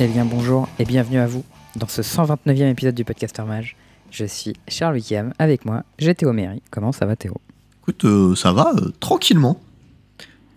Eh 0.00 0.06
bien 0.06 0.24
bonjour 0.24 0.68
et 0.78 0.84
bienvenue 0.84 1.18
à 1.18 1.26
vous 1.26 1.44
dans 1.76 1.88
ce 1.88 2.02
129e 2.02 2.70
épisode 2.70 2.94
du 2.94 3.04
Podcaster 3.04 3.42
Mage. 3.42 3.76
Je 4.10 4.24
suis 4.24 4.54
Charles 4.68 4.94
Wickham, 4.94 5.32
avec 5.38 5.64
moi 5.64 5.82
j'ai 5.98 6.14
Théo 6.14 6.32
Méry. 6.32 6.62
Comment 6.70 6.92
ça 6.92 7.06
va 7.06 7.16
Théo? 7.16 7.34
Écoute, 7.82 8.04
euh, 8.04 8.34
ça 8.36 8.52
va, 8.52 8.72
euh, 8.76 8.90
tranquillement. 9.00 9.60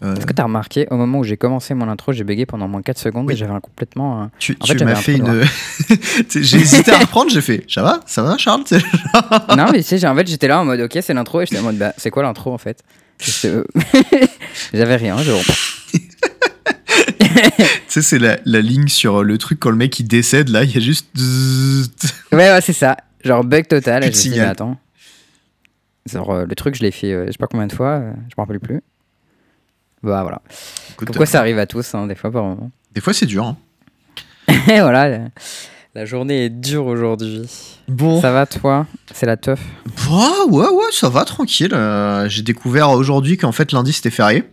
Euh, 0.04 0.16
Est-ce 0.16 0.25
que 0.25 0.34
tu 0.34 0.41
as 0.41 0.45
remarqué 0.45 0.88
au 0.89 0.98
moment 0.98 1.20
où 1.20 1.23
j'ai 1.23 1.38
commencé 1.38 1.73
mon 1.75 1.88
intro, 1.88 2.12
j'ai 2.12 2.23
bugué 2.23 2.45
pendant 2.48 2.67
moins 2.67 2.81
4 2.81 2.98
secondes 2.98 3.27
Oui. 3.27 3.34
et 3.34 3.38
j'avais 3.38 3.54
un 3.54 3.59
complètement... 3.59 4.23
un- 4.23 4.31
tu 4.39 4.57
en 4.59 4.66
tu 4.66 4.77
fait, 4.77 4.84
m'as 4.84 4.91
un 4.93 4.95
fait 4.95 5.17
une. 5.17 5.44
J'ai 6.41 6.58
hésité 6.58 6.91
à 6.91 6.98
reprendre, 7.02 7.30
j'ai 7.30 7.41
fait. 7.41 7.63
Ça 7.70 7.84
va 7.84 7.99
Ça 8.08 8.23
va, 8.23 8.35
Charles 8.38 8.63
non 9.58 9.66
mais 9.71 9.84
tu 9.84 9.98
sais, 9.99 10.08
en 10.08 10.16
fait 10.16 10.27
j'étais 10.27 10.48
là 10.48 10.59
en 10.62 10.66
mode 10.66 10.80
ok 10.81 10.98
c'est 11.02 11.13
l'intro 11.13 11.41
et 11.41 11.45
j'étais 11.45 11.59
en 11.59 11.63
mode 11.63 11.77
bah 11.77 11.94
c'est 11.98 12.09
quoi 12.09 12.23
l'intro 12.23 12.52
en 12.53 12.58
fait? 12.58 12.84
J'avais 14.73 14.95
rien, 14.95 15.17
je 15.21 15.31
Tu 17.20 17.66
sais, 17.88 18.02
c'est 18.02 18.20
la, 18.20 18.38
la 18.45 18.62
ligne 18.62 18.88
sur 18.88 19.23
le 19.23 19.38
truc 19.38 19.59
quand 19.59 19.70
le 19.70 19.76
mec 19.76 19.99
il 19.99 20.05
décède, 20.08 20.49
là, 20.49 20.63
il 20.63 20.73
y 20.73 20.77
a 20.77 20.80
juste. 20.80 21.08
Ouais, 22.32 22.49
ouais, 22.49 22.62
c'est 22.62 22.73
ça. 22.73 22.98
Genre 23.23 23.44
bug 23.44 23.68
total. 23.68 24.04
Je 24.04 24.09
dit, 24.09 24.40
attends. 24.40 24.77
Genre, 26.12 26.32
euh, 26.32 26.46
le 26.48 26.55
truc, 26.55 26.76
je 26.76 26.82
l'ai 26.82 26.91
fait, 26.91 27.12
euh, 27.12 27.26
je 27.27 27.32
sais 27.34 27.38
pas 27.38 27.48
combien 27.48 27.68
de 27.68 27.73
fois, 27.73 27.90
euh, 27.99 28.12
je 28.30 28.34
me 28.38 28.41
rappelle 28.41 28.59
plus. 28.59 28.82
Bah 30.02 30.22
voilà. 30.23 30.41
Écoute, 30.94 31.08
Comme 31.09 31.18
quoi, 31.18 31.26
ça 31.26 31.40
arrive 31.40 31.59
à 31.59 31.68
tous, 31.68 31.94
hein, 31.94 32.08
des 32.08 32.16
fois 32.16 32.32
par 32.32 32.44
moment. 32.44 32.72
Des 32.94 33.02
fois, 33.02 33.13
c'est 33.13 33.26
dur. 33.27 33.46
hein. 33.46 33.58
Et 34.68 34.80
voilà. 34.82 35.04
euh, 35.05 35.27
La 35.94 36.05
journée 36.05 36.46
est 36.46 36.49
dure 36.49 36.88
aujourd'hui. 36.88 37.44
Bon. 37.88 38.20
Ça 38.21 38.32
va, 38.32 38.46
toi? 38.48 38.87
C'est 39.13 39.26
la 39.27 39.37
teuf? 39.37 39.60
Bah, 40.10 40.30
ouais, 40.49 40.68
ouais, 40.70 40.85
ça 40.91 41.10
va, 41.10 41.24
tranquille. 41.26 41.74
Euh, 41.74 42.27
j'ai 42.30 42.41
découvert 42.41 42.90
aujourd'hui 42.91 43.37
qu'en 43.37 43.52
fait, 43.52 43.71
lundi, 43.74 43.93
c'était 43.93 44.10
férié. 44.10 44.43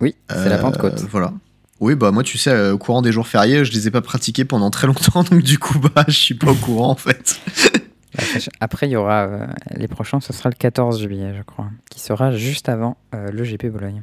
Oui, 0.00 0.14
c'est 0.28 0.48
la 0.48 0.56
Euh, 0.56 0.58
Pentecôte. 0.60 1.00
Voilà. 1.10 1.32
Oui, 1.80 1.94
bah 1.94 2.10
moi, 2.10 2.22
tu 2.22 2.38
sais, 2.38 2.50
euh, 2.50 2.72
au 2.72 2.78
courant 2.78 3.02
des 3.02 3.12
jours 3.12 3.26
fériés, 3.26 3.64
je 3.64 3.72
les 3.72 3.86
ai 3.88 3.90
pas 3.90 4.00
pratiqués 4.00 4.44
pendant 4.44 4.70
très 4.70 4.86
longtemps, 4.86 5.22
donc 5.30 5.42
du 5.42 5.58
coup, 5.58 5.78
bah, 5.78 6.04
je 6.08 6.12
suis 6.18 6.34
pas 6.34 6.50
au 6.50 6.54
courant, 6.54 6.90
en 6.90 6.94
fait. 6.96 7.38
Après, 8.60 8.88
il 8.88 8.92
y 8.92 8.96
aura. 8.96 9.24
euh, 9.26 9.46
les 9.76 9.88
prochains, 9.88 10.20
ce 10.20 10.32
sera 10.32 10.48
le 10.48 10.54
14 10.54 11.00
juillet, 11.02 11.34
je 11.36 11.42
crois. 11.42 11.66
Qui 11.90 12.00
sera 12.00 12.32
juste 12.32 12.68
avant 12.70 12.96
euh, 13.14 13.30
le 13.30 13.42
GP 13.44 13.66
Bologne. 13.66 14.02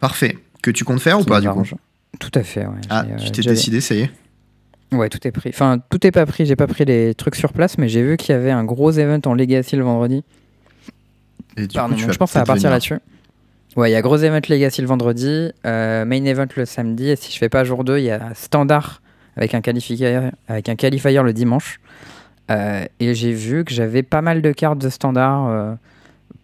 Parfait. 0.00 0.36
Que 0.62 0.70
tu 0.72 0.84
comptes 0.84 1.00
faire 1.00 1.20
ou 1.20 1.24
pas, 1.24 1.40
du 1.40 1.48
coup. 1.48 1.64
Tout 2.18 2.30
à 2.34 2.42
fait, 2.42 2.66
ouais. 2.66 2.80
Ah, 2.90 3.04
euh, 3.08 3.16
tu 3.18 3.30
t'es 3.30 3.42
décidé, 3.42 3.80
ça 3.80 3.94
y 3.94 4.00
est 4.02 4.10
Ouais, 4.92 5.08
tout 5.08 5.24
est 5.26 5.30
pris. 5.30 5.50
Enfin, 5.50 5.78
tout 5.90 6.04
est 6.06 6.10
pas 6.10 6.26
pris. 6.26 6.44
J'ai 6.44 6.56
pas 6.56 6.66
pris 6.66 6.84
les 6.84 7.14
trucs 7.14 7.36
sur 7.36 7.52
place, 7.52 7.78
mais 7.78 7.88
j'ai 7.88 8.02
vu 8.02 8.16
qu'il 8.16 8.32
y 8.34 8.36
avait 8.36 8.50
un 8.50 8.64
gros 8.64 8.90
event 8.90 9.20
en 9.26 9.34
Legacy 9.34 9.76
le 9.76 9.84
vendredi. 9.84 10.22
Et 11.56 11.66
du 11.66 11.74
Pardon, 11.74 11.94
coup, 11.94 12.00
tu 12.00 12.02
donc 12.02 12.08
vas 12.08 12.12
je 12.12 12.18
pense 12.18 12.30
que 12.30 12.34
ça 12.34 12.40
va 12.40 12.46
partir 12.46 12.68
là-dessus. 12.70 12.98
Ouais, 13.76 13.90
il 13.90 13.92
y 13.92 13.96
a 13.96 14.02
gros 14.02 14.18
event 14.18 14.40
Legacy 14.48 14.82
le 14.82 14.86
vendredi, 14.86 15.50
euh, 15.64 16.04
main 16.04 16.24
event 16.24 16.46
le 16.56 16.66
samedi, 16.66 17.08
et 17.08 17.16
si 17.16 17.32
je 17.32 17.38
fais 17.38 17.48
pas 17.48 17.64
jour 17.64 17.84
2, 17.84 17.98
il 17.98 18.04
y 18.04 18.10
a 18.10 18.34
standard 18.34 19.00
avec 19.36 19.54
un 19.54 19.62
qualifier, 19.62 20.28
avec 20.46 20.68
un 20.68 20.76
qualifier 20.76 21.22
le 21.22 21.32
dimanche. 21.32 21.80
Euh, 22.50 22.84
et 23.00 23.14
j'ai 23.14 23.32
vu 23.32 23.64
que 23.64 23.72
j'avais 23.72 24.02
pas 24.02 24.20
mal 24.20 24.42
de 24.42 24.52
cartes 24.52 24.76
de 24.78 24.90
standard 24.90 25.46
euh, 25.46 25.74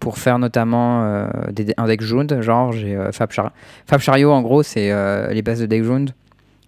pour 0.00 0.16
faire 0.16 0.38
notamment 0.38 1.26
des, 1.50 1.74
un 1.76 1.86
deck 1.86 2.00
jaune. 2.00 2.40
Genre, 2.40 2.72
j'ai 2.72 2.96
Fab, 3.12 3.30
Char- 3.30 3.52
Fab 3.86 4.00
Chariot, 4.00 4.32
en 4.32 4.40
gros, 4.40 4.62
c'est 4.62 4.90
les 5.34 5.42
bases 5.42 5.60
de 5.60 5.66
deck 5.66 5.84
jaune 5.84 6.08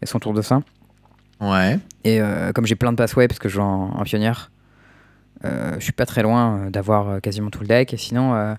et 0.03 0.07
son 0.07 0.19
tour 0.19 0.35
de 0.35 0.43
ça. 0.43 0.61
Ouais. 1.41 1.79
Et 2.05 2.21
comme 2.55 2.67
j'ai 2.67 2.75
plein 2.75 2.91
de 2.93 2.97
passways 2.97 3.29
parce 3.29 3.39
que 3.39 3.49
je 3.49 3.55
joue 3.55 3.61
en, 3.63 3.93
en 3.97 4.03
pionnière, 4.03 4.51
je 5.45 5.79
suis 5.79 5.93
pas 5.93 6.05
très 6.07 6.23
loin 6.23 6.69
d'avoir 6.71 7.21
quasiment 7.23 7.49
tout 7.51 7.61
le 7.61 7.69
deck. 7.69 7.95
Et 7.95 7.97
sinon, 7.97 8.57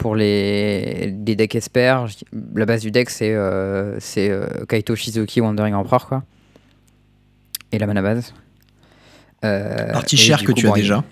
pour 0.00 0.16
les, 0.16 1.14
les 1.26 1.36
decks 1.36 1.54
experts, 1.54 2.06
la 2.54 2.64
base 2.64 2.80
du 2.80 2.90
deck 2.90 3.10
c'est 3.10 3.34
euh, 3.34 3.98
euh, 4.16 4.46
Kaito 4.66 4.96
Shizuki 4.96 5.42
Wandering 5.42 5.74
Emperor 5.74 6.06
quoi. 6.08 6.22
Et 7.70 7.78
la 7.78 7.86
mana 7.86 8.00
base. 8.00 8.32
Euh, 9.44 9.92
Partie 9.92 10.16
et 10.16 10.18
chère 10.18 10.38
du 10.38 10.46
que 10.46 10.52
coup, 10.52 10.58
tu 10.58 10.66
as 10.68 10.72
il- 10.76 10.82
déjà. 10.82 11.04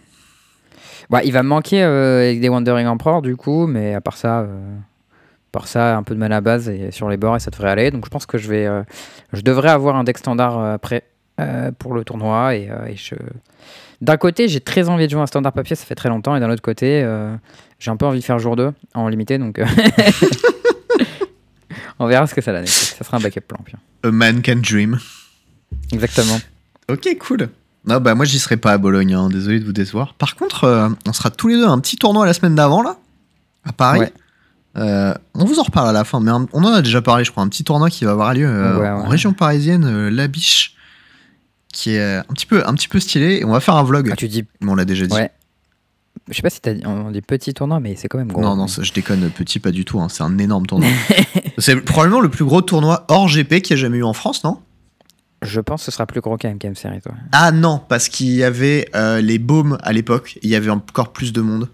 Ouais, 1.10 1.21
il 1.27 1.32
va 1.32 1.43
me 1.43 1.48
manquer 1.48 1.82
euh, 1.82 2.22
avec 2.22 2.41
des 2.41 2.48
Wandering 2.48 2.87
Emperor 2.87 3.21
du 3.21 3.37
coup, 3.37 3.66
mais 3.66 3.94
à 3.94 4.00
part 4.00 4.16
ça, 4.16 4.41
euh, 4.41 4.47
à 4.77 5.50
part 5.53 5.69
ça, 5.69 5.94
un 5.97 6.03
peu 6.03 6.15
de 6.15 6.21
mana 6.21 6.41
base 6.41 6.71
et 6.71 6.91
sur 6.91 7.10
les 7.10 7.19
bords 7.19 7.37
et 7.37 7.41
ça 7.41 7.50
devrait 7.50 7.71
aller. 7.71 7.91
Donc 7.91 8.06
je 8.06 8.10
pense 8.10 8.25
que 8.25 8.38
je 8.38 8.48
vais, 8.48 8.66
je 9.34 9.43
devrais 9.43 9.69
avoir 9.71 9.97
un 9.97 10.04
deck 10.04 10.16
standard 10.16 10.59
après 10.59 11.04
pour 11.78 11.93
le 11.93 12.04
tournoi 12.04 12.56
et, 12.56 12.71
et 12.88 12.97
je. 12.97 13.15
D'un 14.00 14.16
côté, 14.16 14.47
j'ai 14.47 14.60
très 14.60 14.88
envie 14.88 15.06
de 15.06 15.10
jouer 15.10 15.21
un 15.22 15.27
standard 15.27 15.53
papier, 15.53 15.75
ça 15.75 15.84
fait 15.84 15.97
très 15.97 16.09
longtemps, 16.09 16.37
et 16.37 16.41
d'un 16.41 16.48
autre 16.50 16.62
côté, 16.62 17.03
euh, 17.03 17.34
j'ai 17.78 17.91
un 17.91 17.97
peu 17.97 18.06
envie 18.06 18.21
de 18.21 18.25
faire 18.25 18.39
jour 18.39 18.56
2 18.56 18.72
en 18.94 19.09
limité, 19.09 19.39
donc 19.39 19.59
euh, 19.59 19.66
on 21.99 22.06
verra 22.06 22.27
ce 22.27 22.34
que 22.34 22.41
ça 22.41 22.53
donne. 22.53 22.66
Ça 22.66 23.05
sera 23.05 23.16
un 23.16 23.21
backup 23.21 23.41
plan. 23.43 23.59
puis. 23.65 23.75
A 24.05 24.11
man 24.11 24.43
can 24.43 24.56
dream. 24.56 24.99
Exactement. 25.93 26.39
Ok, 26.91 27.09
cool. 27.21 27.49
Non, 27.87 28.00
bah 28.00 28.15
moi 28.15 28.25
j'y 28.25 28.39
serai 28.39 28.56
pas 28.56 28.72
à 28.72 28.78
Bologne, 28.78 29.15
hein, 29.15 29.28
désolé 29.28 29.61
de 29.61 29.65
vous 29.65 29.72
décevoir. 29.72 30.15
Par 30.15 30.37
contre, 30.37 30.65
euh, 30.65 30.89
on 31.06 31.12
sera 31.12 31.31
tous 31.31 31.49
les 31.49 31.55
deux 31.56 31.66
à 31.66 31.71
un 31.71 31.78
petit 31.78 31.97
tournoi 31.97 32.27
la 32.27 32.34
semaine 32.34 32.55
d'avant 32.55 32.83
là, 32.83 32.97
à 33.65 33.72
Paris. 33.72 34.00
Ouais. 34.00 34.12
Euh, 34.77 35.15
on 35.34 35.45
vous 35.45 35.59
en 35.59 35.62
reparle 35.62 35.89
à 35.89 35.93
la 35.93 36.05
fin, 36.05 36.21
mais 36.21 36.31
un- 36.31 36.47
on 36.53 36.62
en 36.65 36.72
a 36.72 36.83
déjà 36.83 37.03
parlé, 37.03 37.25
je 37.25 37.31
crois, 37.31 37.43
un 37.43 37.49
petit 37.49 37.65
tournoi 37.65 37.91
qui 37.91 38.05
va 38.05 38.12
avoir 38.12 38.34
lieu 38.34 38.47
euh, 38.47 38.78
Ouais, 38.78 38.89
en 38.89 39.09
région 39.09 39.33
parisienne, 39.33 40.09
La 40.09 40.28
Biche, 40.28 40.75
qui 41.72 41.95
est 41.95 42.16
un 42.16 42.22
petit 42.34 42.47
peu, 42.47 42.62
un 42.66 42.75
petit 42.75 42.89
peu 42.89 43.00
stylé. 43.00 43.39
Et 43.41 43.45
on 43.45 43.53
va 43.53 43.60
faire 43.60 43.77
un 43.77 43.83
vlog, 43.83 44.09
Ah, 44.12 44.16
tu 44.16 44.28
dis, 44.28 44.45
mais 44.60 44.71
on 44.71 44.75
l'a 44.75 44.84
déjà 44.84 45.06
dit. 45.06 45.15
ouais. 45.15 45.31
Je 46.29 46.34
sais 46.34 46.43
pas 46.43 46.51
si 46.51 46.61
t'as 46.61 46.75
dit, 46.75 46.87
on 46.87 47.11
dit 47.11 47.23
petit 47.23 47.55
tournoi, 47.55 47.81
mais 47.81 47.95
c'est 47.97 48.09
quand 48.09 48.19
même 48.19 48.33
gros. 48.33 48.43
non, 48.43 48.56
non, 48.56 48.67
ça, 48.67 48.83
je 48.83 48.93
déconne, 48.93 49.31
petit, 49.31 49.59
pas 49.61 49.71
du 49.71 49.84
tout. 49.84 50.01
hein, 50.01 50.09
c'est 50.09 50.23
un 50.23 50.37
énorme 50.39 50.67
tournoi. 50.67 50.89
c'est 51.59 51.77
probablement 51.77 52.21
le 52.21 52.29
plus 52.29 52.45
gros 52.45 52.62
tournoi 52.62 53.05
hors 53.09 53.29
GP 53.29 53.61
qu'il 53.62 53.71
y 53.71 53.73
a 53.75 53.77
jamais 53.77 53.99
eu 53.99 54.05
en 54.05 54.12
France, 54.12 54.45
non? 54.45 54.59
Je 55.43 55.61
pense 55.61 55.83
que 55.83 55.84
ce 55.87 55.91
sera 55.93 56.05
plus 56.07 56.21
gros 56.21 56.37
qu'un 56.37 56.55
MKM 56.55 56.75
Series, 56.75 57.01
toi. 57.01 57.12
Ah 57.33 57.53
non, 57.53 57.81
parce 57.89 58.09
qu'il 58.09 58.31
y 58.31 58.43
avait 58.43 58.89
euh, 58.97 59.21
les 59.21 59.39
baumes 59.39 59.78
à 59.83 59.93
l'époque, 59.93 60.39
il 60.43 60.51
y 60.51 60.57
avait 60.57 60.71
encore 60.71 61.12
plus 61.12 61.33
de 61.33 61.41
monde. 61.41 61.69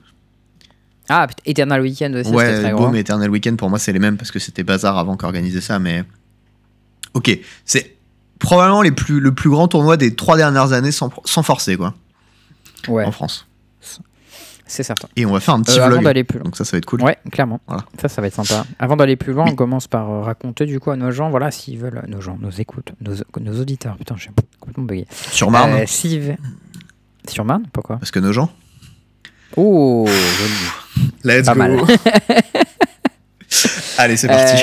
Ah, 1.08 1.26
Eternal 1.46 1.80
Weekend 1.80 2.14
aussi, 2.14 2.24
c'était 2.24 2.36
Ouais, 2.36 2.60
très 2.60 2.72
gros. 2.72 2.86
Baume 2.86 2.96
et 2.96 3.00
Eternal 3.00 3.30
Weekend, 3.30 3.56
pour 3.56 3.70
moi, 3.70 3.78
c'est 3.78 3.92
les 3.92 3.98
mêmes 3.98 4.16
parce 4.16 4.30
que 4.30 4.38
c'était 4.38 4.62
Bazar 4.64 4.98
avant 4.98 5.16
qu'organiser 5.16 5.60
ça, 5.60 5.78
mais. 5.78 6.04
Ok, 7.14 7.38
c'est 7.64 7.96
probablement 8.38 8.82
les 8.82 8.90
plus, 8.90 9.20
le 9.20 9.32
plus 9.34 9.48
grand 9.48 9.68
tournoi 9.68 9.96
des 9.96 10.14
trois 10.14 10.36
dernières 10.36 10.72
années 10.72 10.90
sans, 10.92 11.10
sans 11.24 11.42
forcer, 11.42 11.76
quoi, 11.76 11.94
Ouais, 12.88 13.04
en 13.04 13.12
France. 13.12 13.46
C'est 14.66 14.82
certain. 14.82 15.08
Et 15.16 15.26
on 15.26 15.32
va 15.32 15.40
faire 15.40 15.54
un 15.54 15.62
petit 15.62 15.78
Euh, 15.78 15.82
avant 15.84 15.94
vlog. 15.96 16.04
d'aller 16.04 16.24
plus 16.24 16.38
loin. 16.38 16.44
Donc 16.44 16.56
ça, 16.56 16.64
ça 16.64 16.72
va 16.72 16.78
être 16.78 16.86
cool. 16.86 17.02
Ouais, 17.02 17.18
clairement. 17.32 17.60
Voilà. 17.66 17.84
Ça, 18.00 18.08
ça 18.08 18.20
va 18.20 18.26
être 18.28 18.34
sympa. 18.42 18.64
Avant 18.78 18.96
d'aller 18.96 19.16
plus 19.16 19.32
loin, 19.32 19.44
Oui. 19.44 19.50
on 19.52 19.56
commence 19.56 19.86
par 19.88 20.10
euh, 20.10 20.20
raconter 20.22 20.66
du 20.66 20.80
coup 20.80 20.90
à 20.90 20.96
nos 20.96 21.10
gens, 21.10 21.30
voilà, 21.30 21.50
s'ils 21.50 21.78
veulent, 21.78 22.02
nos 22.08 22.20
gens, 22.20 22.36
nos 22.40 22.50
écoutes, 22.50 22.92
nos, 23.00 23.14
nos 23.40 23.60
auditeurs. 23.60 23.96
Putain, 23.96 24.14
je 24.16 24.22
suis 24.22 24.30
complètement 24.60 24.84
bugué. 24.84 25.06
Sur 25.32 25.50
Marne, 25.50 25.72
Euh, 25.72 25.84
s'ils 25.86 26.36
Sur 27.28 27.44
Marne 27.44 27.64
Pourquoi? 27.72 27.96
Parce 27.98 28.10
que 28.10 28.18
nos 28.20 28.32
gens. 28.32 28.50
Oh, 29.56 30.06
joli. 30.08 31.04
Let's 31.24 31.46
Pas 31.46 31.52
go 31.54 31.58
mal. 31.58 31.80
Allez, 33.98 34.16
c'est 34.16 34.26
parti. 34.28 34.56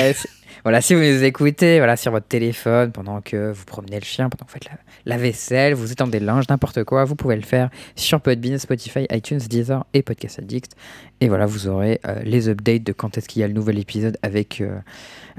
Voilà, 0.64 0.80
si 0.80 0.94
vous 0.94 1.00
nous 1.00 1.24
écoutez 1.24 1.78
voilà, 1.78 1.96
sur 1.96 2.12
votre 2.12 2.28
téléphone 2.28 2.92
pendant 2.92 3.20
que 3.20 3.50
vous 3.50 3.64
promenez 3.64 3.98
le 3.98 4.04
chien, 4.04 4.28
pendant 4.28 4.44
que 4.44 4.52
vous 4.52 4.54
faites 4.54 4.66
la, 4.66 4.78
la 5.06 5.16
vaisselle, 5.16 5.74
vous 5.74 5.90
étendez 5.90 6.20
le 6.20 6.26
linge, 6.26 6.44
n'importe 6.48 6.84
quoi, 6.84 7.04
vous 7.04 7.16
pouvez 7.16 7.34
le 7.34 7.42
faire 7.42 7.68
sur 7.96 8.20
Podbean, 8.20 8.58
Spotify, 8.58 9.06
iTunes, 9.10 9.38
Deezer 9.38 9.84
et 9.92 10.02
Podcast 10.02 10.38
Addict. 10.38 10.76
Et 11.20 11.28
voilà, 11.28 11.46
vous 11.46 11.66
aurez 11.66 12.00
euh, 12.06 12.20
les 12.24 12.48
updates 12.48 12.84
de 12.84 12.92
quand 12.92 13.18
est-ce 13.18 13.28
qu'il 13.28 13.40
y 13.40 13.44
a 13.44 13.48
le 13.48 13.54
nouvel 13.54 13.78
épisode 13.78 14.16
avec, 14.22 14.60
euh, 14.60 14.78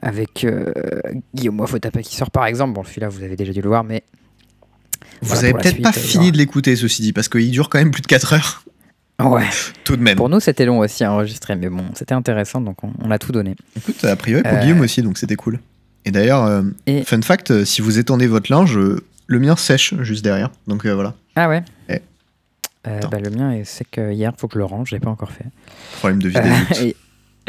avec 0.01 0.44
euh, 0.44 0.72
Guillaume 1.34 1.59
Wafotapa 1.59 2.01
qui 2.01 2.16
sort 2.16 2.31
par 2.31 2.45
exemple. 2.45 2.73
Bon, 2.73 2.84
celui-là, 2.84 3.07
vous 3.09 3.23
avez 3.23 3.35
déjà 3.35 3.53
dû 3.53 3.61
le 3.61 3.69
voir, 3.69 3.84
mais. 3.84 4.03
Vous 5.22 5.29
voilà, 5.29 5.40
avez 5.40 5.50
pour 5.51 5.58
la 5.59 5.64
peut-être 5.64 5.81
pas 5.81 5.93
fini 5.93 6.31
de 6.31 6.37
l'écouter, 6.37 6.76
ceci 6.76 7.02
dit, 7.02 7.14
parce 7.14 7.29
qu'il 7.29 7.49
dure 7.52 7.69
quand 7.69 7.79
même 7.79 7.91
plus 7.91 8.02
de 8.02 8.08
4 8.08 8.34
heures, 8.34 8.64
Ouais, 9.22 9.44
tout 9.84 9.96
de 9.96 10.02
même. 10.02 10.18
pour 10.18 10.28
nous, 10.30 10.40
c'était 10.40 10.66
long 10.66 10.80
aussi 10.80 11.04
à 11.04 11.12
enregistrer, 11.14 11.56
mais 11.56 11.70
bon, 11.70 11.84
c'était 11.94 12.14
intéressant, 12.16 12.62
donc 12.62 12.84
on, 12.84 12.92
on 13.04 13.12
a 13.12 13.20
tout 13.20 13.32
donné. 13.32 13.56
Écoute, 13.78 14.04
a 14.04 14.16
priori 14.16 14.44
pour 14.44 14.52
Euh, 14.54 14.62
Guillaume 14.62 14.82
aussi, 14.82 15.02
donc 15.02 15.18
c'était 15.18 15.36
cool. 15.36 15.60
Et 16.06 16.12
d'ailleurs, 16.12 16.44
euh, 16.46 16.64
Et- 16.88 17.04
fun 17.04 17.22
fact, 17.22 17.52
euh, 17.52 17.64
si 17.66 17.82
vous 17.82 18.00
étendez 18.00 18.28
votre 18.28 18.52
linge, 18.52 18.78
euh, 18.78 19.00
le 19.28 19.40
mien 19.40 19.56
sèche 19.56 19.94
juste 20.02 20.24
derrière. 20.24 20.50
Donc 20.68 20.86
euh, 20.86 20.94
voilà, 20.94 21.14
Ah 21.36 21.48
ouais 21.48 21.64
Eh. 21.90 22.00
Euh, 22.88 23.00
bah, 23.10 23.20
le 23.20 23.30
mien, 23.30 23.62
c'est 23.64 23.90
que 23.90 24.12
hier, 24.12 24.34
faut 24.38 24.48
que 24.50 24.56
je 24.56 24.60
le 24.60 24.66
range, 24.66 24.90
je 24.90 24.96
l'ai 24.96 25.00
pas 25.00 25.10
encore 25.12 25.32
fait. 25.32 25.46
problème 26.00 26.22
de 26.22 26.28
vidéo. 26.30 26.44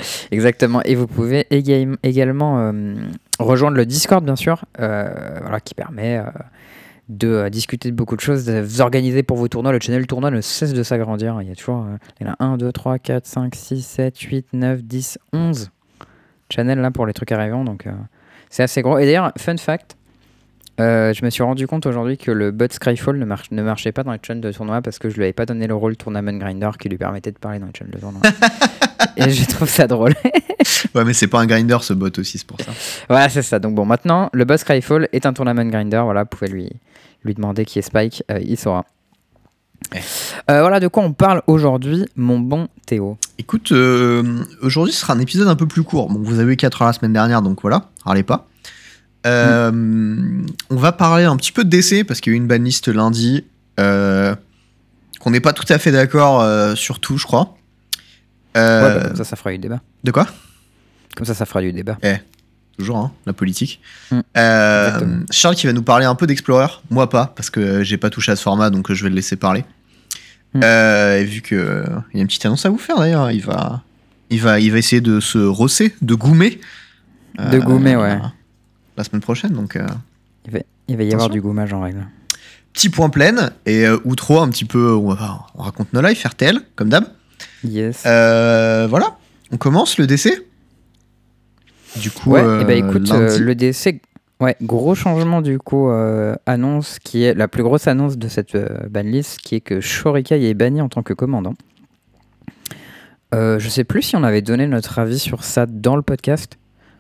Euh, 0.01 0.03
Exactement. 0.33 0.83
Et 0.83 0.97
vous 0.97 1.07
pouvez 1.07 1.47
éga- 1.53 1.97
également 2.03 2.59
euh, 2.59 2.95
rejoindre 3.39 3.77
le 3.77 3.87
Discord, 3.87 4.25
bien 4.25 4.35
sûr, 4.35 4.65
euh, 4.81 5.39
voilà, 5.41 5.61
qui 5.61 5.73
permet 5.75 6.19
euh, 6.19 6.25
de 7.09 7.29
euh, 7.29 7.51
discuter 7.51 7.91
de 7.91 7.97
beaucoup 7.97 8.17
de 8.17 8.21
choses, 8.21 8.45
de 8.45 8.61
vous 8.61 8.81
organiser 8.81 9.23
pour 9.23 9.37
vos 9.37 9.49
tournois. 9.49 9.73
Le 9.73 9.81
channel 9.81 10.07
tournoi 10.07 10.31
ne 10.31 10.41
cesse 10.41 10.73
de 10.73 10.83
s'agrandir. 10.83 11.41
Il 11.43 11.49
y 11.49 11.53
a 11.53 11.55
toujours 11.55 11.83
euh, 11.85 11.97
il 12.21 12.27
y 12.27 12.31
en 12.31 12.33
a 12.33 12.45
1, 12.45 12.57
2, 12.57 12.73
3, 12.73 12.99
4, 12.99 13.27
5, 13.27 13.55
6, 13.55 13.83
7, 13.87 14.19
8, 14.21 14.47
9, 14.53 14.83
10, 14.83 15.19
11 15.33 15.71
channels 16.51 16.81
là 16.81 16.91
pour 16.91 17.07
les 17.07 17.13
trucs 17.13 17.33
arrivants. 17.33 17.65
Donc 17.65 17.87
euh, 17.87 17.93
c'est 18.51 18.63
assez 18.63 18.83
gros. 18.83 18.99
Et 18.99 19.05
d'ailleurs, 19.05 19.33
fun 19.37 19.57
fact, 19.57 19.97
Euh, 20.81 21.13
je 21.13 21.25
me 21.25 21.31
suis 21.31 21.45
rendu 21.45 21.69
compte 21.69 21.87
aujourd'hui 21.87 22.17
que 22.19 22.33
le 22.33 22.51
bot 22.51 22.67
Scryfall 22.69 23.17
ne, 23.17 23.25
ne 23.25 23.63
marchait 23.63 23.93
pas 23.93 24.03
dans 24.03 24.11
les 24.11 24.19
chaînes 24.21 24.41
de 24.41 24.51
tournoi 24.51 24.83
parce 24.83 24.99
que 24.99 25.09
je 25.09 25.15
lui 25.15 25.23
avais 25.23 25.33
pas 25.33 25.47
donné 25.47 25.69
le 25.69 25.75
rôle 25.77 25.97
Tournament 25.97 26.37
Grinder 26.37 26.71
qui 26.81 26.89
lui 26.89 26.99
permettait 26.99 27.31
de 27.31 27.39
parler 27.39 27.61
dans 27.61 27.67
les 27.67 27.73
chaînes 27.79 27.93
de 27.93 27.99
tournoi. 27.99 28.21
Et 29.17 29.31
je 29.31 29.47
trouve 29.47 29.69
ça 29.69 29.87
drôle. 29.87 30.15
Ouais, 30.95 31.05
mais 31.05 31.13
c'est 31.13 31.29
pas 31.29 31.39
un 31.39 31.47
grinder 31.47 31.79
ce 31.83 31.93
bot 31.93 32.11
aussi, 32.19 32.39
c'est 32.39 32.47
pour 32.47 32.61
ça. 32.61 32.73
voilà, 33.09 33.29
c'est 33.29 33.43
ça. 33.43 33.61
Donc 33.61 33.77
bon, 33.77 33.85
maintenant, 33.85 34.31
le 34.33 34.45
boss 34.45 34.63
Scryfall 34.63 35.09
est 35.13 35.27
un 35.27 35.33
Tournament 35.33 35.67
Grinder. 35.67 36.03
Voilà, 36.05 36.23
vous 36.25 36.29
pouvez 36.29 36.51
lui, 36.51 36.71
lui 37.25 37.35
demander 37.35 37.65
qui 37.65 37.79
est 37.79 37.83
Spike, 37.83 38.23
euh, 38.31 38.41
il 38.41 38.57
saura. 38.57 38.85
Ouais. 39.93 40.03
Euh, 40.51 40.61
voilà 40.61 40.81
de 40.81 40.89
quoi 40.89 41.03
on 41.03 41.13
parle 41.13 41.43
aujourd'hui, 41.47 42.07
mon 42.17 42.39
bon 42.39 42.69
Théo. 42.87 43.19
Écoute, 43.39 43.73
euh, 43.73 44.43
aujourd'hui 44.63 44.93
ce 44.93 45.01
sera 45.01 45.13
un 45.15 45.19
épisode 45.19 45.49
un 45.49 45.57
peu 45.57 45.67
plus 45.67 45.83
court. 45.83 46.09
Bon, 46.09 46.23
vous 46.23 46.39
avez 46.39 46.55
eu 46.55 46.57
4 46.57 46.83
heures 46.83 46.89
la 46.89 46.93
semaine 46.93 47.13
dernière, 47.13 47.43
donc 47.43 47.61
voilà, 47.63 47.91
râlez 48.05 48.23
pas. 48.23 48.49
Euh, 49.27 49.71
On 50.71 50.77
va 50.77 50.93
parler 50.93 51.25
un 51.25 51.37
petit 51.37 51.53
peu 51.53 51.65
de 51.65 51.71
DC 51.71 52.07
parce 52.07 52.21
qu'il 52.21 52.33
y 52.33 52.35
a 52.35 52.37
eu 52.37 52.41
une 52.41 52.47
banlist 52.47 52.89
lundi. 52.89 53.45
qu'on 53.77 55.31
n'est 55.31 55.41
pas 55.41 55.55
tout 55.55 55.65
à 55.71 55.79
fait 55.79 55.93
d'accord 55.93 56.77
sur 56.77 57.01
tout, 57.01 57.17
je 57.19 57.25
crois. 57.27 57.57
Ouais, 58.55 58.61
bah, 58.61 59.01
comme 59.09 59.17
ça, 59.17 59.25
ça 59.25 59.37
fera 59.37 59.51
du 59.51 59.59
débat. 59.59 59.81
De 60.05 60.11
quoi? 60.11 60.27
Comme 61.17 61.27
ça, 61.27 61.35
ça 61.35 61.47
fera 61.47 61.61
du 61.61 61.73
débat. 61.73 61.97
Toujours, 62.79 62.97
hein, 62.99 63.13
la 63.27 63.33
politique. 63.33 63.81
Mm, 64.11 64.21
Euh. 64.37 65.21
Charles 65.31 65.55
qui 65.55 65.67
va 65.67 65.73
nous 65.73 65.83
parler 65.83 66.07
un 66.07 66.15
peu 66.15 66.27
d'Explorer. 66.27 66.67
Moi 66.91 67.09
pas, 67.09 67.33
parce 67.37 67.51
que 67.51 67.83
j'ai 67.85 67.97
pas 67.99 68.11
touché 68.11 68.33
à 68.33 68.37
ce 68.37 68.43
format, 68.43 68.71
donc 68.71 68.91
euh, 68.91 68.95
je 68.95 69.05
vais 69.05 69.11
le 69.11 69.17
laisser 69.17 69.37
parler. 69.37 69.65
Mm. 70.55 70.61
Euh, 70.65 71.19
et 71.21 71.25
vu 71.25 71.41
qu'il 71.43 71.59
y 72.15 72.19
a 72.19 72.21
une 72.21 72.27
petite 72.27 72.45
annonce 72.47 72.67
à 72.67 72.71
vous 72.71 72.79
faire 72.79 72.99
d'ailleurs, 72.99 73.31
il 73.31 73.43
va, 73.43 73.83
il, 74.31 74.41
va, 74.41 74.59
il 74.61 74.73
va 74.73 74.79
essayer 74.79 75.01
de 75.01 75.21
se 75.21 75.39
rosser, 75.39 75.95
de 76.03 76.15
goumer. 76.15 76.61
De 77.39 77.59
goumer, 77.59 77.97
ouais. 77.97 78.19
La 78.97 79.03
semaine 79.05 79.23
prochaine, 79.23 79.53
donc 79.53 79.75
euh, 79.77 79.87
Il 80.47 80.53
va, 80.53 80.59
il 80.89 80.97
va 80.97 81.03
y 81.03 81.13
avoir 81.13 81.29
du 81.31 81.41
gommage 81.41 81.73
en 81.73 81.81
règle. 81.81 82.07
petit 82.73 82.89
point 82.91 83.09
plein. 83.11 83.51
Et 83.67 83.87
euh, 83.87 83.99
outro, 84.05 84.41
un 84.41 84.49
petit 84.51 84.65
peu, 84.65 84.93
on, 84.95 85.13
va- 85.15 85.47
on 85.57 85.63
raconte 85.63 85.93
nos 85.93 86.01
lives, 86.01 86.21
RTL, 86.25 86.61
comme 86.77 86.89
d'hab. 86.91 87.05
Yes. 87.65 88.03
Euh, 88.07 88.87
voilà, 88.89 89.17
on 89.51 89.57
commence 89.57 89.99
le 89.99 90.07
DC. 90.07 90.45
Du 91.97 92.11
coup, 92.11 92.31
Ouais, 92.33 92.43
euh, 92.43 92.61
et 92.61 92.65
bah 92.65 92.75
écoute, 92.75 93.09
lundi- 93.09 93.13
euh, 93.13 93.39
le 93.39 93.55
DC, 93.55 94.01
ouais, 94.41 94.57
gros 94.63 94.95
changement 94.95 95.43
du 95.43 95.59
coup, 95.59 95.89
euh, 95.91 96.35
annonce 96.47 96.99
qui 96.99 97.23
est 97.25 97.35
la 97.35 97.49
plus 97.49 97.63
grosse 97.63 97.87
annonce 97.87 98.19
de 98.19 98.29
cette 98.29 98.57
banlist, 98.91 99.39
qui 99.41 99.57
est 99.57 99.61
que 99.61 99.81
Shorikai 99.81 100.49
est 100.49 100.55
banni 100.55 100.81
en 100.81 100.89
tant 100.89 101.03
que 101.03 101.13
commandant. 101.15 101.55
Je 103.33 103.69
sais 103.69 103.83
plus 103.85 104.03
si 104.03 104.15
on 104.17 104.23
avait 104.23 104.43
donné 104.43 104.67
notre 104.69 104.99
avis 105.01 105.19
sur 105.19 105.43
ça 105.43 105.67
dans 105.67 105.97
le 105.97 106.03
podcast, 106.03 106.57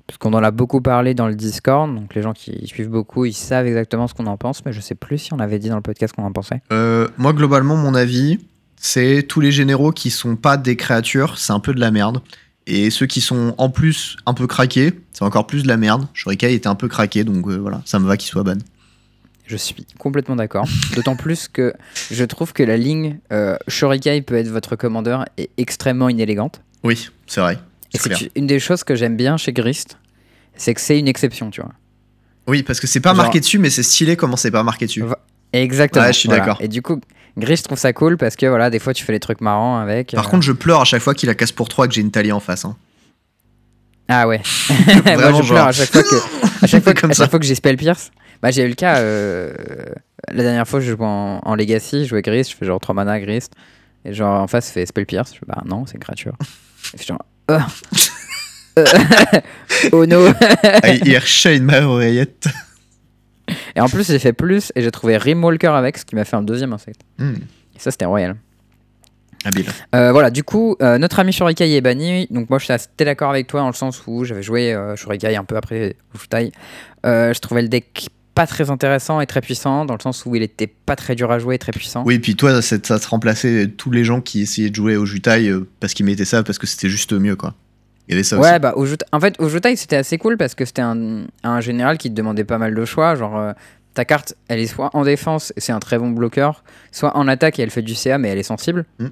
parce 0.09 0.19
qu'on 0.19 0.33
en 0.33 0.43
a 0.43 0.51
beaucoup 0.51 0.81
parlé 0.81 1.15
dans 1.15 1.29
le 1.29 1.37
Discord, 1.37 1.95
donc 1.95 2.13
les 2.15 2.23
gens 2.23 2.33
qui 2.33 2.67
suivent 2.67 2.89
beaucoup, 2.91 3.25
ils 3.25 3.33
savent 3.33 3.67
exactement 3.69 4.09
ce 4.09 4.15
qu'on 4.15 4.27
en 4.27 4.37
pense, 4.37 4.65
mais 4.65 4.73
je 4.73 4.81
sais 4.81 4.97
plus 4.97 5.19
si 5.19 5.33
on 5.33 5.39
avait 5.39 5.61
dit 5.61 5.69
dans 5.69 5.77
le 5.77 5.83
podcast 5.83 6.13
qu'on 6.15 6.25
en 6.25 6.33
pensait. 6.33 6.61
Euh, 6.73 7.07
moi, 7.19 7.33
globalement, 7.33 7.77
mon 7.77 7.95
avis, 7.95 8.41
c'est 8.77 9.23
tous 9.29 9.41
les 9.41 9.53
généraux 9.53 9.93
qui 9.93 10.11
sont 10.11 10.35
pas 10.35 10.57
des 10.57 10.75
créatures, 10.75 11.39
c'est 11.39 11.53
un 11.53 11.61
peu 11.61 11.73
de 11.73 11.79
la 11.81 11.93
merde. 11.93 12.21
Et 12.67 12.91
ceux 12.91 13.07
qui 13.07 13.21
sont 13.21 13.55
en 13.59 13.69
plus 13.69 14.17
un 14.27 14.33
peu 14.35 14.47
craqués, 14.47 14.93
c'est 15.13 15.23
encore 15.23 15.47
plus 15.47 15.63
de 15.63 15.69
la 15.69 15.77
merde. 15.77 16.07
Shurikai 16.15 16.55
était 16.55 16.67
un 16.67 16.75
peu 16.75 16.89
craqué, 16.89 17.25
donc 17.25 17.47
euh, 17.47 17.57
voilà, 17.57 17.83
ça 17.85 17.99
me 17.99 18.07
va 18.07 18.17
qu'il 18.17 18.29
soit 18.31 18.43
ban. 18.43 18.57
Je 19.47 19.57
suis 19.59 19.87
complètement 19.99 20.37
d'accord. 20.37 20.67
D'autant 20.97 21.17
plus 21.17 21.49
que 21.49 21.75
je 22.11 22.25
trouve 22.25 22.55
que 22.55 22.63
la 22.63 22.79
ligne 22.79 23.19
euh, 23.33 23.57
Shorikai 23.69 24.23
peut 24.23 24.37
être 24.37 24.49
votre 24.49 24.77
commandeur 24.77 25.27
est 25.37 25.51
extrêmement 25.59 26.09
inélégante. 26.09 26.63
Oui, 26.83 27.11
c'est 27.27 27.41
vrai. 27.43 27.59
Et 27.93 27.99
C'est 27.99 28.31
une 28.35 28.47
des 28.47 28.59
choses 28.59 28.83
que 28.83 28.95
j'aime 28.95 29.17
bien 29.17 29.37
chez 29.37 29.53
Grist, 29.53 29.99
c'est 30.57 30.73
que 30.75 30.81
c'est 30.81 30.99
une 30.99 31.07
exception, 31.09 31.51
tu 31.51 31.61
vois. 31.61 31.73
Oui, 32.47 32.63
parce 32.63 32.81
que 32.81 32.87
c'est 32.87 33.01
pas 33.01 33.11
Genre- 33.11 33.19
marqué 33.25 33.41
dessus, 33.41 33.59
mais 33.59 33.71
c'est 33.71 33.83
stylé 33.83 34.17
comment 34.17 34.37
c'est 34.37 34.51
pas 34.51 34.63
marqué 34.63 34.87
dessus. 34.87 35.05
Exactement. 35.53 36.05
Ouais, 36.07 36.13
je 36.13 36.19
suis 36.19 36.29
voilà. 36.29 36.41
d'accord. 36.45 36.59
Et 36.61 36.69
du 36.69 36.83
coup, 36.83 37.01
Grist 37.37 37.65
trouve 37.67 37.79
ça 37.79 37.93
cool 37.93 38.17
parce 38.17 38.37
que 38.37 38.47
voilà, 38.47 38.71
des 38.71 38.79
fois 38.79 38.95
tu 38.95 39.05
fais 39.05 39.13
des 39.13 39.21
trucs 39.21 39.41
marrants 39.41 39.79
avec. 39.79 40.13
Par 40.15 40.27
euh, 40.27 40.31
contre, 40.31 40.43
je 40.45 40.53
pleure 40.53 40.81
à 40.81 40.85
chaque 40.85 41.03
fois 41.03 41.15
qu'il 41.15 41.29
a 41.31 41.35
casse 41.35 41.53
pour 41.53 41.69
3 41.69 41.89
que 41.89 41.95
j'ai 41.95 42.01
une 42.01 42.11
talie 42.13 42.31
en 42.33 42.41
face. 42.41 42.65
hein. 42.65 42.77
ah 44.09 44.29
ouais. 44.29 44.41
Moi 44.69 45.15
Vraiment, 45.17 45.43
je 45.43 45.49
pleure 45.53 45.67
à 45.67 45.73
chaque 45.73 45.91
fois 45.91 46.03
que, 46.03 46.65
à 46.65 46.67
chaque 46.67 46.83
fois, 46.85 46.95
que- 46.95 47.01
Comme 47.01 47.11
à 47.11 47.15
ça. 47.15 47.25
chaque 47.25 47.31
fois 47.31 47.41
que 47.41 47.47
j'ai 47.47 47.55
spell 47.55 47.77
pierce. 47.77 48.11
Bah 48.43 48.51
j'ai 48.51 48.63
eu 48.63 48.69
le 48.69 48.75
cas 48.75 48.99
euh, 48.99 49.55
la 50.31 50.43
dernière 50.43 50.69
fois 50.69 50.79
je 50.81 50.91
jouais 50.93 51.07
en, 51.07 51.41
en 51.43 51.55
Legacy, 51.55 52.05
je 52.05 52.11
jouais 52.11 52.21
Grist, 52.23 52.51
je 52.51 52.57
fais 52.57 52.67
genre 52.67 52.79
3 52.79 52.95
mana 52.95 53.19
Grist 53.19 53.53
et 54.05 54.13
genre 54.13 54.39
en 54.41 54.47
face 54.47 54.71
fait 54.71 54.85
spell 54.85 55.07
pierce, 55.07 55.33
je 55.33 55.39
fais 55.39 55.47
bah 55.47 55.63
non 55.65 55.87
c'est 55.87 55.99
créature. 55.99 56.35
Et 56.93 56.99
je 56.99 56.99
fais 56.99 57.05
genre 57.07 57.25
oh, 57.51 57.57
Euh, 58.77 58.85
oh 59.93 60.05
no. 60.05 60.27
Ah, 60.63 60.91
il 60.95 61.63
ma 61.63 61.81
oreillette. 61.83 62.49
Et 63.77 63.81
en 63.81 63.89
plus 63.89 64.07
j'ai 64.07 64.19
fait 64.19 64.33
plus 64.33 64.73
et 64.75 64.83
j'ai 64.83 64.91
trouvé 64.91 65.17
Rimwalker 65.17 65.69
avec, 65.69 65.99
ce 65.99 66.05
qui 66.05 66.15
m'a 66.15 66.25
fait 66.25 66.37
un 66.37 66.43
deuxième 66.43 66.73
insecte. 66.73 67.01
Hmm, 67.19 67.35
Et 67.75 67.79
ça 67.79 67.91
c'était 67.91 68.05
royal. 68.07 68.37
habile. 69.45 69.67
Euh, 69.95 70.13
voilà, 70.13 70.31
du 70.31 70.43
coup, 70.45 70.77
euh, 70.81 70.97
notre 70.99 71.19
ami 71.21 71.33
Shurikai 71.33 71.71
est 71.77 71.81
banni. 71.83 72.27
Donc, 72.31 72.49
moi, 72.49 72.59
je 72.59 72.65
suis 72.65 72.73
assez 72.73 72.89
d'accord 72.99 73.29
avec 73.31 73.47
toi 73.47 73.61
dans 73.61 73.67
le 73.69 73.75
sens 73.75 74.03
où 74.07 74.25
j'avais 74.25 74.43
joué 74.43 74.73
euh, 74.73 74.97
Shurikai 74.97 75.37
un 75.37 75.45
peu 75.45 75.57
après 75.57 75.97
Ufutai. 76.15 76.53
Euh, 77.05 77.35
je 77.35 77.41
trouvais 77.41 77.61
le 77.63 77.69
deck 77.69 78.09
pas 78.35 78.47
très 78.47 78.71
intéressant 78.71 79.21
et 79.21 79.27
très 79.27 79.41
puissant, 79.43 79.85
dans 79.85 79.95
le 79.95 80.01
sens 80.01 80.25
où 80.25 80.35
il 80.35 80.43
était 80.43 80.67
pas 80.67 80.97
très 80.97 81.15
dur 81.15 81.31
à 81.31 81.39
jouer 81.39 81.57
et 81.57 81.59
très 81.59 81.73
puissant. 81.73 82.03
Oui, 82.07 82.19
puis 82.19 82.35
toi, 82.37 82.63
ça, 82.63 82.77
ça 82.83 82.99
te 82.99 83.07
remplaçait 83.07 83.69
tous 83.69 83.91
les 83.91 84.03
gens 84.03 84.21
qui 84.23 84.41
essayaient 84.43 84.71
de 84.71 84.75
jouer 84.75 84.97
au 84.97 85.05
Jutai 85.05 85.53
parce 85.79 85.93
qu'ils 85.95 86.07
mettaient 86.07 86.25
ça 86.25 86.43
parce 86.43 86.59
que 86.59 86.67
c'était 86.67 86.89
juste 86.89 87.13
mieux, 87.13 87.37
quoi. 87.37 87.55
Il 88.09 88.13
y 88.13 88.15
avait 88.15 88.23
ça 88.25 88.39
Ouais, 88.39 88.51
aussi. 88.51 88.59
bah, 88.61 88.73
au 88.77 88.85
Jutai- 88.87 89.07
en 89.13 89.21
fait, 89.21 89.35
au 89.41 89.49
Jutai, 89.49 89.77
c'était 89.77 89.97
assez 89.97 90.19
cool 90.19 90.37
parce 90.37 90.55
que 90.55 90.65
c'était 90.65 90.83
un, 90.83 91.25
un 91.43 91.61
général 91.61 91.97
qui 91.99 92.11
te 92.11 92.15
demandait 92.15 92.45
pas 92.45 92.59
mal 92.59 92.75
de 92.75 92.85
choix. 92.85 93.15
Genre, 93.15 93.37
euh, 93.39 93.53
ta 93.95 94.05
carte, 94.05 94.35
elle 94.49 94.59
est 94.61 94.67
soit 94.67 94.91
en 94.93 95.05
défense, 95.05 95.53
c'est 95.57 95.73
un 95.73 95.79
très 95.81 95.99
bon 95.99 96.11
bloqueur, 96.11 96.65
soit 96.93 97.17
en 97.17 97.29
attaque 97.29 97.59
et 97.59 97.63
elle 97.63 97.71
fait 97.71 97.83
du 97.83 97.95
CA, 97.95 98.19
mais 98.19 98.29
elle 98.29 98.39
est 98.39 98.43
sensible. 98.43 98.85
Mm. 98.99 99.07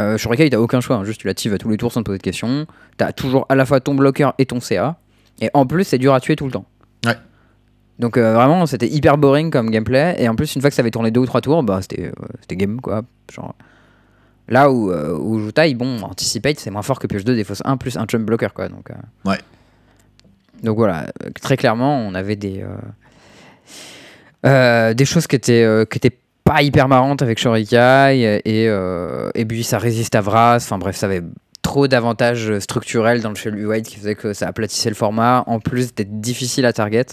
Euh, 0.00 0.16
Shurikai, 0.16 0.48
t'as 0.50 0.58
aucun 0.58 0.80
choix, 0.80 0.96
hein, 0.96 1.04
juste 1.04 1.20
tu 1.20 1.26
l'actives 1.26 1.52
à 1.54 1.58
tous 1.58 1.68
les 1.68 1.76
tours 1.76 1.92
sans 1.92 2.00
te 2.00 2.06
poser 2.06 2.18
de 2.18 2.22
questions. 2.22 2.66
T'as 2.96 3.12
toujours 3.12 3.46
à 3.48 3.54
la 3.54 3.66
fois 3.66 3.80
ton 3.80 3.94
bloqueur 3.94 4.34
et 4.38 4.46
ton 4.46 4.60
CA. 4.60 4.96
Et 5.40 5.50
en 5.54 5.66
plus, 5.66 5.84
c'est 5.84 5.98
dur 5.98 6.14
à 6.14 6.20
tuer 6.20 6.36
tout 6.36 6.46
le 6.46 6.52
temps. 6.52 6.64
Ouais. 7.04 7.16
Donc 7.98 8.16
euh, 8.16 8.34
vraiment, 8.34 8.64
c'était 8.66 8.88
hyper 8.88 9.18
boring 9.18 9.50
comme 9.50 9.70
gameplay. 9.70 10.14
Et 10.18 10.28
en 10.28 10.34
plus, 10.36 10.54
une 10.54 10.60
fois 10.60 10.70
que 10.70 10.76
ça 10.76 10.80
avait 10.82 10.90
tourné 10.90 11.10
deux 11.10 11.20
ou 11.20 11.26
trois 11.26 11.40
tours, 11.40 11.62
bah 11.62 11.80
c'était 11.82 12.06
euh, 12.06 12.12
c'était 12.40 12.56
game 12.56 12.80
quoi. 12.80 13.02
Genre, 13.32 13.54
là 14.50 14.70
où, 14.70 14.90
euh, 14.90 15.16
où 15.18 15.38
Jutai, 15.40 15.74
bon, 15.74 16.02
Anticipate, 16.02 16.58
c'est 16.58 16.70
moins 16.70 16.82
fort 16.82 16.98
que 16.98 17.06
Pioche 17.06 17.24
2, 17.24 17.34
Défausse 17.34 17.62
1 17.64 17.76
plus 17.78 17.96
un 17.96 18.04
jump 18.08 18.24
blocker 18.26 18.52
quoi. 18.52 18.68
Donc, 18.68 18.90
euh, 18.90 18.94
Ouais. 19.30 19.38
donc 20.62 20.76
voilà, 20.76 21.06
euh, 21.24 21.30
très 21.40 21.56
clairement, 21.56 21.98
on 22.00 22.14
avait 22.14 22.36
des, 22.36 22.62
euh, 24.46 24.94
des 24.94 25.04
choses 25.04 25.26
qui 25.26 25.36
étaient, 25.36 25.86
qui 25.90 25.98
étaient 25.98 26.18
pas 26.44 26.62
hyper 26.62 26.88
marrantes 26.88 27.22
avec 27.22 27.38
Shorikai. 27.38 28.40
Et, 28.44 28.64
et 28.64 29.44
puis 29.46 29.64
ça 29.64 29.78
résiste 29.78 30.14
à 30.14 30.20
Vras. 30.20 30.56
Enfin 30.56 30.78
bref, 30.78 30.96
ça 30.96 31.06
avait 31.06 31.22
trop 31.62 31.86
d'avantages 31.88 32.58
structurels 32.58 33.20
dans 33.20 33.28
le 33.28 33.34
Shell 33.36 33.54
White 33.66 33.86
qui 33.86 33.96
faisait 33.96 34.14
que 34.14 34.32
ça 34.32 34.48
aplatissait 34.48 34.88
le 34.88 34.94
format. 34.96 35.44
En 35.46 35.60
plus 35.60 35.94
d'être 35.94 36.20
difficile 36.20 36.64
à 36.66 36.72
target. 36.72 37.06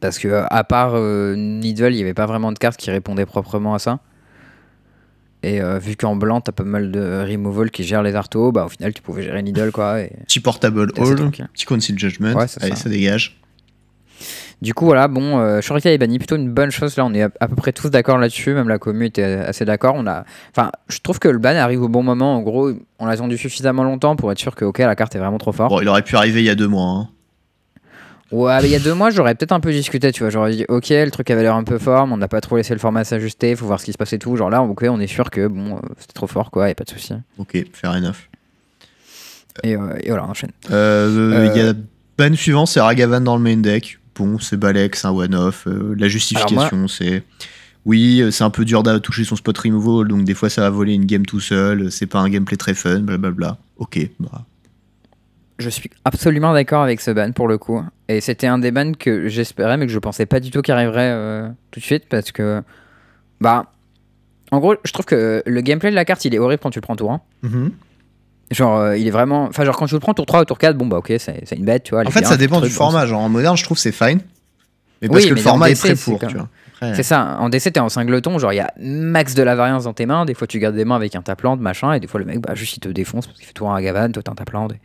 Parce 0.00 0.18
que 0.18 0.44
à 0.48 0.64
part 0.64 0.92
euh, 0.94 1.34
Needle, 1.36 1.92
il 1.92 1.96
n'y 1.96 2.02
avait 2.02 2.14
pas 2.14 2.24
vraiment 2.26 2.52
de 2.52 2.58
cartes 2.58 2.78
qui 2.78 2.90
répondaient 2.90 3.26
proprement 3.26 3.74
à 3.74 3.78
ça. 3.78 3.98
Et 5.42 5.60
euh, 5.62 5.78
vu 5.78 5.96
qu'en 5.96 6.16
blanc, 6.16 6.40
t'as 6.40 6.52
pas 6.52 6.64
mal 6.64 6.90
de 6.90 7.24
removal 7.26 7.70
qui 7.70 7.82
gèrent 7.84 8.02
les 8.02 8.14
artos, 8.14 8.52
bah 8.52 8.66
au 8.66 8.68
final, 8.68 8.92
tu 8.92 9.00
pouvais 9.00 9.22
gérer 9.22 9.42
Needle 9.42 9.70
quoi. 9.72 10.00
Et... 10.00 10.12
Petit 10.26 10.40
portable 10.40 10.92
tranquille. 10.92 11.48
petit 11.52 11.64
conceal 11.64 11.98
judgment. 11.98 12.34
Ouais, 12.34 12.44
Allez, 12.60 12.74
ça. 12.74 12.76
ça 12.76 12.88
dégage. 12.90 13.40
Du 14.60 14.74
coup, 14.74 14.84
voilà, 14.84 15.08
bon, 15.08 15.38
euh, 15.38 15.62
Shurikai 15.62 15.94
est 15.94 15.96
banni, 15.96 16.18
plutôt 16.18 16.36
une 16.36 16.50
bonne 16.50 16.70
chose. 16.70 16.94
Là, 16.98 17.06
on 17.06 17.14
est 17.14 17.22
à, 17.22 17.30
à 17.40 17.48
peu 17.48 17.54
près 17.56 17.72
tous 17.72 17.88
d'accord 17.88 18.18
là-dessus, 18.18 18.52
même 18.52 18.68
la 18.68 18.78
commu 18.78 19.06
était 19.06 19.22
assez 19.22 19.64
d'accord. 19.64 19.94
On 19.96 20.06
a, 20.06 20.24
enfin, 20.54 20.70
je 20.88 20.98
trouve 20.98 21.18
que 21.18 21.28
le 21.28 21.38
ban 21.38 21.56
arrive 21.56 21.80
au 21.82 21.88
bon 21.88 22.02
moment. 22.02 22.36
En 22.36 22.42
gros, 22.42 22.70
on 22.98 23.06
a 23.06 23.10
attendu 23.10 23.38
suffisamment 23.38 23.84
longtemps 23.84 24.16
pour 24.16 24.30
être 24.30 24.38
sûr 24.38 24.54
que, 24.54 24.66
ok, 24.66 24.78
la 24.80 24.94
carte 24.94 25.14
est 25.16 25.18
vraiment 25.18 25.38
trop 25.38 25.52
forte. 25.52 25.70
Bon, 25.70 25.80
il 25.80 25.88
aurait 25.88 26.02
pu 26.02 26.14
arriver 26.16 26.40
il 26.42 26.44
y 26.46 26.50
a 26.50 26.54
deux 26.54 26.68
mois. 26.68 26.84
hein. 26.90 27.08
Ouais, 28.32 28.58
mais 28.62 28.68
il 28.68 28.70
y 28.70 28.76
a 28.76 28.78
deux 28.78 28.94
mois, 28.94 29.10
j'aurais 29.10 29.34
peut-être 29.34 29.52
un 29.52 29.60
peu 29.60 29.72
discuté, 29.72 30.12
tu 30.12 30.22
vois. 30.22 30.30
J'aurais 30.30 30.52
dit, 30.54 30.64
ok, 30.68 30.88
le 30.90 31.10
truc 31.10 31.30
avait 31.30 31.42
l'air 31.42 31.56
un 31.56 31.64
peu 31.64 31.78
fort, 31.78 32.06
mais 32.06 32.12
on 32.14 32.16
n'a 32.16 32.28
pas 32.28 32.40
trop 32.40 32.56
laissé 32.56 32.72
le 32.72 32.78
format 32.78 33.02
s'ajuster, 33.04 33.56
faut 33.56 33.66
voir 33.66 33.80
ce 33.80 33.84
qui 33.86 33.92
se 33.92 33.98
passe 33.98 34.12
et 34.12 34.18
tout. 34.18 34.36
Genre 34.36 34.50
là, 34.50 34.62
ok, 34.62 34.84
on 34.88 35.00
est 35.00 35.08
sûr 35.08 35.30
que, 35.30 35.48
bon, 35.48 35.76
euh, 35.76 35.80
c'était 35.98 36.12
trop 36.12 36.28
fort, 36.28 36.50
quoi, 36.50 36.68
y 36.68 36.70
a 36.70 36.74
pas 36.74 36.84
de 36.84 36.90
souci. 36.90 37.12
Ok, 37.38 37.56
fair 37.72 37.90
enough. 37.90 38.28
Et, 39.64 39.74
euh, 39.74 39.98
et 40.02 40.10
voilà, 40.10 40.26
on 40.26 40.30
enchaîne. 40.30 40.52
Euh, 40.70 41.50
Il 41.54 41.60
y 41.60 41.66
a 41.66 41.72
ban 42.16 42.34
suivant, 42.34 42.66
c'est 42.66 42.80
Ragavan 42.80 43.20
dans 43.20 43.36
le 43.36 43.42
main 43.42 43.56
deck. 43.56 43.98
Bon, 44.14 44.38
c'est 44.38 44.56
Balek, 44.56 44.94
c'est 44.96 45.06
un 45.08 45.12
one-off. 45.12 45.66
La 45.96 46.08
justification, 46.08 46.86
c'est. 46.88 47.24
Oui, 47.86 48.22
c'est 48.30 48.44
un 48.44 48.50
peu 48.50 48.66
dur 48.66 48.82
de 48.82 48.98
toucher 48.98 49.24
son 49.24 49.36
spot 49.36 49.56
removal, 49.56 50.06
donc 50.08 50.24
des 50.24 50.34
fois 50.34 50.50
ça 50.50 50.60
va 50.60 50.68
voler 50.70 50.92
une 50.92 51.06
game 51.06 51.24
tout 51.24 51.40
seul. 51.40 51.90
C'est 51.90 52.06
pas 52.06 52.18
un 52.18 52.28
gameplay 52.28 52.58
très 52.58 52.74
fun, 52.74 53.00
blablabla. 53.00 53.56
Ok, 53.78 53.98
bah. 54.20 54.44
Je 55.60 55.68
suis 55.70 55.90
absolument 56.04 56.52
d'accord 56.52 56.82
avec 56.82 57.00
ce 57.00 57.10
ban 57.10 57.32
pour 57.32 57.46
le 57.46 57.58
coup. 57.58 57.82
Et 58.08 58.20
c'était 58.20 58.46
un 58.46 58.58
des 58.58 58.70
bans 58.72 58.92
que 58.92 59.28
j'espérais, 59.28 59.76
mais 59.76 59.86
que 59.86 59.92
je 59.92 59.98
pensais 59.98 60.26
pas 60.26 60.40
du 60.40 60.50
tout 60.50 60.62
qu'il 60.62 60.74
arriverait 60.74 61.10
euh, 61.12 61.48
tout 61.70 61.80
de 61.80 61.84
suite 61.84 62.08
parce 62.08 62.32
que. 62.32 62.62
Bah. 63.40 63.66
En 64.52 64.58
gros, 64.58 64.74
je 64.84 64.92
trouve 64.92 65.06
que 65.06 65.44
le 65.46 65.60
gameplay 65.60 65.90
de 65.90 65.94
la 65.94 66.04
carte 66.04 66.24
il 66.24 66.34
est 66.34 66.38
horrible 66.40 66.60
quand 66.60 66.70
tu 66.70 66.78
le 66.78 66.82
prends 66.82 66.96
tour 66.96 67.12
1. 67.12 67.20
Mhm. 67.42 67.70
Genre, 68.50 68.78
euh, 68.78 68.96
il 68.96 69.06
est 69.06 69.12
vraiment. 69.12 69.44
Enfin, 69.44 69.64
genre, 69.64 69.76
quand 69.76 69.86
tu 69.86 69.94
le 69.94 70.00
prends 70.00 70.14
tour 70.14 70.26
3 70.26 70.40
ou 70.40 70.44
tour 70.44 70.58
4, 70.58 70.76
bon, 70.76 70.86
bah 70.86 70.98
ok, 70.98 71.12
c'est 71.18 71.56
une 71.56 71.64
bête, 71.64 71.84
tu 71.84 71.90
vois. 71.94 72.04
En 72.04 72.10
fait, 72.10 72.20
bien, 72.20 72.28
ça 72.28 72.36
dépend 72.36 72.56
truc, 72.58 72.70
du 72.70 72.74
format. 72.74 73.06
Genre 73.06 73.20
en 73.20 73.28
moderne, 73.28 73.56
je 73.56 73.62
trouve 73.62 73.78
c'est 73.78 73.92
fine. 73.92 74.20
Mais 75.02 75.08
parce 75.08 75.20
Oui, 75.20 75.28
que 75.28 75.34
le 75.34 75.34
mais 75.36 75.40
format 75.40 75.70
est 75.70 75.74
très 75.74 75.94
tu 75.94 76.10
vois. 76.10 76.48
Après, 76.82 76.94
C'est 76.94 77.02
ça, 77.02 77.36
en 77.38 77.48
DC, 77.48 77.72
t'es 77.72 77.80
en 77.80 77.88
singleton, 77.88 78.38
genre 78.38 78.52
il 78.52 78.56
y 78.56 78.60
a 78.60 78.72
max 78.80 79.34
de 79.34 79.42
la 79.42 79.54
variance 79.54 79.84
dans 79.84 79.92
tes 79.92 80.06
mains. 80.06 80.24
Des 80.24 80.34
fois, 80.34 80.46
tu 80.46 80.58
gardes 80.58 80.74
des 80.74 80.84
mains 80.84 80.96
avec 80.96 81.14
un 81.14 81.22
taplante, 81.22 81.60
machin, 81.60 81.92
et 81.92 82.00
des 82.00 82.06
fois, 82.06 82.20
le 82.20 82.26
mec, 82.26 82.40
bah, 82.40 82.54
juste 82.54 82.76
il 82.76 82.80
te 82.80 82.88
défonce 82.88 83.26
parce 83.26 83.38
qu'il 83.38 83.46
fait 83.46 83.52
tout 83.52 83.66
en 83.66 83.70
Ragavan, 83.70 84.10
toi 84.10 84.22
t'es 84.22 84.30
un 84.30 84.34
taplante. 84.34 84.72
Et, 84.72 84.80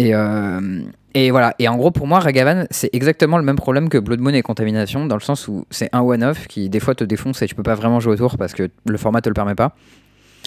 euh, 0.00 0.80
et 1.14 1.30
voilà. 1.30 1.54
Et 1.58 1.68
en 1.68 1.76
gros, 1.76 1.90
pour 1.90 2.06
moi, 2.06 2.18
Ragavan, 2.20 2.66
c'est 2.70 2.90
exactement 2.92 3.38
le 3.38 3.44
même 3.44 3.56
problème 3.56 3.88
que 3.88 3.98
Blood 3.98 4.20
Moon 4.20 4.34
et 4.34 4.42
Contamination, 4.42 5.06
dans 5.06 5.16
le 5.16 5.22
sens 5.22 5.48
où 5.48 5.64
c'est 5.70 5.88
un 5.92 6.00
one-off 6.00 6.46
qui, 6.46 6.68
des 6.68 6.80
fois, 6.80 6.94
te 6.94 7.04
défonce 7.04 7.40
et 7.42 7.46
tu 7.46 7.54
peux 7.54 7.62
pas 7.62 7.74
vraiment 7.74 8.00
jouer 8.00 8.12
autour 8.12 8.36
parce 8.36 8.52
que 8.52 8.68
le 8.86 8.98
format 8.98 9.20
te 9.22 9.28
le 9.28 9.34
permet 9.34 9.54
pas. 9.54 9.74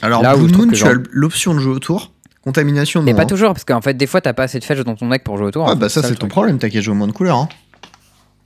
Alors, 0.02 0.22
là 0.22 0.34
trouve 0.34 0.52
Moon, 0.56 0.68
tu 0.68 0.86
as 0.86 0.94
l'option 1.12 1.54
de 1.54 1.60
jouer 1.60 1.74
autour. 1.74 2.14
Contamination, 2.44 3.02
non. 3.02 3.06
Mais 3.06 3.14
pas 3.14 3.24
hein. 3.24 3.26
toujours, 3.26 3.54
parce 3.54 3.66
qu'en 3.66 3.82
fait, 3.82 3.96
des 3.96 4.08
fois, 4.08 4.22
t'as 4.22 4.34
pas 4.34 4.44
assez 4.44 4.60
de 4.60 4.64
fetch 4.64 4.80
dans 4.82 4.96
ton 4.96 5.10
deck 5.10 5.24
pour 5.24 5.38
jouer 5.38 5.48
autour. 5.48 5.66
Ouais, 5.66 5.72
en 5.72 5.76
bah 5.76 5.90
ça, 5.90 6.02
c'est 6.02 6.10
ton 6.10 6.20
truc. 6.20 6.32
problème, 6.32 6.58
t'as 6.58 6.70
qu'à 6.70 6.80
jouer 6.80 6.96
moins 6.96 7.08
de 7.08 7.12
couleurs. 7.12 7.38
Hein. 7.38 7.50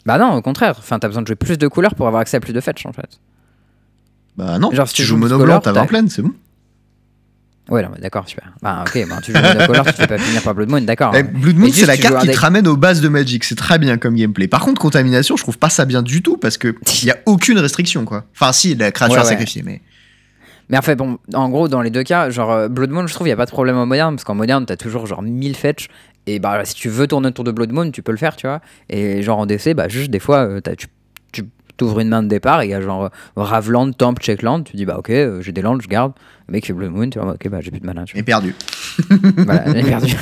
Bah 0.06 0.18
non, 0.18 0.34
au 0.34 0.42
contraire. 0.42 0.76
Enfin, 0.80 0.98
t'as 1.00 1.08
besoin 1.08 1.22
de 1.22 1.28
jouer 1.28 1.36
plus 1.36 1.58
de 1.58 1.68
couleurs 1.68 1.94
pour 1.94 2.08
avoir 2.08 2.22
accès 2.22 2.38
à 2.38 2.40
plus 2.40 2.54
de 2.54 2.60
fetch, 2.60 2.86
en 2.86 2.92
fait. 2.94 3.20
Bah 4.36 4.58
non, 4.58 4.72
Genre, 4.72 4.88
si 4.88 4.96
tu 4.96 5.02
tu 5.04 5.08
joues 5.08 5.18
mono 5.18 5.38
blanc, 5.38 5.60
t'as 5.60 5.72
20 5.72 5.82
t'as- 5.82 5.88
pleines, 5.88 6.10
c'est 6.10 6.24
bon. 6.24 6.32
Ouais, 7.70 7.82
non, 7.82 7.90
d'accord, 8.00 8.28
super. 8.28 8.52
Bah, 8.62 8.84
ok, 8.86 9.08
bah, 9.10 9.20
tu 9.24 9.32
joues 9.34 9.42
monocolore, 9.42 9.86
tu 9.86 9.94
fais 9.94 10.08
pas 10.08 10.18
finir 10.18 10.42
par 10.42 10.54
Blood 10.54 10.70
Moon, 10.70 10.82
d'accord. 10.82 11.14
Eh, 11.16 11.24
Blood 11.24 11.56
Moon, 11.58 11.70
c'est 11.72 11.86
la 11.86 11.96
carte 11.98 12.20
qui 12.20 12.28
deck- 12.28 12.36
te 12.36 12.42
ramène 12.42 12.68
aux 12.68 12.76
bases 12.76 13.00
de 13.00 13.08
Magic, 13.08 13.44
c'est 13.46 13.56
très 13.56 13.80
bien 13.80 13.98
comme 13.98 14.16
gameplay. 14.16 14.48
Par 14.50 14.62
contre, 14.62 14.82
Contamination, 14.82 15.38
je 15.38 15.44
trouve 15.44 15.58
pas 15.58 15.70
ça 15.70 15.86
bien 15.86 16.02
du 16.02 16.22
tout 16.22 16.36
parce 16.38 16.58
que 16.58 16.76
il 17.02 17.06
y 17.08 17.12
a 17.12 17.18
aucune 17.26 17.58
restriction, 17.60 18.04
quoi. 18.04 18.26
Enfin, 18.34 18.52
si, 18.52 18.76
la 18.76 18.92
créature 18.92 19.24
Ouais, 19.24 19.30
ouais. 19.38 19.62
mais. 19.64 19.82
Mais 20.70 20.78
en 20.78 20.82
fait, 20.82 20.96
bon, 20.96 21.20
en 21.34 21.50
gros, 21.50 21.68
dans 21.68 21.82
les 21.82 21.90
deux 21.90 22.04
cas, 22.04 22.30
genre 22.30 22.52
euh, 22.52 22.68
Blood 22.70 22.90
Moon, 22.90 23.06
je 23.08 23.14
trouve, 23.14 23.28
il 23.28 23.30
y 23.30 23.34
a 23.34 23.38
pas 23.38 23.46
de 23.46 23.52
problème 23.52 23.78
en 23.78 23.86
moderne, 23.86 24.16
parce 24.16 24.24
qu'en 24.24 24.36
moderne, 24.36 24.66
t'as 24.66 24.78
toujours 24.78 25.06
genre 25.08 25.22
1000 25.22 25.56
fetch, 25.56 25.88
et 26.26 26.40
bah 26.40 26.64
si 26.66 26.74
tu 26.74 26.88
veux 26.90 27.06
tourner 27.08 27.28
autour 27.28 27.44
de 27.44 27.52
Blood 27.52 27.72
Moon, 27.72 27.92
tu 27.92 28.02
peux 28.02 28.12
le 28.14 28.18
faire, 28.18 28.36
tu 28.36 28.48
vois. 28.48 28.62
Et 28.90 29.22
genre 29.24 29.40
en 29.40 29.46
DC, 29.46 29.74
bah 29.74 29.88
juste 29.90 30.10
des 30.10 30.20
fois, 30.20 30.40
euh, 30.48 30.62
tu 30.78 30.88
t'ouvres 31.78 32.00
une 32.00 32.10
main 32.10 32.24
de 32.24 32.28
départ, 32.28 32.62
et 32.62 32.68
il 32.68 32.70
y 32.72 32.74
a 32.74 32.82
genre 32.82 33.06
euh, 33.06 33.10
Raveland, 33.36 33.92
Temple, 33.92 34.22
Checkland, 34.22 34.64
tu 34.64 34.76
dis 34.78 34.86
bah 34.86 34.98
ok, 34.98 35.10
euh, 35.10 35.42
j'ai 35.42 35.52
des 35.52 35.62
lands, 35.62 35.80
je 35.80 35.88
garde. 35.88 36.14
Le 36.48 36.54
mec 36.54 36.66
fait 36.66 36.74
Blood 36.74 36.92
Moon, 36.92 37.10
tu 37.10 37.20
vois, 37.20 37.30
bah, 37.30 37.36
ok, 37.36 37.50
bah 37.50 37.60
j'ai 37.62 37.72
plus 37.72 37.80
de 37.80 37.86
mana, 37.86 38.04
tu 38.04 38.14
vois. 38.14 38.20
Et 38.20 38.24
perdu. 38.26 38.54
voilà, 39.10 39.64
j'ai 39.74 39.84
perdu. 39.84 40.16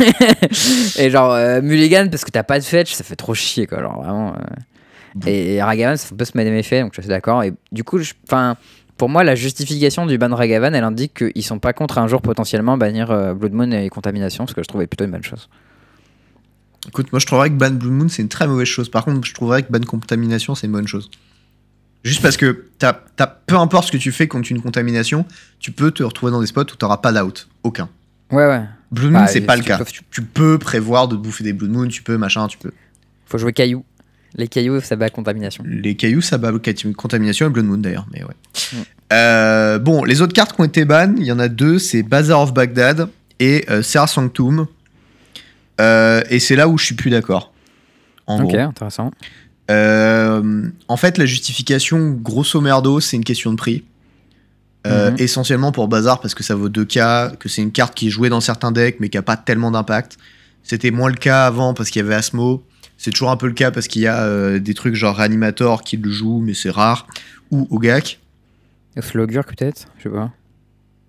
et 0.99 1.09
genre 1.09 1.31
euh, 1.33 1.61
Mulligan, 1.61 2.07
parce 2.09 2.23
que 2.23 2.31
t'as 2.31 2.43
pas 2.43 2.59
de 2.59 2.63
fetch, 2.63 2.93
ça 2.93 3.03
fait 3.03 3.15
trop 3.15 3.33
chier, 3.33 3.65
quoi, 3.67 3.81
genre 3.81 4.01
vraiment. 4.03 4.33
euh. 4.35 5.25
Et, 5.25 5.55
et 5.55 5.63
Ragavan, 5.63 5.97
ça 5.97 6.15
peut 6.15 6.23
se 6.23 6.37
mettre 6.37 6.49
des 6.49 6.55
méfaits, 6.55 6.81
donc 6.83 6.93
je 6.95 7.01
suis 7.01 7.09
d'accord. 7.09 7.43
Et 7.43 7.53
du 7.71 7.83
coup, 7.83 7.99
enfin. 8.27 8.55
Pour 8.97 9.09
moi, 9.09 9.23
la 9.23 9.33
justification 9.33 10.05
du 10.05 10.19
ban 10.19 10.35
Ragavan, 10.35 10.75
elle 10.75 10.83
indique 10.83 11.23
qu'ils 11.33 11.43
sont 11.43 11.57
pas 11.57 11.73
contre 11.73 11.97
un 11.97 12.05
jour 12.05 12.21
potentiellement 12.21 12.77
bannir 12.77 13.09
euh, 13.09 13.33
Blood 13.33 13.51
Moon 13.53 13.71
et 13.71 13.89
Contamination, 13.89 14.45
ce 14.45 14.53
que 14.53 14.61
je 14.61 14.67
trouvais 14.67 14.85
plutôt 14.85 15.05
une 15.05 15.09
bonne 15.11 15.23
chose. 15.23 15.49
Écoute, 16.87 17.11
moi 17.11 17.19
je 17.19 17.25
trouverais 17.25 17.49
que 17.49 17.55
ban 17.55 17.71
Blue 17.71 17.89
Moon 17.89 18.09
c'est 18.09 18.21
une 18.21 18.27
très 18.27 18.45
mauvaise 18.45 18.67
chose. 18.67 18.89
Par 18.89 19.03
contre, 19.05 19.25
je 19.25 19.33
trouverais 19.33 19.63
que 19.63 19.71
ban 19.71 19.79
contamination 19.79 20.53
c'est 20.53 20.67
une 20.67 20.73
bonne 20.73 20.87
chose. 20.87 21.09
Juste 22.03 22.21
parce 22.21 22.37
que 22.37 22.65
t'as, 22.79 22.93
t'as- 23.15 23.27
peu 23.27 23.55
importe 23.55 23.87
ce 23.87 23.91
que 23.91 23.97
tu 23.97 24.11
fais 24.11 24.27
contre 24.27 24.51
une 24.51 24.61
contamination, 24.61 25.25
tu 25.59 25.71
peux 25.71 25.91
te 25.91 26.01
retrouver 26.03 26.31
dans 26.31 26.41
des 26.41 26.47
spots 26.47 26.61
où 26.61 26.75
t'auras 26.75 26.97
pas 26.97 27.11
d'out. 27.11 27.47
Aucun. 27.63 27.89
Ouais, 28.31 28.47
ouais. 28.47 28.61
Blue 28.91 29.09
Moon, 29.09 29.19
Bah, 29.19 29.27
c'est 29.27 29.41
pas 29.41 29.55
le 29.55 29.63
cas. 29.63 29.77
peux- 29.77 29.85
Tu, 29.85 30.01
tu 30.09 30.21
peux 30.23 30.57
prévoir 30.57 31.07
de 31.07 31.15
te 31.15 31.21
bouffer 31.21 31.43
des 31.43 31.53
Blood 31.53 31.69
Moon, 31.71 31.87
tu 31.87 32.01
peux 32.01 32.17
machin, 32.17 32.47
tu 32.47 32.57
peux. 32.57 32.71
Faut 33.27 33.37
jouer 33.37 33.53
cailloux. 33.53 33.85
Les 34.35 34.47
cailloux, 34.47 34.79
ça 34.81 34.95
bat 34.95 35.09
Contamination. 35.09 35.63
Les 35.67 35.95
cailloux, 35.95 36.21
ça 36.21 36.37
bat 36.37 36.51
contamination 36.97 37.47
et 37.47 37.49
Blood 37.49 37.65
Moon 37.65 37.77
d'ailleurs, 37.77 38.07
mais 38.13 38.23
ouais. 38.23 38.33
Mm. 38.73 38.77
Euh, 39.13 39.77
bon, 39.79 40.03
les 40.05 40.21
autres 40.21 40.33
cartes 40.33 40.55
qui 40.55 40.61
ont 40.61 40.65
été 40.65 40.85
ban, 40.85 41.13
il 41.17 41.25
y 41.25 41.31
en 41.33 41.39
a 41.39 41.49
deux, 41.49 41.77
c'est 41.79 42.01
Bazaar 42.01 42.39
of 42.41 42.53
Baghdad 42.53 43.09
et 43.39 43.65
euh, 43.69 43.81
Serra 43.83 44.07
Sanctum. 44.07 44.65
Euh, 45.79 46.21
et 46.29 46.39
c'est 46.39 46.55
là 46.55 46.67
où 46.67 46.77
je 46.77 46.85
suis 46.85 46.95
plus 46.95 47.09
d'accord. 47.09 47.51
En 48.27 48.41
Ok, 48.41 48.49
gros. 48.51 48.57
intéressant. 48.59 49.11
Euh, 49.71 50.67
en 50.87 50.97
fait, 50.97 51.17
la 51.17 51.25
justification, 51.25 52.11
grosso 52.11 52.59
merdo, 52.61 52.99
c'est 52.99 53.15
une 53.17 53.23
question 53.23 53.51
de 53.51 53.57
prix. 53.57 53.83
Euh, 54.87 55.11
Mhm. 55.11 55.17
Essentiellement 55.19 55.71
pour 55.71 55.87
Bazar 55.87 56.19
parce 56.21 56.33
que 56.33 56.43
ça 56.43 56.55
vaut 56.55 56.67
2K, 56.69 57.37
que 57.37 57.47
c'est 57.49 57.61
une 57.61 57.71
carte 57.71 57.93
qui 57.93 58.07
est 58.07 58.09
jouée 58.09 58.29
dans 58.29 58.41
certains 58.41 58.71
decks 58.71 58.97
mais 58.99 59.09
qui 59.09 59.17
a 59.17 59.21
pas 59.21 59.37
tellement 59.37 59.69
d'impact. 59.69 60.17
C'était 60.63 60.89
moins 60.91 61.09
le 61.09 61.15
cas 61.17 61.45
avant 61.45 61.73
parce 61.75 61.89
qu'il 61.91 62.01
y 62.01 62.05
avait 62.05 62.15
Asmo. 62.15 62.63
C'est 62.97 63.11
toujours 63.11 63.29
un 63.31 63.37
peu 63.37 63.45
le 63.47 63.53
cas 63.53 63.69
parce 63.71 63.87
qu'il 63.87 64.01
y 64.01 64.07
a 64.07 64.23
euh, 64.23 64.57
des 64.59 64.73
trucs 64.73 64.95
genre 64.95 65.15
Reanimator 65.15 65.83
qui 65.83 65.97
le 65.97 66.09
joue 66.11 66.39
mais 66.43 66.55
c'est 66.55 66.71
rare. 66.71 67.05
Ou 67.51 67.67
Ogak. 67.69 68.19
Slowgurk, 68.99 69.55
peut-être 69.55 69.85
Je 69.99 70.03
sais 70.03 70.09
pas. 70.09 70.31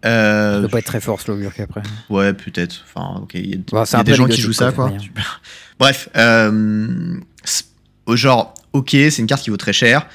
Euh, 0.05 0.55
Ça 0.57 0.61
doit 0.61 0.69
pas 0.69 0.79
être 0.81 0.85
très 0.85 1.01
fort, 1.01 1.21
Slowgurk, 1.21 1.59
après. 1.61 1.83
ouais, 2.11 2.33
peut-être. 2.35 2.85
Enfin, 2.85 3.21
ok. 3.23 3.31
Il 3.35 3.51
y 3.51 3.55
a, 3.55 3.57
Bon, 3.71 3.83
il 3.83 3.87
c'est 3.87 3.95
y 3.95 3.97
a 3.97 4.01
un 4.01 4.05
des 4.05 4.15
gens 4.15 4.27
qui 4.27 4.41
jouent 4.41 4.53
ça, 4.53 4.73
quoi. 4.73 4.93
Bref, 5.79 6.09
euh, 6.17 7.17
genre, 8.09 8.55
ok, 8.73 8.91
c'est 8.91 9.19
une 9.19 9.27
carte 9.27 9.43
qui 9.43 9.51
vaut 9.51 9.57
très 9.57 9.73
cher. 9.73 10.07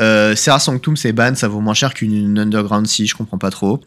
Euh, 0.00 0.34
Serra 0.34 0.58
Sanctum, 0.58 0.96
c'est 0.96 1.12
ban, 1.12 1.34
ça 1.34 1.48
vaut 1.48 1.60
moins 1.60 1.74
cher 1.74 1.94
qu'une 1.94 2.38
Underground 2.38 2.86
Sea, 2.86 3.06
je 3.06 3.14
comprends 3.14 3.38
pas 3.38 3.50
trop. 3.50 3.80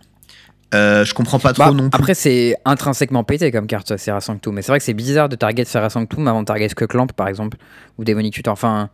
Euh, 0.73 1.05
je 1.05 1.13
comprends 1.13 1.39
pas 1.39 1.53
trop 1.53 1.65
Bah, 1.65 1.71
non 1.71 1.89
plus. 1.89 1.99
après, 1.99 2.15
c'est 2.15 2.55
intrinsèquement 2.65 3.23
pété 3.23 3.51
comme 3.51 3.67
carte, 3.67 3.95
Serra 3.97 4.21
Sanctum. 4.21 4.55
Mais 4.55 4.61
c'est 4.61 4.71
vrai 4.71 4.79
que 4.79 4.85
c'est 4.85 4.93
bizarre 4.93 5.29
de 5.29 5.35
target 5.35 5.65
Serra 5.65 5.89
Sanctum 5.89 6.27
avant 6.27 6.41
de 6.41 6.47
target 6.47 6.69
que 6.69 6.85
Clamp, 6.85 7.07
par 7.15 7.27
exemple, 7.27 7.57
ou 7.97 8.03
Demonic 8.03 8.33
Tutor. 8.33 8.53
Enfin, 8.53 8.89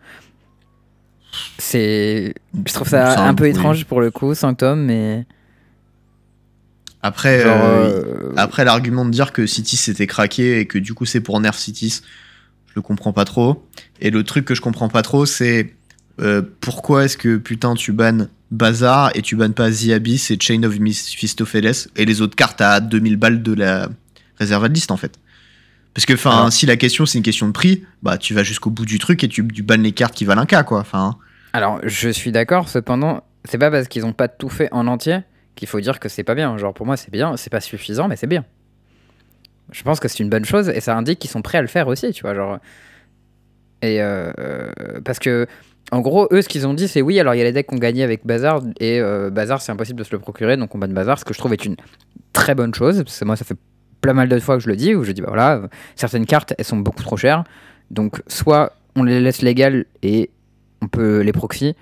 c'est. 1.57 2.33
Je 2.65 2.73
trouve 2.73 2.89
ça 2.89 3.21
un, 3.21 3.33
peu 3.33 3.45
oui. 3.45 3.51
étrange 3.51 3.85
pour 3.85 4.01
le 4.01 4.11
coup, 4.11 4.33
Sanctum, 4.35 4.83
mais. 4.85 5.25
Après, 7.01 7.41
Genre, 7.41 7.63
euh, 7.63 8.03
euh, 8.03 8.33
après 8.35 8.65
l'argument 8.65 9.05
de 9.05 9.11
dire 9.11 9.31
que 9.31 9.45
Cities 9.45 9.77
c'était 9.77 10.07
craqué 10.07 10.59
et 10.59 10.65
que 10.65 10.77
du 10.77 10.93
coup 10.93 11.05
c'est 11.05 11.21
pour 11.21 11.39
nerf 11.39 11.55
Cities, 11.55 12.01
je 12.69 12.73
le 12.75 12.81
comprends 12.81 13.13
pas 13.13 13.25
trop. 13.25 13.65
Et 13.99 14.11
le 14.11 14.23
truc 14.23 14.45
que 14.45 14.55
je 14.55 14.61
comprends 14.61 14.89
pas 14.89 15.01
trop, 15.01 15.25
c'est 15.25 15.73
euh, 16.21 16.41
pourquoi 16.61 17.05
est-ce 17.05 17.17
que 17.17 17.37
putain 17.37 17.73
tu 17.73 17.91
bannes 17.91 18.29
Bazar 18.51 19.11
et 19.15 19.21
tu 19.21 19.35
bannes 19.35 19.53
pas 19.53 19.69
The 19.71 19.89
Abyss 19.89 20.31
et 20.31 20.37
Chain 20.39 20.63
of 20.63 20.79
Mephistopheles 20.79 21.87
et 21.95 22.05
les 22.05 22.21
autres 22.21 22.35
cartes 22.35 22.61
à 22.61 22.79
2000 22.79 23.15
balles 23.17 23.43
de 23.43 23.53
la 23.53 23.89
réserve 24.37 24.67
list 24.67 24.91
en 24.91 24.97
fait? 24.97 25.19
Parce 25.93 26.05
que 26.05 26.13
enfin, 26.13 26.51
si 26.51 26.65
la 26.65 26.77
question 26.77 27.05
c'est 27.05 27.17
une 27.17 27.23
question 27.23 27.47
de 27.47 27.51
prix, 27.51 27.83
bah 28.03 28.17
tu 28.17 28.33
vas 28.33 28.43
jusqu'au 28.43 28.69
bout 28.69 28.85
du 28.85 28.99
truc 28.99 29.23
et 29.23 29.27
tu, 29.27 29.47
tu 29.47 29.63
bannes 29.63 29.83
les 29.83 29.91
cartes 29.91 30.13
qui 30.13 30.25
valent 30.25 30.41
un 30.41 30.45
cas 30.45 30.63
quoi. 30.63 30.79
Enfin, 30.79 31.17
Alors, 31.53 31.79
je 31.83 32.09
suis 32.09 32.31
d'accord, 32.31 32.69
cependant, 32.69 33.23
c'est 33.45 33.57
pas 33.57 33.71
parce 33.71 33.87
qu'ils 33.87 34.05
ont 34.05 34.13
pas 34.13 34.27
tout 34.27 34.49
fait 34.49 34.69
en 34.71 34.87
entier 34.87 35.19
qu'il 35.55 35.67
faut 35.67 35.79
dire 35.79 35.99
que 35.99 36.07
c'est 36.07 36.23
pas 36.23 36.35
bien. 36.35 36.57
Genre, 36.57 36.73
pour 36.73 36.85
moi, 36.85 36.95
c'est 36.95 37.11
bien, 37.11 37.35
c'est 37.37 37.49
pas 37.49 37.59
suffisant, 37.59 38.07
mais 38.07 38.15
c'est 38.15 38.27
bien. 38.27 38.45
Je 39.71 39.83
pense 39.83 39.99
que 39.99 40.07
c'est 40.07 40.19
une 40.19 40.29
bonne 40.29 40.45
chose 40.45 40.69
et 40.69 40.79
ça 40.79 40.95
indique 40.95 41.19
qu'ils 41.19 41.29
sont 41.29 41.41
prêts 41.41 41.57
à 41.57 41.61
le 41.61 41.67
faire 41.67 41.87
aussi, 41.87 42.11
tu 42.11 42.21
vois. 42.21 42.35
Genre. 42.35 42.59
Et 43.81 44.01
euh, 44.01 44.31
euh, 44.39 44.71
parce 45.03 45.19
que, 45.19 45.47
en 45.91 46.01
gros, 46.01 46.27
eux, 46.31 46.41
ce 46.41 46.49
qu'ils 46.49 46.67
ont 46.67 46.73
dit, 46.73 46.87
c'est 46.87 47.01
oui, 47.01 47.19
alors 47.19 47.35
il 47.35 47.37
y 47.37 47.41
a 47.41 47.43
les 47.43 47.51
decks 47.51 47.67
qu'on 47.67 47.77
gagné 47.77 48.03
avec 48.03 48.25
Bazar 48.25 48.61
et 48.79 48.99
euh, 48.99 49.29
Bazar, 49.29 49.61
c'est 49.61 49.71
impossible 49.71 49.99
de 49.99 50.03
se 50.03 50.11
le 50.11 50.19
procurer, 50.19 50.57
donc 50.57 50.73
on 50.75 50.77
banne 50.77 50.93
Bazar, 50.93 51.19
ce 51.19 51.25
que 51.25 51.33
je 51.33 51.39
trouve 51.39 51.53
est 51.53 51.65
une 51.65 51.75
très 52.33 52.55
bonne 52.55 52.73
chose. 52.73 53.03
Parce 53.03 53.19
que 53.19 53.25
moi, 53.25 53.35
ça 53.35 53.45
fait 53.45 53.57
plein 54.01 54.13
mal 54.13 54.29
de 54.29 54.39
fois 54.39 54.57
que 54.57 54.63
je 54.63 54.69
le 54.69 54.75
dis, 54.75 54.95
où 54.95 55.03
je 55.03 55.11
dis, 55.11 55.21
bah 55.21 55.29
voilà, 55.29 55.61
certaines 55.95 56.25
cartes, 56.25 56.53
elles 56.57 56.65
sont 56.65 56.77
beaucoup 56.77 57.03
trop 57.03 57.17
chères. 57.17 57.43
Donc, 57.91 58.21
soit 58.27 58.73
on 58.95 59.03
les 59.03 59.19
laisse 59.19 59.41
légales 59.41 59.85
et 60.03 60.29
on 60.81 60.87
peut 60.87 61.19
les 61.19 61.31
proxy, 61.31 61.75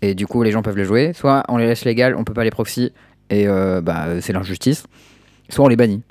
et 0.00 0.14
du 0.14 0.26
coup 0.26 0.42
les 0.42 0.50
gens 0.50 0.62
peuvent 0.62 0.76
les 0.76 0.84
jouer. 0.84 1.12
Soit 1.14 1.44
on 1.48 1.56
les 1.56 1.66
laisse 1.66 1.84
légales, 1.84 2.16
on 2.16 2.24
peut 2.24 2.34
pas 2.34 2.44
les 2.44 2.50
proxy, 2.50 2.92
et 3.30 3.46
euh, 3.46 3.80
bah, 3.80 4.20
c'est 4.20 4.32
l'injustice. 4.32 4.84
Soit 5.48 5.64
on 5.64 5.68
les 5.68 5.76
bannit. 5.76 6.02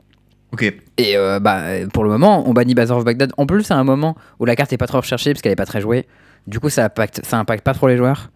Ok. 0.53 0.63
Et 0.97 1.17
euh, 1.17 1.39
bah, 1.39 1.63
pour 1.93 2.03
le 2.03 2.09
moment, 2.09 2.47
on 2.47 2.53
bannit 2.53 2.75
Bazaar 2.75 2.97
of 2.97 3.05
Baghdad. 3.05 3.31
En 3.37 3.45
plus, 3.45 3.63
c'est 3.63 3.73
un 3.73 3.83
moment 3.83 4.15
où 4.39 4.45
la 4.45 4.55
carte 4.55 4.71
est 4.73 4.77
pas 4.77 4.87
trop 4.87 4.99
recherchée 4.99 5.31
parce 5.33 5.41
qu'elle 5.41 5.51
est 5.51 5.55
pas 5.57 5.65
très 5.65 5.81
jouée. 5.81 6.05
Du 6.47 6.59
coup, 6.59 6.69
ça 6.69 6.85
impacte, 6.85 7.21
ça 7.25 7.37
impacte 7.37 7.63
pas 7.63 7.73
trop 7.73 7.87
les 7.87 7.97
joueurs. 7.97 8.31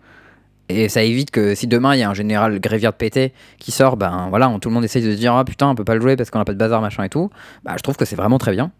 Et 0.69 0.89
ça 0.89 1.03
évite 1.03 1.29
que 1.29 1.53
si 1.53 1.67
demain 1.67 1.93
il 1.93 1.99
y 1.99 2.03
a 2.03 2.09
un 2.09 2.13
général 2.15 2.59
gréviard 2.59 2.91
de 2.93 2.97
pété 2.97 3.33
qui 3.59 3.71
sort, 3.71 3.97
ben 3.97 4.27
voilà, 4.29 4.49
on- 4.49 4.57
tout 4.59 4.69
le 4.69 4.73
monde 4.73 4.83
essaye 4.83 5.03
de 5.03 5.11
se 5.11 5.15
dire 5.17 5.35
ah 5.35 5.45
putain, 5.45 5.67
on 5.67 5.75
peut 5.75 5.83
pas 5.83 5.93
le 5.93 6.01
jouer 6.01 6.15
parce 6.15 6.31
qu'on 6.31 6.39
a 6.39 6.45
pas 6.45 6.53
de 6.53 6.57
bazar 6.57 6.81
machin 6.81 7.03
et 7.03 7.09
tout. 7.09 7.29
Bah, 7.63 7.73
je 7.77 7.83
trouve 7.83 7.97
que 7.97 8.05
c'est 8.05 8.15
vraiment 8.15 8.39
très 8.39 8.51
bien. 8.51 8.71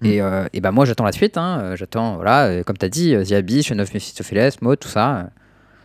Mm. 0.00 0.06
Et, 0.06 0.20
euh, 0.20 0.46
et 0.52 0.60
bah 0.60 0.72
moi 0.72 0.84
j'attends 0.84 1.04
la 1.04 1.12
suite, 1.12 1.36
hein. 1.36 1.74
J'attends, 1.76 2.16
voilà, 2.16 2.46
euh, 2.46 2.62
comme 2.64 2.76
t'as 2.76 2.88
dit, 2.88 3.14
The 3.28 3.32
Abyss, 3.32 3.66
Shaun 3.66 3.78
of 3.78 3.92
Mephistopheles, 3.94 4.52
Maud, 4.60 4.78
tout 4.80 4.88
ça. 4.88 5.30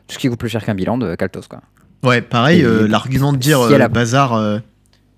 tout 0.07 0.15
ce 0.15 0.19
qui 0.19 0.27
coûte 0.27 0.39
plus 0.39 0.49
cher 0.49 0.63
qu'un 0.65 0.75
bilan 0.75 0.97
de 0.97 1.13
Kaltos 1.15 1.47
quoi. 1.49 1.61
Ouais, 2.03 2.21
pareil, 2.21 2.63
euh, 2.63 2.87
l'argument 2.87 3.31
de 3.31 3.37
dire 3.37 3.59
si 3.67 3.77
bazar, 3.89 4.33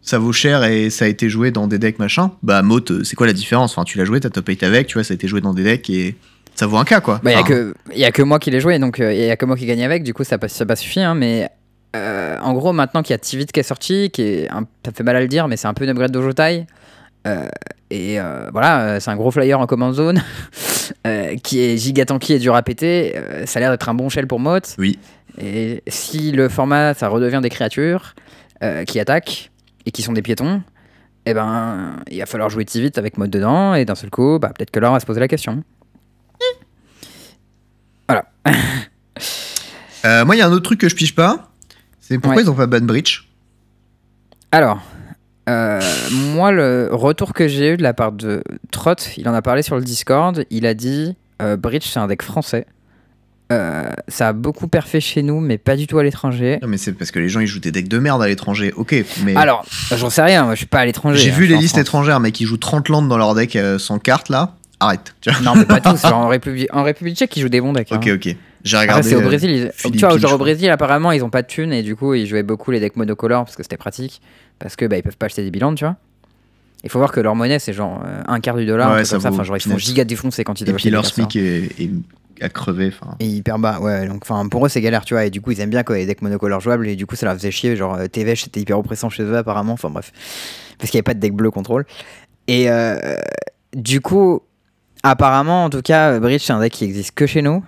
ça 0.05 0.19
vaut 0.19 0.31
cher 0.31 0.63
et 0.63 0.89
ça 0.89 1.05
a 1.05 1.07
été 1.07 1.27
joué 1.29 1.51
dans 1.51 1.67
des 1.67 1.79
decks 1.79 1.99
machin, 1.99 2.31
bah 2.43 2.61
Mote, 2.61 2.91
euh, 2.91 3.03
c'est 3.03 3.15
quoi 3.15 3.27
la 3.27 3.33
différence? 3.33 3.71
Enfin, 3.71 3.83
tu 3.83 3.97
l'as 3.97 4.05
joué, 4.05 4.19
t'as 4.19 4.29
top 4.29 4.47
8 4.47 4.63
avec, 4.63 4.87
tu 4.87 4.93
vois, 4.93 5.03
ça 5.03 5.13
a 5.13 5.15
été 5.15 5.27
joué 5.27 5.41
dans 5.41 5.53
des 5.53 5.63
decks 5.63 5.89
et 5.89 6.15
ça 6.55 6.67
vaut 6.67 6.77
un 6.77 6.85
cas 6.85 7.01
quoi. 7.01 7.19
Bah, 7.23 7.31
il 7.31 7.33
y 7.33 7.37
a 7.37 7.41
Enfin, 7.41 7.73
y 7.93 8.05
a 8.05 8.11
que 8.11 8.21
moi 8.21 8.39
qui 8.39 8.51
l'ai 8.51 8.59
joué, 8.61 8.79
donc 8.79 8.99
euh, 8.99 9.11
il 9.13 9.19
y 9.25 9.29
a 9.31 9.35
que 9.35 9.45
moi 9.45 9.57
qui 9.57 9.65
gagne 9.65 9.83
avec. 9.83 10.03
Du 10.03 10.13
coup, 10.13 10.23
ça 10.23 10.37
pas 10.37 10.47
ça 10.47 10.65
pas 10.65 10.75
suffi, 10.75 11.01
hein, 11.01 11.15
mais 11.15 11.49
euh, 11.95 12.37
en 12.41 12.53
gros, 12.53 12.71
maintenant 12.73 13.01
qu'il 13.03 13.13
y 13.13 13.15
a 13.15 13.17
Tivit 13.17 13.45
qui 13.47 13.59
est 13.59 13.63
sorti, 13.63 14.09
qui 14.11 14.21
est 14.21 14.51
un- 14.51 14.65
ça 14.85 14.91
fait 14.93 15.03
mal 15.03 15.15
à 15.15 15.21
le 15.21 15.27
dire, 15.27 15.47
mais 15.47 15.57
c'est 15.57 15.67
un 15.67 15.73
peu 15.73 15.83
une 15.85 15.89
upgrade. 15.89 16.15
Euh, 17.27 17.47
et 17.89 18.19
euh, 18.19 18.49
voilà, 18.51 18.81
euh, 18.81 18.99
c'est 18.99 19.09
un 19.09 19.15
gros 19.15 19.31
flyer 19.31 19.59
en 19.59 19.65
command 19.65 19.93
zone 19.93 20.21
euh, 21.07 21.35
qui 21.37 21.59
est 21.61 21.77
giga 21.77 22.05
tanky 22.05 22.33
et 22.33 22.39
dur 22.39 22.53
à 22.55 22.61
péter. 22.61 23.13
Euh, 23.15 23.45
ça 23.47 23.57
a 23.57 23.61
l'air 23.61 23.71
d'être 23.71 23.89
un 23.89 23.93
bon 23.95 24.09
shell 24.09 24.27
pour 24.27 24.39
Moth. 24.39 24.75
Oui. 24.77 24.99
Et 25.41 25.81
si 25.87 26.31
le 26.31 26.47
format 26.49 26.93
ça 26.93 27.07
redevient 27.07 27.39
des 27.41 27.49
créatures 27.49 28.13
euh, 28.63 28.83
qui 28.85 28.99
attaquent 28.99 29.51
et 29.85 29.91
qui 29.91 30.01
sont 30.01 30.13
des 30.13 30.21
piétons, 30.21 30.61
eh 31.25 31.33
ben 31.33 31.97
il 32.09 32.19
va 32.19 32.25
falloir 32.25 32.49
jouer 32.49 32.65
Tivit 32.65 32.91
avec 32.95 33.17
mode 33.17 33.29
dedans 33.31 33.73
et 33.75 33.85
d'un 33.85 33.95
seul 33.95 34.09
coup, 34.09 34.39
bah, 34.39 34.51
peut-être 34.55 34.71
que 34.71 34.79
là 34.79 34.89
on 34.89 34.93
va 34.93 34.99
se 34.99 35.05
poser 35.05 35.19
la 35.19 35.27
question. 35.27 35.63
Voilà. 38.07 38.25
Euh, 40.05 40.23
moi, 40.23 40.35
il 40.35 40.37
y 40.37 40.41
a 40.43 40.45
un 40.45 40.51
autre 40.51 40.65
truc 40.65 40.79
que 40.79 40.87
je 40.87 40.95
pige 40.95 41.15
pas. 41.15 41.49
C'est 41.99 42.19
pourquoi 42.19 42.35
Ouais. 42.35 42.43
ils 42.43 42.49
ont 42.51 42.53
pas 42.53 42.67
ban 42.67 42.81
Breach? 42.81 43.27
Alors, 44.51 44.79
euh, 45.49 45.81
moi, 46.11 46.51
le 46.51 46.89
retour 46.91 47.33
que 47.33 47.47
j'ai 47.47 47.73
eu 47.73 47.77
de 47.77 47.81
la 47.81 47.95
part 47.95 48.11
de 48.11 48.43
Trot, 48.69 48.93
il 49.17 49.27
en 49.27 49.33
a 49.33 49.41
parlé 49.41 49.63
sur 49.63 49.75
le 49.77 49.81
Discord. 49.81 50.45
Il 50.51 50.67
a 50.67 50.75
dit 50.75 51.15
euh, 51.41 51.57
Breach, 51.57 51.87
c'est 51.89 51.99
un 51.99 52.05
deck 52.05 52.21
français. 52.21 52.67
Euh, 53.51 53.89
ça 54.07 54.29
a 54.29 54.33
beaucoup 54.33 54.67
perfait 54.67 54.99
chez 54.99 55.21
nous, 55.21 55.39
mais 55.39 55.57
pas 55.57 55.75
du 55.75 55.85
tout 55.85 55.99
à 55.99 56.03
l'étranger. 56.03 56.57
Non, 56.61 56.67
mais 56.67 56.77
c'est 56.77 56.93
parce 56.93 57.11
que 57.11 57.19
les 57.19 57.29
gens 57.29 57.39
ils 57.41 57.47
jouent 57.47 57.59
des 57.59 57.71
decks 57.71 57.87
de 57.87 57.99
merde 57.99 58.21
à 58.23 58.27
l'étranger. 58.27 58.73
Ok, 58.75 58.95
mais. 59.23 59.35
Alors, 59.35 59.65
j'en 59.95 60.09
sais 60.09 60.23
rien, 60.23 60.45
moi 60.45 60.53
je 60.55 60.59
suis 60.59 60.65
pas 60.65 60.79
à 60.79 60.85
l'étranger. 60.85 61.19
J'ai 61.19 61.29
hein, 61.31 61.35
vu 61.35 61.45
les 61.45 61.57
listes 61.57 61.77
étrangères, 61.77 62.19
mec, 62.19 62.33
qui 62.33 62.45
jouent 62.45 62.57
30 62.57 62.89
landes 62.89 63.07
dans 63.07 63.17
leur 63.17 63.35
deck 63.35 63.55
euh, 63.55 63.77
sans 63.77 63.99
carte 63.99 64.29
là. 64.29 64.55
Arrête. 64.79 65.13
Tu 65.21 65.29
vois. 65.29 65.39
Non, 65.41 65.55
mais 65.55 65.65
pas 65.65 65.79
tous. 65.91 66.01
Genre 66.01 66.17
en 66.17 66.27
République, 66.27 66.67
en 66.73 66.83
République 66.83 67.17
tchèque, 67.17 67.37
ils 67.37 67.41
jouent 67.41 67.49
des 67.49 67.61
bons 67.61 67.73
decks. 67.73 67.91
hein. 67.91 67.97
ok, 67.97 68.09
ok. 68.15 68.35
J'ai 68.63 68.77
regardé. 68.77 69.07
c'est 69.07 69.15
au 69.15 69.19
euh, 69.19 69.25
Brésil. 69.25 69.71
ils- 69.85 69.91
tu 69.91 69.99
vois, 69.99 70.17
genre 70.17 70.33
au. 70.33 70.37
Brésil, 70.39 70.69
apparemment, 70.71 71.11
ils 71.11 71.23
ont 71.23 71.29
pas 71.29 71.43
de 71.43 71.47
thunes 71.47 71.71
et 71.71 71.83
du 71.83 71.95
coup, 71.95 72.15
ils 72.15 72.25
jouaient 72.25 72.41
beaucoup 72.43 72.71
les 72.71 72.79
decks 72.79 72.95
monocolores 72.95 73.45
parce 73.45 73.55
que 73.55 73.61
c'était 73.61 73.77
pratique. 73.77 74.21
Parce 74.57 74.75
que 74.75 74.85
bah, 74.85 74.97
ils 74.97 75.03
peuvent 75.03 75.17
pas 75.17 75.27
acheter 75.27 75.43
des 75.43 75.51
bilans, 75.51 75.75
tu 75.75 75.83
vois. 75.85 75.97
Il 76.83 76.89
faut 76.89 76.99
voir 76.99 77.11
que 77.11 77.19
leur 77.19 77.35
monnaie, 77.35 77.59
c'est 77.59 77.73
genre 77.73 78.01
euh, 78.05 78.21
un 78.27 78.39
quart 78.39 78.55
du 78.55 78.65
dollar, 78.65 78.93
Ouais, 78.93 79.05
ça 79.05 79.15
comme 79.15 79.21
ça. 79.21 79.29
Enfin, 79.29 79.43
genre, 79.43 79.57
ils 79.57 79.61
font 79.61 79.77
giga 79.77 80.03
défoncer 80.03 80.43
quand 80.43 80.61
ils 80.61 80.69
Et 80.69 80.73
puis 80.73 80.89
leur. 80.89 81.05
SMIC 81.05 81.35
est, 81.35 81.79
est 81.79 81.89
à 82.41 82.49
crever. 82.49 82.91
Et 83.19 83.27
hyper 83.27 83.59
bas, 83.59 83.79
ouais. 83.79 84.07
Donc, 84.07 84.23
enfin, 84.23 84.47
pour 84.49 84.65
eux, 84.65 84.69
c'est 84.69 84.81
galère, 84.81 85.05
tu 85.05 85.13
vois. 85.13 85.25
Et 85.25 85.29
du 85.29 85.41
coup, 85.41 85.51
ils 85.51 85.61
aiment 85.61 85.69
bien 85.69 85.83
quand 85.83 85.93
il 85.93 85.99
y 85.99 86.03
a 86.03 86.05
des 86.05 86.13
decks 86.13 86.21
monocolores 86.21 86.59
jouables. 86.59 86.87
Et 86.87 86.95
du 86.95 87.05
coup, 87.05 87.15
ça 87.15 87.25
leur 87.25 87.35
faisait 87.35 87.51
chier. 87.51 87.75
Genre, 87.75 87.95
euh, 87.95 88.07
TVH, 88.07 88.43
c'était 88.43 88.59
hyper 88.59 88.77
oppressant 88.77 89.09
chez 89.09 89.23
eux, 89.23 89.37
apparemment. 89.37 89.73
Enfin, 89.73 89.89
bref. 89.89 90.11
Parce 90.77 90.91
qu'il 90.91 90.97
n'y 90.97 90.99
avait 90.99 91.03
pas 91.03 91.13
de 91.13 91.19
deck 91.19 91.33
bleu 91.33 91.49
contrôle. 91.49 91.85
Et 92.47 92.69
euh, 92.69 93.17
du 93.73 94.01
coup, 94.01 94.41
apparemment, 95.03 95.65
en 95.65 95.69
tout 95.69 95.81
cas, 95.81 96.19
Bridge, 96.19 96.43
c'est 96.43 96.53
un 96.53 96.59
deck 96.59 96.73
qui 96.73 96.83
existe 96.83 97.11
que 97.15 97.25
chez 97.25 97.41
nous. 97.41 97.63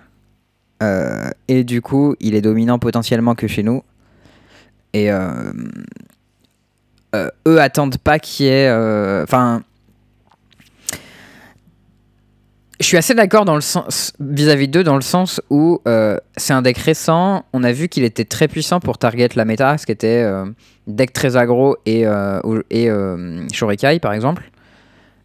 Euh, 0.82 1.30
et 1.48 1.64
du 1.64 1.82
coup, 1.82 2.14
il 2.20 2.34
est 2.34 2.40
dominant 2.40 2.78
potentiellement 2.78 3.34
que 3.34 3.46
chez 3.46 3.62
nous. 3.62 3.82
Et 4.92 5.10
euh, 5.10 5.52
eux 7.14 7.60
attendent 7.60 7.98
pas 7.98 8.18
qu'il 8.18 8.46
y 8.46 8.48
ait. 8.50 8.68
euh, 8.68 9.22
Enfin. 9.22 9.62
je 12.80 12.84
suis 12.86 12.96
assez 12.96 13.14
d'accord 13.14 13.44
dans 13.44 13.56
le 13.56 13.60
sens 13.60 14.12
vis-à-vis 14.20 14.68
d'eux 14.68 14.84
dans 14.84 14.94
le 14.94 15.00
sens 15.02 15.40
où 15.50 15.80
euh, 15.88 16.16
c'est 16.36 16.52
un 16.52 16.62
deck 16.62 16.78
récent. 16.78 17.44
On 17.52 17.64
a 17.64 17.72
vu 17.72 17.88
qu'il 17.88 18.04
était 18.04 18.24
très 18.24 18.46
puissant 18.46 18.78
pour 18.78 18.98
target 18.98 19.30
la 19.34 19.44
méta, 19.44 19.76
ce 19.78 19.86
qui 19.86 19.92
était 19.92 20.22
euh, 20.22 20.44
deck 20.86 21.12
très 21.12 21.36
aggro 21.36 21.76
et 21.86 22.06
euh, 22.06 22.40
et 22.70 22.88
euh, 22.88 23.46
Shorekai 23.52 23.98
par 23.98 24.12
exemple. 24.12 24.50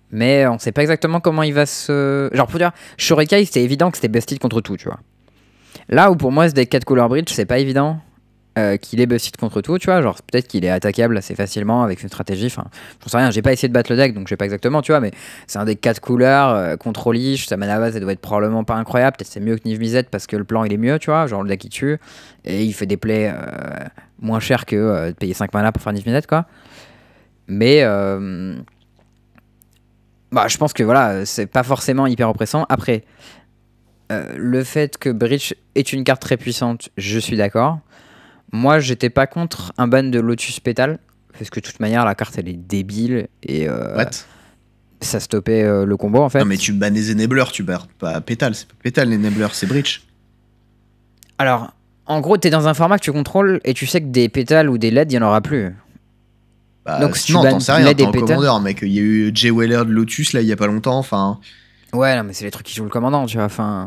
Mais 0.10 0.48
on 0.48 0.58
sait 0.60 0.72
pas 0.72 0.82
exactement 0.82 1.20
comment 1.20 1.44
il 1.44 1.54
va 1.54 1.66
se. 1.66 2.30
Genre 2.34 2.48
pour 2.48 2.60
dire, 2.60 2.72
Shorekai 2.98 3.46
c'était 3.46 3.64
évident 3.64 3.92
que 3.92 3.98
c'était 3.98 4.08
busted 4.10 4.40
contre 4.40 4.62
tout, 4.62 4.78
tu 4.78 4.86
vois. 4.86 5.00
Là 5.90 6.10
où 6.12 6.16
pour 6.16 6.32
moi 6.32 6.48
ce 6.50 6.54
deck 6.54 6.70
4 6.70 6.86
color 6.86 7.10
bridge 7.10 7.30
c'est 7.32 7.46
pas 7.46 7.60
évident 7.60 8.00
euh, 8.56 8.78
qu'il 8.78 9.02
est 9.02 9.08
busted 9.08 9.36
contre 9.36 9.62
tout, 9.62 9.80
tu 9.80 9.88
vois. 9.88 10.04
Genre 10.04 10.22
peut-être 10.22 10.48
qu'il 10.48 10.64
est 10.64 10.70
attaquable 10.70 11.18
assez 11.18 11.34
facilement 11.34 11.82
avec 11.82 12.04
une 12.04 12.10
stratégie. 12.10 12.46
Enfin, 12.46 12.66
j'en 13.02 13.10
sais 13.10 13.18
rien, 13.18 13.32
j'ai 13.32 13.42
pas 13.42 13.52
essayé 13.52 13.68
de 13.68 13.74
battre 13.74 13.92
le 13.92 13.98
deck 13.98 14.14
donc 14.14 14.28
je 14.28 14.30
sais 14.30 14.38
pas 14.38 14.46
exactement, 14.46 14.84
tu 14.84 14.92
vois. 14.92 15.00
Mais 15.00 15.10
c'est 15.48 15.58
un 15.58 15.66
deck 15.66 15.82
4 15.82 16.00
couleurs, 16.00 16.50
euh, 16.50 16.76
contrôle-ish, 16.76 17.48
sa 17.48 17.58
mana 17.58 17.80
base 17.80 17.96
elle 17.96 18.04
doit 18.04 18.12
être 18.12 18.22
probablement 18.22 18.64
pas 18.64 18.76
incroyable. 18.76 19.18
Peut-être 19.18 19.32
c'est 19.32 19.40
mieux 19.40 19.58
que 19.58 19.68
Niv 19.68 19.80
Mizzet 19.80 20.04
parce 20.04 20.28
que 20.28 20.36
le 20.36 20.44
plan 20.44 20.64
il 20.66 20.72
est 20.72 20.78
mieux, 20.78 21.00
tu 21.00 21.10
vois. 21.10 21.26
Genre 21.26 21.42
le 21.42 21.50
deck 21.50 21.64
il 21.64 21.70
tue 21.70 21.98
et 22.46 22.64
il 22.64 22.74
fait 22.74 22.86
des 22.86 22.96
plays 22.98 23.34
euh, 23.34 23.86
moins 24.20 24.40
cher 24.40 24.68
que 24.68 24.76
euh, 24.76 25.08
de 25.08 25.16
payer 25.16 25.34
5 25.34 25.52
mana 25.52 25.72
pour 25.72 25.82
faire 25.82 25.94
Niv 25.94 26.06
Mizzet, 26.06 26.28
quoi. 26.28 26.46
Mais 27.48 27.84
bah, 30.32 30.48
je 30.48 30.58
pense 30.58 30.74
que 30.74 30.84
voilà, 30.84 31.26
c'est 31.26 31.48
pas 31.48 31.64
forcément 31.64 32.06
hyper 32.06 32.30
oppressant. 32.30 32.68
Après, 32.70 33.04
le 34.12 34.64
fait 34.64 35.00
que 35.00 35.10
Breach 35.10 35.56
est 35.74 35.92
une 35.92 36.04
carte 36.04 36.22
très 36.22 36.38
puissante, 36.38 36.90
je 36.98 37.18
suis 37.18 37.36
d'accord. 37.36 37.80
Moi, 38.54 38.80
j'étais 38.80 39.10
pas 39.10 39.28
contre 39.28 39.74
un 39.78 39.88
ban 39.88 40.04
de 40.04 40.20
Lotus 40.20 40.60
Pétale. 40.62 41.00
Parce 41.38 41.50
que 41.50 41.60
de 41.60 41.66
toute 41.66 41.80
manière, 41.80 42.06
la 42.06 42.14
carte 42.14 42.38
elle 42.38 42.48
est 42.48 42.54
débile 42.54 43.28
et 43.42 43.68
euh, 43.68 43.98
What? 43.98 44.12
ça 45.02 45.20
stoppait 45.20 45.64
euh, 45.64 45.84
le 45.84 45.98
combo 45.98 46.20
en 46.22 46.30
fait. 46.30 46.38
Non, 46.40 46.46
mais 46.46 46.58
tu 46.58 46.72
bannes 46.74 46.94
les 46.94 47.12
enablers, 47.12 47.52
tu 47.52 47.64
barres 47.64 47.88
pas 47.88 48.22
Pétale. 48.22 48.54
C'est 48.54 48.68
pas 48.68 48.76
Pétale 48.84 49.10
l'enabler, 49.10 49.48
c'est 49.54 49.66
Breach. 49.66 50.04
Alors, 51.40 51.74
en 52.06 52.22
gros, 52.22 52.38
t'es 52.38 52.52
dans 52.52 52.68
un 52.68 52.76
format 52.76 53.00
que 53.00 53.04
tu 53.04 53.12
contrôles 53.12 53.60
et 53.64 53.74
tu 53.74 53.88
sais 53.88 54.00
que 54.00 54.06
des 54.08 54.30
pétales 54.30 54.70
ou 54.70 54.78
des 54.78 54.92
LED, 54.92 55.12
il 55.12 55.16
y 55.16 55.18
en 55.18 55.24
aura 55.24 55.42
plus. 55.42 55.76
Bah, 56.86 57.00
Donc, 57.00 57.18
si 57.18 57.26
tu 57.28 57.34
non, 57.34 57.42
bannes 57.42 57.54
t'en 57.54 57.60
sais 57.60 57.72
rien, 57.72 57.86
LED 57.86 57.98
t'es 57.98 58.06
Pétale- 58.06 58.20
commandeur, 58.28 58.60
mec. 58.62 58.80
Il 58.84 58.94
y 58.94 59.00
a 59.00 59.02
eu 59.02 59.32
Jay 59.34 59.50
Weller 59.50 59.86
de 59.86 59.92
Lotus 59.92 60.34
là 60.34 60.42
il 60.42 60.48
y 60.48 60.52
a 60.52 60.56
pas 60.56 60.68
longtemps. 60.68 61.00
Enfin, 61.00 61.40
Ouais, 61.94 62.16
non, 62.16 62.24
mais 62.24 62.34
c'est 62.34 62.46
les 62.46 62.52
trucs 62.52 62.66
qui 62.68 62.76
jouent 62.76 62.84
le 62.86 62.90
commandant, 62.90 63.26
tu 63.26 63.38
vois. 63.38 63.46
Enfin, 63.46 63.86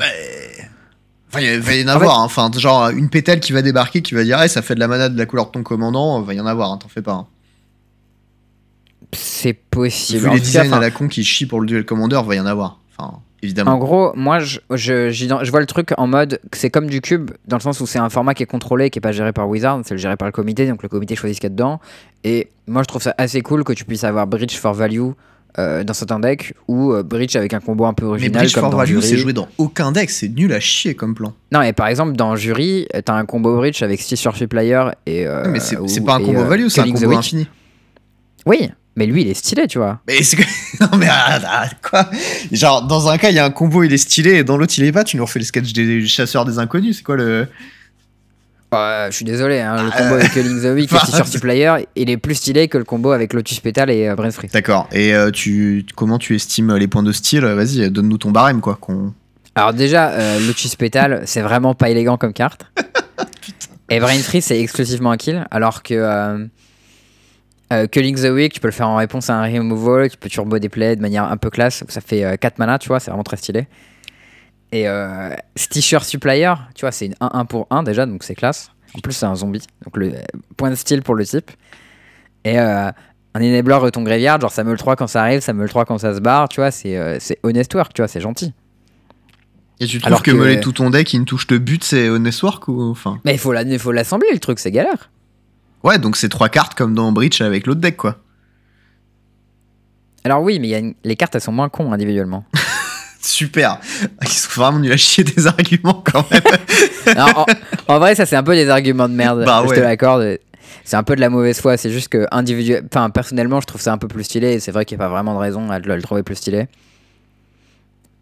enfin 1.28 1.40
il 1.40 1.60
va 1.60 1.74
y 1.74 1.82
en 1.84 1.88
En 1.88 1.90
avoir. 1.96 2.20
hein. 2.20 2.24
Enfin, 2.24 2.50
genre 2.56 2.88
une 2.90 3.08
pétale 3.08 3.40
qui 3.40 3.52
va 3.52 3.62
débarquer, 3.62 4.02
qui 4.02 4.14
va 4.14 4.24
dire, 4.24 4.40
eh, 4.42 4.48
ça 4.48 4.62
fait 4.62 4.74
de 4.74 4.80
la 4.80 4.88
mana 4.88 5.08
de 5.08 5.18
la 5.18 5.26
couleur 5.26 5.46
de 5.46 5.50
ton 5.52 5.62
commandant. 5.62 6.20
Va 6.22 6.34
y 6.34 6.40
en 6.40 6.46
avoir, 6.46 6.70
hein, 6.72 6.78
t'en 6.78 6.88
fais 6.88 7.02
pas. 7.02 7.12
hein. 7.12 7.26
c'est 9.12 9.54
possible. 9.54 10.20
Vu 10.22 10.28
En 10.28 10.32
les 10.34 10.40
cas, 10.40 10.44
designs 10.44 10.72
à 10.72 10.80
la 10.80 10.90
con 10.90 11.08
qui 11.08 11.24
chient 11.24 11.46
pour 11.46 11.60
le 11.60 11.66
duel 11.66 11.84
commandeur, 11.84 12.24
va 12.24 12.34
y 12.34 12.40
en 12.40 12.46
avoir. 12.46 12.78
Enfin, 12.98 13.18
évidemment. 13.42 13.72
En 13.72 13.78
gros, 13.78 14.12
moi, 14.14 14.38
je, 14.40 14.58
je, 14.70 15.10
je 15.10 15.50
vois 15.50 15.60
le 15.60 15.66
truc 15.66 15.90
en 15.96 16.06
mode 16.06 16.40
que 16.50 16.56
c'est 16.58 16.70
comme 16.70 16.88
du 16.88 17.00
cube, 17.00 17.30
dans 17.46 17.56
le 17.56 17.62
sens 17.62 17.80
où 17.80 17.86
c'est 17.86 17.98
un 17.98 18.08
format 18.10 18.34
qui 18.34 18.42
est 18.42 18.46
contrôlé, 18.46 18.90
qui 18.90 18.98
est 18.98 19.00
pas 19.00 19.12
géré 19.12 19.32
par 19.32 19.48
Wizard, 19.48 19.80
c'est 19.84 19.96
géré 19.98 20.16
par 20.16 20.26
le 20.26 20.32
comité, 20.32 20.66
donc 20.68 20.82
le 20.82 20.88
comité 20.88 21.14
choisit 21.16 21.36
ce 21.36 21.40
qu'il 21.40 21.50
y 21.50 21.52
a 21.52 21.54
dedans. 21.54 21.80
Et 22.24 22.48
moi, 22.66 22.82
je 22.82 22.88
trouve 22.88 23.02
ça 23.02 23.14
assez 23.18 23.40
cool 23.42 23.64
que 23.64 23.72
tu 23.72 23.84
puisses 23.84 24.04
avoir 24.04 24.26
Bridge 24.26 24.56
for 24.56 24.74
Value 24.74 25.10
euh, 25.59 25.85
dans 25.85 25.95
certains 25.95 26.21
decks, 26.21 26.53
ou 26.69 26.92
euh, 26.92 27.03
Bridge 27.03 27.35
avec 27.37 27.55
un 27.55 27.61
combo 27.61 27.87
un 27.87 27.95
peu 27.95 28.05
mais 28.05 28.11
original, 28.11 28.42
Bridge 28.42 28.55
comme 28.55 28.62
for 28.64 28.71
dans 28.71 28.77
Value, 28.77 29.01
c'est 29.01 29.16
joué 29.16 29.33
dans 29.33 29.49
aucun 29.59 29.92
deck. 29.92 30.11
C'est 30.11 30.29
nul 30.29 30.53
à 30.53 30.61
chier 30.61 30.95
comme 30.95 31.14
plan. 31.14 31.33
Non, 31.53 31.62
et 31.62 31.73
par 31.73 31.88
exemple, 31.88 32.14
dans 32.14 32.37
Jury, 32.37 32.87
t'as 33.05 33.14
un 33.14 33.25
combo 33.25 33.57
Bridge 33.57 33.83
avec 33.83 34.01
Stitch 34.01 34.21
Surface 34.21 34.49
Player 34.49 34.85
et. 35.07 35.27
euh, 35.27 35.45
mais 35.49 35.61
c'est 35.61 36.05
pas 36.05 36.16
un 36.16 36.21
et, 36.21 36.25
combo 36.25 36.40
euh, 36.40 36.45
value, 36.45 36.69
c'est 36.69 36.83
un 36.83 36.90
combo 36.90 37.16
infini. 37.16 37.49
Oui, 38.45 38.69
mais 38.97 39.07
lui, 39.07 39.23
il 39.23 39.29
est 39.29 39.35
stylé, 39.35 39.66
tu 39.66 39.79
vois. 39.79 40.01
Mais 40.07 40.23
c'est 40.23 40.37
que... 40.37 40.42
non 40.81 40.99
mais 40.99 41.09
ah, 41.11 41.40
ah, 41.45 41.69
quoi? 41.83 42.11
Genre 42.53 42.87
dans 42.87 43.09
un 43.09 43.19
cas 43.19 43.31
il 43.31 43.37
y 43.37 43.38
a 43.38 43.45
un 43.45 43.51
combo 43.51 43.83
il 43.83 43.92
est 43.92 43.99
stylé 43.99 44.35
et 44.35 44.45
dans 44.45 44.57
l'autre 44.57 44.75
il 44.77 44.85
est 44.85 44.92
pas. 44.92 45.05
Tu 45.05 45.16
nous 45.16 45.25
refais 45.25 45.38
le 45.38 45.45
sketch 45.45 45.73
des 45.73 46.07
chasseurs 46.07 46.45
des 46.45 46.59
inconnus. 46.59 46.99
C'est 46.99 47.03
quoi 47.03 47.16
le 47.16 47.49
Ouais, 48.72 49.07
je 49.11 49.16
suis 49.16 49.24
désolé, 49.24 49.61
hein, 49.61 49.83
le 49.83 49.90
Ah, 49.92 49.98
combo 49.98 50.14
euh, 50.14 50.18
avec 50.18 50.33
Killing 50.33 50.61
the 50.61 50.74
Week 50.74 50.90
et 50.92 51.38
Player, 51.38 51.74
il 51.94 52.11
est 52.11 52.16
plus 52.16 52.35
stylé 52.35 52.68
que 52.68 52.79
le 52.79 52.85
combo 52.85 53.12
avec 53.12 53.33
Lotus 53.33 53.61
Petal 53.61 53.90
et 53.90 54.09
euh, 54.09 54.16
Brain 54.16 54.31
Freeze. 54.31 54.50
D'accord. 54.50 54.88
Et 54.92 55.14
euh, 55.14 55.31
tu 55.31 55.87
comment 55.94 56.18
tu 56.18 56.35
estimes 56.35 56.74
les 56.74 56.88
points 56.88 57.05
de 57.05 57.12
style? 57.12 57.44
Vas-y, 57.44 57.90
donne-nous 57.90 58.18
ton 58.18 58.33
barème 58.33 58.61
quoi. 58.61 58.76
Qu'on... 58.81 59.12
Alors 59.55 59.72
déjà, 59.72 60.11
euh, 60.11 60.38
Lotus 60.46 60.74
Petal, 60.76 61.22
c'est 61.26 61.42
vraiment 61.42 61.74
pas 61.74 61.90
élégant 61.90 62.16
comme 62.16 62.33
carte. 62.33 62.66
et 63.90 64.00
Brain 64.00 64.18
Freeze, 64.18 64.44
c'est 64.44 64.61
exclusivement 64.61 65.12
un 65.12 65.16
kill, 65.16 65.46
alors 65.50 65.83
que 65.83 65.94
euh, 65.94 66.44
euh, 67.72 67.87
Culling 67.87 68.16
the 68.16 68.31
Week, 68.31 68.52
tu 68.52 68.61
peux 68.61 68.68
le 68.68 68.72
faire 68.72 68.88
en 68.88 68.96
réponse 68.96 69.29
à 69.29 69.35
un 69.35 69.44
removal, 69.44 70.11
tu 70.11 70.16
peux 70.16 70.29
turbo 70.29 70.59
des 70.59 70.68
plays 70.68 70.94
de 70.94 71.00
manière 71.00 71.24
un 71.24 71.37
peu 71.37 71.50
classe, 71.50 71.85
ça 71.88 72.00
fait 72.00 72.24
euh, 72.24 72.37
4 72.37 72.59
mana, 72.59 72.79
tu 72.79 72.88
vois, 72.88 73.00
c'est 73.00 73.11
vraiment 73.11 73.24
très 73.24 73.37
stylé. 73.37 73.66
Et 74.72 74.88
euh, 74.88 75.31
Stitcher 75.55 76.00
Supplier, 76.00 76.52
tu 76.74 76.81
vois, 76.83 76.92
c'est 76.92 77.07
une 77.07 77.14
1-1 77.14 77.46
pour 77.46 77.66
1 77.70 77.83
déjà, 77.83 78.05
donc 78.07 78.22
c'est 78.24 78.35
classe. 78.35 78.70
En 78.96 79.00
plus, 79.00 79.12
c'est 79.12 79.26
un 79.26 79.35
zombie, 79.35 79.62
donc 79.85 79.96
le 79.96 80.12
point 80.57 80.70
de 80.70 80.74
style 80.74 81.02
pour 81.02 81.14
le 81.14 81.24
type. 81.24 81.50
Et 82.44 82.59
euh, 82.59 82.90
un 83.35 83.40
enabler 83.40 83.79
de 83.85 83.90
ton 83.90 84.02
graveyard, 84.02 84.40
genre 84.40 84.50
ça 84.50 84.64
me 84.64 84.72
le 84.72 84.79
3 84.79 84.96
quand 84.96 85.07
ça 85.07 85.22
arrive, 85.22 85.40
ça 85.40 85.52
me 85.52 85.62
le 85.62 85.68
3 85.68 85.85
quand 85.85 85.98
ça 85.98 86.14
se 86.14 86.20
barre, 86.20 86.48
tu 86.48 86.61
vois, 86.61 86.70
c'est 86.70 86.96
euh, 86.96 87.18
c'est 87.20 87.38
honest 87.42 87.72
work, 87.74 87.92
tu 87.94 88.00
vois, 88.02 88.09
c'est 88.09 88.20
gentil. 88.20 88.52
Et 89.79 89.87
tu 89.87 89.98
trouves 89.98 90.07
Alors 90.09 90.22
que, 90.22 90.31
que- 90.31 90.37
meler 90.37 90.61
tout 90.61 90.72
ton 90.72 90.88
deck 90.90 91.12
une 91.12 91.26
touche 91.26 91.46
de 91.48 91.59
but 91.59 91.85
c'est 91.85 92.09
honest 92.09 92.42
work 92.42 92.66
ou 92.68 92.81
enfin? 92.83 93.20
Mais 93.26 93.35
il 93.35 93.38
faut 93.38 93.52
la- 93.52 93.62
il 93.62 93.79
faut 93.79 93.92
l'assembler, 93.92 94.29
le 94.33 94.38
truc, 94.38 94.59
c'est 94.59 94.70
galère. 94.70 95.11
Ouais 95.85 95.98
donc 95.98 96.16
c'est 96.16 96.29
trois 96.31 96.48
cartes 96.48 96.74
comme 96.74 96.94
dans 96.94 97.12
Breach 97.12 97.40
avec 97.42 97.66
l'autre 97.66 97.81
deck 97.81 97.96
quoi. 97.98 98.16
Alors 100.24 100.42
oui, 100.42 100.59
mais 100.59 100.68
y 100.68 100.74
a 100.74 100.79
une- 100.79 100.94
les 101.05 101.14
cartes, 101.16 101.35
elles 101.35 101.40
sont 101.40 101.52
moins 101.52 101.68
cons 101.68 101.92
individuellement. 101.92 102.44
Super. 103.26 103.80
Ils 104.22 104.28
sont 104.28 104.60
vraiment 104.60 104.78
nuls 104.78 104.92
à 104.92 104.96
chier 104.96 105.24
des 105.24 105.46
arguments 105.46 106.02
quand 106.04 106.24
même. 106.30 106.42
En, 107.16 107.46
en 107.88 107.98
vrai, 107.98 108.14
ça 108.14 108.26
c'est 108.26 108.36
un 108.36 108.42
peu 108.42 108.54
des 108.54 108.68
arguments 108.68 109.08
de 109.08 109.14
merde. 109.14 109.44
Bah 109.44 109.62
je 109.64 109.70
ouais. 109.70 109.76
te 109.76 109.80
l'accorde. 109.80 110.38
C'est 110.84 110.96
un 110.96 111.02
peu 111.02 111.16
de 111.16 111.20
la 111.20 111.28
mauvaise 111.30 111.60
foi. 111.60 111.76
C'est 111.76 111.90
juste 111.90 112.08
que 112.08 112.26
individuel, 112.30 112.84
enfin 112.86 113.10
personnellement, 113.10 113.60
je 113.60 113.66
trouve 113.66 113.80
ça 113.80 113.92
un 113.92 113.98
peu 113.98 114.08
plus 114.08 114.24
stylé. 114.24 114.52
Et 114.52 114.60
c'est 114.60 114.70
vrai 114.70 114.84
qu'il 114.84 114.96
n'y 114.96 115.02
a 115.02 115.06
pas 115.06 115.12
vraiment 115.12 115.34
de 115.34 115.38
raison 115.38 115.70
à 115.70 115.78
le, 115.78 115.96
le 115.96 116.02
trouver 116.02 116.22
plus 116.22 116.36
stylé. 116.36 116.68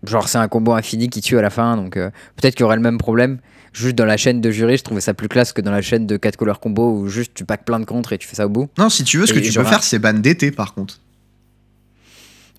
Genre 0.06 0.28
c'est 0.28 0.38
un 0.38 0.48
combo 0.48 0.72
infini 0.72 1.08
qui 1.08 1.20
tue 1.20 1.38
à 1.38 1.42
la 1.42 1.50
fin, 1.50 1.76
donc 1.76 1.96
euh, 1.96 2.10
peut-être 2.36 2.54
qu'il 2.54 2.62
y 2.62 2.64
aurait 2.64 2.76
le 2.76 2.82
même 2.82 2.98
problème. 2.98 3.38
Juste 3.72 3.96
dans 3.96 4.04
la 4.04 4.16
chaîne 4.16 4.40
de 4.40 4.50
jury, 4.50 4.76
je 4.76 4.84
trouvais 4.84 5.00
ça 5.00 5.14
plus 5.14 5.28
classe 5.28 5.52
que 5.52 5.60
dans 5.60 5.72
la 5.72 5.82
chaîne 5.82 6.06
de 6.06 6.16
4 6.16 6.36
couleurs 6.36 6.60
combo 6.60 6.92
où 6.92 7.08
juste 7.08 7.32
tu 7.34 7.44
packs 7.44 7.64
plein 7.64 7.80
de 7.80 7.84
contres 7.84 8.12
et 8.12 8.18
tu 8.18 8.28
fais 8.28 8.36
ça 8.36 8.46
au 8.46 8.48
bout. 8.48 8.68
non 8.78 8.88
si 8.88 9.02
tu 9.02 9.18
veux 9.18 9.26
ce 9.26 9.32
que 9.32 9.40
tu 9.40 9.52
peux 9.52 9.64
faire 9.64 9.82
c'est 9.82 9.98
ban 9.98 10.14
d'été 10.14 10.50
par 10.50 10.74
contre. 10.74 11.00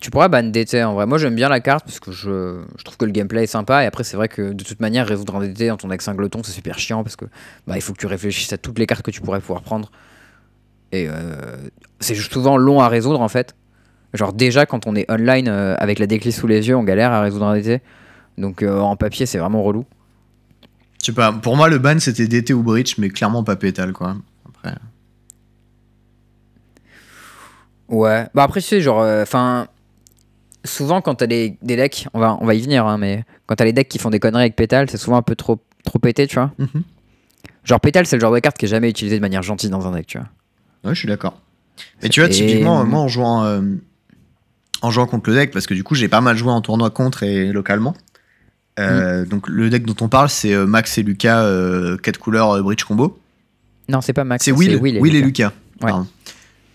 Tu 0.00 0.10
pourrais 0.10 0.28
ban 0.28 0.42
DT 0.42 0.84
en 0.84 0.94
vrai. 0.94 1.06
Moi 1.06 1.16
j'aime 1.18 1.34
bien 1.34 1.48
la 1.48 1.60
carte 1.60 1.84
parce 1.86 2.00
que 2.00 2.12
je, 2.12 2.60
je 2.76 2.84
trouve 2.84 2.98
que 2.98 3.06
le 3.06 3.12
gameplay 3.12 3.44
est 3.44 3.46
sympa. 3.46 3.82
Et 3.82 3.86
après, 3.86 4.04
c'est 4.04 4.16
vrai 4.16 4.28
que 4.28 4.52
de 4.52 4.62
toute 4.64 4.80
manière, 4.80 5.06
résoudre 5.06 5.36
un 5.36 5.46
DT 5.46 5.68
dans 5.68 5.76
ton 5.76 5.88
deck 5.88 6.02
singleton, 6.02 6.42
c'est 6.44 6.52
super 6.52 6.78
chiant 6.78 7.02
parce 7.02 7.16
que 7.16 7.24
bah, 7.66 7.76
il 7.76 7.80
faut 7.80 7.92
que 7.92 7.98
tu 7.98 8.06
réfléchisses 8.06 8.52
à 8.52 8.58
toutes 8.58 8.78
les 8.78 8.86
cartes 8.86 9.02
que 9.02 9.10
tu 9.10 9.20
pourrais 9.20 9.40
pouvoir 9.40 9.62
prendre. 9.62 9.90
Et 10.92 11.08
euh, 11.08 11.56
c'est 11.98 12.14
souvent 12.14 12.56
long 12.56 12.80
à 12.80 12.88
résoudre 12.88 13.20
en 13.20 13.28
fait. 13.28 13.54
Genre, 14.12 14.32
déjà 14.32 14.66
quand 14.66 14.86
on 14.86 14.94
est 14.94 15.10
online 15.10 15.48
euh, 15.48 15.74
avec 15.78 15.98
la 15.98 16.06
decklist 16.06 16.40
sous 16.40 16.46
les 16.46 16.68
yeux, 16.68 16.76
on 16.76 16.84
galère 16.84 17.12
à 17.12 17.22
résoudre 17.22 17.46
un 17.46 17.56
DT. 17.56 17.80
Donc 18.36 18.62
euh, 18.62 18.78
en 18.78 18.96
papier, 18.96 19.24
c'est 19.24 19.38
vraiment 19.38 19.62
relou. 19.62 19.86
Je 21.00 21.06
sais 21.06 21.12
pas, 21.12 21.32
pour 21.32 21.56
moi, 21.56 21.68
le 21.68 21.78
ban 21.78 21.98
c'était 21.98 22.26
DT 22.26 22.52
ou 22.52 22.62
Breach, 22.62 22.98
mais 22.98 23.08
clairement 23.08 23.44
pas 23.44 23.56
Pétale, 23.56 23.92
quoi. 23.92 24.16
Après. 24.48 24.76
Ouais. 27.88 28.26
Bah 28.34 28.42
après, 28.42 28.60
tu 28.60 28.66
sais, 28.66 28.80
genre, 28.82 29.00
enfin. 29.22 29.68
Souvent, 30.66 31.00
quand 31.00 31.14
t'as 31.16 31.26
des, 31.26 31.56
des 31.62 31.76
decks, 31.76 32.06
on 32.14 32.20
va, 32.20 32.36
on 32.40 32.46
va 32.46 32.54
y 32.54 32.60
venir, 32.60 32.86
hein, 32.86 32.98
mais 32.98 33.24
quand 33.46 33.56
t'as 33.56 33.64
les 33.64 33.72
decks 33.72 33.88
qui 33.88 33.98
font 33.98 34.10
des 34.10 34.20
conneries 34.20 34.42
avec 34.42 34.56
Pétale, 34.56 34.90
c'est 34.90 34.96
souvent 34.98 35.16
un 35.16 35.22
peu 35.22 35.34
trop, 35.36 35.58
trop 35.84 35.98
pété, 35.98 36.26
tu 36.26 36.34
vois. 36.34 36.52
Mhm. 36.58 36.82
Genre, 37.64 37.80
Pétale, 37.80 38.06
c'est 38.06 38.16
le 38.16 38.20
genre 38.20 38.32
de 38.32 38.38
carte 38.38 38.58
qui 38.58 38.66
est 38.66 38.68
jamais 38.68 38.88
utilisé 38.90 39.16
de 39.16 39.20
manière 39.20 39.42
gentille 39.42 39.70
dans 39.70 39.86
un 39.86 39.92
deck, 39.92 40.06
tu 40.06 40.18
vois. 40.18 40.28
Ouais, 40.84 40.94
je 40.94 40.98
suis 41.00 41.08
d'accord. 41.08 41.40
Mais 42.02 42.08
tu 42.08 42.20
vois, 42.20 42.28
Et- 42.28 42.32
typiquement, 42.32 42.84
moi, 42.84 43.00
en 43.00 43.08
jouant, 43.08 43.44
euh, 43.44 43.60
en 44.82 44.90
jouant 44.90 45.06
contre 45.06 45.30
le 45.30 45.36
deck, 45.36 45.50
parce 45.52 45.66
que 45.66 45.74
du 45.74 45.82
coup, 45.82 45.94
j'ai 45.94 46.08
pas 46.08 46.20
mal 46.20 46.36
joué 46.36 46.50
en 46.52 46.60
tournoi 46.60 46.90
contre 46.90 47.22
et 47.22 47.52
localement. 47.52 47.94
Euh, 48.78 49.24
Mm. 49.24 49.28
Donc, 49.28 49.48
le 49.48 49.70
deck 49.70 49.84
dont 49.86 49.96
on 50.04 50.08
parle, 50.08 50.28
c'est 50.28 50.52
euh, 50.54 50.66
Max 50.66 50.98
et 50.98 51.02
Lucas, 51.02 51.44
4 52.02 52.18
couleurs 52.18 52.62
Bridge 52.62 52.84
Combo. 52.84 53.18
Non, 53.88 54.00
c'est 54.00 54.12
pas 54.12 54.24
Max. 54.24 54.44
C'est 54.44 54.52
Will, 54.52 54.76
Will 54.76 54.98
Will, 55.00 55.14
et 55.14 55.18
et 55.18 55.22
Lucas. 55.22 55.52
Lucas. 55.80 55.96
Ouais. 55.96 56.04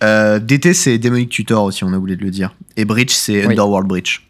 Euh, 0.03 0.39
DT, 0.39 0.73
c'est 0.73 0.97
Demonic 0.97 1.29
Tutor 1.29 1.63
aussi, 1.63 1.83
on 1.83 1.93
a 1.93 1.97
oublié 1.97 2.17
de 2.17 2.23
le 2.23 2.31
dire. 2.31 2.55
Et 2.77 2.85
Breach, 2.85 3.11
c'est 3.11 3.45
Oui. 3.45 3.51
Underworld 3.51 3.87
Breach. 3.87 4.27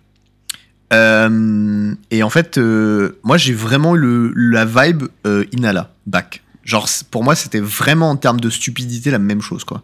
Euh, 0.93 1.93
et 2.09 2.23
en 2.23 2.29
fait, 2.29 2.57
euh, 2.57 3.17
moi, 3.23 3.37
j'ai 3.37 3.53
vraiment 3.53 3.95
eu 3.95 3.99
le, 3.99 4.33
la 4.35 4.65
vibe 4.65 5.03
euh, 5.25 5.45
Inala, 5.53 5.91
back. 6.05 6.43
Genre, 6.63 6.87
pour 7.09 7.23
moi, 7.23 7.35
c'était 7.35 7.59
vraiment 7.61 8.09
en 8.09 8.15
termes 8.17 8.39
de 8.39 8.49
stupidité 8.49 9.09
la 9.11 9.19
même 9.19 9.41
chose, 9.41 9.63
quoi. 9.63 9.81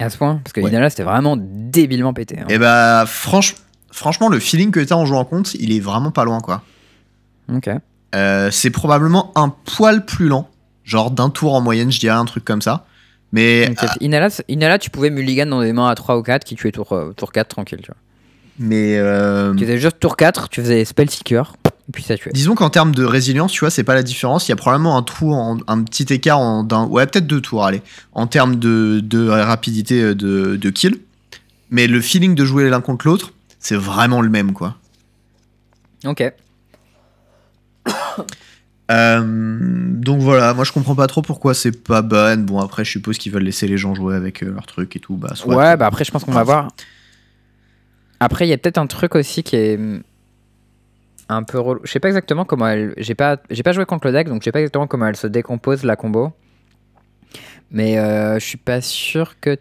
À 0.00 0.10
ce 0.10 0.16
point 0.18 0.40
Parce 0.42 0.52
que 0.52 0.60
Ouais. 0.60 0.70
Inala, 0.70 0.90
c'était 0.90 1.04
vraiment 1.04 1.36
débilement 1.38 2.12
pété. 2.12 2.38
hein. 2.40 2.46
Et 2.48 2.58
bah, 2.58 3.04
franch- 3.06 3.54
franchement, 3.92 4.28
le 4.28 4.40
feeling 4.40 4.70
que 4.72 4.80
t'as 4.80 4.96
en 4.96 5.06
jouant 5.06 5.24
contre, 5.24 5.50
il 5.58 5.72
est 5.72 5.80
vraiment 5.80 6.10
pas 6.10 6.24
loin, 6.24 6.40
quoi. 6.40 6.62
Ok. 7.52 7.70
C'est 8.50 8.70
probablement 8.70 9.32
un 9.36 9.48
poil 9.50 10.04
plus 10.04 10.26
lent, 10.28 10.48
genre 10.84 11.10
d'un 11.12 11.30
tour 11.30 11.54
en 11.54 11.60
moyenne, 11.60 11.92
je 11.92 12.00
dirais 12.00 12.16
un 12.16 12.24
truc 12.24 12.44
comme 12.44 12.62
ça. 12.62 12.86
Mais, 13.32 13.66
Donc, 13.68 13.78
Inala, 14.00 14.28
Inala, 14.48 14.78
tu 14.78 14.90
pouvais 14.90 15.10
mulligan 15.10 15.46
dans 15.46 15.60
des 15.60 15.72
mains 15.72 15.88
à 15.88 15.94
3 15.94 16.16
ou 16.18 16.22
4 16.22 16.44
qui 16.44 16.54
tuaient 16.56 16.72
tour, 16.72 16.92
euh, 16.92 17.12
tour 17.12 17.30
4 17.32 17.48
tranquille, 17.48 17.80
tu 17.82 17.88
vois. 17.88 17.96
mais 18.58 18.96
euh, 18.98 19.52
Tu 19.54 19.64
faisais 19.64 19.78
juste 19.78 20.00
tour 20.00 20.16
4, 20.16 20.48
tu 20.48 20.62
faisais 20.62 20.84
Spellseeker, 20.86 21.54
et 21.66 21.92
puis 21.92 22.02
ça 22.02 22.16
tuait. 22.16 22.32
disons 22.32 22.54
qu'en 22.54 22.70
termes 22.70 22.94
de 22.94 23.04
résilience, 23.04 23.52
tu 23.52 23.60
vois, 23.60 23.70
c'est 23.70 23.84
pas 23.84 23.94
la 23.94 24.02
différence. 24.02 24.48
Il 24.48 24.50
y 24.50 24.52
a 24.52 24.56
probablement 24.56 24.96
un 24.96 25.02
trou, 25.02 25.34
en- 25.34 25.58
un 25.66 25.82
petit 25.82 26.10
écart 26.12 26.38
en, 26.38 26.64
d'un, 26.64 26.86
ouais, 26.86 27.06
peut-être 27.06 27.26
deux 27.26 27.40
tours, 27.42 27.66
allez, 27.66 27.82
en 28.12 28.26
termes 28.26 28.56
de, 28.56 29.00
de 29.04 29.28
rapidité 29.28 30.00
euh, 30.02 30.14
de, 30.14 30.56
de 30.56 30.70
kill. 30.70 30.98
Mais 31.70 31.86
le 31.86 32.00
feeling 32.00 32.34
de 32.34 32.44
jouer 32.46 32.70
l'un 32.70 32.80
contre 32.80 33.06
l'autre, 33.06 33.32
c'est 33.58 33.76
vraiment 33.76 34.22
le 34.22 34.30
même, 34.30 34.54
quoi. 34.54 34.76
Ok. 36.06 36.22
Euh, 38.90 39.22
donc 39.22 40.20
voilà, 40.20 40.54
moi 40.54 40.64
je 40.64 40.72
comprends 40.72 40.94
pas 40.94 41.06
trop 41.06 41.20
pourquoi 41.20 41.52
c'est 41.52 41.72
pas 41.84 42.00
ban. 42.02 42.38
Bon, 42.38 42.58
après, 42.60 42.84
je 42.84 42.90
suppose 42.90 43.18
qu'ils 43.18 43.32
veulent 43.32 43.42
laisser 43.42 43.68
les 43.68 43.76
gens 43.76 43.94
jouer 43.94 44.14
avec 44.14 44.42
euh, 44.42 44.50
leurs 44.52 44.66
trucs 44.66 44.96
et 44.96 45.00
tout. 45.00 45.16
Bah, 45.16 45.34
soit. 45.34 45.54
Ouais, 45.54 45.76
bah 45.76 45.86
après, 45.86 46.04
je 46.04 46.10
pense 46.10 46.24
qu'on 46.24 46.32
va 46.32 46.44
voir. 46.44 46.68
Après, 48.20 48.46
il 48.46 48.50
y 48.50 48.52
a 48.52 48.58
peut-être 48.58 48.78
un 48.78 48.86
truc 48.86 49.14
aussi 49.14 49.42
qui 49.42 49.56
est 49.56 49.78
un 51.28 51.42
peu 51.42 51.58
relou. 51.58 51.80
Je 51.84 51.92
sais 51.92 52.00
pas 52.00 52.08
exactement 52.08 52.44
comment 52.44 52.66
elle. 52.66 52.94
J'ai 52.96 53.14
pas, 53.14 53.36
j'ai 53.50 53.62
pas 53.62 53.72
joué 53.72 53.84
contre 53.84 54.06
le 54.06 54.12
deck, 54.12 54.28
donc 54.28 54.40
je 54.40 54.44
sais 54.46 54.52
pas 54.52 54.60
exactement 54.60 54.86
comment 54.86 55.06
elle 55.06 55.16
se 55.16 55.26
décompose 55.26 55.84
la 55.84 55.96
combo. 55.96 56.32
Mais 57.70 57.98
euh, 57.98 58.38
je 58.38 58.44
suis 58.44 58.56
pas 58.56 58.80
sûr 58.80 59.38
que 59.40 59.58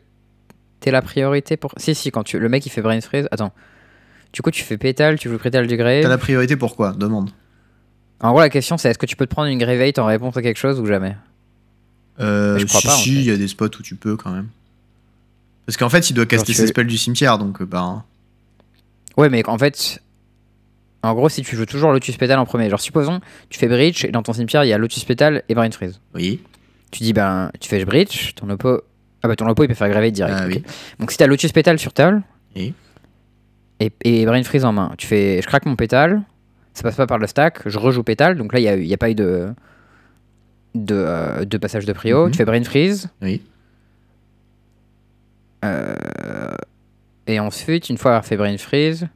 t'aies 0.79 0.91
la 0.91 1.01
priorité 1.01 1.57
pour. 1.57 1.73
Si, 1.75 1.93
si, 1.93 2.11
quand 2.11 2.23
tu... 2.23 2.39
le 2.39 2.47
mec 2.47 2.65
il 2.65 2.69
fait 2.69 2.81
Brain 2.81 3.01
Freeze. 3.01 3.27
Attends. 3.31 3.51
Du 4.31 4.41
coup, 4.41 4.51
tu 4.51 4.63
fais 4.63 4.77
pétale, 4.77 5.19
tu 5.19 5.29
joues 5.29 5.37
pétale 5.37 5.67
du 5.67 5.75
grave. 5.75 6.01
T'as 6.01 6.09
la 6.09 6.17
priorité 6.17 6.55
pour 6.55 6.75
quoi? 6.75 6.93
Demande. 6.93 7.31
En 8.21 8.31
gros, 8.31 8.39
la 8.39 8.49
question 8.49 8.77
c'est 8.77 8.89
est-ce 8.89 8.97
que 8.97 9.05
tu 9.05 9.15
peux 9.15 9.25
te 9.27 9.31
prendre 9.31 9.49
une 9.49 9.59
Grave 9.59 9.79
8 9.79 9.99
en 9.99 10.05
réponse 10.05 10.35
à 10.37 10.41
quelque 10.41 10.57
chose 10.57 10.79
ou 10.79 10.85
jamais? 10.85 11.15
Euh, 12.19 12.57
Je 12.57 12.65
crois 12.65 12.81
si, 12.81 12.87
pas, 12.87 12.93
en 12.93 12.97
si, 12.97 13.09
fait. 13.13 13.19
il 13.19 13.25
y 13.25 13.31
a 13.31 13.37
des 13.37 13.47
spots 13.47 13.65
où 13.79 13.83
tu 13.83 13.95
peux 13.95 14.15
quand 14.17 14.31
même. 14.31 14.47
Parce 15.65 15.77
qu'en 15.77 15.89
fait, 15.89 16.09
il 16.09 16.13
doit 16.13 16.25
caster 16.25 16.53
ses 16.53 16.67
spells 16.67 16.87
du 16.87 16.97
cimetière, 16.97 17.37
donc 17.37 17.61
bah. 17.63 18.05
Ouais, 19.17 19.29
mais 19.29 19.47
en 19.47 19.57
fait, 19.57 20.01
en 21.03 21.13
gros, 21.13 21.29
si 21.29 21.41
tu 21.43 21.55
joues 21.55 21.65
toujours 21.65 21.91
Lotus 21.91 22.17
Pétale 22.17 22.39
en 22.39 22.45
premier, 22.45 22.69
genre 22.69 22.79
supposons, 22.79 23.19
tu 23.49 23.59
fais 23.59 23.67
Breach 23.67 24.05
et 24.05 24.09
dans 24.11 24.23
ton 24.23 24.33
cimetière 24.33 24.63
il 24.63 24.69
y 24.69 24.73
a 24.73 24.77
Lotus 24.77 25.03
Pétale 25.03 25.43
et 25.49 25.55
Brain 25.55 25.69
Freeze. 25.71 25.99
Oui. 26.15 26.39
Tu 26.91 27.03
dis, 27.03 27.13
ben, 27.13 27.51
tu 27.59 27.67
fais 27.69 27.83
Breach, 27.85 28.33
ton 28.35 28.49
oppo. 28.49 28.81
Ah 29.23 29.27
bah 29.27 29.35
ton 29.35 29.47
oppo 29.47 29.63
il 29.63 29.67
peut 29.67 29.73
faire 29.73 29.89
Grave 29.89 30.03
8 30.03 30.11
direct. 30.11 30.37
Ah 30.39 30.45
oui. 30.47 30.63
Donc 30.99 31.11
si 31.11 31.17
t'as 31.17 31.27
Lotus 31.27 31.51
Pétale 31.51 31.77
sur 31.79 31.91
table 31.91 32.21
Oui. 32.55 32.73
et, 33.79 33.91
et 34.05 34.25
Brain 34.25 34.43
Freeze 34.43 34.63
en 34.63 34.71
main, 34.73 34.91
tu 34.97 35.05
fais, 35.07 35.41
je 35.41 35.47
craque 35.47 35.65
mon 35.65 35.75
pétale, 35.75 36.21
ça 36.77 36.83
passe 36.83 36.95
pas 36.95 37.07
par 37.07 37.17
le 37.17 37.27
stack, 37.27 37.67
je 37.67 37.77
rejoue 37.79 38.03
pétale, 38.03 38.37
donc 38.37 38.53
là 38.53 38.59
il 38.59 38.85
y 38.85 38.93
a, 38.93 38.97
pas 38.97 39.09
eu 39.09 39.15
de. 39.15 39.49
De, 40.75 40.93
euh, 40.95 41.43
de 41.45 41.57
passage 41.57 41.85
de 41.85 41.93
prio, 41.93 42.25
Mhm. 42.25 42.31
tu 42.31 42.37
fais 42.37 42.45
Brain 42.45 42.63
Freeze, 42.63 43.09
Oui. 43.21 43.41
Euh, 45.65 46.55
et 47.25 47.39
ensuite, 47.39 47.89
une 47.89 47.97
fois 47.97 48.11
avoir 48.11 48.25
fait 48.25 48.37
Brain 48.37 48.57
Freeze, 48.57 49.07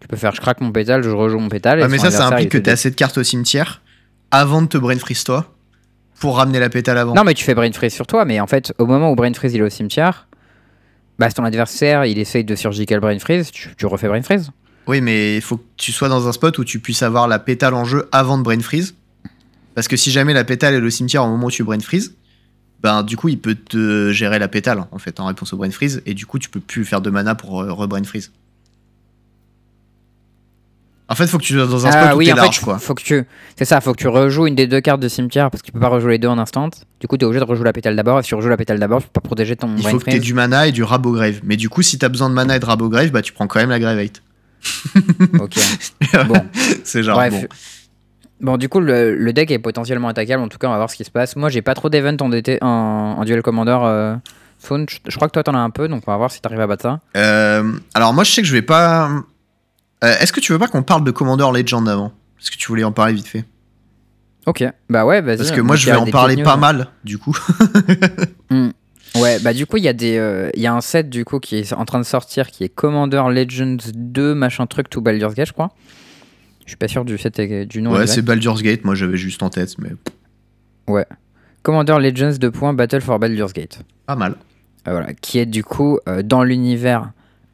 tu 0.00 0.06
peux 0.08 0.16
faire 0.16 0.32
je 0.34 0.40
craque 0.40 0.60
mon 0.60 0.70
pétale, 0.70 1.02
je 1.02 1.10
rejoue 1.10 1.38
mon 1.40 1.48
pétale. 1.48 1.80
Ouais, 1.80 1.88
mais 1.88 1.98
ça, 1.98 2.10
ça 2.10 2.28
implique 2.28 2.50
que 2.50 2.58
t'as 2.58 2.64
dit- 2.64 2.70
assez 2.70 2.90
de 2.90 2.94
cartes 2.94 3.18
au 3.18 3.24
cimetière 3.24 3.82
avant 4.30 4.62
de 4.62 4.68
te 4.68 4.78
brain 4.78 4.96
freeze 4.98 5.24
toi 5.24 5.52
pour 6.20 6.36
ramener 6.36 6.60
la 6.60 6.68
pétale 6.68 6.98
avant. 6.98 7.14
Non, 7.14 7.24
mais 7.24 7.34
tu 7.34 7.44
fais 7.44 7.54
Brain 7.54 7.72
Freeze 7.72 7.94
sur 7.94 8.06
toi, 8.06 8.24
mais 8.24 8.38
en 8.40 8.46
fait, 8.46 8.72
au 8.78 8.86
moment 8.86 9.10
où 9.10 9.16
Brain 9.16 9.32
Freeze 9.34 9.54
il 9.54 9.60
est 9.60 9.64
au 9.64 9.68
cimetière, 9.70 10.28
bah, 11.18 11.30
ton 11.32 11.44
adversaire 11.44 12.04
il 12.04 12.18
essaye 12.18 12.44
de 12.44 12.54
surgical 12.54 13.00
Brain 13.00 13.18
Freeze, 13.18 13.50
tu, 13.50 13.74
tu 13.76 13.86
refais 13.86 14.06
Brain 14.08 14.22
Freeze. 14.22 14.50
Oui, 14.88 15.00
mais 15.02 15.36
il 15.36 15.42
faut 15.42 15.58
que 15.58 15.64
tu 15.76 15.92
sois 15.92 16.08
dans 16.08 16.26
un 16.26 16.32
spot 16.32 16.58
où 16.58 16.64
tu 16.64 16.80
puisses 16.80 17.02
avoir 17.02 17.28
la 17.28 17.38
pétale 17.38 17.74
en 17.74 17.84
jeu 17.84 18.08
avant 18.10 18.38
de 18.38 18.42
brain 18.42 18.60
freeze. 18.60 18.94
Parce 19.74 19.86
que 19.86 19.96
si 19.96 20.10
jamais 20.10 20.32
la 20.32 20.44
pétale 20.44 20.74
est 20.74 20.80
au 20.80 20.90
cimetière 20.90 21.24
au 21.24 21.28
moment 21.28 21.46
où 21.46 21.50
tu 21.50 21.62
brain 21.62 21.78
freeze, 21.78 22.14
ben 22.82 23.02
du 23.02 23.16
coup 23.16 23.28
il 23.28 23.38
peut 23.38 23.54
te 23.54 24.10
gérer 24.12 24.38
la 24.38 24.48
pétale 24.48 24.84
en 24.90 24.98
fait 24.98 25.20
en 25.20 25.26
réponse 25.26 25.52
au 25.52 25.56
brain 25.56 25.70
freeze 25.70 26.02
et 26.06 26.14
du 26.14 26.26
coup 26.26 26.38
tu 26.38 26.48
peux 26.48 26.60
plus 26.60 26.84
faire 26.84 27.00
de 27.00 27.10
mana 27.10 27.34
pour 27.34 27.62
euh, 27.62 27.72
re-brain 27.72 28.02
freeze. 28.04 28.32
En 31.10 31.14
fait, 31.14 31.26
faut 31.26 31.38
que 31.38 31.44
tu 31.44 31.54
sois 31.54 31.66
dans 31.66 31.86
un 31.86 31.90
spot 31.90 32.04
Ah 32.06 32.14
où 32.14 32.18
oui, 32.18 32.26
t'es 32.26 32.32
en 32.32 32.36
large 32.36 32.58
fait, 32.58 32.64
quoi. 32.64 32.78
faut 32.78 32.94
que 32.94 33.02
tu. 33.02 33.24
C'est 33.56 33.64
ça, 33.64 33.80
faut 33.80 33.92
que 33.92 33.98
tu 33.98 34.08
rejoues 34.08 34.46
une 34.46 34.54
des 34.54 34.66
deux 34.66 34.82
cartes 34.82 35.00
de 35.00 35.08
cimetière 35.08 35.50
parce 35.50 35.62
que 35.62 35.66
tu 35.66 35.72
peux 35.72 35.80
pas 35.80 35.88
rejouer 35.88 36.12
les 36.12 36.18
deux 36.18 36.28
en 36.28 36.38
instant. 36.38 36.68
Du 37.00 37.06
coup, 37.06 37.16
tu 37.16 37.24
es 37.24 37.26
obligé 37.26 37.40
de 37.40 37.48
rejouer 37.48 37.64
la 37.64 37.72
pétale 37.72 37.96
d'abord. 37.96 38.18
Et 38.18 38.22
si 38.22 38.28
tu 38.28 38.34
rejoues 38.34 38.50
la 38.50 38.58
pétale 38.58 38.78
d'abord, 38.78 39.00
tu 39.00 39.06
peux 39.06 39.20
pas 39.20 39.26
protéger 39.26 39.56
ton 39.56 39.74
Il 39.74 39.82
Brain 39.82 39.90
faut 39.90 39.98
que 39.98 40.04
t'aies 40.04 40.18
du 40.18 40.34
mana 40.34 40.66
et 40.66 40.72
du 40.72 40.82
Rabograve. 40.82 41.40
Mais 41.44 41.56
du 41.56 41.70
coup, 41.70 41.80
si 41.80 41.96
t'as 41.98 42.10
besoin 42.10 42.28
de 42.28 42.34
mana 42.34 42.56
et 42.56 42.58
de 42.58 42.64
Rabograve, 42.66 43.10
bah 43.10 43.22
tu 43.22 43.32
prends 43.32 43.46
quand 43.46 43.58
même 43.58 43.70
la 43.70 43.78
Gravate. 43.80 44.22
Ok. 45.40 45.58
bon. 46.26 46.34
C'est 46.84 47.02
genre 47.02 47.16
Bref. 47.16 47.32
bon. 47.32 47.46
Bon, 48.40 48.56
du 48.56 48.68
coup, 48.68 48.78
le, 48.80 49.16
le 49.16 49.32
deck 49.32 49.50
est 49.50 49.58
potentiellement 49.58 50.08
attaquable. 50.08 50.42
En 50.42 50.48
tout 50.48 50.58
cas, 50.58 50.68
on 50.68 50.70
va 50.70 50.76
voir 50.76 50.90
ce 50.90 50.96
qui 50.96 51.04
se 51.04 51.10
passe. 51.10 51.34
Moi, 51.34 51.48
j'ai 51.48 51.60
pas 51.62 51.74
trop 51.74 51.88
d'event 51.88 52.16
en, 52.20 52.28
DT 52.28 52.58
en, 52.62 52.68
en 53.18 53.24
duel 53.24 53.42
commander. 53.42 53.76
Euh, 53.82 54.14
Faune. 54.60 54.86
je, 54.88 54.98
je 55.08 55.16
crois 55.16 55.26
que 55.28 55.32
toi, 55.32 55.42
t'en 55.42 55.54
as 55.54 55.58
un 55.58 55.70
peu, 55.70 55.88
donc 55.88 56.02
on 56.06 56.10
va 56.10 56.16
voir 56.16 56.30
si 56.30 56.40
t'arrives 56.40 56.60
à 56.60 56.66
battre 56.66 56.82
ça. 56.82 57.00
Euh, 57.16 57.72
alors 57.94 58.12
moi 58.14 58.22
je 58.24 58.30
sais 58.32 58.42
que 58.42 58.46
je 58.48 58.52
vais 58.52 58.62
pas. 58.62 59.08
Euh, 60.04 60.14
Est-ce 60.20 60.32
que 60.32 60.40
tu 60.40 60.52
veux 60.52 60.58
pas 60.58 60.68
qu'on 60.68 60.82
parle 60.84 61.02
de 61.04 61.10
Commander 61.10 61.46
Legend 61.52 61.88
avant? 61.88 62.12
Parce 62.36 62.50
que 62.50 62.56
tu 62.56 62.66
voulais 62.68 62.84
en 62.84 62.92
parler 62.92 63.12
vite 63.12 63.26
fait. 63.26 63.44
Ok. 64.46 64.64
Bah 64.88 65.04
ouais, 65.04 65.20
vas-y. 65.20 65.36
Parce 65.38 65.50
que 65.50 65.60
moi 65.60 65.74
je 65.76 65.86
vais 65.86 65.96
en 65.96 66.06
parler 66.06 66.42
pas 66.42 66.54
news. 66.54 66.60
mal 66.60 66.86
du 67.04 67.18
coup. 67.18 67.36
Hmm. 68.50 68.70
Ouais, 69.16 69.38
bah 69.40 69.52
du 69.52 69.66
coup, 69.66 69.76
il 69.78 69.84
y, 69.84 69.88
a 69.88 69.92
des, 69.92 70.16
euh, 70.18 70.50
y 70.54 70.66
a 70.66 70.74
un 70.74 70.80
set 70.80 71.08
du 71.10 71.24
coup 71.24 71.40
qui 71.40 71.56
est 71.56 71.72
en 71.72 71.84
train 71.84 71.98
de 71.98 72.04
sortir 72.04 72.48
qui 72.50 72.64
est 72.64 72.68
Commander 72.68 73.22
Legends 73.30 73.76
2, 73.94 74.34
machin 74.34 74.66
truc, 74.66 74.90
to 74.90 75.00
Baldur's 75.00 75.34
Gate, 75.34 75.48
je 75.48 75.52
crois. 75.52 75.70
Je 76.64 76.70
suis 76.70 76.76
pas 76.76 76.88
sûr 76.88 77.04
du, 77.04 77.16
set, 77.18 77.40
du 77.40 77.80
nom. 77.82 77.92
ouais, 77.94 78.06
c'est 78.06 78.22
Baldur's 78.22 78.62
Gate, 78.62 78.84
moi 78.84 78.94
j'avais 78.94 79.16
juste 79.16 79.42
en 79.42 79.50
tête, 79.50 79.76
mais 79.78 79.90
Ouais. 80.86 81.06
Commander 81.62 81.96
Legends 82.00 82.36
2. 82.38 82.50
Battle 82.74 83.00
for 83.00 83.18
Baldur's 83.18 83.52
Gate. 83.52 83.80
pas 84.06 84.16
mal. 84.16 84.36
Euh, 84.86 84.92
voilà, 84.92 85.12
qui 85.14 85.38
est 85.38 85.46
du 85.46 85.64
coup 85.64 85.98
euh, 86.08 86.22
dans 86.22 86.44
l'univers 86.44 87.10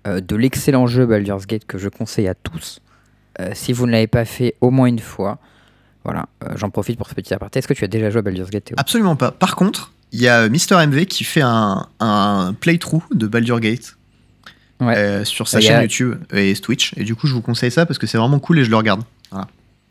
euh, 0.07 0.21
de 0.21 0.37
l'excellent 0.37 0.87
jeu 0.87 1.07
Baldur's 1.07 1.47
Gate 1.47 1.65
que 1.65 1.79
je 1.79 1.89
conseille 1.89 2.29
à 2.29 2.35
tous. 2.35 2.81
Euh, 3.41 3.51
si 3.55 3.73
vous 3.73 3.87
ne 3.87 3.93
l'avez 3.93 4.07
pas 4.07 4.25
fait 4.25 4.55
au 4.61 4.71
moins 4.71 4.87
une 4.87 4.99
fois, 4.99 5.39
voilà, 6.05 6.27
j'en 6.57 6.69
profite 6.69 6.99
pour 6.99 7.09
ce 7.09 7.15
petit 7.15 7.33
aparté. 7.33 7.59
Est-ce 7.61 7.67
que 7.69 7.73
tu 7.75 7.83
as 7.83 7.89
déjà 7.89 8.11
joué 8.11 8.19
à 8.19 8.23
Baldur's 8.23 8.51
Gate 8.51 8.65
Théo? 8.65 8.77
Absolument 8.79 9.17
pas. 9.17 9.31
Par 9.33 9.57
contre, 9.57 9.94
il 10.15 10.23
y 10.23 10.29
a 10.29 10.49
Mister 10.49 10.77
MV 10.87 11.05
qui 11.07 11.25
fait 11.25 11.43
un, 11.43 11.87
un 12.01 12.55
playthrough 12.59 13.03
de 13.13 13.27
Baldur's 13.27 13.61
Gate 13.61 13.97
Ouais. 14.81 14.97
euh, 14.97 15.25
sur 15.25 15.47
sa 15.49 15.61
chaîne 15.61 15.77
a- 15.77 15.83
YouTube 15.83 16.17
et 16.33 16.53
Twitch. 16.55 16.93
Et 16.97 17.05
du 17.05 17.15
coup, 17.15 17.27
je 17.29 17.33
vous 17.35 17.41
conseille 17.43 17.71
ça 17.71 17.87
parce 17.87 17.99
que 17.99 18.07
c'est 18.07 18.19
vraiment 18.19 18.39
cool 18.41 18.59
et 18.59 18.65
je 18.65 18.71
le 18.71 18.77
regarde. 18.77 19.03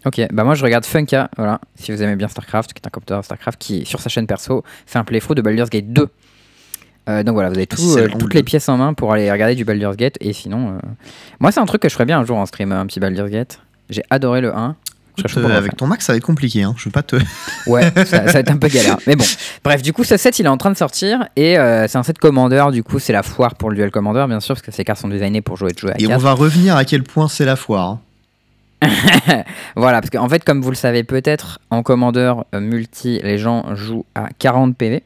Ok, 0.06 0.20
bah 0.34 0.44
moi 0.44 0.54
je 0.54 0.64
regarde 0.66 0.84
Funka, 0.86 1.30
voilà, 1.38 1.62
si 1.76 1.94
vous 1.94 2.04
aimez 2.04 2.18
bien 2.18 2.28
StarCraft, 2.28 2.74
qui 2.74 2.82
est 2.84 2.86
un 2.88 2.90
compteur 2.90 3.24
StarCraft, 3.24 3.58
qui 3.58 3.86
sur 3.86 4.02
sa 4.02 4.10
chaîne 4.10 4.28
perso 4.28 4.62
fait 4.86 5.00
un 5.00 5.06
playthrough 5.06 5.34
de 5.38 5.42
Baldur's 5.42 5.70
Gate 5.70 5.94
2. 5.94 6.10
Euh, 7.08 7.24
donc 7.24 7.36
voilà, 7.36 7.48
vous 7.48 7.56
avez 7.56 7.68
tout, 7.68 7.82
euh, 7.98 8.10
toutes 8.10 8.34
le 8.34 8.40
les 8.40 8.44
pièces 8.44 8.68
en 8.68 8.76
main 8.76 8.94
pour 8.94 9.14
aller 9.14 9.32
regarder 9.32 9.56
du 9.56 9.64
Baldur's 9.64 9.96
Gate. 9.96 10.18
Et 10.20 10.34
sinon, 10.34 10.72
euh, 10.76 10.80
moi 11.40 11.54
c'est 11.54 11.62
un 11.62 11.66
truc 11.66 11.82
que 11.82 11.88
je 11.88 11.94
ferais 11.94 12.04
bien 12.06 12.20
un 12.20 12.26
jour 12.26 12.36
en 12.38 12.46
stream, 12.46 12.74
un 12.74 12.86
petit 12.86 13.00
Baldur's 13.00 13.30
Gate. 13.32 13.62
J'ai 13.90 14.04
adoré 14.10 14.42
le 14.42 14.54
1. 14.54 14.76
Euh, 15.38 15.58
avec 15.58 15.78
ton 15.78 15.88
Mac, 15.88 16.02
ça 16.02 16.14
va 16.14 16.18
être 16.18 16.24
compliqué. 16.26 16.64
Hein. 16.64 16.74
Je 16.78 16.86
veux 16.86 16.92
pas 16.92 17.04
te. 17.04 17.16
Ouais, 17.68 17.92
ça, 17.96 18.06
ça 18.06 18.22
va 18.34 18.40
être 18.40 18.52
un 18.52 18.58
peu 18.58 18.68
galère. 18.68 18.98
Mais 19.08 19.16
bon, 19.16 19.24
bref, 19.64 19.82
du 19.82 19.94
coup, 19.94 20.04
ce 20.04 20.18
set 20.18 20.40
il 20.40 20.46
est 20.46 20.50
en 20.50 20.58
train 20.58 20.72
de 20.72 20.78
sortir 20.78 21.28
et 21.36 21.58
euh, 21.58 21.88
c'est 21.88 21.98
un 21.98 22.04
set 22.04 22.18
Commander. 22.18 22.66
Du 22.72 22.84
coup, 22.84 23.00
c'est 23.00 23.14
la 23.14 23.24
foire 23.24 23.56
pour 23.56 23.70
le 23.70 23.76
duel 23.76 23.92
Commander, 23.92 24.26
bien 24.28 24.40
sûr, 24.40 24.56
parce 24.56 24.66
que 24.66 24.72
ces 24.72 24.84
cartes 24.84 25.00
sont 25.00 25.08
designées 25.08 25.42
pour 25.42 25.56
jouer, 25.58 25.72
jouer 25.78 25.92
à 25.92 25.96
Et 26.02 26.06
on 26.08 26.12
4. 26.12 26.22
va 26.22 26.34
revenir 26.34 26.76
à 26.76 26.84
quel 26.86 27.04
point 27.04 27.28
c'est 27.28 27.46
la 27.46 27.56
foire. 27.56 27.90
hein. 27.90 28.00
voilà, 29.76 30.02
parce 30.02 30.10
qu'en 30.10 30.28
fait, 30.28 30.44
comme 30.44 30.62
vous 30.62 30.70
le 30.70 30.76
savez 30.76 31.04
peut-être, 31.04 31.60
en 31.70 31.84
commandeur 31.84 32.46
euh, 32.54 32.60
multi, 32.60 33.20
les 33.24 33.38
gens 33.38 33.76
jouent 33.76 34.06
à 34.16 34.28
40 34.40 34.76
PV. 34.76 35.04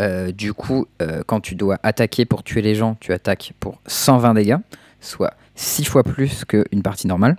Euh, 0.00 0.32
du 0.32 0.52
coup, 0.52 0.86
quand 1.26 1.40
tu 1.40 1.54
dois 1.54 1.78
attaquer 1.82 2.24
pour 2.24 2.42
tuer 2.42 2.62
les 2.62 2.74
gens, 2.74 2.96
tu 3.00 3.12
attaques 3.12 3.52
pour 3.60 3.78
120 3.86 4.34
dégâts, 4.34 4.56
soit 5.00 5.34
6 5.54 5.84
fois 5.84 6.02
plus 6.02 6.44
qu'une 6.44 6.82
partie 6.82 7.06
normale. 7.06 7.36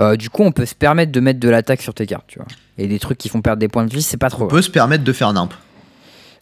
Euh, 0.00 0.16
du 0.16 0.30
coup, 0.30 0.42
on 0.42 0.52
peut 0.52 0.66
se 0.66 0.74
permettre 0.74 1.12
de 1.12 1.20
mettre 1.20 1.40
de 1.40 1.48
l'attaque 1.48 1.82
sur 1.82 1.94
tes 1.94 2.06
cartes, 2.06 2.26
tu 2.28 2.38
vois. 2.38 2.48
Et 2.78 2.86
des 2.86 2.98
trucs 2.98 3.18
qui 3.18 3.28
font 3.28 3.42
perdre 3.42 3.58
des 3.58 3.68
points 3.68 3.84
de 3.84 3.92
vie, 3.92 4.02
c'est 4.02 4.16
pas 4.16 4.30
trop. 4.30 4.44
On 4.44 4.48
peut 4.48 4.62
se 4.62 4.70
permettre 4.70 5.04
de 5.04 5.12
faire 5.12 5.32
nimp. 5.32 5.52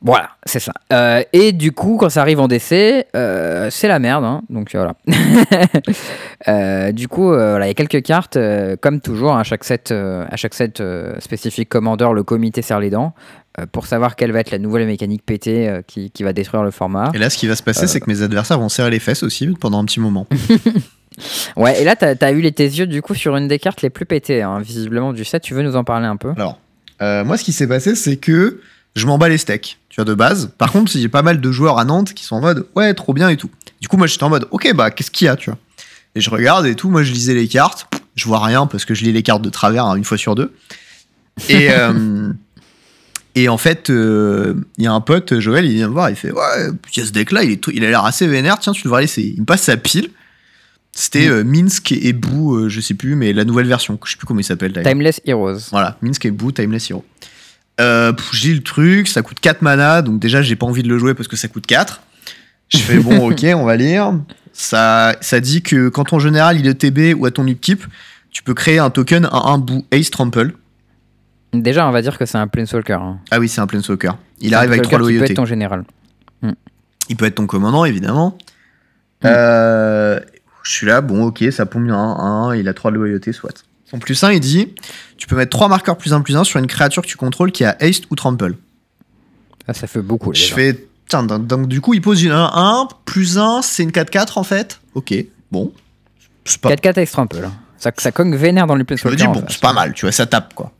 Voilà, 0.03 0.31
c'est 0.45 0.61
ça. 0.61 0.73
Euh, 0.93 1.23
et 1.33 1.53
du 1.53 1.73
coup, 1.73 1.97
quand 1.99 2.11
ça 2.11 2.21
arrive 2.21 2.39
en 2.39 2.49
DC, 2.49 3.07
euh, 3.17 3.69
c'est 3.71 3.89
la 3.89 3.99
merde. 3.99 4.25
hein. 4.25 4.43
donc 4.51 4.71
voilà. 4.75 4.95
Euh, 6.49 6.93
du 6.93 7.09
coup, 7.09 7.29
voilà, 7.29 7.65
il 7.67 7.69
y 7.69 7.71
a 7.71 7.75
quelques 7.75 8.03
cartes, 8.03 8.39
comme 8.81 9.01
toujours, 9.01 9.33
hein, 9.33 9.41
à 9.41 9.43
chaque 9.43 9.65
set, 9.65 9.91
à 9.91 10.37
chaque 10.37 10.55
set 10.55 10.83
spécifique 11.19 11.69
Commander, 11.69 12.09
le 12.15 12.23
comité 12.23 12.63
serre 12.63 12.79
les 12.79 12.91
dents 12.91 13.15
pour 13.73 13.87
savoir 13.87 14.15
quelle 14.17 14.33
va 14.33 14.41
être 14.41 14.51
la 14.51 14.59
nouvelle 14.59 14.87
mécanique 14.87 15.25
pétée 15.25 15.81
qui, 15.87 16.11
qui 16.11 16.23
va 16.23 16.33
détruire 16.33 16.63
le 16.63 16.71
format. 16.71 17.11
Et 17.15 17.19
là, 17.19 17.31
ce 17.31 17.39
qui 17.39 17.49
va 17.49 17.57
se 17.57 17.63
passer, 17.63 17.87
c'est 17.87 18.01
que 18.01 18.09
mes 18.09 18.23
adversaires 18.23 18.61
vont 18.61 18.69
serrer 18.69 18.91
les 18.91 19.01
fesses 19.01 19.23
aussi 19.23 19.49
pendant 19.59 19.81
un 19.81 19.85
petit 19.87 19.99
moment. 19.99 20.27
Ouais, 21.57 21.81
et 21.81 21.85
là, 21.85 21.97
t'as 21.97 22.15
as 22.21 22.31
eu 22.33 22.41
les, 22.41 22.53
tes 22.53 22.65
yeux 22.65 22.87
du 22.87 23.03
coup 23.03 23.15
sur 23.15 23.37
une 23.37 23.49
des 23.49 23.59
cartes 23.59 23.83
les 23.83 23.91
plus 23.91 24.05
pétées, 24.07 24.43
hein, 24.43 24.61
visiblement 24.61 25.13
du 25.13 25.25
set. 25.25 25.43
Tu 25.43 25.55
veux 25.55 25.63
nous 25.63 25.77
en 25.77 25.85
parler 25.85 26.07
un 26.07 26.17
peu? 26.17 26.33
Alors, 26.37 26.59
euh, 27.03 27.25
moi, 27.25 27.37
ce 27.39 27.45
qui 27.45 27.53
s'est 27.53 27.67
passé, 27.67 27.95
c'est 27.95 28.17
que 28.17 28.61
je 28.95 29.07
m'en 29.07 29.19
bats 29.19 29.29
les 29.29 29.39
steaks, 29.39 29.79
tu 29.89 29.97
vois, 29.97 30.05
de 30.05 30.15
base. 30.15 30.51
Par 30.59 30.73
contre, 30.73 30.91
j'ai 30.93 31.09
pas 31.09 31.23
mal 31.23 31.41
de 31.41 31.53
joueurs 31.53 31.79
à 31.79 31.85
Nantes 31.85 32.13
qui 32.15 32.25
sont 32.25 32.37
en 32.37 32.41
mode, 32.41 32.67
ouais, 32.77 32.93
trop 32.95 33.13
bien 33.15 33.29
et 33.29 33.37
tout. 33.37 33.51
Du 33.81 33.89
coup, 33.89 33.97
moi, 33.97 34.07
j'étais 34.07 34.25
en 34.25 34.31
mode, 34.31 34.47
ok, 34.51 34.73
bah, 34.75 34.91
qu'est-ce 34.91 35.11
qu'il 35.11 35.27
y 35.27 35.29
a, 35.29 35.37
tu 35.37 35.51
vois? 35.51 35.59
Et 36.15 36.21
je 36.21 36.31
regarde 36.31 36.67
et 36.67 36.75
tout, 36.75 36.89
moi, 36.91 37.03
je 37.03 37.13
lisais 37.13 37.35
les 37.35 37.49
cartes. 37.49 37.87
Je 38.15 38.25
vois 38.25 38.43
rien 38.43 38.67
parce 38.67 38.87
que 38.87 38.95
je 38.95 39.05
lis 39.05 39.13
les 39.13 39.23
cartes 39.23 39.43
de 39.43 39.51
travers 39.51 39.85
hein, 39.85 39.97
une 39.97 40.05
fois 40.05 40.17
sur 40.17 40.35
deux. 40.35 40.55
Et, 41.51 41.69
euh, 41.71 42.33
et 43.35 43.51
en 43.51 43.59
fait, 43.59 43.91
euh, 43.91 44.55
il 44.79 44.85
y 44.85 44.87
a 44.87 44.93
un 44.93 45.03
pote, 45.03 45.39
Joël, 45.41 45.67
il 45.67 45.75
vient 45.75 45.89
me 45.89 45.93
voir, 45.93 46.09
il 46.09 46.17
fait, 46.17 46.33
ouais, 46.33 46.69
il 46.95 46.99
y 46.99 47.03
a 47.03 47.07
ce 47.07 47.13
deck-là, 47.13 47.45
il, 47.45 47.51
est 47.53 47.57
tout- 47.57 47.71
il 47.75 47.85
a 47.85 47.89
l'air 47.89 48.07
assez 48.07 48.27
vénère, 48.27 48.59
tiens, 48.59 48.73
tu 48.73 48.85
devrais 48.85 49.03
aller, 49.03 49.13
il 49.19 49.41
me 49.41 49.45
passe 49.45 49.63
sa 49.63 49.77
pile. 49.77 50.11
C'était 50.99 51.29
Mm. 51.29 51.33
euh, 51.33 51.45
Minsk 51.45 51.93
et 51.93 52.13
Boo, 52.15 52.57
euh, 52.57 52.69
je 52.71 52.81
sais 52.81 52.95
plus, 52.95 53.17
mais 53.17 53.35
la 53.35 53.45
nouvelle 53.45 53.67
version, 53.67 53.99
je 54.03 54.11
sais 54.13 54.17
plus 54.17 54.27
comment 54.27 54.41
il 54.41 54.45
s'appelle 54.45 54.73
d'ailleurs. 54.73 54.91
Timeless 54.91 55.21
Heroes. 55.27 55.59
Voilà, 55.71 55.99
Minsk 56.01 56.25
et 56.25 56.31
Boo, 56.31 56.53
Timeless 56.53 56.91
Hero. 56.91 57.05
Euh, 57.81 58.15
pff, 58.15 58.33
lis 58.43 58.55
le 58.55 58.63
truc, 58.63 59.07
ça 59.07 59.21
coûte 59.21 59.39
4 59.41 59.61
mana, 59.61 60.01
donc 60.01 60.19
déjà 60.19 60.41
j'ai 60.41 60.57
pas 60.57 60.65
envie 60.65 60.83
de 60.83 60.89
le 60.89 60.97
jouer 60.99 61.13
parce 61.13 61.29
que 61.29 61.37
ça 61.37 61.49
coûte 61.49 61.67
4. 61.67 62.01
Je 62.71 62.79
fais 62.79 62.99
bon, 62.99 63.31
ok, 63.31 63.45
on 63.55 63.65
va 63.65 63.77
lire. 63.77 64.15
Ça, 64.55 65.15
ça 65.21 65.41
dit 65.41 65.61
que 65.61 65.91
quand 65.91 66.05
ton 66.05 66.19
général 66.19 66.59
il 66.59 66.67
est 66.67 66.75
TB 66.75 67.15
ou 67.21 67.27
à 67.27 67.31
ton 67.31 67.47
upkeep, 67.47 67.85
tu 68.31 68.43
peux 68.43 68.55
créer 68.55 68.79
un 68.79 68.89
token 68.89 69.27
à 69.27 69.51
un 69.51 69.59
Boo 69.59 69.85
Ace 69.93 70.11
Trample. 70.11 70.53
Déjà, 71.53 71.87
on 71.87 71.91
va 71.93 72.01
dire 72.01 72.17
que 72.17 72.25
c'est 72.25 72.39
un 72.39 72.47
Planeswalker. 72.49 72.95
hein. 72.95 73.19
Ah 73.31 73.39
oui, 73.39 73.49
c'est 73.51 73.61
un 73.61 73.67
Planeswalker. 73.67 74.13
Il 74.41 74.49
C'est 74.49 74.55
un 74.55 74.59
arrive 74.59 74.71
avec 74.73 74.83
3 74.83 74.91
Planeswalker 74.91 74.97
qui 74.97 74.97
peut 74.97 75.19
loyautés. 75.19 75.33
être 75.33 75.37
ton 75.37 75.45
général. 75.47 75.85
Il 77.11 77.17
peut 77.17 77.27
être 77.27 77.35
ton 77.37 77.47
commandant, 77.47 77.85
évidemment. 77.85 78.37
Mm. 79.23 79.27
Euh, 79.27 80.21
je 80.67 80.73
suis 80.73 80.87
là, 80.87 81.01
bon, 81.01 81.27
ok, 81.27 81.45
ça 81.53 81.65
pompe 81.65 81.85
bien 81.85 81.97
un, 81.97 82.55
il 82.55 82.69
a 82.69 82.75
3 82.75 82.91
loyautés, 82.91 83.33
soit. 83.33 83.65
Son 83.89 84.01
plus 84.01 84.23
1, 84.23 84.33
il 84.33 84.41
dit 84.41 84.75
tu 85.17 85.27
peux 85.29 85.37
mettre 85.37 85.51
3 85.51 85.69
marqueurs 85.69 85.97
plus 85.97 86.13
1 86.13 86.21
plus 86.23 86.37
1 86.37 86.45
sur 86.45 86.59
une 86.59 86.67
créature 86.67 87.03
que 87.03 87.07
tu 87.07 87.17
contrôles 87.17 87.53
qui 87.53 87.65
a 87.65 87.77
Haste 87.81 88.05
ou 88.11 88.17
Trample. 88.17 88.57
Ah, 89.69 89.75
ça 89.75 89.87
fait 89.87 90.03
beaucoup. 90.03 90.35
Je 90.35 90.43
déjà. 90.43 90.55
fais. 90.55 90.87
Tiens, 91.09 91.23
donc, 91.23 91.47
donc, 91.47 91.69
du 91.69 91.81
coup, 91.81 91.95
il 91.95 92.03
pose 92.03 92.23
une 92.25 92.33
1, 92.33 92.89
plus 93.05 93.39
1, 93.39 93.63
c'est 93.63 93.85
une 93.85 93.91
4-4 93.91 94.39
en 94.39 94.43
fait. 94.43 94.81
Ok, 94.95 95.15
bon. 95.53 95.73
C'est 96.45 96.61
pas. 96.61 96.71
4-4 96.71 96.99
extra 96.99 97.23
un 97.23 97.27
peu 97.27 97.41
là. 97.41 97.53
Ça, 97.79 97.93
ça 97.97 98.11
cogne 98.11 98.35
vénère 98.35 98.67
dans 98.67 98.75
les 98.75 98.85
Je 98.89 99.09
me 99.09 99.15
dis, 99.15 99.27
bon, 99.27 99.45
c'est 99.49 99.61
pas 99.61 99.73
mal, 99.73 99.93
tu 99.93 100.07
vois, 100.07 100.13
ça 100.13 100.27
tape 100.27 100.55
quoi. 100.55 100.73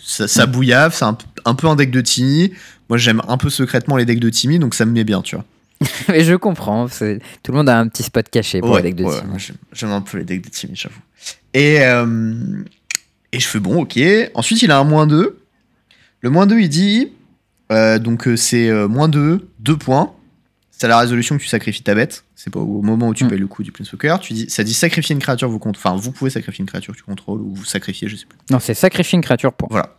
Ça, 0.00 0.28
ça 0.28 0.46
bouillave, 0.46 0.94
c'est 0.94 1.04
un, 1.04 1.18
un 1.44 1.54
peu 1.54 1.66
un 1.66 1.74
deck 1.74 1.90
de 1.90 2.00
Timmy. 2.00 2.52
Moi, 2.88 2.98
j'aime 2.98 3.20
un 3.26 3.36
peu 3.36 3.50
secrètement 3.50 3.96
les 3.96 4.04
decks 4.04 4.20
de 4.20 4.30
Timmy, 4.30 4.60
donc 4.60 4.74
ça 4.74 4.84
me 4.84 4.92
met 4.92 5.02
bien, 5.02 5.22
tu 5.22 5.34
vois. 5.34 5.44
Mais 6.08 6.24
je 6.24 6.34
comprends. 6.34 6.86
Tout 6.88 7.52
le 7.52 7.52
monde 7.52 7.68
a 7.68 7.78
un 7.78 7.88
petit 7.88 8.02
spot 8.02 8.28
caché 8.30 8.60
pour 8.60 8.70
Ouais, 8.70 8.82
les 8.82 8.92
decks 8.92 8.96
de 8.96 9.04
ouais, 9.04 9.20
team. 9.20 9.56
j'aime- 9.72 9.90
un 9.90 10.00
peu 10.00 10.18
les 10.18 10.24
decks 10.24 10.42
de 10.44 10.48
Timmy, 10.48 10.74
j'avoue. 10.76 11.00
Et, 11.52 11.80
euh, 11.82 12.34
et 13.32 13.40
je 13.40 13.46
fais 13.46 13.60
bon, 13.60 13.82
ok. 13.82 13.98
Ensuite, 14.34 14.62
il 14.62 14.70
a 14.70 14.78
un 14.78 14.84
moins 14.84 15.06
2. 15.06 15.38
Le 16.20 16.30
moins 16.30 16.46
2, 16.46 16.58
il 16.60 16.68
dit. 16.68 17.12
euh, 17.72 17.98
donc, 17.98 18.28
euh, 18.28 18.36
c'est 18.36 18.70
moins 18.88 19.08
2, 19.08 19.48
2 19.60 19.76
points. 19.76 20.12
C'est 20.70 20.86
à 20.86 20.88
la 20.88 20.98
résolution 20.98 21.36
que 21.38 21.42
tu 21.42 21.48
sacrifies 21.48 21.82
ta 21.82 21.94
bête. 21.94 22.24
C'est 22.34 22.50
pas 22.52 22.58
au 22.60 22.82
moment 22.82 23.08
où 23.08 23.14
tu 23.14 23.24
Mm. 23.24 23.28
payes 23.28 23.38
le 23.38 23.46
coût 23.46 23.62
du 23.62 23.72
Planeswalker. 23.72 24.16
Tu 24.20 24.32
dis, 24.34 24.50
ça 24.50 24.64
dit 24.64 24.74
sacrifier 24.74 25.14
une 25.14 25.20
créature, 25.22 25.48
vous 25.48 25.58
compte. 25.60 25.76
Enfin, 25.76 25.94
vous 25.96 26.10
pouvez 26.12 26.30
sacrifier 26.30 26.62
une 26.62 26.66
créature 26.68 26.92
que 26.92 26.98
tu 26.98 27.04
contrôles 27.04 27.40
ou 27.40 27.54
vous 27.54 27.64
sacrifiez, 27.64 28.08
je 28.08 28.16
sais 28.16 28.26
plus. 28.26 28.36
Non, 28.50 28.58
c'est 28.58 28.74
sacrifier 28.74 29.16
une 29.16 29.22
créature 29.22 29.52
pour. 29.52 29.68
Voilà. 29.70 29.96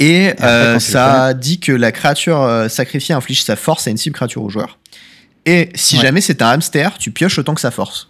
Et 0.00 0.28
après, 0.30 0.44
euh, 0.46 0.78
ça 0.80 1.34
dit 1.34 1.60
que 1.60 1.72
la 1.72 1.92
créature 1.92 2.40
euh, 2.42 2.68
sacrifiée 2.68 3.14
inflige 3.14 3.42
sa 3.44 3.54
force 3.54 3.86
à 3.86 3.90
une 3.90 3.96
cible 3.98 4.14
créature 4.16 4.42
au 4.42 4.48
joueur. 4.48 4.78
Et 5.46 5.70
si 5.74 5.96
Ouais. 5.96 6.02
jamais 6.02 6.20
c'est 6.20 6.42
un 6.42 6.48
hamster, 6.48 6.96
tu 6.98 7.10
pioches 7.10 7.38
autant 7.38 7.54
que 7.54 7.60
sa 7.60 7.70
force. 7.70 8.08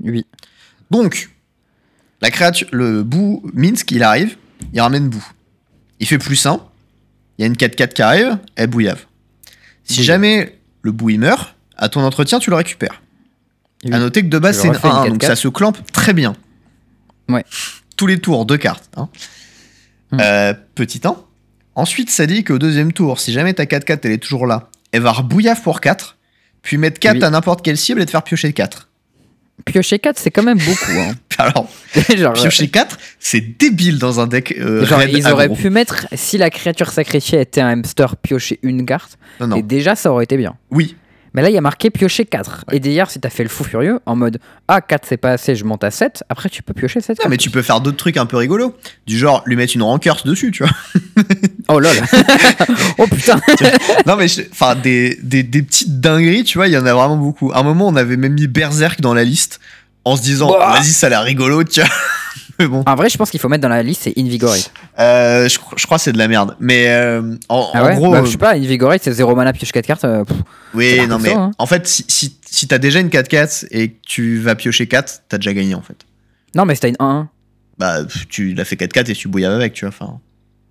Oui. 0.00 0.24
Donc, 0.90 1.30
la 2.22 2.30
créature, 2.30 2.66
le 2.72 3.02
bout 3.02 3.42
Minsk, 3.54 3.90
il 3.90 4.02
arrive, 4.02 4.36
il 4.72 4.80
ramène 4.80 5.08
bout. 5.08 5.24
Il 6.00 6.06
fait 6.06 6.18
plus 6.18 6.44
1. 6.46 6.60
Il 7.38 7.42
y 7.42 7.44
a 7.44 7.46
une 7.46 7.56
4-4 7.56 7.92
qui 7.92 8.02
arrive, 8.02 8.38
elle 8.54 8.68
bouillave. 8.68 9.04
Si 9.84 10.02
jamais 10.02 10.58
le 10.82 10.92
bout 10.92 11.10
il 11.10 11.20
meurt, 11.20 11.54
à 11.76 11.88
ton 11.90 12.00
entretien, 12.02 12.38
tu 12.38 12.48
le 12.50 12.56
récupères. 12.56 13.02
Oui. 13.84 13.92
À 13.92 13.98
noter 13.98 14.22
que 14.22 14.28
de 14.28 14.38
base, 14.38 14.58
c'est 14.60 14.66
une 14.68 14.72
refais 14.74 14.88
une 14.88 14.94
1-1, 14.94 15.08
donc 15.08 15.20
4-4. 15.22 15.26
ça 15.26 15.36
se 15.36 15.48
clampe 15.48 15.78
très 15.92 16.14
bien. 16.14 16.34
Ouais. 17.28 17.44
Tous 17.96 18.06
les 18.06 18.18
tours, 18.18 18.46
deux 18.46 18.56
cartes. 18.56 18.88
hein. 18.96 19.08
Hmm. 20.12 20.18
Euh, 20.20 20.54
petit 20.74 21.00
1. 21.04 21.16
Ensuite, 21.74 22.10
ça 22.10 22.26
dit 22.26 22.44
qu'au 22.44 22.58
deuxième 22.58 22.92
tour, 22.92 23.20
si 23.20 23.32
jamais 23.32 23.52
ta 23.52 23.64
4-4 23.64 24.00
elle 24.04 24.12
est 24.12 24.18
toujours 24.18 24.46
là, 24.46 24.70
elle 24.92 25.02
va 25.02 25.12
rebouillave 25.12 25.60
pour 25.62 25.80
4, 25.80 26.16
puis 26.62 26.78
mettre 26.78 26.98
4 27.00 27.16
Oui. 27.16 27.24
à 27.24 27.30
n'importe 27.30 27.62
quelle 27.62 27.76
cible 27.76 28.00
et 28.00 28.06
te 28.06 28.10
faire 28.10 28.22
piocher 28.22 28.52
4. 28.52 28.88
Piocher 29.64 29.98
4, 29.98 30.18
c'est 30.18 30.30
quand 30.30 30.42
même 30.42 30.58
beaucoup. 30.58 30.98
Hein. 30.98 31.14
Alors, 31.38 31.68
genre, 32.16 32.32
piocher 32.34 32.68
4, 32.68 32.98
c'est 33.18 33.58
débile 33.58 33.98
dans 33.98 34.20
un 34.20 34.26
deck 34.26 34.54
euh, 34.58 34.84
genre, 34.86 35.02
ils 35.02 35.26
auraient 35.26 35.48
pu 35.48 35.70
mettre, 35.70 36.06
si 36.14 36.38
la 36.38 36.50
créature 36.50 36.90
sacrifiée 36.90 37.40
était 37.40 37.60
un 37.60 37.68
hamster, 37.68 38.16
piocher 38.16 38.58
une 38.62 38.86
carte. 38.86 39.18
Non, 39.40 39.48
non. 39.48 39.56
Et 39.56 39.62
déjà, 39.62 39.96
ça 39.96 40.12
aurait 40.12 40.24
été 40.24 40.36
bien. 40.36 40.56
Oui, 40.70 40.96
Mais 41.36 41.42
là, 41.42 41.50
il 41.50 41.54
y 41.54 41.58
a 41.58 41.60
marqué 41.60 41.90
piocher 41.90 42.24
4. 42.24 42.64
Et 42.72 42.80
d'ailleurs, 42.80 43.10
si 43.10 43.20
t'as 43.20 43.28
fait 43.28 43.42
le 43.42 43.50
fou 43.50 43.62
furieux, 43.62 44.00
en 44.06 44.16
mode 44.16 44.38
Ah, 44.68 44.80
4 44.80 45.04
c'est 45.06 45.18
pas 45.18 45.32
assez, 45.32 45.54
je 45.54 45.66
monte 45.66 45.84
à 45.84 45.90
7, 45.90 46.24
après 46.30 46.48
tu 46.48 46.62
peux 46.62 46.72
piocher 46.72 47.02
7 47.02 47.18
Non, 47.22 47.28
mais 47.28 47.36
tu 47.36 47.50
peux 47.50 47.60
faire 47.60 47.82
d'autres 47.82 47.98
trucs 47.98 48.16
un 48.16 48.24
peu 48.24 48.38
rigolos. 48.38 48.74
Du 49.06 49.18
genre, 49.18 49.42
lui 49.44 49.54
mettre 49.54 49.74
une 49.76 49.82
rancœur 49.82 50.22
dessus, 50.24 50.50
tu 50.50 50.64
vois. 50.64 50.72
Oh 51.68 51.80
lol 51.80 51.96
Oh 52.98 53.06
putain 53.08 53.40
non, 54.06 54.16
mais 54.16 54.26
enfin, 54.52 54.76
des, 54.76 55.18
des, 55.20 55.42
des 55.42 55.62
petites 55.62 56.00
dingueries, 56.00 56.44
tu 56.44 56.58
vois, 56.58 56.68
il 56.68 56.72
y 56.72 56.78
en 56.78 56.86
a 56.86 56.94
vraiment 56.94 57.16
beaucoup. 57.16 57.50
À 57.52 57.58
un 57.58 57.62
moment, 57.64 57.88
on 57.88 57.96
avait 57.96 58.16
même 58.16 58.34
mis 58.34 58.46
Berserk 58.46 59.00
dans 59.00 59.12
la 59.12 59.24
liste 59.24 59.60
en 60.04 60.16
se 60.16 60.22
disant, 60.22 60.52
Ouah. 60.52 60.74
vas-y, 60.74 60.92
ça 60.92 61.08
a 61.08 61.10
l'air 61.10 61.22
rigolo, 61.22 61.64
tu 61.64 61.80
vois. 61.80 61.90
mais 62.58 62.66
bon, 62.66 62.82
En 62.86 62.94
vrai, 62.94 63.08
je 63.08 63.16
pense 63.18 63.30
qu'il 63.30 63.40
faut 63.40 63.48
mettre 63.48 63.62
dans 63.62 63.68
la 63.68 63.82
liste, 63.82 64.02
c'est 64.04 64.14
Invigorate. 64.18 64.70
Euh, 64.98 65.48
je, 65.48 65.58
je 65.76 65.86
crois 65.86 65.98
que 65.98 66.04
c'est 66.04 66.12
de 66.12 66.18
la 66.18 66.28
merde. 66.28 66.56
Mais 66.60 66.88
euh, 66.88 67.34
en, 67.48 67.70
Ah 67.74 67.82
en 67.82 67.86
ouais 67.86 67.94
gros, 67.96 68.10
Bah, 68.10 68.18
euh, 68.20 68.24
Je 68.24 68.30
sais 68.30 68.36
pas, 68.38 68.54
Invigorate, 68.54 69.02
c'est 69.02 69.12
0 69.12 69.34
mana, 69.34 69.52
pioche 69.52 69.72
4 69.72 69.86
cartes. 69.86 70.04
euh, 70.04 70.24
pff. 70.24 70.36
oui, 70.74 71.06
non, 71.08 71.18
mais 71.18 71.30
ça, 71.30 71.36
hein. 71.38 71.50
en 71.58 71.66
fait, 71.66 71.86
si, 71.86 72.04
si, 72.08 72.38
si 72.48 72.66
t'as 72.68 72.78
déjà 72.78 73.00
une 73.00 73.08
4-4 73.08 73.66
et 73.70 73.90
que 73.90 73.96
tu 74.06 74.38
vas 74.38 74.54
piocher 74.54 74.86
4, 74.86 75.22
t'as 75.28 75.38
déjà 75.38 75.52
gagné 75.52 75.74
en 75.74 75.82
fait. 75.82 75.96
Non, 76.54 76.64
mais 76.64 76.74
c'était 76.74 76.88
une 76.90 76.96
1-1. 76.96 77.26
Bah, 77.78 77.98
tu 78.30 78.54
l'as 78.54 78.64
fait 78.64 78.76
4-4 78.76 79.10
et 79.10 79.14
tu 79.14 79.28
bouilles 79.28 79.44
avec, 79.44 79.72
tu 79.74 79.84
vois. 79.84 79.94
Enfin, 79.98 80.18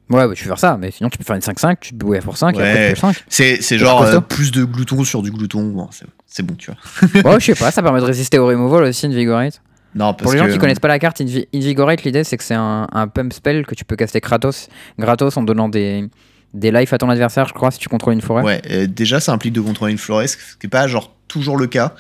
Ouais, 0.10 0.28
bah, 0.28 0.34
tu 0.36 0.44
peux 0.44 0.50
faire 0.50 0.60
ça, 0.60 0.78
mais 0.80 0.92
sinon 0.92 1.10
tu 1.10 1.18
peux 1.18 1.24
faire 1.24 1.36
une 1.36 1.42
5-5, 1.42 1.78
tu 1.82 1.90
te 1.92 1.96
bouilles 1.96 2.20
pour 2.20 2.38
5 2.38 2.56
et 2.56 2.60
après 2.60 2.74
Ouais. 2.74 2.94
tu 2.94 3.02
pioches 3.02 3.16
5. 3.28 3.58
c'est 3.62 3.78
genre 3.80 4.04
euh, 4.04 4.20
plus 4.20 4.52
de 4.52 4.64
glouton 4.64 5.04
sur 5.04 5.22
du 5.24 5.32
glouton. 5.32 5.64
Bon, 5.70 5.88
c'est- 5.92 6.06
c'est 6.28 6.44
bon, 6.44 6.54
tu 6.56 6.70
vois. 6.72 7.34
Ouais, 7.34 7.40
je 7.40 7.46
sais 7.48 7.56
pas, 7.56 7.72
ça 7.72 7.82
permet 7.82 8.00
de 8.02 8.06
résister 8.06 8.38
au 8.38 8.46
removal 8.48 8.84
aussi, 8.84 9.06
Invigorate. 9.08 9.62
Non, 9.96 10.14
parce 10.14 10.24
Pour 10.24 10.34
les 10.34 10.38
gens 10.40 10.48
qui 10.52 10.58
connaissent 10.60 10.80
pas 10.80 10.90
la 10.90 11.00
carte, 11.00 11.22
Invi- 11.22 11.48
Invigorate, 11.54 12.04
l'idée 12.04 12.24
c'est 12.26 12.36
que 12.38 12.44
c'est 12.44 12.54
un, 12.54 12.88
un 12.92 13.08
pump 13.08 13.32
spell 13.34 13.66
que 13.66 13.74
tu 13.76 13.86
peux 13.86 13.96
caster 13.96 14.20
gratos, 14.20 14.68
gratos 15.00 15.38
en 15.38 15.44
donnant 15.44 15.70
des, 15.70 16.10
des 16.54 16.70
life 16.72 16.92
à 16.92 16.98
ton 16.98 17.10
adversaire, 17.10 17.48
je 17.48 17.54
crois, 17.54 17.72
si 17.72 17.80
tu 17.80 17.88
contrôles 17.88 18.14
une 18.14 18.22
forêt. 18.22 18.44
Ouais, 18.44 18.62
euh, 18.72 18.88
déjà, 18.88 19.20
ça 19.22 19.32
implique 19.32 19.54
de 19.54 19.62
contrôler 19.62 19.94
une 19.94 19.98
florée, 19.98 20.28
ce 20.28 20.36
qui 20.38 20.44
n'est 20.66 20.70
pas 20.70 20.86
genre 20.88 21.16
toujours 21.30 21.58
le 21.58 21.68
cas. 21.68 21.96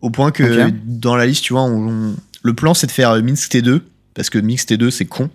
Au 0.00 0.08
point 0.10 0.30
que 0.30 0.70
dans 0.86 1.16
la 1.16 1.26
liste, 1.26 1.44
tu 1.44 1.52
vois, 1.52 1.62
on- 1.62 1.88
on- 2.12 2.16
le 2.42 2.54
plan 2.54 2.72
c'est 2.74 2.86
de 2.86 2.92
faire 2.92 3.10
euh, 3.10 3.20
Minsk 3.22 3.52
T2, 3.52 3.80
parce 4.14 4.30
que 4.30 4.38
Minsk 4.38 4.70
T2 4.70 4.90
c'est 4.90 5.04
con. 5.06 5.28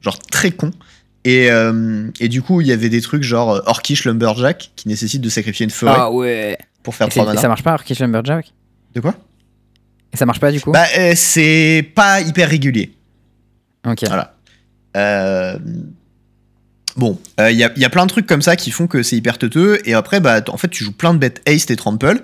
genre 0.00 0.18
très 0.30 0.52
con. 0.52 0.70
Et, 1.24 1.50
euh, 1.50 2.08
et 2.20 2.28
du 2.28 2.40
coup, 2.40 2.60
il 2.60 2.68
y 2.68 2.72
avait 2.72 2.88
des 2.88 3.00
trucs 3.00 3.24
genre 3.24 3.50
euh, 3.56 3.60
Orkish 3.66 4.04
Lumberjack 4.04 4.70
qui 4.76 4.86
nécessitent 4.88 5.22
de 5.22 5.28
sacrifier 5.28 5.64
une 5.64 5.70
forêt 5.70 5.92
Ah 5.96 6.12
ouais 6.12 6.56
pour 6.84 6.94
faire 6.94 7.08
et, 7.08 7.10
c'est- 7.10 7.18
3 7.18 7.24
et 7.24 7.26
mana. 7.34 7.40
ça 7.40 7.48
marche 7.48 7.64
pas, 7.64 7.72
Arkish 7.72 7.98
Lumberjack? 7.98 8.52
De 8.94 9.00
quoi? 9.00 9.14
Et 10.16 10.18
ça 10.18 10.24
marche 10.24 10.40
pas 10.40 10.50
du 10.50 10.62
coup 10.62 10.72
Bah, 10.72 10.86
euh, 10.96 11.12
c'est 11.14 11.86
pas 11.94 12.22
hyper 12.22 12.48
régulier. 12.48 12.90
Ok. 13.86 14.04
Voilà. 14.06 14.34
Euh, 14.96 15.58
Bon, 16.96 17.20
euh, 17.40 17.50
il 17.50 17.58
y, 17.58 17.64
a, 17.64 17.70
y 17.76 17.84
a 17.84 17.90
plein 17.90 18.06
de 18.06 18.10
trucs 18.10 18.26
comme 18.26 18.40
ça 18.40 18.56
qui 18.56 18.70
font 18.70 18.86
que 18.86 19.02
c'est 19.02 19.16
hyper 19.16 19.36
teuteux. 19.36 19.78
Et 19.84 19.92
après, 19.92 20.18
bah, 20.20 20.40
en 20.48 20.56
fait, 20.56 20.68
tu 20.68 20.82
joues 20.82 20.92
plein 20.92 21.12
de 21.12 21.18
bêtes 21.18 21.42
Haste 21.46 21.70
et 21.70 21.76
Trample. 21.76 22.22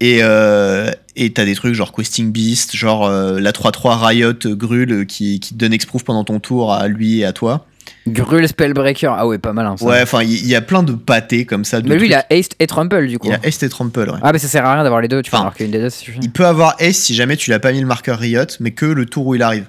Et, 0.00 0.18
euh, 0.22 0.90
Et 1.14 1.32
t'as 1.32 1.44
des 1.44 1.54
trucs 1.54 1.74
genre 1.74 1.92
Questing 1.92 2.32
Beast, 2.32 2.74
genre 2.74 3.06
euh, 3.06 3.38
la 3.38 3.52
3-3 3.52 4.04
Riot 4.04 4.32
euh, 4.44 4.56
Grul 4.56 4.90
euh, 4.92 5.04
qui, 5.04 5.38
qui 5.38 5.54
te 5.54 5.58
donne 5.58 5.72
exproof 5.72 6.02
pendant 6.02 6.24
ton 6.24 6.40
tour 6.40 6.72
à 6.74 6.88
lui 6.88 7.20
et 7.20 7.24
à 7.24 7.32
toi. 7.32 7.64
Grul 8.06 8.46
Spellbreaker, 8.46 9.12
ah 9.12 9.26
ouais, 9.26 9.38
pas 9.38 9.52
mal. 9.52 9.66
Hein, 9.66 9.76
ça. 9.76 9.84
Ouais, 9.84 10.00
enfin, 10.02 10.22
il 10.22 10.30
y, 10.30 10.36
il 10.36 10.46
y 10.46 10.54
a 10.54 10.60
plein 10.60 10.82
de 10.82 10.92
pâtés 10.92 11.44
comme 11.44 11.64
ça. 11.64 11.80
de 11.80 11.88
Mais 11.88 11.96
lui, 11.96 12.06
il 12.06 12.12
trucs. 12.12 12.24
a 12.30 12.34
Haste 12.34 12.54
et 12.60 12.66
Trample 12.66 13.06
du 13.08 13.18
coup. 13.18 13.28
Il 13.28 13.34
a 13.34 13.40
Haste 13.44 13.62
et 13.62 13.68
Trample, 13.68 14.10
ouais. 14.10 14.18
Ah, 14.22 14.32
mais 14.32 14.38
ça 14.38 14.48
sert 14.48 14.64
à 14.64 14.74
rien 14.74 14.82
d'avoir 14.84 15.00
les 15.00 15.08
deux, 15.08 15.22
tu 15.22 15.30
peux 15.30 15.36
avoir 15.36 15.54
qu'une 15.54 15.70
des 15.70 15.78
deux, 15.80 15.90
ça 15.90 15.98
suffit. 15.98 16.18
Il 16.22 16.30
peut 16.30 16.46
avoir 16.46 16.76
Haste 16.80 17.00
si 17.02 17.14
jamais 17.14 17.36
tu 17.36 17.50
l'as 17.50 17.58
pas 17.58 17.72
mis 17.72 17.80
le 17.80 17.86
marqueur 17.86 18.18
Riot, 18.18 18.44
mais 18.60 18.70
que 18.70 18.86
le 18.86 19.06
tour 19.06 19.26
où 19.26 19.34
il 19.34 19.42
arrive. 19.42 19.66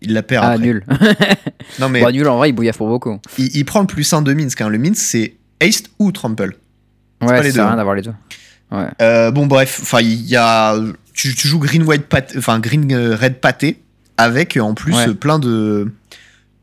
Il 0.00 0.14
la 0.14 0.22
perd 0.22 0.44
Ah, 0.44 0.50
après. 0.52 0.64
nul. 0.66 0.84
Non, 1.78 1.88
mais 1.88 2.00
Bon, 2.00 2.10
nul 2.10 2.26
en 2.28 2.36
vrai, 2.38 2.48
il 2.48 2.52
bouillave 2.52 2.76
pour 2.76 2.88
beaucoup. 2.88 3.20
il, 3.38 3.56
il 3.56 3.64
prend 3.64 3.80
le 3.80 3.86
plus 3.86 4.12
1 4.12 4.22
de 4.22 4.32
Minsk. 4.34 4.60
hein. 4.60 4.68
Le 4.68 4.78
Minsk, 4.78 4.96
c'est 5.00 5.34
Haste 5.62 5.90
ou 6.00 6.10
Trample. 6.10 6.56
Ouais, 7.20 7.28
pas 7.28 7.36
ça 7.36 7.42
les 7.42 7.52
sert 7.52 7.54
deux, 7.54 7.60
à 7.60 7.64
hein. 7.64 7.68
rien 7.68 7.76
d'avoir 7.76 7.94
les 7.94 8.02
deux. 8.02 8.12
Ouais. 8.72 8.86
Euh, 9.00 9.30
bon, 9.30 9.46
bref, 9.46 9.78
enfin, 9.82 10.00
il 10.00 10.26
y 10.26 10.34
a. 10.36 10.74
Tu, 11.14 11.34
tu 11.34 11.46
joues 11.46 11.58
Green 11.60 11.82
White 11.84 12.06
pâté, 12.06 12.36
enfin 12.38 12.58
Green 12.58 12.90
euh, 12.92 13.14
Red 13.14 13.34
pâté, 13.34 13.80
avec 14.16 14.56
euh, 14.56 14.60
en 14.60 14.74
plus 14.74 14.94
Ouais. 14.94 15.08
euh, 15.10 15.14
plein 15.14 15.38
de 15.38 15.92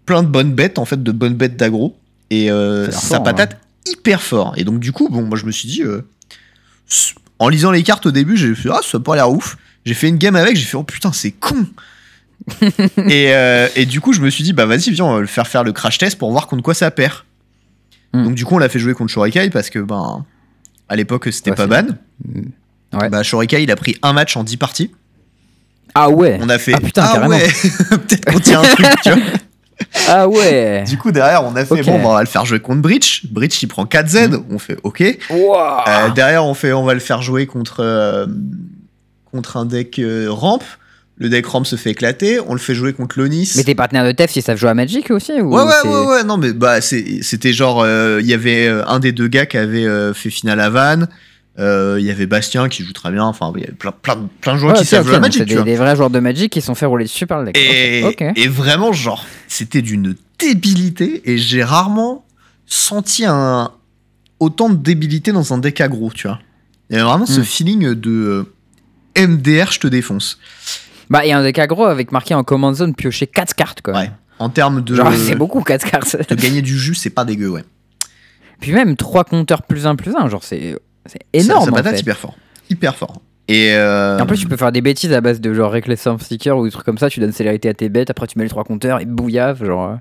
plein 0.10 0.24
de 0.24 0.28
bonnes 0.28 0.54
bêtes 0.54 0.80
en 0.80 0.86
fait, 0.86 1.04
de 1.04 1.12
bonnes 1.12 1.36
bêtes 1.36 1.56
d'aggro, 1.56 1.95
et 2.32 2.50
euh, 2.50 2.89
Ça 2.89 3.17
fort, 3.17 3.24
patate 3.24 3.60
hyper 3.86 4.24
fort. 4.24 4.56
Et 4.58 4.63
donc 4.63 4.80
du 4.80 4.91
coup, 4.91 5.08
bon, 5.08 5.22
moi 5.22 5.38
je 5.38 5.45
me 5.45 5.52
suis 5.52 5.69
dit, 5.69 5.84
euh, 5.84 6.02
en 7.38 7.48
lisant 7.48 7.69
les 7.69 7.84
cartes 7.84 8.08
au 8.08 8.12
début, 8.12 8.36
j'ai 8.36 8.56
fait 8.56 8.69
ah 8.72 8.80
ça 8.84 8.98
a 8.98 9.02
pas 9.02 9.15
l'air 9.15 9.30
ouf. 9.30 9.56
J'ai 9.86 9.93
fait 9.93 10.10
une 10.10 10.17
game 10.17 10.36
avec, 10.36 10.56
j'ai 10.56 10.65
fait 10.65 10.78
oh 10.78 10.84
putain 10.84 11.12
c'est 11.13 11.30
con. 11.30 11.63
et, 12.98 13.36
euh, 13.36 13.67
et 13.76 13.86
du 13.86 14.02
coup, 14.02 14.13
je 14.13 14.22
me 14.22 14.32
suis 14.32 14.43
dit 14.43 14.52
bah 14.52 14.65
vas-y 14.65 14.89
viens, 14.89 15.06
on 15.06 15.13
va 15.13 15.22
le 15.22 15.28
faire 15.28 15.48
faire 15.48 15.63
le 15.63 15.74
crash 15.74 16.00
test 16.00 16.17
pour 16.17 16.32
voir 16.32 16.48
contre 16.48 16.63
quoi 16.63 16.74
ça 16.74 16.89
perd. 16.89 17.13
Hmm. 18.13 18.24
Donc 18.24 18.34
du 18.34 18.45
coup, 18.45 18.56
on 18.56 18.60
l'a 18.60 18.69
fait 18.69 18.80
jouer 18.80 18.95
contre 18.95 19.12
Shorikai 19.12 19.52
parce 19.52 19.69
que 19.69 19.78
ben 19.78 20.26
à 20.88 20.95
l'époque 20.95 21.28
c'était 21.32 21.52
Ouais, 21.52 21.56
pas 21.56 21.67
ban. 21.67 21.86
Ouais. 22.93 23.10
Bah, 23.10 23.22
Shorikai, 23.22 23.62
il 23.62 23.69
a 23.69 23.76
pris 23.76 23.95
un 24.02 24.13
match 24.13 24.36
en 24.36 24.43
10 24.43 24.58
parties. 24.58 24.89
Ah 25.93 26.10
ouais 26.10 26.39
On 26.41 26.50
a 26.50 26.58
fait. 26.58 26.74
Ah, 26.74 26.80
putain, 26.80 27.04
carrément. 27.04 27.28
ouais 27.28 27.48
Peut-être 27.89 28.26
qu'on 28.26 28.39
tient 28.39 28.62
un 28.62 28.63
truc, 28.63 28.88
tu 29.04 29.12
vois. 29.12 29.19
Ah 30.08 30.28
ouais 30.28 30.84
Du 30.88 30.98
coup, 30.98 31.12
derrière, 31.12 31.44
on 31.46 31.56
a 31.56 31.65
fait 31.65 31.82
bon, 31.84 32.00
bah, 32.00 32.10
on 32.10 32.13
va 32.13 32.22
le 32.22 32.28
faire 32.28 32.46
jouer 32.46 32.60
contre 32.60 32.82
Breach. 32.82 33.26
Breach, 33.32 33.62
il 33.62 33.68
prend 33.68 33.86
4Z. 33.86 34.42
On 34.50 34.60
fait 34.60 34.78
OK. 34.84 35.02
Euh, 35.02 36.10
derrière, 36.15 36.46
on 36.46 36.54
fait 36.54 36.74
on 36.74 36.84
va 36.84 36.94
le 36.94 37.00
faire 37.00 37.22
jouer 37.22 37.46
contre, 37.46 37.82
euh, 37.82 38.26
contre 39.32 39.58
un 39.58 39.65
deck 39.65 40.00
euh, 40.00 40.28
ramp. 40.30 40.60
Le 41.18 41.28
deck 41.30 41.46
ramp 41.46 41.65
se 41.65 41.76
fait 41.76 41.92
éclater. 41.92 42.39
On 42.48 42.54
le 42.54 42.60
fait 42.60 42.74
jouer 42.74 42.94
contre 42.94 43.20
Lonis. 43.20 43.54
Mais 43.58 43.63
tes 43.63 43.76
partenaires 43.76 44.06
de 44.06 44.12
TEF, 44.13 44.36
ils 44.38 44.42
savent 44.42 44.58
jouer 44.58 44.70
à 44.70 44.74
Magic 44.74 45.12
aussi 45.12 45.34
ou 45.42 45.54
Ouais, 45.56 45.63
ouais, 45.63 45.89
ouais, 45.89 46.06
ouais, 46.06 46.24
non, 46.24 46.38
mais 46.38 46.54
bah, 46.54 46.80
c'était 46.82 47.52
genre, 47.52 47.82
euh, 47.82 48.20
il 48.22 48.28
y 48.28 48.34
avait 48.34 48.68
un 48.68 49.00
des 49.00 49.12
deux 49.12 49.28
gars 49.28 49.46
qui 49.46 49.58
avait 49.58 49.86
fait 50.13 50.30
finale 50.30 50.62
à 50.62 50.70
Vannes. 50.70 51.08
Euh, 51.60 51.98
Il 52.00 52.06
y 52.06 52.12
avait 52.12 52.26
Bastien 52.26 52.69
qui 52.69 52.84
joue 52.84 52.93
très 52.93 53.12
bien. 53.12 53.24
Enfin, 53.26 53.52
il 53.56 53.62
y 53.62 53.63
avait 53.65 53.74
plein, 53.74 53.91
plein, 53.91 54.15
de- 54.15 54.28
plein 54.41 54.54
de 54.54 54.60
joueurs 54.60 54.74
Ouais, 54.74 54.80
qui 54.80 54.86
savent 54.86 55.02
ok, 55.06 55.10
jouer 55.12 55.19
Magic, 55.19 55.43
des, 55.45 55.56
vois. 55.56 55.63
des 55.63 55.76
vrais 55.76 55.95
joueurs 55.95 56.10
de 56.10 56.19
Magic 56.19 56.52
qui 56.52 56.62
sont 56.62 56.76
fait 56.76 56.86
rouler 56.86 57.04
dessus 57.06 57.28
par 57.28 57.39
le 57.39 57.48
deck. 57.52 57.58
Et, 57.58 58.04
et 58.36 58.48
vraiment, 58.48 58.93
genre, 58.93 59.26
c'était 59.48 59.82
d'une 59.82 60.15
débilité 60.39 61.22
et 61.30 61.38
j'ai 61.38 61.63
rarement 61.63 62.26
senti 62.65 63.26
un 63.26 63.72
autant 64.39 64.69
de 64.69 64.76
débilité 64.78 65.32
dans 65.34 65.54
un 65.54 65.58
deck 65.58 65.82
aggro, 65.82 66.12
tu 66.13 66.28
vois. 66.28 66.39
Il 66.89 66.95
y 66.95 67.00
avait 67.00 67.08
vraiment 67.10 67.26
ce 67.26 67.41
Hmm. 67.41 67.43
feeling 67.43 67.93
de 67.93 68.45
euh, 69.17 69.28
MDR, 69.28 69.72
je 69.72 69.80
te 69.80 69.88
défonce. 69.88 70.39
Bah, 71.10 71.26
il 71.26 71.30
y 71.30 71.32
a 71.34 71.38
un 71.39 71.43
deck 71.43 71.60
aggro 71.60 71.86
avec 71.86 72.12
marqué 72.12 72.34
en 72.36 72.43
command 72.43 72.74
zone 72.74 72.95
piocher 72.95 73.28
4 73.28 73.54
cartes 73.56 73.82
quoi. 73.82 73.95
Ouais. 73.95 74.12
En 74.38 74.48
termes 74.50 74.82
de, 74.82 74.95
Genre, 74.95 75.12
c'est 75.13 75.36
beaucoup 75.36 75.62
4 75.62 75.89
cartes. 75.91 76.30
de 76.30 76.36
gagner 76.36 76.62
du 76.62 76.78
jus, 76.80 76.95
c'est 76.95 77.10
pas 77.10 77.26
dégueu, 77.26 77.50
ouais. 77.50 77.65
Puis 78.62 78.72
même 78.72 78.95
3 78.95 79.26
compteurs 79.26 79.63
plus 79.63 79.86
1 79.86 79.95
plus 79.98 80.15
1, 80.15 80.30
genre 80.30 80.43
c'est 80.43 80.78
c'est 81.10 81.19
Ça- 81.41 81.45
énorme 81.45 81.65
Ça, 81.65 81.72
en 81.72 81.74
patate 81.74 81.95
fait. 81.95 82.02
hyper 82.02 82.17
fort. 82.17 82.36
Hyper 82.69 82.95
fort. 82.95 83.22
Et, 83.48 83.74
euh, 83.74 84.17
Et 84.17 84.22
en 84.22 84.26
plus, 84.28 84.38
tu 84.38 84.48
peux 84.48 84.58
faire 84.58 84.72
des 84.72 84.82
bêtises 84.82 85.12
à 85.12 85.22
base 85.22 85.41
de 85.41 85.54
genre 85.54 85.72
Reckless 85.72 86.08
Sticker 86.19 86.56
ou 86.58 86.65
des 86.65 86.72
trucs 86.72 86.86
comme 86.86 87.00
ça. 87.00 87.10
Tu 87.10 87.19
donnes 87.19 87.32
célérité 87.32 87.67
à 87.69 87.74
tes 87.74 87.89
bêtes, 87.89 88.10
après 88.12 88.28
tu 88.28 88.38
mets 88.38 88.43
les 88.45 88.50
3 88.50 88.63
compteurs 88.63 89.02
et 89.02 89.06
bouillave. 89.06 89.65
Genre. 89.65 89.89
euh. 89.89 89.95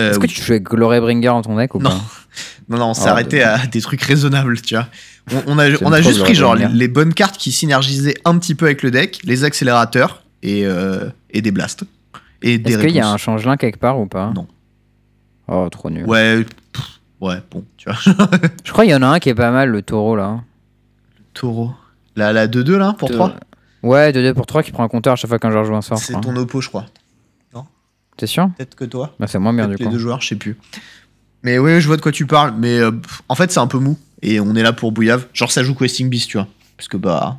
euh, 0.00 0.10
Est-ce 0.10 0.18
que 0.20 0.26
tu 0.26 0.40
joues 0.40 0.52
avec 0.52 0.62
Glorybringer 0.64 1.26
dans 1.28 1.42
ton 1.42 1.56
deck 1.56 1.74
ou 1.74 1.80
Non. 1.80 1.90
pas 1.90 1.96
Non, 2.68 2.78
non, 2.78 2.86
on 2.90 2.94
s'est 2.94 3.08
Ah, 3.08 3.12
arrêté 3.12 3.42
à 3.42 3.66
des 3.66 3.80
trucs 3.80 4.02
raisonnables, 4.02 4.60
tu 4.60 4.74
vois. 4.76 4.86
On, 5.32 5.54
on 5.54 5.58
a, 5.58 5.68
on 5.82 5.92
a 5.92 6.00
juste 6.00 6.20
pris 6.20 6.34
genre 6.36 6.54
les, 6.54 6.86
bonnes 6.88 7.12
cartes 7.14 7.36
qui 7.38 7.50
synergisaient 7.50 8.14
un 8.24 8.38
petit 8.38 8.54
peu 8.54 8.66
avec 8.66 8.82
le 8.84 8.90
deck, 8.92 9.20
les 9.24 9.42
accélérateurs 9.44 10.22
et, 10.44 10.64
euh, 10.64 11.08
et 11.30 11.40
des 11.42 11.50
blasts. 11.50 11.84
Est-ce 12.42 12.78
qu'il 12.78 12.90
y 12.90 13.00
a 13.00 13.08
un 13.10 13.16
changelin 13.16 13.56
quelque 13.56 13.78
part 13.80 13.98
ou 13.98 14.06
pas 14.06 14.30
Non. 14.34 14.46
Oh, 15.48 15.66
trop 15.70 15.90
nul. 15.90 16.04
Ouais, 16.06 16.44
pff, 16.72 16.97
ouais, 17.20 17.36
bon, 17.50 17.64
tu 17.76 17.88
vois. 17.90 17.98
Je 18.64 18.72
crois 18.72 18.84
qu'il 18.84 18.92
y 18.92 18.96
en 18.96 19.02
a 19.02 19.06
un 19.06 19.18
qui 19.18 19.28
est 19.28 19.34
pas 19.34 19.50
mal, 19.50 19.70
le 19.70 19.82
taureau 19.82 20.16
là. 20.16 20.40
Taureau. 21.34 21.72
La, 22.16 22.32
la 22.32 22.46
2-2 22.48 22.76
là, 22.76 22.94
pour 22.98 23.08
Deux- 23.08 23.14
3 23.14 23.34
Ouais, 23.84 24.10
2-2 24.12 24.34
pour 24.34 24.46
3 24.46 24.62
qui 24.64 24.72
prend 24.72 24.82
un 24.84 24.88
compteur 24.88 25.12
à 25.12 25.16
chaque 25.16 25.28
fois 25.28 25.38
qu'un 25.38 25.50
joueur 25.52 25.64
joue 25.64 25.74
un 25.76 25.82
sort. 25.82 25.98
C'est 25.98 26.20
ton 26.20 26.34
oppo, 26.36 26.60
je 26.60 26.68
crois. 26.68 26.86
T'es 28.16 28.26
sûr 28.26 28.50
Peut-être 28.56 28.74
que 28.74 28.84
toi. 28.84 29.14
Bah, 29.20 29.28
c'est 29.28 29.38
moins 29.38 29.52
bien 29.54 29.68
du 29.68 29.76
les 29.76 29.84
coup. 29.84 29.92
deux 29.92 29.98
joueurs, 29.98 30.20
je 30.20 30.26
sais 30.30 30.34
plus. 30.34 30.58
Mais 31.44 31.60
oui, 31.60 31.80
je 31.80 31.86
vois 31.86 31.96
de 31.96 32.02
quoi 32.02 32.10
tu 32.10 32.26
parles. 32.26 32.52
Mais 32.58 32.80
euh, 32.80 32.90
en 33.28 33.36
fait, 33.36 33.52
c'est 33.52 33.60
un 33.60 33.68
peu 33.68 33.78
mou. 33.78 33.96
Et 34.22 34.40
on 34.40 34.56
est 34.56 34.62
là 34.64 34.72
pour 34.72 34.90
Bouillave. 34.90 35.28
Genre, 35.32 35.52
ça 35.52 35.62
joue 35.62 35.72
Questing 35.76 36.10
Beast, 36.10 36.28
tu 36.28 36.36
vois? 36.36 36.48
Parce 36.76 36.88
que 36.88 36.96
bah. 36.96 37.38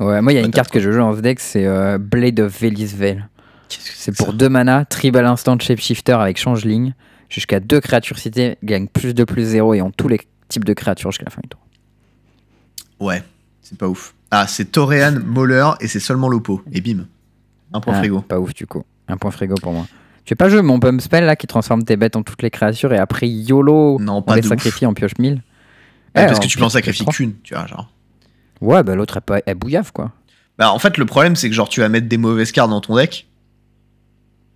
Ouais, 0.00 0.20
moi 0.20 0.32
il 0.32 0.34
y 0.34 0.38
a 0.38 0.42
une 0.44 0.50
carte 0.50 0.70
que 0.72 0.80
je 0.80 0.90
joue 0.90 1.14
ce 1.16 1.20
deck, 1.20 1.38
c'est 1.40 1.64
euh, 1.66 1.98
Blade 1.98 2.40
of 2.40 2.60
que 2.60 2.66
C'est 3.68 4.14
pour 4.16 4.26
ça 4.26 4.32
2 4.32 4.48
mana, 4.48 4.84
Tribal 4.84 5.24
Instant 5.24 5.56
Shapeshifter 5.58 6.12
avec 6.14 6.36
changeling. 6.36 6.92
Jusqu'à 7.28 7.60
2 7.60 7.80
créatures 7.80 8.18
citées, 8.18 8.56
gagne 8.62 8.86
plus 8.86 9.14
de 9.14 9.24
plus 9.24 9.44
0 9.44 9.74
et 9.74 9.82
ont 9.82 9.90
tous 9.90 10.08
les 10.08 10.20
types 10.48 10.64
de 10.64 10.72
créatures 10.74 11.10
jusqu'à 11.10 11.24
la 11.24 11.30
fin 11.30 11.40
du 11.42 11.48
tour. 11.48 11.60
Ouais, 13.00 13.22
c'est 13.62 13.76
pas 13.78 13.88
ouf. 13.88 14.14
Ah, 14.30 14.46
c'est 14.46 14.66
Toréan, 14.72 15.18
Mauler 15.24 15.70
et 15.80 15.88
c'est 15.88 16.00
seulement 16.00 16.28
l'oppo. 16.28 16.62
Et 16.72 16.80
bim. 16.80 17.06
Un 17.72 17.80
point 17.80 17.94
Ah, 17.94 17.98
frigo. 17.98 18.20
Pas 18.20 18.38
ouf 18.38 18.54
du 18.54 18.66
coup. 18.66 18.84
Un 19.08 19.16
point 19.16 19.30
frigo 19.30 19.54
pour 19.56 19.72
moi. 19.72 19.86
Tu 20.24 20.32
veux 20.32 20.36
pas 20.36 20.48
jouer 20.48 20.62
mon 20.62 20.80
pump 20.80 21.00
spell 21.00 21.24
là 21.24 21.36
qui 21.36 21.46
transforme 21.46 21.84
tes 21.84 21.96
bêtes 21.96 22.16
en 22.16 22.22
toutes 22.22 22.42
les 22.42 22.50
créatures 22.50 22.92
et 22.92 22.98
après 22.98 23.28
YOLO 23.28 23.98
Non, 24.00 24.16
on 24.16 24.22
pas 24.22 24.34
les 24.34 24.40
de 24.40 24.46
ouf. 24.46 24.50
sacrifie 24.50 24.86
en 24.86 24.94
pioche 24.94 25.12
1000 25.18 25.34
Ouais, 25.34 25.38
Eh, 25.38 26.12
parce 26.14 26.26
alors, 26.30 26.40
que 26.40 26.46
tu 26.46 26.58
peux 26.58 26.64
en 26.64 26.68
sacrifier 26.68 27.06
qu'une, 27.06 27.34
tu 27.42 27.54
vois, 27.54 27.66
genre. 27.66 27.92
Ouais, 28.60 28.82
bah 28.82 28.94
l'autre 28.96 29.16
elle, 29.18 29.22
pas- 29.22 29.40
elle 29.46 29.54
bouillave 29.56 29.92
quoi. 29.92 30.12
Bah, 30.58 30.72
en 30.72 30.78
fait, 30.78 30.96
le 30.96 31.04
problème, 31.04 31.36
c'est 31.36 31.48
que 31.50 31.54
genre, 31.54 31.68
tu 31.68 31.80
vas 31.80 31.88
mettre 31.90 32.08
des 32.08 32.16
mauvaises 32.16 32.50
cartes 32.50 32.70
dans 32.70 32.80
ton 32.80 32.96
deck. 32.96 33.26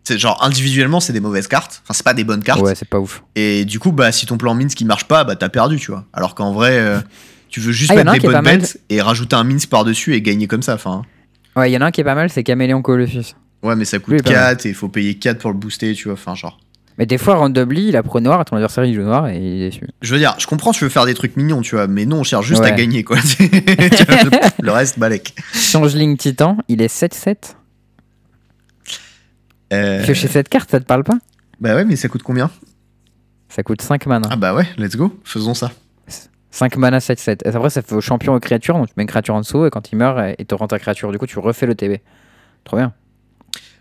C'est 0.05 0.19
genre, 0.19 0.43
individuellement, 0.43 0.99
c'est 1.01 1.13
des 1.13 1.21
mauvaises 1.21 1.47
cartes. 1.47 1.83
Enfin, 1.85 1.93
c'est 1.95 2.03
pas 2.05 2.15
des 2.15 2.25
bonnes 2.25 2.43
cartes. 2.43 2.61
Ouais, 2.63 2.75
c'est 2.75 2.89
pas 2.89 2.99
ouf. 2.99 3.23
Et 3.37 3.65
du 3.65 3.79
coup, 3.79 3.93
bah, 3.93 4.13
si 4.13 4.27
ton 4.27 4.39
plan 4.39 4.55
Minsk 4.55 4.77
qui 4.79 4.85
marche 4.85 5.05
pas, 5.07 5.25
bah, 5.25 5.37
t'as 5.37 5.49
perdu, 5.51 5.79
tu 5.79 5.91
vois. 5.91 6.05
Alors 6.13 6.35
qu'en 6.35 6.53
vrai, 6.53 6.79
euh, 6.79 7.01
tu 7.49 7.61
veux 7.61 7.73
juste 7.73 7.91
Ah, 7.93 7.97
mettre 7.97 8.13
des 8.13 8.21
bonnes 8.21 8.43
bêtes 8.43 8.81
et 8.89 9.01
rajouter 9.03 9.37
un 9.37 9.45
Minsk 9.45 9.69
par-dessus 9.69 10.15
et 10.15 10.23
gagner 10.23 10.47
comme 10.47 10.63
ça. 10.63 10.75
Enfin, 10.75 11.03
Ouais, 11.57 11.71
il 11.71 11.75
y 11.75 11.77
en 11.77 11.81
a 11.81 11.87
un 11.87 11.91
qui 11.91 12.01
est 12.01 12.05
pas 12.05 12.15
mal, 12.15 12.31
c'est 12.31 12.43
Caméléon 12.45 12.81
Colossus. 12.81 13.35
ouais, 13.63 13.77
mais 13.77 13.85
ça 13.85 13.99
coûte 13.99 14.15
il 14.15 14.21
est 14.21 14.23
pas 14.23 14.55
4 14.55 14.67
et 14.67 14.69
il 14.71 14.75
faut 14.75 14.89
payer 14.89 15.15
4 15.17 15.39
pour 15.39 15.51
le 15.51 15.57
booster, 15.59 15.93
tu 15.95 16.05
vois. 16.05 16.15
Enfin, 16.15 16.35
genre. 16.35 16.59
Mais 16.99 17.07
des 17.07 17.19
fois, 17.19 17.37
randomly, 17.37 17.89
il 17.89 17.97
a 17.97 18.03
pro 18.03 18.21
noir 18.21 18.41
et 18.41 18.45
ton 18.45 18.57
adversaire 18.57 18.85
il 18.85 18.95
joue 18.95 19.03
noir 19.03 19.29
et 19.29 19.37
il 19.37 19.63
est 19.63 19.71
déçu. 19.71 19.87
Je 20.03 20.13
veux 20.13 20.19
dire, 20.21 20.35
je 20.39 20.47
comprends, 20.47 20.73
tu 20.73 20.85
veux 20.85 20.91
faire 20.91 21.07
des 21.07 21.15
trucs 21.15 21.37
mignons, 21.37 21.61
tu 21.63 21.75
vois, 21.75 21.87
mais 21.87 22.05
non, 22.05 22.19
on 22.21 22.25
cherche 22.25 22.47
juste 22.47 22.63
à 22.63 22.71
gagner, 22.73 23.05
quoi. 23.05 23.17
Le 24.63 24.71
reste, 24.71 24.99
balèque. 24.99 25.35
Changeling 25.55 26.17
Titan, 26.17 26.59
il 26.69 26.83
est 26.83 26.93
7-7. 26.95 27.55
Euh, 29.72 30.04
Piocher 30.04 30.28
cette 30.28 30.48
carte, 30.48 30.70
ça 30.70 30.80
te 30.80 30.85
parle 30.85 31.04
pas 31.04 31.18
bah 31.61 31.74
ouais, 31.74 31.85
mais 31.85 31.96
ça 31.96 32.09
coûte 32.09 32.22
combien 32.22 32.50
Ça 33.50 33.62
coûte 33.62 33.83
5 33.83 34.06
mana. 34.06 34.28
Ah 34.30 34.37
bah 34.37 34.54
ouais, 34.54 34.66
let's 34.78 34.96
go, 34.96 35.14
faisons 35.24 35.54
ça. 35.54 35.70
5 36.52 36.76
mana 36.78 36.98
7-7. 36.98 37.42
Et 37.44 37.54
après, 37.54 37.70
ça 37.70 37.83
fait 37.83 37.94
au 37.94 38.00
champion 38.00 38.35
aux 38.35 38.40
créatures, 38.40 38.76
donc 38.76 38.88
tu 38.88 38.94
mets 38.96 39.02
une 39.02 39.09
créature 39.09 39.35
en 39.35 39.40
dessous 39.40 39.66
et 39.66 39.70
quand 39.70 39.92
il 39.92 39.96
meurt, 39.96 40.35
il 40.38 40.46
te 40.46 40.54
rend 40.54 40.66
ta 40.66 40.78
créature. 40.78 41.12
Du 41.12 41.18
coup, 41.18 41.26
tu 41.26 41.38
refais 41.38 41.66
le 41.66 41.74
TB. 41.74 41.98
Trop 42.64 42.78
bien. 42.78 42.92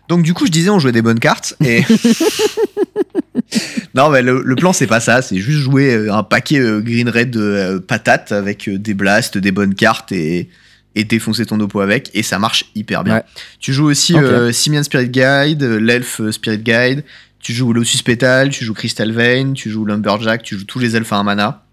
Donc 0.08 0.22
du 0.22 0.34
coup, 0.34 0.44
je 0.44 0.50
disais, 0.50 0.70
on 0.70 0.78
jouait 0.78 0.92
des 0.92 1.02
bonnes 1.02 1.20
cartes 1.20 1.54
et. 1.64 1.84
non, 3.94 4.10
mais 4.10 4.22
le, 4.22 4.42
le 4.44 4.56
plan, 4.56 4.72
c'est 4.72 4.86
pas 4.86 5.00
ça. 5.00 5.22
C'est 5.22 5.38
juste 5.38 5.60
jouer 5.60 5.94
euh, 5.94 6.12
un 6.12 6.22
paquet 6.22 6.58
euh, 6.58 6.80
green 6.80 7.08
red 7.08 7.30
de 7.30 7.40
euh, 7.40 7.80
patates 7.80 8.32
avec 8.32 8.68
des 8.68 8.94
blasts, 8.94 9.38
des 9.38 9.52
bonnes 9.52 9.74
cartes 9.74 10.12
et, 10.12 10.48
et 10.94 11.04
défoncer 11.04 11.46
ton 11.46 11.58
oppo 11.60 11.80
avec. 11.80 12.10
Et 12.14 12.22
ça 12.22 12.38
marche 12.38 12.64
hyper 12.74 13.04
bien. 13.04 13.16
Ouais. 13.16 13.24
Tu 13.58 13.72
joues 13.72 13.86
aussi 13.86 14.16
euh, 14.16 14.52
Simian 14.52 14.82
Spirit 14.82 15.08
Guide, 15.08 15.62
euh, 15.62 15.78
l'Elf 15.78 16.20
euh, 16.20 16.32
Spirit 16.32 16.58
Guide. 16.58 17.04
Tu 17.38 17.52
joues 17.54 17.72
Lotus 17.72 18.02
Petal, 18.02 18.50
tu 18.50 18.64
joues 18.64 18.74
Crystal 18.74 19.10
Vein, 19.12 19.52
tu 19.54 19.70
joues 19.70 19.84
Lumberjack, 19.86 20.42
tu 20.42 20.58
joues 20.58 20.64
tous 20.64 20.78
les 20.78 20.94
elfes 20.96 21.12
à 21.12 21.16
un 21.16 21.22
mana. 21.22 21.64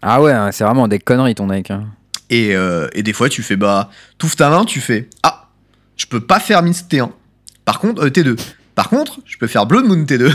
Ah 0.00 0.22
ouais, 0.22 0.32
hein, 0.32 0.50
c'est 0.52 0.62
vraiment 0.64 0.86
des 0.86 1.00
conneries 1.00 1.34
ton 1.34 1.48
deck. 1.48 1.70
hein. 1.72 1.86
Et, 2.30 2.54
euh, 2.54 2.86
et 2.92 3.02
des 3.02 3.12
fois, 3.12 3.28
tu 3.28 3.42
fais 3.42 3.56
bah, 3.56 3.90
touffe 4.18 4.36
ta 4.36 4.48
main, 4.50 4.64
tu 4.64 4.80
fais 4.80 5.08
ah, 5.24 5.48
je 5.96 6.06
peux 6.06 6.20
pas 6.20 6.38
faire 6.38 6.62
Minsk 6.62 6.86
T1. 6.88 7.10
Par 7.64 7.80
contre, 7.80 8.04
euh, 8.04 8.10
T2. 8.10 8.38
Par 8.76 8.90
contre, 8.90 9.18
je 9.24 9.36
peux 9.38 9.48
faire 9.48 9.66
Blood 9.66 9.86
Moon 9.86 10.04
T2. 10.04 10.32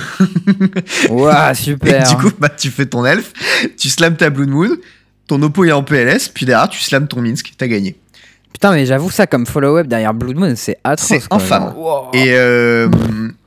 Ouah, 1.11 1.51
Et 1.51 1.55
super. 1.55 2.09
du 2.09 2.15
coup, 2.17 2.31
bah, 2.39 2.49
tu 2.49 2.69
fais 2.69 2.85
ton 2.85 3.05
elfe, 3.05 3.31
tu 3.77 3.89
slams 3.89 4.17
ta 4.17 4.29
Blood 4.29 4.49
Moon, 4.49 4.75
ton 5.27 5.41
oppo 5.43 5.63
est 5.63 5.71
en 5.71 5.83
PLS, 5.83 6.27
puis 6.33 6.45
derrière, 6.45 6.67
tu 6.67 6.81
slams 6.81 7.07
ton 7.07 7.21
Minsk, 7.21 7.53
t'as 7.57 7.67
gagné. 7.67 7.95
Putain, 8.53 8.71
mais 8.71 8.85
j'avoue, 8.85 9.09
ça 9.09 9.27
comme 9.27 9.45
follow-up 9.45 9.87
derrière 9.87 10.13
Blood 10.13 10.37
Moon, 10.37 10.53
c'est 10.55 10.77
atroce. 10.83 11.07
C'est 11.07 11.33
infâme. 11.33 11.63
genre, 11.63 12.09
wow. 12.11 12.11
Et, 12.13 12.33
euh, 12.35 12.87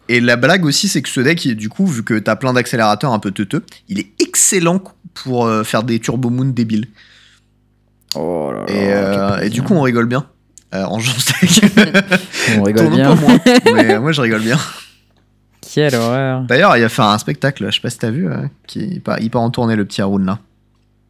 et 0.08 0.20
la 0.20 0.36
blague 0.36 0.64
aussi, 0.64 0.88
c'est 0.88 1.02
que 1.02 1.08
ce 1.08 1.20
deck, 1.20 1.46
du 1.56 1.68
coup, 1.68 1.86
vu 1.86 2.02
que 2.04 2.18
t'as 2.18 2.36
plein 2.36 2.52
d'accélérateurs 2.52 3.12
un 3.12 3.18
peu 3.18 3.30
teuteux, 3.30 3.64
il 3.88 3.98
est 3.98 4.08
excellent 4.20 4.80
pour 5.14 5.46
euh, 5.46 5.64
faire 5.64 5.82
des 5.82 5.98
Turbo 5.98 6.30
Moon 6.30 6.46
débiles. 6.46 6.88
Oh 8.14 8.50
là 8.52 8.60
là, 8.60 8.66
Et, 8.68 8.92
euh, 8.92 9.40
et 9.40 9.50
du 9.50 9.62
coup, 9.62 9.74
on 9.74 9.82
rigole 9.82 10.06
bien. 10.06 10.26
Euh, 10.74 10.84
en 10.84 11.00
steak. 11.00 11.64
on 12.58 12.62
rigole 12.62 12.90
bien. 12.90 13.14
moi, 13.14 13.32
mais 13.74 13.98
moi 13.98 14.12
je 14.12 14.20
rigole 14.20 14.42
bien. 14.42 14.58
Quelle 15.60 15.94
horreur. 15.94 16.42
D'ailleurs, 16.42 16.76
il 16.76 16.84
a 16.84 16.88
fait 16.88 17.02
un 17.02 17.18
spectacle, 17.18 17.66
je 17.66 17.74
sais 17.74 17.80
pas 17.80 17.90
si 17.90 17.98
t'as 17.98 18.10
vu, 18.10 18.28
qui 18.66 18.80
il 18.80 19.00
part, 19.00 19.20
il 19.20 19.30
part 19.30 19.42
en 19.42 19.50
tournée, 19.50 19.76
le 19.76 19.84
petit 19.84 20.02
Haroun 20.02 20.24
là. 20.24 20.38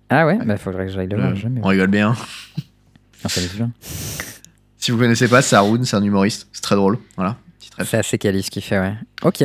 Ah 0.08 0.26
ouais, 0.26 0.38
bah 0.44 0.56
faudrait 0.56 0.86
que 0.86 0.92
j'aille 0.92 1.08
le 1.08 1.16
voir. 1.16 1.34
Jamais. 1.34 1.60
on 1.62 1.68
rigole 1.68 1.88
bien. 1.88 2.14
Ah, 3.24 3.28
ça 3.28 3.40
me 3.40 3.46
bien. 3.48 3.70
Si 4.78 4.90
vous 4.90 4.98
connaissez 4.98 5.28
pas, 5.28 5.42
c'est 5.42 5.56
Haroun, 5.56 5.84
c'est 5.84 5.96
un 5.96 6.02
humoriste. 6.02 6.48
C'est 6.52 6.62
très 6.62 6.76
drôle. 6.76 6.98
Voilà. 7.16 7.36
C'est 7.84 7.98
assez 7.98 8.18
quali 8.18 8.42
ce 8.42 8.50
qu'il 8.50 8.62
fait, 8.62 8.78
ouais. 8.78 8.94
Ok. 9.22 9.42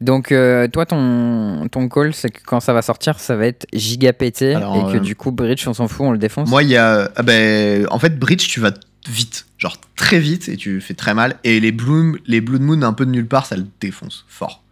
Donc, 0.00 0.32
euh, 0.32 0.66
toi, 0.68 0.86
ton, 0.86 1.68
ton 1.70 1.88
call, 1.88 2.12
c'est 2.14 2.30
que 2.30 2.40
quand 2.44 2.60
ça 2.60 2.72
va 2.72 2.82
sortir, 2.82 3.18
ça 3.20 3.36
va 3.36 3.46
être 3.46 3.66
giga 3.72 4.12
pété 4.12 4.54
Alors, 4.54 4.76
et 4.76 4.92
que 4.92 4.96
euh, 4.98 5.00
du 5.00 5.14
coup, 5.14 5.30
Bridge, 5.30 5.66
on 5.66 5.74
s'en 5.74 5.88
fout, 5.88 6.06
on 6.06 6.12
le 6.12 6.18
défonce. 6.18 6.48
Moi, 6.48 6.62
il 6.62 6.70
y 6.70 6.76
a. 6.76 7.10
ah 7.14 7.22
ben, 7.22 7.86
en 7.90 7.98
fait, 7.98 8.18
Bridge, 8.18 8.48
tu 8.48 8.60
vas 8.60 8.72
vite. 9.08 9.46
Genre 9.58 9.76
très 9.96 10.18
vite 10.18 10.48
et 10.48 10.56
tu 10.56 10.80
fais 10.80 10.94
très 10.94 11.14
mal. 11.14 11.36
Et 11.44 11.60
les 11.60 11.72
Bloom, 11.72 12.18
les 12.26 12.40
Blood 12.40 12.62
Moon, 12.62 12.82
un 12.82 12.92
peu 12.92 13.06
de 13.06 13.10
nulle 13.10 13.26
part, 13.28 13.46
ça 13.46 13.56
le 13.56 13.66
défonce 13.80 14.24
fort. 14.28 14.62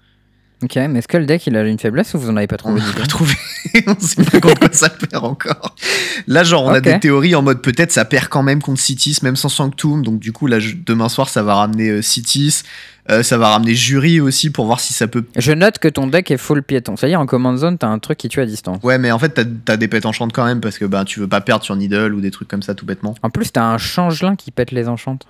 Ok, 0.60 0.74
mais 0.74 0.98
est-ce 0.98 1.06
que 1.06 1.16
le 1.16 1.24
deck, 1.24 1.46
il 1.46 1.54
a 1.56 1.62
une 1.62 1.78
faiblesse 1.78 2.14
ou 2.14 2.18
vous 2.18 2.30
en 2.30 2.36
avez 2.36 2.48
pas 2.48 2.56
On 2.56 2.58
trouvé 2.58 2.80
n'a 2.80 2.86
d'idée 2.86 3.00
pas 3.00 3.06
trouvé. 3.06 3.34
on 3.86 3.96
sait 4.00 4.24
pas 4.24 4.40
contre 4.40 4.58
quoi 4.58 4.68
ça 4.72 4.88
perd 4.90 5.24
encore. 5.24 5.76
Là, 6.26 6.42
genre, 6.42 6.64
on 6.64 6.70
a 6.70 6.80
des 6.80 6.98
théories 6.98 7.36
en 7.36 7.42
mode 7.42 7.62
peut-être 7.62 7.92
ça 7.92 8.04
perd 8.04 8.26
quand 8.28 8.42
même 8.42 8.60
contre 8.60 8.80
Citis, 8.80 9.18
même 9.22 9.36
sans 9.36 9.48
Sanctum. 9.48 10.02
Donc, 10.04 10.18
du 10.18 10.32
coup, 10.32 10.48
là, 10.48 10.58
je- 10.58 10.74
demain 10.74 11.08
soir, 11.08 11.28
ça 11.28 11.44
va 11.44 11.54
ramener 11.54 11.88
euh, 11.90 12.02
Citis. 12.02 12.62
Euh, 13.10 13.22
ça 13.22 13.38
va 13.38 13.48
ramener 13.50 13.74
Jury 13.74 14.20
aussi 14.20 14.50
pour 14.50 14.66
voir 14.66 14.80
si 14.80 14.92
ça 14.92 15.06
peut. 15.06 15.24
Je 15.36 15.52
note 15.52 15.78
que 15.78 15.86
ton 15.88 16.08
deck 16.08 16.30
est 16.32 16.36
full 16.36 16.62
piéton. 16.64 16.96
C'est-à-dire, 16.96 17.20
en 17.20 17.26
command 17.26 17.56
zone, 17.56 17.78
t'as 17.78 17.86
un 17.86 18.00
truc 18.00 18.18
qui 18.18 18.28
tue 18.28 18.40
à 18.40 18.44
distance. 18.46 18.80
Ouais, 18.82 18.98
mais 18.98 19.12
en 19.12 19.18
fait, 19.20 19.30
t'as 19.64 19.72
as 19.72 19.76
des 19.76 19.86
pètes 19.88 20.06
enchantes 20.06 20.32
quand 20.32 20.44
même 20.44 20.60
parce 20.60 20.76
que 20.76 20.84
ben, 20.84 21.04
tu 21.04 21.20
veux 21.20 21.28
pas 21.28 21.40
perdre 21.40 21.64
sur 21.64 21.76
Needle 21.76 22.12
ou 22.14 22.20
des 22.20 22.30
trucs 22.32 22.48
comme 22.48 22.62
ça 22.62 22.74
tout 22.74 22.84
bêtement. 22.84 23.14
En 23.22 23.30
plus, 23.30 23.52
t'as 23.52 23.62
un 23.64 23.78
changelin 23.78 24.34
qui 24.34 24.50
pète 24.50 24.72
les 24.72 24.88
enchantes. 24.88 25.26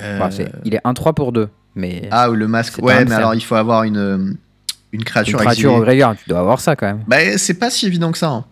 Euh, 0.00 0.18
Bah, 0.18 0.28
c'est- 0.30 0.52
il 0.66 0.74
est 0.74 0.80
1-3 0.84 1.14
pour 1.14 1.32
2. 1.32 1.48
Mais 1.76 2.08
Ah, 2.10 2.30
ou 2.30 2.34
le 2.34 2.48
masque. 2.48 2.78
Ouais, 2.82 3.04
mais 3.04 3.14
alors 3.14 3.34
il 3.34 3.42
faut 3.44 3.54
avoir 3.54 3.84
une, 3.84 3.96
une 3.96 4.36
une 4.92 5.04
créature, 5.04 5.38
créature 5.38 5.70
au 5.70 5.74
exilée. 5.74 5.84
graveyard, 5.84 6.16
tu 6.16 6.28
dois 6.28 6.38
avoir 6.40 6.58
ça 6.58 6.74
quand 6.74 6.86
même. 6.86 7.00
Bah, 7.06 7.36
c'est 7.36 7.54
pas 7.54 7.70
si 7.70 7.86
évident 7.86 8.10
que 8.12 8.18
ça. 8.18 8.30
hein. 8.30 8.44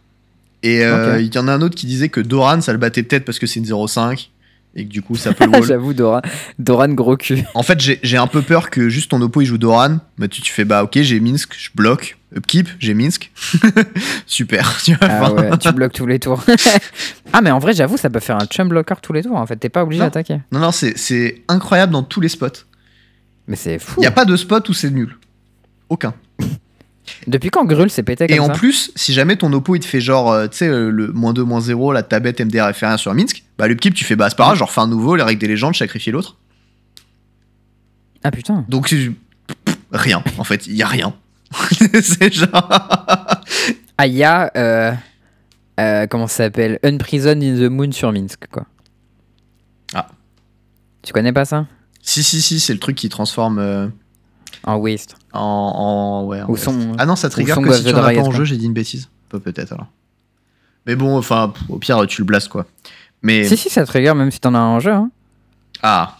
Et 0.62 0.84
euh, 0.84 1.20
il 1.20 1.34
y 1.34 1.38
en 1.38 1.48
a 1.48 1.52
un 1.52 1.60
autre 1.62 1.74
qui 1.74 1.86
disait 1.86 2.08
que 2.08 2.20
Doran, 2.20 2.60
ça 2.60 2.72
le 2.72 2.78
battait 2.78 3.02
peut-être 3.02 3.24
parce 3.24 3.38
que 3.38 3.46
c'est 3.46 3.60
une 3.60 3.66
0,5 3.66 4.28
et 4.76 4.84
que 4.84 4.90
du 4.90 5.02
coup 5.02 5.14
ça 5.16 5.32
peut. 5.32 5.46
J'avoue, 5.66 5.92
Doran, 5.94 6.20
Doran 6.58 6.88
gros 6.88 7.16
cul. 7.16 7.44
En 7.54 7.62
fait, 7.62 7.78
j'ai 8.02 8.16
un 8.16 8.26
peu 8.26 8.42
peur 8.42 8.70
que 8.70 8.88
juste 8.88 9.10
ton 9.10 9.20
oppo 9.22 9.40
il 9.42 9.46
joue 9.46 9.58
Doran. 9.58 9.98
Bah, 10.18 10.26
tu, 10.28 10.40
tu 10.42 10.52
fais 10.52 10.64
bah 10.64 10.82
ok, 10.82 10.98
j'ai 11.00 11.20
Minsk, 11.20 11.54
je 11.56 11.68
bloque. 11.74 12.16
Upkeep, 12.36 12.68
j'ai 12.80 12.94
Minsk. 12.94 13.30
Super. 14.26 14.78
Tu 14.82 14.94
vois, 14.94 15.08
Ah 15.08 15.32
ouais, 15.32 15.56
tu 15.58 15.70
bloques 15.72 15.92
tous 15.92 16.06
les 16.06 16.18
tours. 16.18 16.42
ah, 17.32 17.40
mais 17.40 17.50
en 17.50 17.58
vrai, 17.58 17.72
j'avoue, 17.74 17.96
ça 17.96 18.10
peut 18.10 18.20
faire 18.20 18.36
un 18.36 18.46
chum 18.46 18.68
blocker 18.68 18.96
tous 19.02 19.12
les 19.12 19.22
tours. 19.22 19.36
En 19.36 19.46
fait, 19.46 19.56
t'es 19.56 19.68
pas 19.68 19.82
obligé 19.84 20.00
d'attaquer. 20.00 20.40
Non, 20.50 20.60
non, 20.60 20.70
c'est 20.72 21.42
incroyable 21.48 21.92
dans 21.92 22.02
tous 22.02 22.20
les 22.20 22.28
spots. 22.28 22.48
Mais 23.46 23.56
c'est 23.56 23.78
fou. 23.78 24.00
Il 24.00 24.04
y 24.04 24.06
a 24.06 24.10
pas 24.10 24.24
de 24.24 24.36
spot 24.36 24.68
où 24.68 24.72
c'est 24.74 24.90
nul. 24.90 25.16
Aucun. 25.88 26.14
Depuis 27.26 27.50
quand 27.50 27.64
Grul 27.66 27.90
s'est 27.90 28.02
pété 28.02 28.26
comme 28.26 28.36
Et 28.36 28.40
en 28.40 28.46
ça 28.46 28.52
plus, 28.54 28.90
si 28.96 29.12
jamais 29.12 29.36
ton 29.36 29.52
oppo 29.52 29.74
il 29.76 29.80
te 29.80 29.84
fait 29.86 30.00
genre, 30.00 30.32
euh, 30.32 30.46
tu 30.48 30.56
sais, 30.58 30.68
euh, 30.68 30.88
le 30.90 31.12
moins 31.12 31.34
2, 31.34 31.44
moins 31.44 31.60
0, 31.60 31.92
la 31.92 32.02
tablette 32.02 32.40
MDR 32.40 32.70
F1 32.70 32.96
sur 32.96 33.12
Minsk, 33.14 33.44
bah 33.58 33.68
l'upkeep 33.68 33.92
tu 33.94 34.04
fais 34.04 34.16
bah 34.16 34.30
c'est 34.30 34.36
pas 34.36 34.44
grave, 34.44 34.56
genre 34.56 34.72
fais 34.72 34.80
un 34.80 34.86
nouveau, 34.88 35.14
les 35.14 35.22
règles 35.22 35.40
des 35.40 35.48
légendes, 35.48 35.76
sacrifier 35.76 36.12
l'autre. 36.12 36.38
Ah 38.22 38.30
putain. 38.30 38.64
Donc 38.68 38.88
c'est- 38.88 39.10
pff, 39.66 39.76
rien, 39.92 40.24
en 40.38 40.44
fait, 40.44 40.66
il 40.66 40.74
y 40.76 40.82
a 40.82 40.86
rien. 40.86 41.14
c'est 42.02 42.32
genre. 42.32 42.68
Ah, 43.98 44.06
il 44.06 44.14
y 44.14 44.24
a. 44.24 44.50
euh, 44.56 44.92
euh, 45.78 46.06
comment 46.06 46.26
ça 46.26 46.44
s'appelle 46.44 46.78
Unprison 46.82 47.32
in 47.40 47.56
the 47.56 47.70
Moon 47.70 47.92
sur 47.92 48.12
Minsk, 48.12 48.46
quoi. 48.50 48.64
Ah. 49.92 50.08
Tu 51.02 51.12
connais 51.12 51.32
pas 51.32 51.44
ça? 51.44 51.66
Si, 52.06 52.22
si, 52.22 52.42
si, 52.42 52.60
c'est 52.60 52.72
le 52.74 52.78
truc 52.78 52.96
qui 52.96 53.08
transforme 53.08 53.58
euh, 53.58 53.88
En 54.64 54.76
waste. 54.76 55.16
en, 55.32 55.40
en. 55.40 56.24
Ouais, 56.26 56.42
en 56.42 56.50
Ou 56.50 56.56
son- 56.56 56.92
Ah 56.98 57.06
non, 57.06 57.16
ça 57.16 57.30
trigger 57.30 57.54
Song 57.54 57.64
que 57.64 57.72
si 57.72 57.82
tu 57.84 57.94
en 57.94 57.96
as 58.04 58.12
pas 58.14 58.20
en 58.20 58.30
jeu, 58.30 58.44
j'ai 58.44 58.56
dit 58.58 58.66
une 58.66 58.74
bêtise. 58.74 59.08
Peu 59.30 59.40
peut-être 59.40 59.72
alors. 59.72 59.86
Mais 60.86 60.96
bon, 60.96 61.16
enfin, 61.16 61.52
au 61.70 61.78
pire, 61.78 62.06
tu 62.06 62.20
le 62.20 62.26
blastes 62.26 62.48
quoi. 62.48 62.66
Mais. 63.22 63.44
Si, 63.48 63.56
si, 63.56 63.70
ça 63.70 63.86
trigger 63.86 64.12
même 64.14 64.30
si 64.30 64.38
t'en 64.40 64.54
as 64.54 64.58
un 64.58 64.66
en 64.66 64.80
jeu. 64.80 64.92
Hein. 64.92 65.10
Ah 65.82 66.18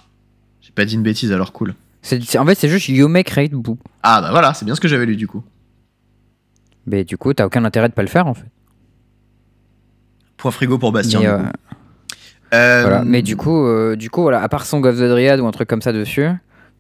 J'ai 0.63 0.73
pas 0.73 0.85
dit 0.87 0.95
une 0.95 1.03
bêtise 1.03 1.31
alors 1.33 1.53
cool. 1.53 1.75
C'est- 2.03 2.39
en 2.39 2.47
fait, 2.47 2.55
c'est 2.55 2.69
juste 2.69 2.89
You 2.89 3.09
make 3.09 3.29
raid 3.31 3.53
boo. 3.53 3.79
Ah 4.03 4.21
bah 4.23 4.31
voilà, 4.31 4.53
c'est 4.55 4.65
bien 4.65 4.75
ce 4.75 4.81
que 4.81 4.89
j'avais 4.89 5.07
lu 5.07 5.17
du 5.17 5.27
coup. 5.27 5.43
Mais 6.87 7.05
du 7.05 7.17
coup, 7.17 7.33
t'as 7.33 7.47
aucun 7.47 7.65
intérêt 7.65 7.89
de 7.89 7.95
pas 7.95 8.03
le 8.03 8.09
faire, 8.09 8.27
en 8.27 8.35
fait. 8.35 8.45
Point 10.37 10.51
frigo 10.51 10.77
pour 10.79 10.93
Bastien. 10.93 11.21
Mais, 11.21 11.27
du 11.27 11.33
coup. 11.33 11.49
Euh, 11.49 11.51
Voilà. 12.83 13.03
Mais 13.05 13.23
du 13.23 13.37
coup, 13.37 13.67
euh, 13.67 13.97
du 13.97 14.11
coup, 14.11 14.23
voilà, 14.23 14.43
à 14.43 14.49
part 14.49 14.67
Song 14.67 14.85
of 14.87 14.97
the 14.97 15.03
Dryad 15.09 15.41
ou 15.41 15.47
un 15.47 15.51
truc 15.51 15.69
comme 15.69 15.83
ça 15.83 15.93
dessus, 15.93 16.27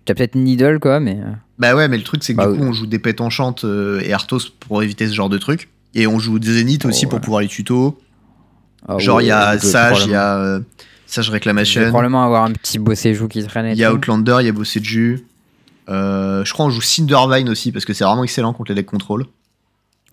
t'as 0.04 0.14
peut-être 0.14 0.34
Needle, 0.34 0.78
quoi, 0.80 1.00
mais. 1.00 1.18
euh, 1.20 1.30
Bah 1.58 1.74
ouais, 1.74 1.88
mais 1.88 1.96
le 1.96 2.02
truc 2.04 2.22
c'est 2.24 2.32
que 2.34 2.38
Bah 2.38 2.50
du 2.52 2.58
coup 2.58 2.64
on 2.64 2.72
joue 2.72 2.86
des 2.86 2.98
pètes 2.98 3.20
enchantes 3.20 3.64
euh, 3.64 4.00
et 4.02 4.12
Arthos 4.12 4.40
pour 4.60 4.82
éviter 4.82 5.06
ce 5.08 5.14
genre 5.14 5.28
de 5.28 5.38
truc. 5.38 5.68
Et 5.94 6.06
on 6.06 6.18
joue 6.18 6.38
des 6.38 6.52
Zénith 6.54 6.84
aussi 6.84 7.06
Oh, 7.06 7.10
pour 7.10 7.20
pouvoir 7.20 7.40
les 7.42 7.48
tutos. 7.48 7.98
ah 8.88 8.98
Genre 8.98 9.20
il 9.22 9.26
y 9.26 9.30
a 9.30 9.58
Sage, 9.58 10.04
il 10.06 10.10
y 10.10 10.14
a 10.16 10.36
euh, 10.38 10.60
Sage 11.06 11.30
Reclamation, 11.30 11.88
probablement 11.88 12.24
avoir 12.24 12.42
un 12.44 12.50
petit 12.52 12.78
bossé 12.80 13.14
joue 13.14 13.28
qui 13.28 13.44
traîne. 13.46 13.66
il 13.66 13.78
y 13.78 13.84
a. 13.84 13.92
Outlander, 13.92 14.38
il 14.40 14.46
y 14.46 14.48
a 14.48 14.52
Bosseju. 14.52 15.24
Euh, 15.88 16.44
je 16.44 16.52
crois 16.52 16.64
on 16.66 16.70
joue 16.70 16.80
Cindervine 16.80 17.48
aussi 17.50 17.70
parce 17.70 17.84
que 17.84 17.92
c'est 17.92 18.04
vraiment 18.04 18.24
excellent 18.24 18.52
contre 18.54 18.70
les 18.72 18.74
decks 18.76 18.86
contrôle. 18.86 19.26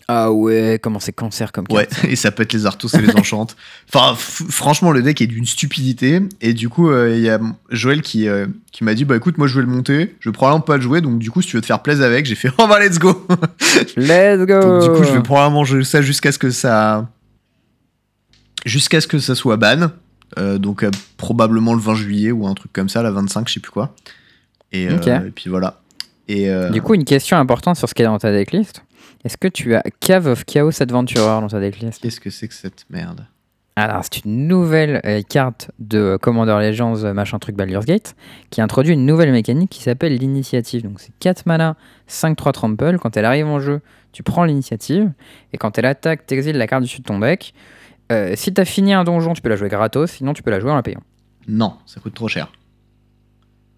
Ah 0.08 0.32
ouais, 0.32 0.80
comment 0.82 1.00
c'est 1.00 1.14
cancer 1.14 1.52
comme 1.52 1.66
Ouais, 1.70 1.88
et 2.04 2.16
ça 2.16 2.32
pète 2.32 2.52
les 2.54 2.66
Arthos 2.66 2.90
et 2.96 3.02
les 3.02 3.16
enchante. 3.16 3.56
Enfin, 3.94 4.14
franchement, 4.18 4.92
le 4.92 5.02
deck 5.02 5.22
est 5.22 5.28
d'une 5.28 5.46
stupidité. 5.46 6.22
Et 6.42 6.54
du 6.54 6.70
coup, 6.70 6.90
euh, 6.90 7.16
il 7.16 7.22
y 7.22 7.30
a 7.30 7.40
Joël 7.70 8.02
qui, 8.02 8.28
euh, 8.28 8.48
qui 8.72 8.84
m'a 8.84 8.94
dit 8.94 9.06
Bah 9.06 9.16
écoute, 9.16 9.38
moi 9.38 9.48
je 9.48 9.56
vais 9.56 9.62
le 9.62 9.68
monter. 9.72 10.16
Je 10.20 10.30
vais 10.30 10.34
probablement 10.34 10.62
pas 10.62 10.76
le 10.76 10.82
jouer. 10.82 11.02
Donc, 11.02 11.20
du 11.20 11.32
coup, 11.32 11.42
si 11.42 11.50
tu 11.50 11.56
veux 11.56 11.62
te 11.62 11.66
faire 11.66 11.82
plaisir 11.82 12.06
avec, 12.06 12.26
j'ai 12.26 12.36
fait 12.36 12.50
Oh 12.58 12.68
bah 12.68 12.80
let's 12.80 13.00
go 13.00 13.26
Let's 13.96 14.46
go 14.46 14.62
Donc, 14.62 14.84
du 14.84 14.90
coup, 14.90 15.04
je 15.04 15.14
vais 15.14 15.24
probablement 15.24 15.64
jouer 15.64 15.84
ça 15.84 16.02
jusqu'à 16.02 16.32
ce 16.32 16.38
que 16.40 16.50
ça. 16.52 17.08
Jusqu'à 18.66 19.02
ce 19.02 19.08
que 19.08 19.20
ça 19.20 19.36
soit 19.36 19.58
ban. 19.58 19.92
Euh, 20.38 20.58
donc, 20.58 20.86
probablement 21.18 21.74
le 21.74 21.80
20 21.82 21.96
juillet 21.96 22.32
ou 22.32 22.48
un 22.48 22.54
truc 22.54 22.72
comme 22.74 22.90
ça, 22.90 23.02
la 23.02 23.12
25, 23.12 23.48
je 23.48 23.54
sais 23.56 23.60
plus 23.60 23.72
quoi. 23.72 23.96
Et, 24.72 24.88
euh, 24.88 24.96
Ok. 24.98 25.08
et 25.08 25.32
puis 25.32 25.50
voilà. 25.50 25.80
Et, 26.28 26.50
Du 26.72 26.82
coup, 26.82 26.94
une 26.94 27.04
question 27.04 27.38
importante 27.38 27.76
sur 27.76 27.90
ce 27.90 27.94
qui 27.94 28.02
est 28.02 28.06
dans 28.06 28.18
ta 28.18 28.32
decklist. 28.32 28.84
Est-ce 29.24 29.38
que 29.38 29.48
tu 29.48 29.76
as 29.76 29.84
Cave 30.00 30.28
of 30.28 30.46
Chaos 30.46 30.82
Adventurer 30.82 31.42
dans 31.42 31.48
ta 31.48 31.60
decklist? 31.60 32.02
Qu'est-ce 32.02 32.20
que 32.20 32.30
c'est 32.30 32.48
que 32.48 32.54
cette 32.54 32.86
merde? 32.90 33.26
Alors, 33.78 34.02
c'est 34.04 34.26
une 34.26 34.48
nouvelle 34.48 35.00
euh, 35.06 35.22
carte 35.22 35.72
de 35.80 36.18
Commander 36.22 36.58
Legends, 36.60 37.04
euh, 37.06 37.14
machin 37.14 37.40
truc 37.40 37.56
Baldur's 37.56 37.86
Gate, 37.86 38.16
qui 38.50 38.62
introduit 38.62 38.94
une 38.94 39.06
nouvelle 39.06 39.32
mécanique 39.32 39.70
qui 39.70 39.82
s'appelle 39.82 40.18
l'initiative. 40.18 40.84
Donc, 40.84 41.00
c'est 41.00 41.14
4 41.20 41.46
mana, 41.46 41.78
5-3 42.10 42.52
trample. 42.52 42.98
Quand 43.00 43.16
elle 43.16 43.24
arrive 43.26 43.48
en 43.48 43.60
jeu, 43.60 43.80
tu 44.12 44.24
prends 44.24 44.44
l'initiative. 44.44 45.12
Et 45.54 45.58
quand 45.58 45.78
elle 45.78 45.86
attaque, 45.86 46.26
t'exiles 46.26 46.58
la 46.58 46.68
carte 46.68 46.82
du 46.84 46.88
dessus 46.90 47.00
de 47.00 47.06
ton 47.06 47.20
deck. 47.20 47.54
Euh, 48.12 48.34
si 48.36 48.54
t'as 48.54 48.66
fini 48.66 48.94
un 48.94 49.06
donjon, 49.06 49.34
tu 49.34 49.42
peux 49.42 49.50
la 49.50 49.56
jouer 49.56 49.70
gratos. 49.70 50.12
Sinon, 50.12 50.34
tu 50.34 50.44
peux 50.44 50.52
la 50.52 50.60
jouer 50.60 50.72
en 50.72 50.76
la 50.76 50.84
payant. 50.84 51.02
Non, 51.48 51.76
ça 51.86 52.02
coûte 52.02 52.14
trop 52.14 52.28
cher. 52.28 52.52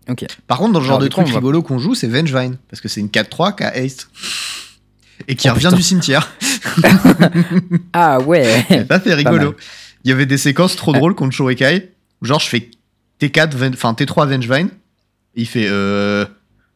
Ok. 0.10 0.26
Par 0.48 0.58
contre, 0.58 0.74
dans 0.74 0.80
le 0.80 0.86
genre 0.86 0.96
Alors, 0.98 1.08
de 1.08 1.14
coup, 1.14 1.22
truc 1.22 1.28
va- 1.28 1.36
rigolo 1.40 1.62
qu'on 1.62 1.78
joue, 1.78 1.94
c'est 1.94 2.08
Vengevine. 2.08 2.58
Parce 2.68 2.82
que 2.82 2.88
c'est 2.88 3.00
une 3.00 3.10
4-3 3.10 3.56
qui 3.56 3.64
a 3.64 3.70
haste. 3.70 4.10
Et 5.28 5.36
qui 5.36 5.50
Oh, 5.50 5.54
revient 5.54 5.66
putain. 5.68 5.78
du 5.78 5.84
cimetière. 5.84 6.32
Ah 7.94 8.20
ouais 8.20 8.66
Ça, 8.90 9.00
c'est 9.04 9.14
rigolo. 9.14 9.56
Il 10.04 10.10
y 10.10 10.12
avait 10.12 10.26
des 10.26 10.38
séquences 10.38 10.76
trop 10.76 10.94
drôles 10.94 11.16
contre 11.16 11.36
Shorekai. 11.36 11.92
Genre, 12.22 12.40
je 12.40 12.48
fais 12.48 12.70
T4, 13.22 13.56
Ven- 13.56 13.74
enfin 13.74 13.94
T3 13.94 14.28
Vengevine. 14.28 14.70
Il 15.36 15.48
fait 15.48 15.68
euh, 15.70 16.26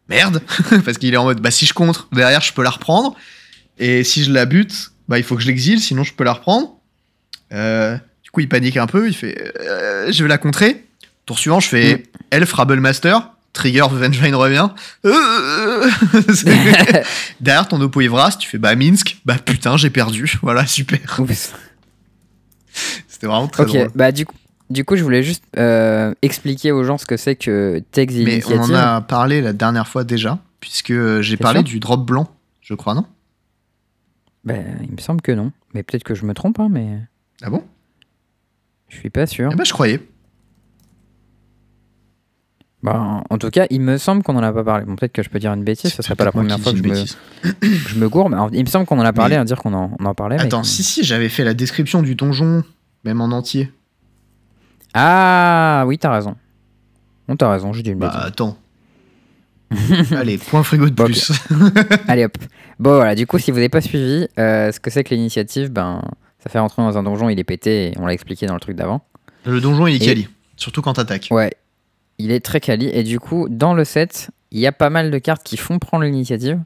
Merde. 0.09 0.41
Parce 0.85 0.97
qu'il 0.97 1.13
est 1.13 1.17
en 1.17 1.25
mode 1.25 1.41
Bah, 1.41 1.51
si 1.51 1.65
je 1.65 1.73
contre, 1.73 2.07
derrière, 2.11 2.41
je 2.41 2.53
peux 2.53 2.63
la 2.63 2.69
reprendre. 2.69 3.15
Et 3.79 4.03
si 4.03 4.23
je 4.23 4.31
la 4.31 4.45
bute, 4.45 4.91
bah, 5.07 5.17
il 5.17 5.23
faut 5.23 5.35
que 5.35 5.41
je 5.41 5.47
l'exile, 5.47 5.79
sinon 5.79 6.03
je 6.03 6.13
peux 6.13 6.23
la 6.23 6.33
reprendre. 6.33 6.75
Euh, 7.53 7.97
du 8.23 8.31
coup, 8.31 8.39
il 8.41 8.49
panique 8.49 8.77
un 8.77 8.87
peu. 8.87 9.07
Il 9.07 9.13
fait 9.15 9.53
euh, 9.61 10.11
Je 10.11 10.23
vais 10.23 10.29
la 10.29 10.37
contrer. 10.37 10.85
Tour 11.25 11.37
suivant, 11.39 11.59
je 11.59 11.67
fais 11.67 11.95
Mm. 11.97 12.01
Elf 12.31 12.53
Rabble 12.53 12.79
Master. 12.79 13.29
Trigger, 13.53 13.85
Vengevine 13.91 14.35
revient. 14.35 14.69
Derrière 17.41 17.67
ton 17.67 17.81
oppo 17.81 18.01
Evras, 18.01 18.37
tu 18.39 18.47
fais 18.47 18.57
bah 18.57 18.75
Minsk, 18.75 19.17
bah 19.25 19.37
putain 19.43 19.77
j'ai 19.77 19.89
perdu, 19.89 20.31
voilà 20.41 20.65
super. 20.67 21.19
C'était 23.07 23.27
vraiment 23.27 23.47
très 23.47 23.63
Ok, 23.63 23.69
drôle. 23.69 23.89
bah 23.95 24.11
du 24.11 24.25
coup, 24.25 24.35
du 24.69 24.83
coup, 24.85 24.95
je 24.95 25.03
voulais 25.03 25.23
juste 25.23 25.43
euh, 25.57 26.13
expliquer 26.21 26.71
aux 26.71 26.83
gens 26.83 26.97
ce 26.97 27.05
que 27.05 27.17
c'est 27.17 27.35
que 27.35 27.81
Text 27.91 28.17
Mais 28.17 28.45
on 28.47 28.59
en 28.59 28.73
a 28.73 29.01
parlé 29.01 29.41
la 29.41 29.53
dernière 29.53 29.87
fois 29.87 30.03
déjà, 30.03 30.39
puisque 30.59 30.91
euh, 30.91 31.21
j'ai 31.21 31.37
parlé 31.37 31.63
du 31.63 31.79
drop 31.79 32.05
blanc, 32.05 32.27
je 32.61 32.73
crois, 32.73 32.93
non? 32.93 33.05
Ben, 34.43 34.77
il 34.83 34.91
me 34.91 34.99
semble 34.99 35.21
que 35.21 35.31
non. 35.31 35.51
Mais 35.73 35.83
peut-être 35.83 36.03
que 36.03 36.15
je 36.15 36.25
me 36.25 36.33
trompe, 36.33 36.59
hein, 36.59 36.67
mais 36.69 36.99
Ah 37.41 37.49
bon? 37.49 37.63
Je 38.89 38.97
suis 38.97 39.09
pas 39.09 39.25
sûr. 39.25 39.49
Eh 39.51 39.55
ben 39.55 39.65
je 39.65 39.73
croyais. 39.73 39.99
Bah, 42.83 43.23
en 43.29 43.37
tout 43.39 43.49
cas, 43.49 43.65
il 43.71 43.81
me 43.81 43.97
semble 43.97 44.21
qu'on 44.21 44.35
en 44.35 44.43
a 44.43 44.53
pas 44.53 44.63
parlé. 44.63 44.85
Bon, 44.85 44.95
peut-être 44.95 45.11
que 45.11 45.23
je 45.23 45.29
peux 45.29 45.39
dire 45.39 45.51
une 45.53 45.63
bêtise, 45.63 45.91
ce 45.93 46.01
serait 46.03 46.15
pas 46.15 46.25
la 46.25 46.31
première 46.31 46.59
fois 46.59 46.71
que 46.73 46.77
je 46.77 46.83
me, 46.83 46.89
bêtise. 46.89 47.17
je 47.61 47.95
me 47.97 48.07
gourre. 48.07 48.29
Mais 48.29 48.37
en- 48.37 48.49
il 48.51 48.61
me 48.63 48.69
semble 48.69 48.85
qu'on 48.85 48.99
en 48.99 49.05
a 49.05 49.13
parlé, 49.13 49.35
Mais- 49.35 49.41
à 49.41 49.45
dire 49.45 49.57
qu'on 49.57 49.73
en, 49.73 49.91
on 49.99 50.05
en 50.05 50.13
parlait. 50.13 50.39
Attends, 50.39 50.63
si 50.63 50.83
si, 50.83 51.03
j'avais 51.03 51.29
fait 51.29 51.43
la 51.43 51.53
description 51.55 52.01
du 52.03 52.13
donjon, 52.15 52.63
Même 53.03 53.19
en 53.21 53.25
entier. 53.31 53.71
Ah 54.93 55.83
oui, 55.87 55.97
t'as 55.97 56.11
raison. 56.11 56.35
Non, 57.27 57.35
t'as 57.35 57.51
raison, 57.51 57.73
j'ai 57.73 57.83
dit 57.83 57.91
une 57.91 57.99
Bah 57.99 58.07
bêtise. 58.09 58.27
attends. 58.27 58.57
Allez, 60.15 60.37
point 60.37 60.63
frigo 60.63 60.89
de 60.89 60.93
plus. 61.03 61.31
Allez 62.07 62.25
hop. 62.25 62.37
Bon 62.79 62.95
voilà, 62.95 63.15
du 63.15 63.27
coup, 63.27 63.37
si 63.37 63.51
vous 63.51 63.57
n'avez 63.57 63.69
pas 63.69 63.81
suivi 63.81 64.27
euh, 64.39 64.71
ce 64.71 64.79
que 64.79 64.89
c'est 64.89 65.03
que 65.03 65.13
l'initiative, 65.13 65.69
ben, 65.71 66.01
ça 66.39 66.49
fait 66.49 66.59
rentrer 66.59 66.81
dans 66.83 66.97
un 66.97 67.03
donjon, 67.03 67.27
il 67.29 67.37
est 67.39 67.43
pété, 67.43 67.87
et 67.89 67.93
on 67.99 68.05
l'a 68.05 68.13
expliqué 68.13 68.45
dans 68.45 68.53
le 68.53 68.59
truc 68.59 68.77
d'avant. 68.77 69.01
Le 69.45 69.59
donjon, 69.59 69.87
il 69.87 69.95
est 69.95 70.03
Et- 70.03 70.05
quali. 70.05 70.27
Surtout 70.55 70.81
quand 70.81 70.93
t'attaques. 70.93 71.27
Ouais, 71.31 71.51
il 72.19 72.31
est 72.31 72.39
très 72.43 72.59
quali, 72.59 72.89
et 72.93 73.03
du 73.03 73.19
coup, 73.19 73.47
dans 73.49 73.73
le 73.73 73.83
set, 73.85 74.29
il 74.51 74.59
y 74.59 74.67
a 74.67 74.71
pas 74.71 74.89
mal 74.89 75.11
de 75.11 75.17
cartes 75.19 75.43
qui 75.43 75.57
font 75.57 75.79
prendre 75.79 76.03
l'initiative, 76.03 76.59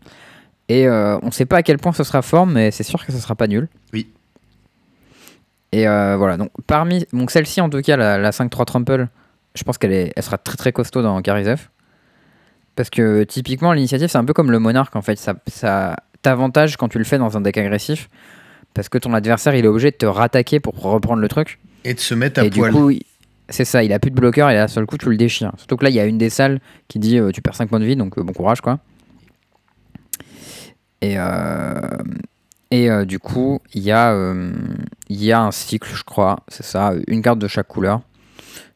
et 0.69 0.87
euh, 0.87 1.17
on 1.23 1.31
sait 1.31 1.45
pas 1.45 1.57
à 1.57 1.63
quel 1.63 1.77
point 1.77 1.91
ce 1.93 2.03
sera 2.03 2.21
fort, 2.21 2.45
mais 2.47 2.71
c'est 2.71 2.83
sûr 2.83 3.05
que 3.05 3.11
ce 3.11 3.17
sera 3.19 3.35
pas 3.35 3.47
nul. 3.47 3.67
Oui. 3.93 4.07
Et 5.73 5.87
euh, 5.87 6.15
voilà, 6.17 6.37
donc 6.37 6.49
parmi. 6.67 7.05
Donc 7.13 7.31
celle-ci, 7.31 7.61
en 7.61 7.69
tout 7.69 7.81
cas, 7.81 7.95
la, 7.97 8.17
la 8.17 8.31
5-3 8.31 8.65
Trample, 8.65 9.07
je 9.55 9.63
pense 9.63 9.77
qu'elle 9.77 9.93
est, 9.93 10.13
elle 10.15 10.23
sera 10.23 10.37
très 10.37 10.57
très 10.57 10.71
costaud 10.71 11.01
dans 11.01 11.21
Carizef. 11.21 11.69
Parce 12.75 12.89
que 12.89 13.23
typiquement, 13.23 13.73
l'initiative, 13.73 14.07
c'est 14.09 14.17
un 14.17 14.25
peu 14.25 14.33
comme 14.33 14.51
le 14.51 14.59
monarque 14.59 14.95
en 14.95 15.01
fait. 15.01 15.17
Ça, 15.17 15.35
ça 15.47 15.95
t'avantage 16.21 16.77
quand 16.77 16.87
tu 16.89 16.97
le 16.97 17.03
fais 17.03 17.17
dans 17.17 17.37
un 17.37 17.41
deck 17.41 17.57
agressif. 17.57 18.09
Parce 18.73 18.87
que 18.89 18.97
ton 18.97 19.13
adversaire, 19.13 19.55
il 19.55 19.65
est 19.65 19.67
obligé 19.67 19.91
de 19.91 19.95
te 19.97 20.05
rattaquer 20.05 20.59
pour 20.61 20.79
reprendre 20.79 21.21
le 21.21 21.27
truc. 21.27 21.59
Et 21.83 21.93
de 21.93 21.99
se 21.99 22.13
mettre 22.13 22.39
à 22.41 22.45
et 22.45 22.49
poil. 22.49 22.71
du 22.71 22.77
coup, 22.77 22.89
il- 22.91 23.03
c'est 23.51 23.65
ça, 23.65 23.83
il 23.83 23.93
a 23.93 23.99
plus 23.99 24.11
de 24.11 24.15
bloqueur 24.15 24.49
et 24.49 24.55
là, 24.55 24.67
seul 24.67 24.85
coup, 24.85 24.97
tu 24.97 25.09
le 25.09 25.17
déchires. 25.17 25.51
Surtout 25.57 25.77
que 25.77 25.83
là, 25.83 25.89
il 25.89 25.95
y 25.95 25.99
a 25.99 26.05
une 26.05 26.17
des 26.17 26.29
salles 26.29 26.59
qui 26.87 26.99
dit 26.99 27.17
euh, 27.17 27.31
tu 27.31 27.41
perds 27.41 27.55
5 27.55 27.69
points 27.69 27.79
de 27.79 27.85
vie, 27.85 27.95
donc 27.95 28.17
euh, 28.17 28.23
bon 28.23 28.33
courage 28.33 28.61
quoi. 28.61 28.79
Et, 31.01 31.15
euh, 31.17 31.81
et 32.69 32.89
du 33.05 33.17
coup, 33.17 33.59
il 33.73 33.81
y, 33.81 33.91
a, 33.91 34.15
il 35.09 35.23
y 35.23 35.31
a 35.31 35.41
un 35.41 35.51
cycle, 35.51 35.89
je 35.95 36.03
crois, 36.03 36.39
c'est 36.47 36.63
ça, 36.63 36.93
une 37.07 37.23
carte 37.23 37.39
de 37.39 37.47
chaque 37.47 37.67
couleur. 37.67 38.01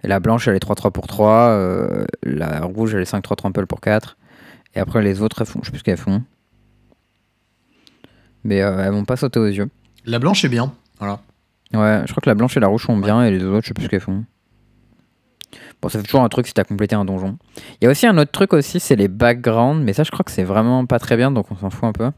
Et 0.04 0.08
la 0.08 0.20
blanche, 0.20 0.48
elle 0.48 0.56
est 0.56 0.64
3-3 0.64 0.92
pour 0.92 1.08
3, 1.08 1.32
euh, 1.50 2.06
la 2.24 2.62
rouge, 2.62 2.96
elle 2.96 3.02
est 3.02 3.12
5-3 3.12 3.36
trample 3.36 3.68
pour 3.68 3.80
4. 3.80 4.18
Et 4.74 4.80
après, 4.80 5.04
les 5.04 5.22
autres, 5.22 5.42
elles 5.42 5.48
font, 5.48 5.60
je 5.62 5.68
sais 5.68 5.72
plus 5.72 5.80
ce 5.80 5.84
qu'elles 5.84 5.98
font. 5.98 6.24
Mais 8.44 8.58
elles 8.58 8.92
vont 8.92 9.06
pas 9.06 9.18
sauter 9.18 9.40
aux 9.40 9.48
yeux. 9.48 9.70
La 10.06 10.20
blanche 10.20 10.44
est 10.46 10.50
bien. 10.50 10.74
Voilà. 11.00 11.20
Ouais, 11.74 12.02
je 12.06 12.12
crois 12.12 12.22
que 12.22 12.30
la 12.30 12.36
blanche 12.36 12.56
et 12.58 12.60
la 12.60 12.68
rouge 12.68 12.86
sont 12.86 12.98
bien 12.98 13.24
et 13.24 13.32
les 13.32 13.40
deux 13.40 13.50
autres, 13.50 13.64
je 13.64 13.70
sais 13.70 13.74
plus 13.74 13.86
ce 13.86 13.90
qu'elles 13.90 14.00
font. 14.00 14.24
Bon, 15.82 15.90
ça 15.90 16.00
fait 16.00 16.06
toujours 16.06 16.24
un 16.24 16.30
truc 16.30 16.48
si 16.48 16.54
t'as 16.54 16.64
complété 16.64 16.96
un 16.96 17.06
donjon. 17.06 17.38
Il 17.82 17.86
y 17.86 17.88
a 17.88 17.92
aussi 17.92 18.08
un 18.08 18.18
autre 18.18 18.32
truc 18.32 18.54
aussi, 18.54 18.80
c'est 18.80 18.96
les 18.96 19.08
backgrounds, 19.08 19.84
mais 19.84 19.94
ça 19.94 20.04
je 20.04 20.12
crois 20.12 20.24
que 20.24 20.32
c'est 20.32 20.44
vraiment 20.44 20.86
pas 20.86 21.00
très 21.00 21.18
bien, 21.18 21.32
donc 21.32 21.52
on 21.52 21.56
s'en 21.58 21.70
fout 21.70 21.84
un 21.84 21.92
peu. 21.92 22.12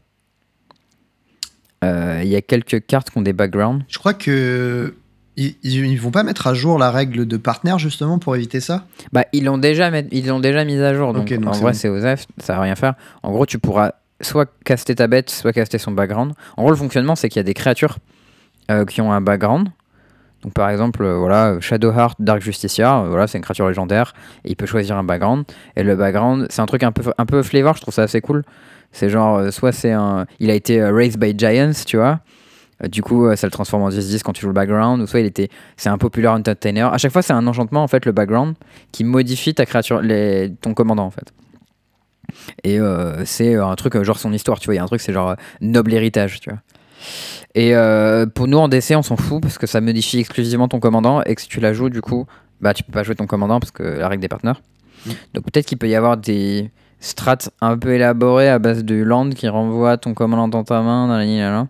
Euh, 1.84 2.20
Il 2.22 2.28
y 2.28 2.36
a 2.36 2.42
quelques 2.42 2.84
cartes 2.86 3.10
qui 3.10 3.18
ont 3.18 3.22
des 3.22 3.32
backgrounds. 3.32 3.84
Je 3.88 3.98
crois 3.98 4.14
que. 4.14 4.94
Ils, 5.40 5.96
vont 6.00 6.10
pas 6.10 6.24
mettre 6.24 6.48
à 6.48 6.54
jour 6.54 6.80
la 6.80 6.90
règle 6.90 7.24
de 7.24 7.36
partenaire 7.36 7.78
justement 7.78 8.18
pour 8.18 8.34
éviter 8.34 8.58
ça? 8.58 8.86
Bah, 9.12 9.24
ils 9.32 9.44
l'ont 9.44 9.56
déjà, 9.56 9.88
met- 9.88 10.08
ils 10.10 10.26
l'ont 10.26 10.40
déjà 10.40 10.64
mise 10.64 10.80
à 10.80 10.94
jour, 10.94 11.12
donc, 11.12 11.30
en 11.30 11.50
vrai 11.52 11.70
bon. 11.70 11.72
c'est 11.78 11.88
OSEF, 11.88 12.26
ça 12.38 12.54
va 12.54 12.62
rien 12.62 12.74
faire. 12.74 12.94
En 13.22 13.30
gros, 13.30 13.46
tu 13.46 13.60
pourras 13.60 13.92
soit 14.20 14.52
caster 14.64 14.96
ta 14.96 15.06
bête, 15.06 15.30
soit 15.30 15.52
caster 15.52 15.78
son 15.78 15.92
background. 15.92 16.32
En 16.56 16.62
gros, 16.62 16.72
le 16.72 16.76
fonctionnement, 16.76 17.14
c'est 17.14 17.28
qu'il 17.28 17.38
y 17.38 17.40
a 17.40 17.44
des 17.44 17.54
créatures 17.54 17.98
euh, 18.72 18.84
qui 18.84 19.00
ont 19.00 19.12
un 19.12 19.20
background. 19.20 19.68
Donc 20.42 20.52
par 20.52 20.70
exemple, 20.70 21.02
euh, 21.02 21.16
voilà, 21.16 21.58
Shadowheart, 21.60 22.16
Dark 22.20 22.40
Justiciar, 22.42 23.02
euh, 23.04 23.08
voilà, 23.08 23.26
c'est 23.26 23.38
une 23.38 23.44
créature 23.44 23.66
légendaire, 23.66 24.14
et 24.44 24.50
il 24.50 24.56
peut 24.56 24.66
choisir 24.66 24.96
un 24.96 25.04
background. 25.04 25.44
Et 25.76 25.82
le 25.82 25.96
background, 25.96 26.46
c'est 26.50 26.62
un 26.62 26.66
truc 26.66 26.82
un 26.84 26.92
peu, 26.92 27.12
un 27.16 27.26
peu 27.26 27.42
flavor, 27.42 27.76
je 27.76 27.82
trouve 27.82 27.94
ça 27.94 28.02
assez 28.02 28.20
cool. 28.20 28.44
C'est 28.92 29.10
genre, 29.10 29.38
euh, 29.38 29.50
soit 29.50 29.72
c'est 29.72 29.92
un. 29.92 30.26
Il 30.38 30.50
a 30.50 30.54
été 30.54 30.82
raised 30.82 31.18
by 31.18 31.34
giants, 31.36 31.72
tu 31.86 31.96
vois. 31.96 32.20
Du 32.88 33.02
coup, 33.02 33.34
ça 33.34 33.48
le 33.48 33.50
transforme 33.50 33.82
en 33.82 33.88
10-10 33.88 34.22
quand 34.22 34.32
tu 34.32 34.42
joues 34.42 34.48
le 34.48 34.54
background. 34.54 35.02
Ou 35.02 35.06
soit 35.08 35.18
il 35.18 35.26
était. 35.26 35.48
C'est 35.76 35.88
un 35.88 35.98
popular 35.98 36.34
entertainer. 36.34 36.82
À 36.82 36.96
chaque 36.96 37.12
fois, 37.12 37.22
c'est 37.22 37.32
un 37.32 37.44
enchantement, 37.48 37.82
en 37.82 37.88
fait, 37.88 38.06
le 38.06 38.12
background, 38.12 38.54
qui 38.92 39.02
modifie 39.02 39.52
ta 39.52 39.66
créature, 39.66 40.00
ton 40.60 40.74
commandant, 40.74 41.06
en 41.06 41.10
fait. 41.10 41.32
Et 42.62 42.78
c'est 43.24 43.56
un 43.56 43.74
truc, 43.74 44.00
genre 44.04 44.18
son 44.18 44.32
histoire, 44.32 44.60
tu 44.60 44.66
vois. 44.66 44.74
Il 44.74 44.76
y 44.76 44.80
a 44.80 44.84
un 44.84 44.86
truc, 44.86 45.00
c'est 45.00 45.12
genre 45.12 45.34
noble 45.60 45.92
héritage, 45.92 46.38
tu 46.38 46.50
vois. 46.50 46.60
Et 47.54 47.74
euh, 47.74 48.26
pour 48.26 48.46
nous 48.46 48.58
en 48.58 48.68
DC, 48.68 48.92
on 48.92 49.02
s'en 49.02 49.16
fout 49.16 49.42
parce 49.42 49.58
que 49.58 49.66
ça 49.66 49.80
modifie 49.80 50.18
exclusivement 50.18 50.68
ton 50.68 50.80
commandant 50.80 51.22
et 51.22 51.34
que 51.34 51.40
si 51.40 51.48
tu 51.48 51.60
la 51.60 51.72
joues, 51.72 51.90
du 51.90 52.00
coup, 52.00 52.26
bah 52.60 52.74
tu 52.74 52.82
peux 52.82 52.92
pas 52.92 53.02
jouer 53.02 53.14
ton 53.14 53.26
commandant 53.26 53.60
parce 53.60 53.70
que 53.70 53.82
la 53.82 54.08
règle 54.08 54.22
des 54.22 54.28
partenaires. 54.28 54.60
Mm. 55.06 55.10
Donc 55.34 55.44
peut-être 55.44 55.66
qu'il 55.66 55.78
peut 55.78 55.88
y 55.88 55.94
avoir 55.94 56.16
des 56.16 56.70
strats 57.00 57.50
un 57.60 57.78
peu 57.78 57.94
élaborés 57.94 58.48
à 58.48 58.58
base 58.58 58.84
de 58.84 58.96
land 58.96 59.30
qui 59.30 59.48
renvoie 59.48 59.96
ton 59.96 60.14
commandant 60.14 60.48
dans 60.48 60.64
ta 60.64 60.82
main, 60.82 61.08
dans 61.08 61.16
la 61.16 61.24
ligne 61.24 61.40
là, 61.40 61.50
là. 61.50 61.68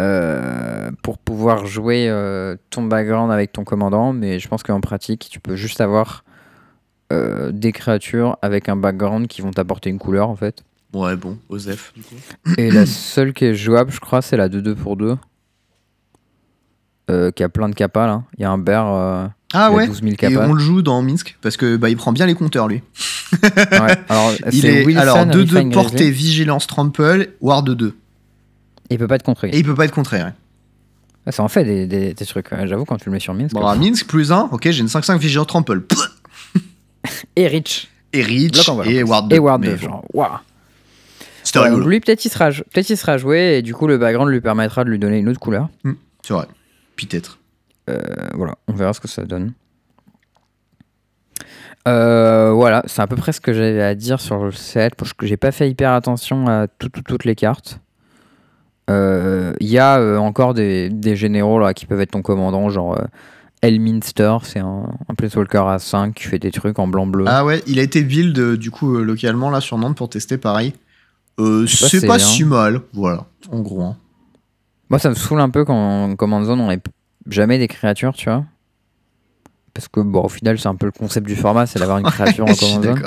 Euh, 0.00 0.90
pour 1.02 1.18
pouvoir 1.18 1.66
jouer 1.66 2.06
euh, 2.08 2.56
ton 2.70 2.84
background 2.84 3.30
avec 3.30 3.52
ton 3.52 3.64
commandant, 3.64 4.14
mais 4.14 4.38
je 4.38 4.48
pense 4.48 4.62
qu'en 4.62 4.80
pratique, 4.80 5.28
tu 5.30 5.40
peux 5.40 5.56
juste 5.56 5.82
avoir 5.82 6.24
euh, 7.12 7.50
des 7.52 7.72
créatures 7.72 8.38
avec 8.40 8.70
un 8.70 8.76
background 8.76 9.26
qui 9.26 9.42
vont 9.42 9.50
t'apporter 9.50 9.90
une 9.90 9.98
couleur 9.98 10.30
en 10.30 10.36
fait. 10.36 10.64
Ouais, 10.92 11.16
bon, 11.16 11.38
Osef, 11.48 11.92
du 11.94 12.02
coup. 12.02 12.14
Et 12.58 12.70
la 12.70 12.84
seule 12.86 13.32
qui 13.32 13.44
est 13.44 13.54
jouable, 13.54 13.92
je 13.92 14.00
crois, 14.00 14.22
c'est 14.22 14.36
la 14.36 14.48
2-2 14.48 14.74
pour 14.74 14.96
2. 14.96 15.16
Euh, 17.10 17.30
qui 17.32 17.42
a 17.42 17.48
plein 17.48 17.68
de 17.68 17.74
capas 17.74 18.06
là. 18.06 18.22
Il 18.38 18.42
y 18.42 18.44
a 18.44 18.50
un 18.50 18.58
bear 18.58 18.86
euh, 18.86 19.26
Ah 19.52 19.72
ouais 19.72 19.88
12 19.88 20.00
000 20.00 20.14
Et 20.22 20.36
on 20.36 20.52
le 20.52 20.60
joue 20.60 20.80
dans 20.80 21.02
Minsk 21.02 21.36
parce 21.42 21.56
que 21.56 21.76
bah, 21.76 21.88
il 21.90 21.96
prend 21.96 22.12
bien 22.12 22.24
les 22.24 22.34
compteurs 22.34 22.68
lui. 22.68 22.82
Ouais, 23.42 23.96
Alors, 24.08 24.32
Il 24.52 24.64
est 24.64 24.84
Wilson, 24.84 25.00
alors 25.00 25.26
2 25.26 25.40
Refine 25.40 25.70
2 25.70 25.74
portée, 25.74 26.10
vigilance, 26.10 26.68
trample, 26.68 27.30
ward 27.40 27.68
2. 27.68 27.96
Il 28.90 28.98
peut 28.98 29.08
pas 29.08 29.16
être 29.16 29.24
contré. 29.24 29.48
Et 29.50 29.58
il 29.58 29.64
peut 29.64 29.74
pas 29.74 29.86
être 29.86 29.98
hein. 29.98 30.34
Ouais, 31.26 31.32
Ça 31.32 31.42
en 31.42 31.48
fait 31.48 31.64
des, 31.64 31.86
des- 31.86 32.14
des 32.14 32.26
trucs. 32.26 32.50
ouais, 32.52 32.66
J'avoue, 32.68 32.84
quand 32.84 32.96
tu 32.96 33.06
le 33.06 33.12
mets 33.12 33.20
sur 33.20 33.34
Minsk. 33.34 33.54
Bon, 33.54 33.66
à 33.66 33.74
Minsk 33.74 34.06
plus 34.06 34.30
1, 34.30 34.48
ok, 34.52 34.70
j'ai 34.70 34.80
une 34.80 34.86
5-5 34.86 35.18
vigilance, 35.18 35.46
trample. 35.48 35.82
Et 37.36 37.48
Rich. 37.48 37.88
Et 38.12 38.22
Bloc 38.48 38.68
en 38.68 38.78
en 38.78 38.82
et 38.82 39.02
ward 39.02 39.28
2. 39.28 39.36
Et 39.36 39.38
Ward 39.38 39.62
2. 39.62 39.70
Mais 39.70 39.78
Genre, 39.78 40.04
waouh. 40.12 40.30
C'était 41.52 41.58
Ouais, 41.64 41.70
rigolo. 41.70 41.88
lui, 41.88 41.98
peut-être 41.98 42.24
il, 42.24 42.28
sera, 42.28 42.50
peut 42.50 42.80
il 42.88 42.96
sera 42.96 43.18
joué 43.18 43.56
et 43.58 43.62
du 43.62 43.74
coup, 43.74 43.88
le 43.88 43.98
background 43.98 44.30
lui 44.30 44.40
permettra 44.40 44.84
de 44.84 44.90
lui 44.90 45.00
donner 45.00 45.18
une 45.18 45.28
autre 45.28 45.40
couleur. 45.40 45.68
C'est 46.22 46.32
vrai. 46.32 46.46
Peut-être. 46.96 47.38
Euh, 47.88 47.98
voilà, 48.34 48.54
on 48.68 48.72
verra 48.72 48.92
ce 48.92 49.00
que 49.00 49.08
ça 49.08 49.24
donne. 49.24 49.52
Euh, 51.88 52.52
voilà, 52.52 52.82
c'est 52.86 53.00
à 53.02 53.06
peu 53.06 53.16
près 53.16 53.32
ce 53.32 53.40
que 53.40 53.52
j'avais 53.52 53.82
à 53.82 53.94
dire 53.94 54.20
sur 54.20 54.44
le 54.44 54.52
set. 54.52 54.94
Parce 54.94 55.12
que 55.12 55.26
j'ai 55.26 55.36
pas 55.36 55.50
fait 55.50 55.68
hyper 55.68 55.92
attention 55.92 56.46
à 56.46 56.66
tout- 56.68 56.88
tout- 56.88 57.02
toutes 57.02 57.24
les 57.24 57.34
cartes. 57.34 57.80
Euh, 58.90 59.52
Il 59.60 59.68
y 59.68 59.78
a 59.78 59.98
euh, 59.98 60.18
encore 60.18 60.52
des, 60.54 60.88
des 60.90 61.16
généraux 61.16 61.58
là, 61.58 61.74
qui 61.74 61.86
peuvent 61.86 62.00
être 62.00 62.10
ton 62.12 62.22
commandant, 62.22 62.68
genre 62.70 62.98
euh, 62.98 63.04
Elminster, 63.62 64.36
c'est 64.42 64.58
un, 64.58 64.84
un 65.08 65.14
Planeswalker 65.14 65.64
à 65.68 65.78
5 65.78 66.14
qui 66.14 66.24
fait 66.24 66.38
des 66.38 66.50
trucs 66.50 66.78
en 66.78 66.86
blanc-bleu. 66.86 67.24
Ah 67.28 67.44
ouais, 67.44 67.62
il 67.66 67.78
a 67.78 67.82
été 67.82 68.02
build 68.02 68.38
euh, 68.38 68.56
du 68.56 68.70
coup 68.70 68.96
euh, 68.96 69.02
localement 69.02 69.50
là 69.50 69.60
sur 69.60 69.78
Nantes 69.78 69.96
pour 69.96 70.08
tester 70.08 70.38
pareil. 70.38 70.74
Euh, 71.38 71.64
pas 71.64 71.88
c'est 71.88 72.06
pas 72.06 72.18
si 72.18 72.44
mal, 72.44 72.80
voilà, 72.92 73.26
en 73.50 73.60
gros. 73.60 73.82
hein. 73.82 73.96
Moi, 74.90 74.98
ça 74.98 75.08
me 75.08 75.14
saoule 75.14 75.40
un 75.40 75.50
peu 75.50 75.64
quand 75.64 75.74
en 76.04 76.16
Command 76.16 76.44
Zone, 76.44 76.60
on 76.60 76.68
n'ait 76.68 76.80
jamais 77.28 77.58
des 77.58 77.68
créatures, 77.68 78.12
tu 78.14 78.28
vois. 78.28 78.44
Parce 79.72 79.86
que, 79.88 80.00
bon, 80.00 80.24
au 80.24 80.28
final, 80.28 80.58
c'est 80.58 80.66
un 80.68 80.74
peu 80.74 80.86
le 80.86 80.92
concept 80.92 81.26
du 81.26 81.36
format, 81.36 81.66
c'est 81.66 81.78
d'avoir 81.78 81.98
une 81.98 82.04
créature 82.10 82.44
en 82.44 82.54
Command 82.54 82.82
Zone. 82.84 83.02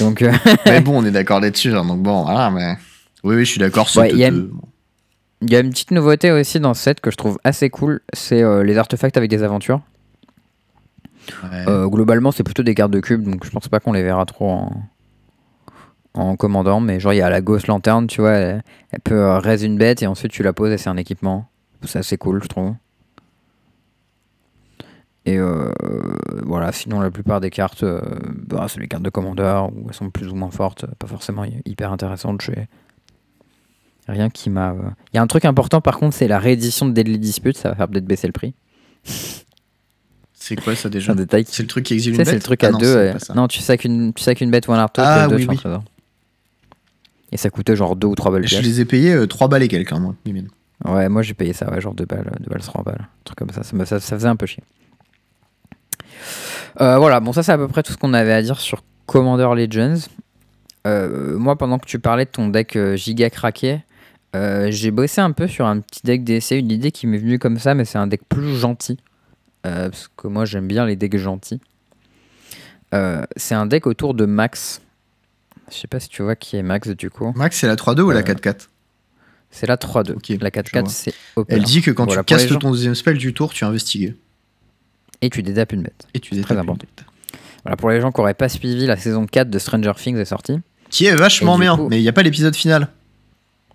Donc, 0.00 0.22
euh, 0.22 0.30
mais 0.66 0.80
bon, 0.80 0.98
on 1.02 1.04
est 1.04 1.10
d'accord 1.10 1.40
là-dessus, 1.40 1.72
hein, 1.74 1.84
donc 1.84 2.02
bon, 2.02 2.22
voilà, 2.24 2.50
mais. 2.50 2.76
Oui, 3.24 3.36
oui, 3.36 3.44
je 3.44 3.50
suis 3.50 3.60
d'accord. 3.60 3.86
Ouais, 3.96 4.08
c'est 4.08 4.12
il 4.12 4.18
y 4.18 4.24
a- 4.24 4.30
deux- 4.30 4.50
bon. 4.52 4.60
Il 5.42 5.50
y 5.50 5.56
a 5.56 5.60
une 5.60 5.70
petite 5.70 5.90
nouveauté 5.90 6.30
aussi 6.32 6.60
dans 6.60 6.74
ce 6.74 6.82
set 6.82 7.00
que 7.00 7.10
je 7.10 7.16
trouve 7.16 7.38
assez 7.44 7.70
cool, 7.70 8.02
c'est 8.12 8.42
euh, 8.42 8.62
les 8.62 8.76
artefacts 8.76 9.16
avec 9.16 9.30
des 9.30 9.42
aventures. 9.42 9.80
Ouais. 11.42 11.64
Globalement, 11.88 12.30
c'est 12.30 12.42
plutôt 12.42 12.62
des 12.62 12.74
cartes 12.74 12.90
de 12.90 13.00
cube, 13.00 13.22
donc 13.24 13.44
je 13.46 13.50
pense 13.50 13.68
pas 13.68 13.80
qu'on 13.80 13.92
les 13.92 14.02
verra 14.02 14.26
trop 14.26 14.50
en, 14.50 14.82
en 16.14 16.36
commandant. 16.36 16.80
Mais 16.80 17.00
genre, 17.00 17.12
il 17.12 17.18
y 17.18 17.22
a 17.22 17.30
la 17.30 17.40
Ghost 17.40 17.66
Lanterne, 17.66 18.06
tu 18.06 18.20
vois, 18.20 18.32
elle, 18.32 18.62
elle 18.90 19.00
peut 19.00 19.14
euh, 19.22 19.38
raise 19.38 19.62
une 19.62 19.76
bête 19.78 20.02
et 20.02 20.06
ensuite 20.06 20.32
tu 20.32 20.42
la 20.42 20.52
poses 20.52 20.72
et 20.72 20.78
c'est 20.78 20.90
un 20.90 20.96
équipement. 20.96 21.48
C'est 21.84 21.98
assez 21.98 22.16
cool, 22.18 22.42
je 22.42 22.48
trouve. 22.48 22.74
Et 25.26 25.36
euh, 25.38 25.70
voilà, 26.44 26.72
sinon 26.72 27.00
la 27.00 27.10
plupart 27.10 27.40
des 27.40 27.50
cartes, 27.50 27.82
euh, 27.82 28.00
bah, 28.46 28.66
c'est 28.68 28.80
les 28.80 28.88
cartes 28.88 29.02
de 29.02 29.10
commandeur, 29.10 29.70
où 29.74 29.86
elles 29.88 29.94
sont 29.94 30.10
plus 30.10 30.28
ou 30.28 30.34
moins 30.34 30.50
fortes, 30.50 30.86
pas 30.98 31.06
forcément 31.06 31.44
hy- 31.44 31.60
hyper 31.66 31.92
intéressantes. 31.92 32.42
Rien 34.08 34.30
qui 34.30 34.48
m'a. 34.50 34.70
euh. 34.72 34.76
Il 35.12 35.16
y 35.16 35.18
a 35.18 35.22
un 35.22 35.26
truc 35.26 35.44
important 35.44 35.80
par 35.82 35.98
contre, 35.98 36.16
c'est 36.16 36.26
la 36.26 36.38
réédition 36.38 36.86
de 36.86 36.92
Deadly 36.92 37.18
Dispute, 37.18 37.56
ça 37.58 37.68
va 37.68 37.74
faire 37.76 37.88
peut-être 37.88 38.06
baisser 38.06 38.26
le 38.26 38.32
prix. 38.32 38.54
C'est 40.32 40.56
quoi 40.56 40.74
ça 40.74 40.82
C'est 40.84 40.90
déjà 40.90 41.14
C'est 41.46 41.62
le 41.62 41.66
truc 41.68 41.84
qui 41.84 41.94
exile 41.94 42.12
tu 42.14 42.18
une 42.18 42.24
bête 42.24 42.28
c'est 42.28 42.36
le 42.36 42.42
truc 42.42 42.64
Ah 42.64 42.68
à 42.68 42.70
non, 42.72 42.78
deux. 42.78 43.12
c'est 43.12 43.24
ça. 43.26 43.34
Non, 43.34 43.46
tu 43.46 43.60
sacs 43.60 43.84
une, 43.84 44.14
tu 44.14 44.22
sacs 44.22 44.40
une 44.40 44.50
bête 44.50 44.66
ou 44.68 44.72
un 44.72 44.78
arteau, 44.78 45.02
Ah, 45.04 45.26
et 45.26 45.28
deux, 45.28 45.36
oui. 45.46 45.60
Et 47.32 47.36
ça 47.36 47.50
coûtait 47.50 47.76
genre 47.76 47.96
2 47.96 48.06
ou 48.08 48.14
3 48.14 48.32
balles 48.32 48.46
Je 48.46 48.60
les 48.60 48.80
ai 48.80 48.84
payés 48.84 49.26
3 49.28 49.48
balles 49.48 49.62
et 49.62 49.68
quelques, 49.68 49.92
hein, 49.92 50.00
moi. 50.00 50.14
Ouais, 50.84 51.08
moi 51.08 51.22
j'ai 51.22 51.34
payé 51.34 51.52
ça, 51.52 51.70
ouais, 51.70 51.80
genre 51.80 51.94
2 51.94 52.04
balles, 52.06 52.30
2 52.40 52.50
balles, 52.50 52.60
3 52.62 52.82
balles. 52.82 53.00
Un 53.02 53.22
truc 53.24 53.38
comme 53.38 53.50
ça, 53.50 53.62
ça, 53.62 53.76
me- 53.76 53.84
ça, 53.84 54.00
ça 54.00 54.16
faisait 54.16 54.28
un 54.28 54.36
peu 54.36 54.46
chier. 54.46 54.62
Euh, 56.80 56.98
voilà, 56.98 57.20
bon, 57.20 57.32
ça 57.32 57.42
c'est 57.42 57.52
à 57.52 57.58
peu 57.58 57.68
près 57.68 57.82
tout 57.82 57.92
ce 57.92 57.98
qu'on 57.98 58.14
avait 58.14 58.32
à 58.32 58.42
dire 58.42 58.58
sur 58.60 58.82
Commander 59.06 59.48
Legends. 59.56 60.08
Euh, 60.86 61.36
moi, 61.38 61.56
pendant 61.56 61.78
que 61.78 61.86
tu 61.86 61.98
parlais 61.98 62.24
de 62.24 62.30
ton 62.30 62.48
deck 62.48 62.76
euh, 62.76 62.96
giga 62.96 63.30
craqué, 63.30 63.80
Euh, 64.36 64.70
j'ai 64.70 64.92
bossé 64.92 65.20
un 65.20 65.32
peu 65.32 65.48
sur 65.48 65.66
un 65.66 65.80
petit 65.80 66.02
deck 66.04 66.22
d'essai, 66.22 66.56
une 66.60 66.70
idée 66.70 66.92
qui 66.92 67.08
m'est 67.08 67.18
venue 67.18 67.40
comme 67.40 67.58
ça, 67.58 67.74
mais 67.74 67.84
c'est 67.84 67.98
un 67.98 68.06
deck 68.06 68.20
plus 68.28 68.54
gentil. 68.56 68.96
Euh, 69.66 69.90
parce 69.90 70.08
que 70.16 70.28
moi 70.28 70.44
j'aime 70.44 70.68
bien 70.68 70.86
les 70.86 70.94
decks 70.94 71.16
gentils. 71.18 71.60
Euh, 72.94 73.24
c'est 73.36 73.56
un 73.56 73.66
deck 73.66 73.88
autour 73.88 74.14
de 74.14 74.26
Max. 74.26 74.80
Je 75.70 75.76
sais 75.76 75.86
pas 75.86 76.00
si 76.00 76.08
tu 76.08 76.22
vois 76.22 76.36
qui 76.36 76.56
est 76.56 76.62
Max 76.62 76.88
du 76.88 77.10
coup. 77.10 77.32
Max, 77.36 77.56
c'est 77.58 77.66
la 77.66 77.76
3-2 77.76 78.00
ou 78.02 78.10
la 78.10 78.18
Euh, 78.20 78.22
4-4 78.22 78.68
C'est 79.50 79.66
la 79.66 79.76
3-2. 79.76 80.12
Ok, 80.14 80.28
la 80.28 80.36
je 80.36 80.60
4-4 80.60 80.80
vois. 80.80 80.88
c'est. 80.88 81.14
Elle 81.48 81.62
dit 81.64 81.80
que 81.82 81.90
quand 81.90 82.04
Voilà, 82.06 82.22
tu 82.22 82.26
castes 82.34 82.48
gens. 82.48 82.58
ton 82.58 82.70
deuxième 82.72 82.94
spell 82.94 83.16
du 83.18 83.32
tour, 83.34 83.52
tu 83.52 83.64
investigues. 83.64 84.14
Et 85.22 85.30
tu 85.30 85.42
dédapes 85.42 85.72
une 85.72 85.82
bête. 85.82 86.06
Et 86.14 86.20
tu 86.20 86.30
Très 86.30 86.36
détapes 86.38 86.50
une 86.52 86.58
important. 86.60 86.86
bête. 86.96 87.04
Voilà, 87.64 87.76
pour 87.76 87.90
les 87.90 88.00
gens 88.00 88.10
qui 88.10 88.20
n'auraient 88.20 88.34
pas 88.34 88.48
suivi, 88.48 88.86
la 88.86 88.96
saison 88.96 89.26
4 89.26 89.50
de 89.50 89.58
Stranger 89.58 89.92
Things 89.96 90.16
est 90.16 90.24
sortie. 90.24 90.58
Qui 90.88 91.06
est 91.06 91.14
vachement 91.14 91.58
bien, 91.58 91.76
coup- 91.76 91.88
mais 91.88 91.98
il 91.98 92.02
n'y 92.02 92.08
a 92.08 92.12
pas 92.12 92.22
l'épisode 92.22 92.56
final. 92.56 92.88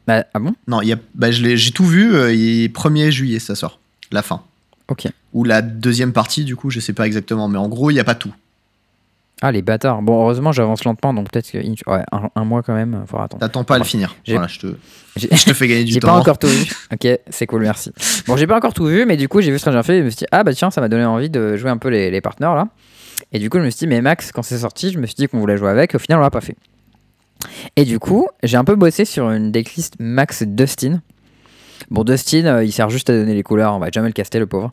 Bah, 0.08 0.26
ah 0.34 0.40
bon? 0.40 0.54
Non, 0.68 0.82
y 0.82 0.92
a, 0.92 0.98
bah, 1.14 1.32
j'ai 1.32 1.72
tout 1.72 1.86
vu, 1.86 2.14
euh, 2.16 2.34
il 2.34 2.64
est 2.64 2.68
1er 2.74 3.12
juillet, 3.12 3.40
ça 3.40 3.56
sort. 3.56 3.80
La 4.12 4.22
fin. 4.22 4.44
Ok. 4.88 5.08
Ou 5.34 5.44
la 5.44 5.62
deuxième 5.62 6.14
partie, 6.14 6.46
du 6.46 6.56
coup, 6.56 6.70
je 6.70 6.80
sais 6.80 6.94
pas 6.94 7.06
exactement, 7.08 7.48
mais 7.48 7.58
en 7.58 7.68
gros, 7.70 7.90
il 7.90 7.94
n'y 7.96 8.00
a 8.00 8.04
pas 8.04 8.16
tout. 8.16 8.34
Ah, 9.42 9.52
les 9.52 9.62
bâtards. 9.62 10.02
Bon, 10.02 10.22
heureusement, 10.22 10.52
j'avance 10.54 10.86
lentement, 10.86 11.14
donc 11.14 11.30
peut-être 11.30 11.52
que. 11.52 11.58
Ouais, 11.58 12.04
un, 12.12 12.30
un 12.36 12.46
mois 12.46 12.64
quand 12.64 12.74
même, 12.74 13.04
faudra 13.08 13.26
attendre. 13.26 13.42
T'attends 13.42 13.64
pas 13.66 13.76
à 13.76 13.78
le 13.80 13.84
finir. 13.84 14.16
J'ai- 14.24 14.34
Voilà, 14.34 14.48
je 14.48 14.60
te, 14.60 14.68
J'ai- 15.18 15.28
je 15.36 15.46
te 15.46 15.54
fais 15.54 15.68
gagner 15.68 15.84
du 15.86 15.92
J'ai 15.92 16.00
temps. 16.00 16.08
pas 16.08 16.14
encore 16.20 16.38
tout 16.40 16.48
vu. 16.48 16.72
Ok, 16.94 17.08
c'est 17.30 17.46
cool, 17.46 17.62
merci. 17.64 17.92
Bon, 18.28 18.38
j'ai 18.38 18.48
pas 18.48 18.56
encore 18.56 18.74
tout 18.74 18.86
vu, 18.86 19.06
mais 19.06 19.18
du 19.18 19.28
coup, 19.28 19.42
j'ai 19.42 19.52
vu 19.52 19.60
Stranger 19.60 19.82
Things 19.84 19.96
et 19.96 20.00
je 20.00 20.04
me 20.06 20.10
suis 20.10 20.18
dit, 20.20 20.26
ah 20.32 20.44
bah 20.44 20.54
tiens, 20.54 20.72
ça 20.72 20.80
m'a 20.82 20.88
donné 20.88 21.04
envie 21.06 21.30
de 21.30 21.58
jouer 21.58 21.70
un 21.70 21.78
peu 21.78 21.90
les, 21.90 22.12
les 22.12 22.22
partenaires 22.22 22.56
là. 22.56 22.68
Et 23.34 23.40
du 23.40 23.50
coup, 23.50 23.58
je 23.60 23.64
me 23.64 23.70
suis 23.70 23.80
dit, 23.80 23.88
mais 23.88 24.02
Max, 24.02 24.32
quand 24.32 24.42
c'est 24.44 24.58
sorti, 24.60 24.92
je 24.92 25.00
me 25.00 25.06
suis 25.06 25.16
dit 25.16 25.28
qu'on 25.28 25.40
voulait 25.40 25.58
jouer 25.58 25.70
avec, 25.70 25.96
au 25.96 26.00
final, 26.00 26.20
on 26.20 26.22
l'a 26.22 26.30
pas 26.32 26.42
fait. 26.42 26.56
Et 27.76 27.84
du 27.84 28.00
coup, 28.00 28.28
j'ai 28.44 28.56
un 28.58 28.64
peu 28.64 28.76
bossé 28.76 29.04
sur 29.04 29.30
une 29.32 29.52
decklist 29.52 29.96
Max 30.00 30.44
Dustin. 30.44 31.02
Bon, 31.92 32.04
Dustin, 32.04 32.46
euh, 32.46 32.64
il 32.64 32.72
sert 32.72 32.90
juste 32.90 33.10
à 33.10 33.14
donner 33.14 33.34
les 33.34 33.44
couleurs, 33.44 33.74
on 33.76 33.80
va 33.80 33.90
jamais 33.92 34.08
le 34.08 34.14
caster, 34.14 34.40
le 34.40 34.48
pauvre. 34.48 34.72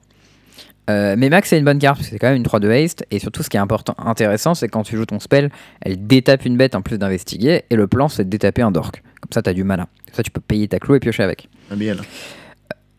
Euh, 0.91 1.14
mais 1.16 1.28
Max, 1.28 1.49
c'est 1.49 1.59
une 1.59 1.64
bonne 1.64 1.78
carte, 1.78 1.99
parce 1.99 2.09
que 2.09 2.12
c'est 2.12 2.18
quand 2.18 2.28
même 2.28 2.37
une 2.37 2.43
3 2.43 2.61
de 2.61 2.68
haste. 2.70 3.07
Et 3.11 3.18
surtout, 3.18 3.43
ce 3.43 3.51
qui 3.51 3.57
est 3.57 3.61
important, 3.61 3.95
intéressant, 3.99 4.55
c'est 4.55 4.68
quand 4.68 4.83
tu 4.83 4.97
joues 4.97 5.07
ton 5.07 5.20
spell, 5.20 5.51
elle 5.80 6.07
détape 6.07 6.45
une 6.45 6.57
bête 6.57 6.74
en 6.74 6.83
plus 6.83 6.99
d'investiguer. 6.99 7.62
Et 7.70 7.76
le 7.76 7.87
plan, 7.87 8.09
c'est 8.09 8.24
de 8.24 8.30
détaper 8.30 8.62
un 8.62 8.70
dork. 8.70 9.03
Comme 9.20 9.33
ça, 9.33 9.43
t'as 9.43 9.53
du 9.53 9.64
mana. 9.64 9.89
Comme 10.07 10.14
ça, 10.14 10.22
tu 10.22 10.30
peux 10.30 10.41
payer 10.41 10.68
ta 10.68 10.78
clou 10.78 10.95
et 10.95 11.01
piocher 11.01 11.22
avec. 11.22 11.49
Ah, 11.70 11.74
mais 11.76 11.87
elle. 11.87 12.01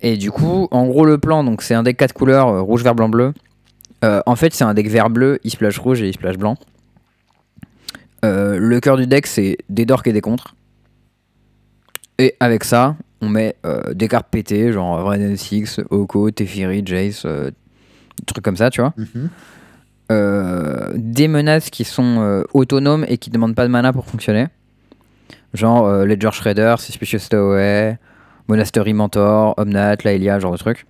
Et 0.02 0.18
du 0.18 0.32
coup, 0.32 0.68
en 0.72 0.88
gros, 0.88 1.06
le 1.06 1.18
plan, 1.18 1.44
donc 1.44 1.62
c'est 1.62 1.74
un 1.74 1.84
deck 1.84 1.98
4 1.98 2.14
couleurs, 2.14 2.48
euh, 2.50 2.62
rouge, 2.62 2.84
vert, 2.84 2.96
blanc, 2.96 3.10
bleu. 3.10 3.34
Euh, 4.04 4.22
en 4.26 4.36
fait, 4.36 4.54
c'est 4.54 4.66
un 4.66 4.74
deck 4.74 4.90
vert 4.90 5.10
bleu, 5.10 5.40
il 5.44 5.52
splash 5.52 5.78
rouge 5.78 6.02
et 6.02 6.08
il 6.10 6.14
splash 6.14 6.38
blanc. 6.38 6.58
Euh, 8.26 8.58
le 8.58 8.80
cœur 8.80 8.98
du 8.98 9.08
deck, 9.08 9.28
c'est 9.28 9.58
des 9.70 9.86
dorks 9.86 10.08
et 10.08 10.14
des 10.14 10.22
contres. 10.22 10.56
Et 12.20 12.36
avec 12.40 12.64
ça, 12.64 12.96
on 13.22 13.30
met 13.30 13.56
euh, 13.66 13.94
des 13.94 14.08
cartes 14.08 14.28
pétées, 14.30 14.72
genre 14.72 15.00
Vren 15.02 15.36
6, 15.36 15.82
Oko, 15.90 16.32
Teferi, 16.32 16.84
Jace, 16.86 17.24
euh, 17.26 17.52
trucs 18.26 18.44
comme 18.44 18.58
ça, 18.58 18.70
tu 18.70 18.82
vois. 18.82 18.94
Mhm. 18.98 19.30
Euh, 20.12 20.92
des 20.96 21.28
menaces 21.28 21.70
qui 21.70 21.86
sont 21.86 22.20
euh, 22.20 22.44
autonomes 22.54 23.06
et 23.08 23.18
qui 23.18 23.30
demandent 23.30 23.56
pas 23.56 23.64
de 23.64 23.72
mana 23.72 23.94
pour 23.94 24.06
fonctionner. 24.06 24.48
Genre 25.54 25.86
euh, 25.86 26.06
Ledger 26.06 26.32
Shredder, 26.32 26.76
Suspicious 26.78 27.20
Stowaway, 27.20 27.98
Monastery 28.48 28.94
Mentor, 28.94 29.54
Omnat, 29.58 29.98
Laelia, 30.04 30.40
genre 30.40 30.52
de 30.52 30.58
trucs. 30.58 30.86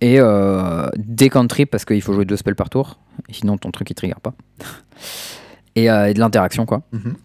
Et 0.00 0.16
euh, 0.18 0.88
des 0.96 1.28
cantrips 1.28 1.70
parce 1.70 1.84
qu'il 1.84 2.00
faut 2.00 2.14
jouer 2.14 2.24
deux 2.24 2.36
spells 2.36 2.54
par 2.54 2.70
tour, 2.70 2.98
sinon 3.30 3.58
ton 3.58 3.70
truc 3.70 3.90
il 3.90 3.94
trigger 3.94 4.14
pas. 4.22 4.32
et, 5.74 5.86
et 5.86 6.14
de 6.14 6.18
l'interaction 6.18 6.64
quoi. 6.64 6.82
Mhm. 6.92 7.16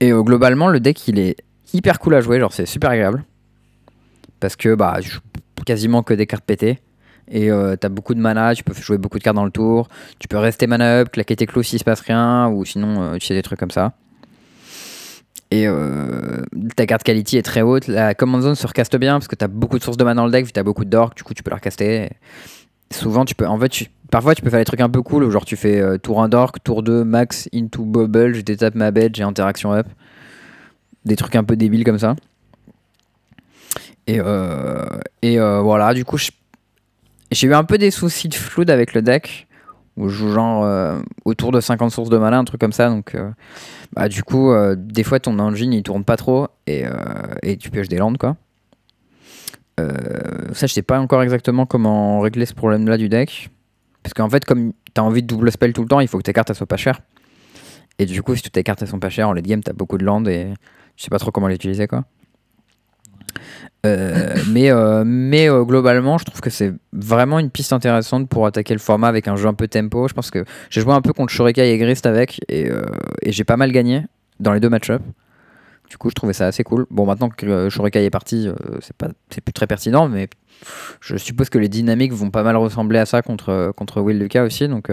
Et 0.00 0.12
globalement, 0.12 0.68
le 0.68 0.78
deck 0.78 1.08
il 1.08 1.18
est 1.18 1.38
hyper 1.72 1.98
cool 1.98 2.14
à 2.14 2.20
jouer, 2.20 2.38
genre 2.38 2.52
c'est 2.52 2.66
super 2.66 2.90
agréable. 2.90 3.24
Parce 4.38 4.54
que 4.54 4.76
bah, 4.76 4.98
je 5.00 5.18
quasiment 5.64 6.02
que 6.02 6.14
des 6.14 6.26
cartes 6.26 6.44
pétées. 6.44 6.78
Et 7.30 7.50
euh, 7.50 7.76
t'as 7.76 7.90
beaucoup 7.90 8.14
de 8.14 8.20
mana, 8.20 8.54
tu 8.54 8.64
peux 8.64 8.72
jouer 8.72 8.96
beaucoup 8.96 9.18
de 9.18 9.22
cartes 9.24 9.36
dans 9.36 9.44
le 9.44 9.50
tour. 9.50 9.88
Tu 10.18 10.28
peux 10.28 10.38
rester 10.38 10.66
mana 10.66 11.00
up, 11.02 11.10
claquer 11.12 11.36
tes 11.36 11.46
clous 11.46 11.62
s'il 11.62 11.78
se 11.78 11.84
passe 11.84 12.00
rien, 12.00 12.48
ou 12.48 12.64
sinon 12.64 13.02
euh, 13.02 13.14
utiliser 13.16 13.34
des 13.34 13.42
trucs 13.42 13.58
comme 13.60 13.70
ça. 13.70 13.92
Et 15.50 15.66
euh, 15.66 16.42
ta 16.76 16.86
carte 16.86 17.02
quality 17.02 17.38
est 17.38 17.42
très 17.42 17.62
haute. 17.62 17.86
La 17.86 18.14
command 18.14 18.42
zone 18.42 18.54
se 18.54 18.66
recaste 18.66 18.96
bien 18.96 19.14
parce 19.14 19.28
que 19.28 19.34
t'as 19.36 19.48
beaucoup 19.48 19.78
de 19.78 19.84
sources 19.84 19.96
de 19.96 20.04
mana 20.04 20.20
dans 20.20 20.26
le 20.26 20.32
deck, 20.32 20.44
vu 20.44 20.50
que 20.50 20.54
t'as 20.54 20.62
beaucoup 20.62 20.84
dorks, 20.84 21.16
du 21.16 21.22
coup 21.22 21.34
tu 21.34 21.42
peux 21.42 21.50
la 21.50 21.56
recaster. 21.56 22.10
Souvent, 22.92 23.24
tu 23.26 23.34
peux. 23.34 23.46
En 23.46 23.58
fait, 23.58 23.68
tu- 23.68 23.86
parfois 24.10 24.34
tu 24.34 24.40
peux 24.42 24.48
faire 24.50 24.58
des 24.60 24.64
trucs 24.64 24.80
un 24.80 24.88
peu 24.88 25.02
cool, 25.02 25.28
genre 25.30 25.44
tu 25.44 25.56
fais 25.56 25.80
euh, 25.80 25.98
tour 25.98 26.22
1 26.22 26.28
dork, 26.30 26.62
tour 26.64 26.82
2 26.82 27.04
max 27.04 27.48
into 27.54 27.84
bubble, 27.84 28.34
je 28.34 28.40
détape 28.40 28.74
ma 28.74 28.90
bête, 28.90 29.14
j'ai 29.14 29.22
interaction 29.22 29.72
up. 29.72 29.86
Des 31.04 31.16
trucs 31.16 31.36
un 31.36 31.44
peu 31.44 31.56
débiles 31.56 31.84
comme 31.84 31.98
ça. 31.98 32.16
Et, 34.08 34.20
euh, 34.20 34.86
euh, 35.22 35.60
voilà, 35.60 35.92
du 35.92 36.04
coup, 36.04 36.16
j'ai 37.30 37.46
eu 37.46 37.54
un 37.54 37.64
peu 37.64 37.76
des 37.76 37.90
soucis 37.90 38.28
de 38.28 38.34
flood 38.34 38.70
avec 38.70 38.94
le 38.94 39.02
deck, 39.02 39.46
où 39.98 40.08
je 40.08 40.16
joue 40.16 40.32
genre 40.32 40.64
euh, 40.64 40.98
autour 41.26 41.52
de 41.52 41.60
50 41.60 41.90
sources 41.90 42.08
de 42.08 42.16
mana, 42.16 42.38
un 42.38 42.44
truc 42.44 42.58
comme 42.58 42.72
ça. 42.72 42.88
Donc, 42.88 43.14
bah, 43.92 44.08
du 44.08 44.22
coup, 44.22 44.50
des 44.76 45.04
fois, 45.04 45.20
ton 45.20 45.38
engine 45.38 45.74
il 45.74 45.82
tourne 45.82 46.04
pas 46.04 46.16
trop 46.16 46.48
et, 46.66 46.84
tu 47.58 47.70
pioches 47.70 47.88
des 47.88 47.98
landes, 47.98 48.18
quoi. 48.18 48.36
Ça, 49.76 50.66
je 50.66 50.72
sais 50.72 50.82
pas 50.82 50.98
encore 50.98 51.22
exactement 51.22 51.66
comment 51.66 52.20
régler 52.20 52.46
ce 52.46 52.54
problème-là 52.54 52.96
du 52.96 53.08
deck. 53.08 53.50
Parce 54.02 54.14
qu'en 54.14 54.30
fait, 54.30 54.44
comme 54.44 54.72
t'as 54.94 55.02
envie 55.02 55.22
de 55.22 55.26
double 55.26 55.52
spell 55.52 55.74
tout 55.74 55.82
le 55.82 55.88
temps, 55.88 56.00
il 56.00 56.08
faut 56.08 56.16
que 56.16 56.22
tes 56.22 56.32
cartes 56.32 56.48
elles 56.48 56.56
soient 56.56 56.66
pas 56.66 56.78
chères. 56.78 57.02
Et 57.98 58.06
du 58.06 58.22
coup, 58.22 58.34
si 58.34 58.42
toutes 58.42 58.52
tes 58.52 58.62
cartes 58.62 58.80
elles 58.80 58.88
sont 58.88 58.98
pas 58.98 59.10
chères, 59.10 59.28
en 59.28 59.34
late 59.34 59.44
game, 59.44 59.62
t'as 59.62 59.74
beaucoup 59.74 59.98
de 59.98 60.04
landes 60.04 60.28
et 60.28 60.54
je 60.96 61.04
sais 61.04 61.10
pas 61.10 61.18
trop 61.18 61.30
comment 61.30 61.46
les 61.48 61.56
utiliser, 61.56 61.86
quoi. 61.86 62.04
Euh, 63.86 64.34
mais 64.50 64.70
euh, 64.70 65.04
mais 65.06 65.48
euh, 65.48 65.62
globalement, 65.62 66.18
je 66.18 66.24
trouve 66.24 66.40
que 66.40 66.50
c'est 66.50 66.72
vraiment 66.92 67.38
une 67.38 67.50
piste 67.50 67.72
intéressante 67.72 68.28
pour 68.28 68.44
attaquer 68.46 68.74
le 68.74 68.80
format 68.80 69.08
avec 69.08 69.28
un 69.28 69.36
jeu 69.36 69.46
un 69.46 69.54
peu 69.54 69.68
tempo. 69.68 70.08
Je 70.08 70.14
pense 70.14 70.30
que 70.30 70.44
j'ai 70.70 70.80
joué 70.80 70.92
un 70.92 71.00
peu 71.00 71.12
contre 71.12 71.32
Shorekai 71.32 71.70
et 71.70 71.78
Grist 71.78 72.06
avec 72.06 72.40
et, 72.48 72.70
et 73.22 73.32
j'ai 73.32 73.44
pas 73.44 73.56
mal 73.56 73.70
gagné 73.72 74.04
dans 74.40 74.52
les 74.52 74.60
deux 74.60 74.68
match-up. 74.68 75.02
Du 75.88 75.96
coup, 75.96 76.10
je 76.10 76.14
trouvais 76.14 76.32
ça 76.32 76.46
assez 76.46 76.64
cool. 76.64 76.86
Bon, 76.90 77.06
maintenant 77.06 77.30
que 77.30 77.68
Shorekai 77.70 78.04
est 78.04 78.10
parti, 78.10 78.48
c'est 78.80 78.96
pas 78.96 79.08
c'est 79.30 79.40
plus 79.40 79.52
très 79.52 79.66
pertinent, 79.66 80.08
mais 80.08 80.28
je 81.00 81.16
suppose 81.16 81.48
que 81.48 81.58
les 81.58 81.68
dynamiques 81.68 82.12
vont 82.12 82.30
pas 82.30 82.42
mal 82.42 82.56
ressembler 82.56 82.98
à 82.98 83.06
ça 83.06 83.22
contre 83.22 83.72
contre 83.76 84.00
Will 84.00 84.18
Lucas 84.18 84.44
aussi, 84.44 84.68
donc. 84.68 84.90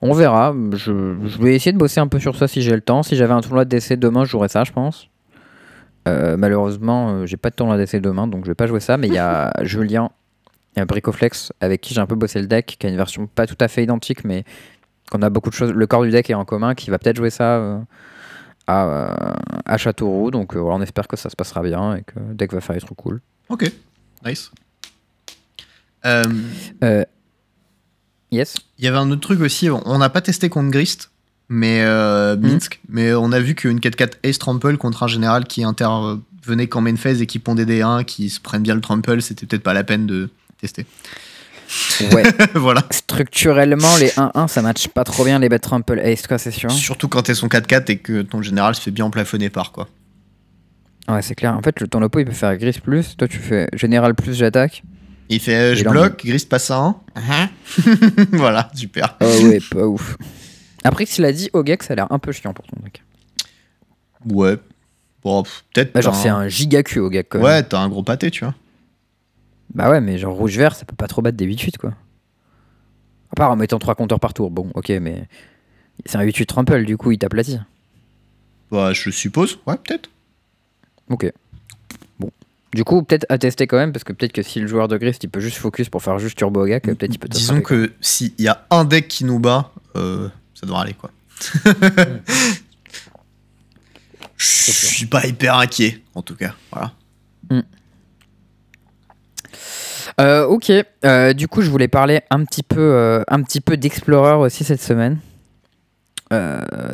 On 0.00 0.12
verra. 0.12 0.54
Je, 0.72 1.14
je 1.24 1.38
vais 1.38 1.54
essayer 1.54 1.72
de 1.72 1.78
bosser 1.78 2.00
un 2.00 2.08
peu 2.08 2.18
sur 2.18 2.36
ça 2.36 2.48
si 2.48 2.62
j'ai 2.62 2.74
le 2.74 2.80
temps. 2.80 3.02
Si 3.02 3.16
j'avais 3.16 3.34
un 3.34 3.42
tournoi 3.42 3.64
d'essai 3.64 3.96
demain, 3.96 4.24
je 4.24 4.30
jouerais 4.30 4.48
ça, 4.48 4.64
je 4.64 4.72
pense. 4.72 5.08
Euh, 6.06 6.36
malheureusement, 6.36 7.10
euh, 7.10 7.26
j'ai 7.26 7.36
pas 7.36 7.50
de 7.50 7.54
tournoi 7.54 7.76
d'essai 7.76 8.00
demain, 8.00 8.26
donc 8.26 8.44
je 8.44 8.50
vais 8.50 8.54
pas 8.54 8.66
jouer 8.66 8.80
ça. 8.80 8.96
Mais 8.96 9.08
il 9.08 9.14
y 9.14 9.18
a 9.18 9.52
Julien, 9.62 10.10
il 10.76 10.80
y 10.80 10.82
a 10.82 10.84
Bricoflex, 10.84 11.52
avec 11.60 11.80
qui 11.80 11.94
j'ai 11.94 12.00
un 12.00 12.06
peu 12.06 12.14
bossé 12.14 12.40
le 12.40 12.46
deck, 12.46 12.76
qui 12.78 12.86
a 12.86 12.90
une 12.90 12.96
version 12.96 13.26
pas 13.26 13.46
tout 13.46 13.56
à 13.60 13.68
fait 13.68 13.82
identique, 13.84 14.24
mais 14.24 14.44
qu'on 15.10 15.22
a 15.22 15.30
beaucoup 15.30 15.50
de 15.50 15.54
choses. 15.54 15.72
Le 15.72 15.86
corps 15.86 16.02
du 16.02 16.10
deck 16.10 16.28
est 16.30 16.34
en 16.34 16.44
commun, 16.44 16.74
qui 16.74 16.90
va 16.90 16.98
peut-être 16.98 17.16
jouer 17.16 17.30
ça 17.30 17.56
euh, 17.56 17.78
à, 18.66 19.34
à 19.64 19.76
Châteauroux. 19.78 20.30
Donc 20.30 20.54
voilà, 20.56 20.76
on 20.76 20.82
espère 20.82 21.08
que 21.08 21.16
ça 21.16 21.30
se 21.30 21.36
passera 21.36 21.62
bien 21.62 21.96
et 21.96 22.02
que 22.02 22.18
le 22.18 22.34
deck 22.34 22.52
va 22.52 22.60
faire 22.60 22.74
des 22.74 22.80
trucs 22.82 22.96
cool. 22.98 23.20
Ok, 23.48 23.70
nice. 24.24 24.50
Yes. 28.30 28.56
Il 28.78 28.84
y 28.84 28.88
avait 28.88 28.96
un 28.98 29.10
autre 29.10 29.20
truc 29.20 29.40
aussi, 29.40 29.70
on- 29.70 29.82
on 29.86 29.98
n'a 29.98 30.10
pas 30.10 30.20
testé 30.20 30.48
contre 30.48 30.70
Grist, 30.70 31.10
mais 31.48 31.82
euh, 31.82 32.36
Minsk, 32.36 32.80
mais 32.88 33.12
on 33.14 33.32
a 33.32 33.40
vu 33.40 33.54
qu'une 33.54 33.78
4-4 33.78 34.12
Ace 34.22 34.38
Trample 34.38 34.76
contre 34.76 35.02
un 35.02 35.08
général 35.08 35.44
qui 35.44 35.64
intervenait 35.64 36.66
qu'en 36.68 36.80
main 36.80 36.96
phase 36.96 37.20
et 37.22 37.26
qui 37.26 37.38
pondait 37.38 37.66
des 37.66 37.82
1, 37.82 38.04
qui 38.04 38.30
se 38.30 38.40
prennent 38.40 38.62
bien 38.62 38.74
le 38.74 38.80
Trample, 38.80 39.20
c'était 39.22 39.46
peut-être 39.46 39.62
pas 39.62 39.74
la 39.74 39.84
peine 39.84 40.06
de 40.06 40.30
tester. 40.60 40.86
Ouais. 42.12 42.24
voilà. 42.54 42.82
Structurellement, 42.90 43.96
les 43.96 44.08
1-1, 44.08 44.48
ça 44.48 44.62
match 44.62 44.88
pas 44.88 45.04
trop 45.04 45.24
bien 45.24 45.38
les 45.38 45.48
bêtes 45.48 45.62
Trample 45.62 45.98
Ace, 45.98 46.26
quoi, 46.26 46.38
c'est 46.38 46.50
sûr. 46.50 46.70
Surtout 46.70 47.08
quand 47.08 47.22
t'es 47.22 47.34
son 47.34 47.48
4-4 47.48 47.90
et 47.90 47.98
que 47.98 48.22
ton 48.22 48.42
général 48.42 48.74
se 48.74 48.80
fait 48.80 48.90
bien 48.90 49.10
plafonner 49.10 49.50
par 49.50 49.72
quoi. 49.72 49.88
Ouais, 51.08 51.20
c'est 51.20 51.34
clair. 51.34 51.54
En 51.54 51.62
fait, 51.62 51.72
ton 51.90 52.00
oppo, 52.02 52.18
il 52.20 52.24
peut 52.24 52.32
faire 52.32 52.56
gris 52.56 52.78
plus. 52.82 53.16
Toi, 53.16 53.28
tu 53.28 53.38
fais 53.38 53.68
général 53.74 54.14
plus, 54.14 54.34
j'attaque. 54.34 54.82
Il 55.28 55.40
fait 55.40 55.54
euh, 55.54 55.74
je 55.74 55.84
bloque, 55.84 56.24
Grist 56.24 56.48
passe 56.48 56.70
à 56.70 56.78
1. 56.78 56.96
voilà, 58.32 58.70
super. 58.74 59.16
Ah 59.20 59.26
ouais, 59.42 59.60
pas 59.70 59.86
ouf. 59.86 60.16
Après, 60.84 61.06
s'il 61.06 61.24
a 61.24 61.32
dit 61.32 61.50
Ogex, 61.52 61.86
ça 61.86 61.94
a 61.94 61.96
l'air 61.96 62.12
un 62.12 62.18
peu 62.18 62.30
chiant 62.30 62.52
pour 62.52 62.66
ton 62.66 62.76
deck. 62.82 63.02
Ouais. 64.30 64.58
Bon, 65.22 65.42
peut-être. 65.42 65.94
Bah, 65.94 66.02
genre, 66.02 66.14
c'est 66.14 66.28
un 66.28 66.48
giga 66.48 66.82
Q 66.82 67.00
Ogek, 67.00 67.28
quand 67.30 67.38
même. 67.38 67.46
Ouais, 67.46 67.62
t'as 67.62 67.80
un 67.80 67.88
gros 67.88 68.02
pâté, 68.02 68.30
tu 68.30 68.44
vois. 68.44 68.54
Bah 69.74 69.90
ouais, 69.90 70.00
mais 70.00 70.18
genre 70.18 70.36
rouge-vert, 70.36 70.76
ça 70.76 70.84
peut 70.84 70.94
pas 70.94 71.08
trop 71.08 71.22
battre 71.22 71.36
des 71.36 71.46
8-8, 71.46 71.78
quoi. 71.78 71.94
À 73.32 73.34
part 73.34 73.50
en 73.50 73.56
mettant 73.56 73.78
3 73.78 73.94
compteurs 73.94 74.20
par 74.20 74.34
tour. 74.34 74.50
Bon, 74.50 74.70
ok, 74.74 74.90
mais. 75.00 75.26
C'est 76.06 76.18
un 76.18 76.24
8-8 76.24 76.46
trample, 76.46 76.84
du 76.84 76.96
coup, 76.96 77.12
il 77.12 77.18
t'aplatit. 77.18 77.58
Bah, 78.70 78.92
je 78.92 79.10
suppose. 79.10 79.58
Ouais, 79.66 79.76
peut-être. 79.76 80.10
Ok. 81.08 81.32
Bon. 82.18 82.30
Du 82.74 82.84
coup, 82.84 83.02
peut-être 83.02 83.24
à 83.30 83.38
tester 83.38 83.66
quand 83.66 83.76
même, 83.76 83.92
parce 83.92 84.04
que 84.04 84.12
peut-être 84.12 84.32
que 84.32 84.42
si 84.42 84.60
le 84.60 84.66
joueur 84.66 84.88
de 84.88 84.98
Grist, 84.98 85.24
il 85.24 85.28
peut 85.28 85.40
juste 85.40 85.56
focus 85.56 85.88
pour 85.88 86.02
faire 86.02 86.18
juste 86.18 86.36
Turbo 86.36 86.60
Ogek, 86.60 86.84
peut-être 86.84 87.14
il 87.14 87.18
peut 87.18 87.28
Disons 87.28 87.62
que 87.62 87.92
s'il 88.00 88.32
y 88.38 88.48
a 88.48 88.66
un 88.70 88.84
deck 88.84 89.08
qui 89.08 89.24
nous 89.24 89.38
bat, 89.38 89.72
euh, 89.96 90.28
ça 90.54 90.66
devrait 90.66 90.82
aller 90.82 90.94
quoi. 90.94 91.10
Je 94.36 94.44
suis 94.46 95.06
pas 95.06 95.26
hyper 95.26 95.56
inquiet, 95.56 96.02
en 96.14 96.22
tout 96.22 96.36
cas. 96.36 96.54
Voilà. 96.70 96.92
Euh, 100.20 100.46
ok, 100.46 100.70
euh, 101.04 101.32
du 101.32 101.48
coup, 101.48 101.62
je 101.62 101.70
voulais 101.70 101.88
parler 101.88 102.20
un 102.30 102.44
petit 102.44 102.62
peu, 102.62 102.80
euh, 102.80 103.22
un 103.28 103.42
petit 103.42 103.60
peu 103.60 103.76
d'Explorer 103.76 104.34
aussi 104.34 104.62
cette 104.64 104.82
semaine. 104.82 105.18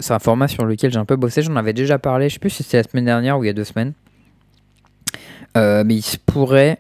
C'est 0.00 0.12
un 0.12 0.18
format 0.18 0.48
sur 0.48 0.66
lequel 0.66 0.92
j'ai 0.92 0.98
un 0.98 1.06
peu 1.06 1.16
bossé. 1.16 1.40
J'en 1.40 1.56
avais 1.56 1.72
déjà 1.72 1.98
parlé. 1.98 2.28
Je 2.28 2.34
sais 2.34 2.38
plus 2.38 2.50
si 2.50 2.62
c'était 2.62 2.76
la 2.76 2.82
semaine 2.82 3.06
dernière 3.06 3.38
ou 3.38 3.44
il 3.44 3.46
y 3.46 3.50
a 3.50 3.54
deux 3.54 3.64
semaines. 3.64 3.94
Mais 5.56 5.94
il 5.94 6.02
se 6.02 6.18
pourrait 6.18 6.78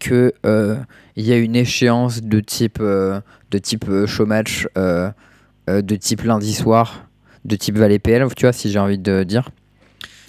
que 0.00 0.32
euh, 0.46 0.76
il 1.16 1.26
y 1.26 1.32
ait 1.32 1.44
une 1.44 1.54
échéance 1.54 2.22
de 2.22 2.40
type, 2.40 2.80
de 2.80 3.58
type 3.60 4.06
showmatch, 4.06 4.68
euh, 4.78 5.10
de 5.82 5.96
type 5.96 6.22
lundi 6.22 6.54
soir, 6.54 7.04
de 7.44 7.56
type 7.56 7.76
Valet 7.76 7.98
PL. 7.98 8.26
Tu 8.34 8.44
vois, 8.46 8.52
si 8.52 8.70
j'ai 8.70 8.78
envie 8.78 8.98
de 8.98 9.24
dire. 9.24 9.48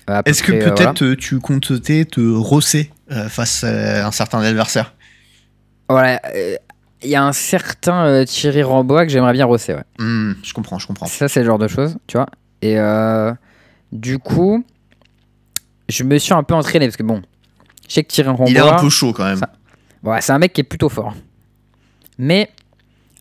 Euh, 0.10 0.22
Est-ce 0.26 0.42
que 0.44 0.52
euh, 0.52 0.60
voilà. 0.60 0.72
peut-être 0.76 1.04
euh, 1.04 1.16
tu 1.16 1.40
comptais 1.40 2.06
te 2.06 2.20
rosser 2.36 2.92
euh, 3.12 3.30
face 3.30 3.64
à 3.64 4.08
un 4.08 4.12
certain 4.12 4.40
adversaire? 4.42 4.96
Voilà, 5.88 6.20
euh, 6.36 6.56
il 7.04 7.10
y 7.10 7.16
a 7.16 7.24
un 7.24 7.32
certain 7.34 8.06
euh, 8.06 8.26
Thierry 8.26 8.64
Rambois 8.64 9.06
que 9.06 9.12
j'aimerais 9.12 9.34
bien 9.34 9.46
rosser, 9.46 9.74
ouais. 9.74 9.84
Hmm, 10.00 10.34
Je 10.44 10.54
comprends, 10.54 10.80
je 10.80 10.88
comprends. 10.88 11.06
Ça, 11.06 11.28
c'est 11.28 11.40
le 11.42 11.46
genre 11.46 11.60
de 11.60 11.68
choses, 11.68 11.96
tu 12.08 12.18
vois. 12.18 12.28
Et 12.62 12.78
euh, 12.80 13.32
du 13.92 14.18
coup, 14.20 14.64
je 15.88 16.04
me 16.04 16.18
suis 16.18 16.34
un 16.34 16.44
peu 16.44 16.54
entraîné 16.56 16.88
parce 16.88 16.98
que 16.98 17.04
bon, 17.04 17.22
je 17.88 17.94
sais 17.94 18.04
que 18.04 18.10
Thierry 18.10 18.30
Rambois, 18.30 18.50
Il 18.50 18.58
est 18.58 18.60
un 18.60 18.80
peu 18.82 18.90
chaud 18.90 19.14
quand 19.14 19.26
même. 19.26 19.38
Ça- 19.38 19.52
ouais, 20.04 20.22
c'est 20.22 20.32
un 20.32 20.40
mec 20.40 20.54
qui 20.54 20.62
est 20.62 20.66
plutôt 20.66 20.90
fort. 20.90 21.14
Mais 22.18 22.50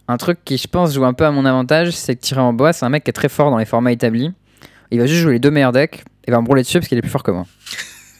un 0.08 0.16
truc 0.16 0.38
qui, 0.44 0.56
je 0.58 0.66
pense, 0.66 0.94
joue 0.94 1.04
un 1.04 1.12
peu 1.12 1.24
à 1.26 1.30
mon 1.30 1.44
avantage, 1.44 1.90
c'est 1.92 2.16
que 2.16 2.20
Thierry 2.20 2.40
Rambois, 2.42 2.72
c'est 2.72 2.84
un 2.84 2.88
mec 2.88 3.04
qui 3.04 3.10
est 3.10 3.12
très 3.12 3.28
fort 3.28 3.50
dans 3.50 3.58
les 3.58 3.64
formats 3.66 3.92
établis. 3.92 4.32
Il 4.90 4.98
va 5.00 5.06
juste 5.06 5.20
jouer 5.20 5.34
les 5.34 5.38
deux 5.38 5.50
meilleurs 5.50 5.72
decks 5.72 6.02
et 6.26 6.30
va 6.30 6.40
me 6.40 6.46
rouler 6.46 6.62
dessus 6.62 6.78
parce 6.78 6.88
qu'il 6.88 6.96
est 6.98 7.02
plus 7.02 7.10
fort 7.10 7.22
que 7.22 7.30
moi. 7.30 7.46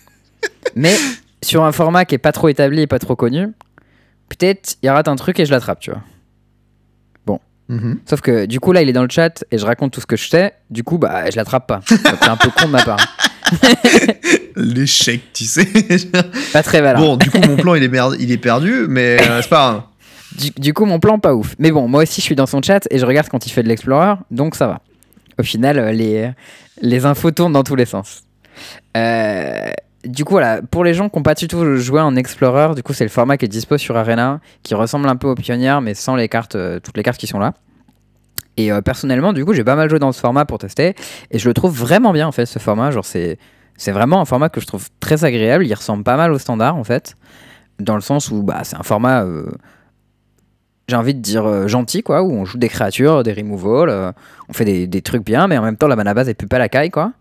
Mais 0.76 0.94
sur 1.42 1.64
un 1.64 1.72
format 1.72 2.04
qui 2.04 2.14
est 2.14 2.18
pas 2.18 2.32
trop 2.32 2.48
établi 2.48 2.82
et 2.82 2.86
pas 2.86 2.98
trop 2.98 3.16
connu, 3.16 3.48
peut-être 4.28 4.76
il 4.82 4.90
rate 4.90 5.08
un 5.08 5.16
truc 5.16 5.40
et 5.40 5.46
je 5.46 5.50
l'attrape, 5.50 5.80
tu 5.80 5.90
vois. 5.90 6.02
Mhm. 7.70 7.98
Sauf 8.08 8.22
que 8.22 8.46
du 8.46 8.60
coup 8.60 8.72
là 8.72 8.80
il 8.80 8.88
est 8.88 8.94
dans 8.94 9.02
le 9.02 9.10
chat 9.10 9.44
et 9.50 9.58
je 9.58 9.66
raconte 9.66 9.92
tout 9.92 10.00
ce 10.00 10.06
que 10.06 10.16
je 10.16 10.26
sais, 10.26 10.54
du 10.70 10.82
coup 10.84 10.96
bah 10.96 11.28
je 11.30 11.36
l'attrape 11.36 11.66
pas. 11.66 11.80
C'est 11.86 12.26
un 12.26 12.38
peu 12.38 12.48
con 12.48 12.64
de 12.66 12.72
ma 12.72 12.82
part. 12.82 12.96
L'échec, 14.56 15.20
tu 15.34 15.44
sais. 15.44 15.68
Pas 16.54 16.62
très 16.62 16.80
valable. 16.80 17.04
bon, 17.04 17.16
du 17.18 17.30
coup, 17.30 17.38
mon 17.46 17.56
plan, 17.56 17.74
il 17.74 17.82
est, 17.82 17.88
merde- 17.88 18.16
il 18.18 18.32
est 18.32 18.38
perdu, 18.38 18.86
mais 18.88 19.18
euh, 19.20 19.42
c'est 19.42 19.50
pas 19.50 19.56
grave. 19.70 19.82
Du, 20.38 20.50
du 20.50 20.72
coup 20.72 20.84
mon 20.84 21.00
plan 21.00 21.18
pas 21.18 21.34
ouf. 21.34 21.56
Mais 21.58 21.72
bon 21.72 21.88
moi 21.88 22.02
aussi 22.02 22.20
je 22.20 22.24
suis 22.26 22.36
dans 22.36 22.46
son 22.46 22.62
chat 22.62 22.86
et 22.90 22.98
je 22.98 23.04
regarde 23.04 23.28
quand 23.28 23.44
il 23.46 23.50
fait 23.50 23.64
de 23.64 23.68
l'explorer, 23.68 24.14
donc 24.30 24.54
ça 24.54 24.68
va. 24.68 24.80
Au 25.38 25.42
final 25.42 25.78
euh, 25.78 25.92
les, 25.92 26.30
les 26.80 27.06
infos 27.06 27.32
tournent 27.32 27.52
dans 27.52 27.64
tous 27.64 27.74
les 27.74 27.86
sens. 27.86 28.22
Euh, 28.96 29.70
du 30.04 30.24
coup 30.24 30.34
voilà, 30.34 30.62
pour 30.62 30.84
les 30.84 30.94
gens 30.94 31.08
qui 31.08 31.16
n'ont 31.18 31.24
pas 31.24 31.34
du 31.34 31.48
tout 31.48 31.76
joué 31.76 32.00
en 32.00 32.14
explorer, 32.14 32.74
du 32.76 32.84
coup 32.84 32.92
c'est 32.92 33.04
le 33.04 33.10
format 33.10 33.36
qui 33.36 33.46
est 33.46 33.48
dispo 33.48 33.78
sur 33.78 33.96
Arena, 33.96 34.40
qui 34.62 34.74
ressemble 34.74 35.08
un 35.08 35.16
peu 35.16 35.26
au 35.26 35.34
pionnière 35.34 35.80
mais 35.80 35.94
sans 35.94 36.14
les 36.14 36.28
cartes, 36.28 36.54
euh, 36.54 36.78
toutes 36.78 36.96
les 36.96 37.02
cartes 37.02 37.18
qui 37.18 37.26
sont 37.26 37.40
là. 37.40 37.54
Et 38.60 38.72
personnellement, 38.84 39.32
du 39.32 39.44
coup, 39.44 39.52
j'ai 39.52 39.62
pas 39.62 39.76
mal 39.76 39.88
joué 39.88 40.00
dans 40.00 40.10
ce 40.10 40.18
format 40.18 40.44
pour 40.44 40.58
tester. 40.58 40.96
Et 41.30 41.38
je 41.38 41.46
le 41.46 41.54
trouve 41.54 41.72
vraiment 41.78 42.12
bien, 42.12 42.26
en 42.26 42.32
fait, 42.32 42.44
ce 42.44 42.58
format. 42.58 42.90
Genre, 42.90 43.04
c'est, 43.04 43.38
c'est 43.76 43.92
vraiment 43.92 44.20
un 44.20 44.24
format 44.24 44.48
que 44.48 44.60
je 44.60 44.66
trouve 44.66 44.88
très 44.98 45.24
agréable. 45.24 45.64
Il 45.64 45.72
ressemble 45.72 46.02
pas 46.02 46.16
mal 46.16 46.32
au 46.32 46.38
standard, 46.38 46.74
en 46.74 46.82
fait. 46.82 47.14
Dans 47.78 47.94
le 47.94 48.00
sens 48.00 48.32
où 48.32 48.42
bah, 48.42 48.62
c'est 48.64 48.74
un 48.74 48.82
format, 48.82 49.24
j'ai 50.88 50.96
envie 50.96 51.14
de 51.14 51.20
dire 51.20 51.44
euh, 51.46 51.68
gentil, 51.68 52.02
quoi. 52.02 52.22
Où 52.22 52.32
on 52.32 52.44
joue 52.44 52.58
des 52.58 52.68
créatures, 52.68 53.22
des 53.22 53.32
removals. 53.32 53.90
euh, 53.90 54.12
on 54.48 54.52
fait 54.54 54.64
des, 54.64 54.86
des 54.86 55.02
trucs 55.02 55.24
bien, 55.24 55.46
mais 55.46 55.58
en 55.58 55.62
même 55.62 55.76
temps, 55.76 55.86
la 55.86 55.96
mana 55.96 56.14
base, 56.14 56.28
elle 56.28 56.34
pue 56.34 56.46
pas 56.46 56.58
la 56.58 56.68
caille, 56.68 56.90
quoi. 56.90 57.12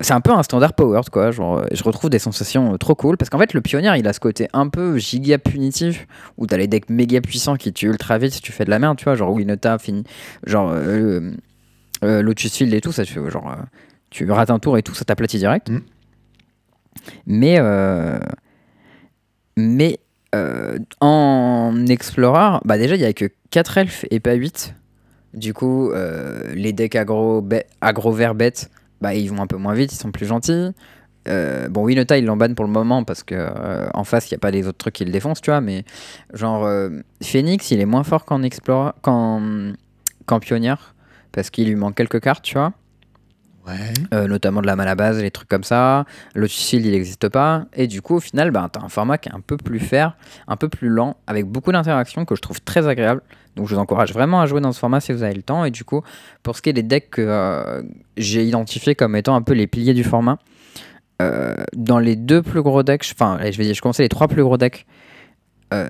C'est 0.00 0.12
un 0.12 0.20
peu 0.20 0.32
un 0.32 0.42
standard 0.42 0.72
powered, 0.72 1.08
quoi. 1.10 1.30
Genre, 1.30 1.58
euh, 1.58 1.66
je 1.70 1.84
retrouve 1.84 2.10
des 2.10 2.18
sensations 2.18 2.76
trop 2.78 2.94
cool. 2.96 3.16
Parce 3.16 3.28
qu'en 3.30 3.38
fait, 3.38 3.52
le 3.54 3.60
pionnier, 3.60 3.92
il 3.98 4.08
a 4.08 4.12
ce 4.12 4.18
côté 4.18 4.48
un 4.52 4.68
peu 4.68 4.96
giga 4.96 5.38
punitif 5.38 6.08
où 6.36 6.46
t'as 6.46 6.56
les 6.56 6.66
decks 6.66 6.88
méga 6.90 7.20
puissants 7.20 7.56
qui 7.56 7.72
tuent 7.72 7.90
ultra 7.90 8.18
vite 8.18 8.32
si 8.32 8.40
tu 8.40 8.50
fais 8.50 8.64
de 8.64 8.70
la 8.70 8.78
merde, 8.78 8.96
tu 8.96 9.04
vois, 9.04 9.14
genre 9.14 9.30
Winota, 9.32 9.78
fini, 9.78 10.02
genre 10.44 10.72
euh, 10.72 11.30
Lotus 12.02 12.56
Field 12.56 12.72
et 12.74 12.80
tout, 12.80 12.90
ça 12.90 13.04
tu 13.04 13.20
genre 13.30 13.54
tu 14.10 14.28
rates 14.30 14.50
un 14.50 14.58
tour 14.58 14.78
et 14.78 14.82
tout, 14.82 14.94
ça 14.94 15.04
t'aplatit 15.04 15.38
direct. 15.38 15.68
Mm. 15.70 15.80
Mais 17.26 17.60
mais 19.56 19.98
euh, 20.34 20.78
en 21.00 21.86
Explorer, 21.88 22.58
bah 22.64 22.78
déjà 22.78 22.94
il 22.96 23.00
y 23.00 23.04
a 23.04 23.12
que 23.12 23.30
4 23.50 23.78
elfes 23.78 24.04
et 24.10 24.20
pas 24.20 24.34
8. 24.34 24.74
Du 25.34 25.54
coup, 25.54 25.90
euh, 25.90 26.52
les 26.54 26.72
decks 26.72 26.96
vert 26.96 28.34
bête, 28.34 28.70
bah 29.00 29.14
ils 29.14 29.28
vont 29.28 29.42
un 29.42 29.46
peu 29.46 29.56
moins 29.56 29.74
vite, 29.74 29.92
ils 29.92 29.96
sont 29.96 30.10
plus 30.10 30.26
gentils. 30.26 30.70
Euh, 31.28 31.68
bon, 31.68 31.84
Winota, 31.84 32.16
il 32.16 32.24
l'embanne 32.24 32.54
pour 32.54 32.64
le 32.64 32.70
moment 32.70 33.04
parce 33.04 33.22
que 33.22 33.34
euh, 33.34 33.88
en 33.92 34.04
face, 34.04 34.30
il 34.30 34.34
n'y 34.34 34.36
a 34.36 34.40
pas 34.40 34.50
des 34.50 34.66
autres 34.66 34.78
trucs 34.78 34.94
qui 34.94 35.04
le 35.04 35.12
défoncent, 35.12 35.42
tu 35.42 35.50
vois. 35.50 35.60
Mais 35.60 35.84
genre, 36.32 36.68
Phoenix, 37.22 37.70
il 37.70 37.80
est 37.80 37.86
moins 37.86 38.04
fort 38.04 38.24
qu'en 38.24 38.42
Explorer, 38.42 38.92
qu'en, 39.02 39.72
Pionnière 40.40 40.94
parce 41.32 41.50
qu'il 41.50 41.68
lui 41.68 41.74
manque 41.74 41.94
quelques 41.94 42.20
cartes, 42.20 42.44
tu 42.44 42.54
vois. 42.54 42.72
Euh, 44.12 44.26
notamment 44.26 44.60
de 44.60 44.66
la 44.66 44.76
mana 44.76 44.94
base, 44.94 45.20
les 45.20 45.30
trucs 45.30 45.48
comme 45.48 45.64
ça. 45.64 46.04
Lotus 46.34 46.58
Shield, 46.58 46.86
il 46.86 46.92
n'existe 46.92 47.28
pas. 47.28 47.66
Et 47.74 47.86
du 47.86 48.02
coup, 48.02 48.16
au 48.16 48.20
final, 48.20 48.50
bah, 48.50 48.68
tu 48.72 48.78
as 48.78 48.82
un 48.82 48.88
format 48.88 49.18
qui 49.18 49.28
est 49.28 49.34
un 49.34 49.40
peu 49.40 49.56
plus 49.56 49.80
faire, 49.80 50.16
un 50.46 50.56
peu 50.56 50.68
plus 50.68 50.88
lent, 50.88 51.16
avec 51.26 51.46
beaucoup 51.46 51.72
d'interactions 51.72 52.24
que 52.24 52.34
je 52.34 52.40
trouve 52.40 52.60
très 52.60 52.86
agréable. 52.86 53.22
Donc 53.56 53.68
je 53.68 53.74
vous 53.74 53.80
encourage 53.80 54.12
vraiment 54.12 54.40
à 54.40 54.46
jouer 54.46 54.60
dans 54.60 54.72
ce 54.72 54.78
format 54.78 55.00
si 55.00 55.12
vous 55.12 55.22
avez 55.22 55.34
le 55.34 55.42
temps. 55.42 55.64
Et 55.64 55.70
du 55.70 55.84
coup, 55.84 56.02
pour 56.42 56.56
ce 56.56 56.62
qui 56.62 56.70
est 56.70 56.74
des 56.74 56.82
decks 56.82 57.10
que 57.10 57.22
euh, 57.22 57.82
j'ai 58.16 58.44
identifiés 58.44 58.94
comme 58.94 59.16
étant 59.16 59.34
un 59.34 59.42
peu 59.42 59.54
les 59.54 59.66
piliers 59.66 59.94
du 59.94 60.04
format, 60.04 60.38
euh, 61.20 61.54
dans 61.74 61.98
les 61.98 62.14
deux 62.14 62.42
plus 62.42 62.62
gros 62.62 62.82
decks, 62.82 63.04
enfin, 63.12 63.38
je 63.42 63.58
vais 63.58 63.64
dire, 63.64 63.74
je 63.74 63.82
commence 63.82 63.98
les 63.98 64.08
trois 64.08 64.28
plus 64.28 64.42
gros 64.42 64.56
decks, 64.56 64.86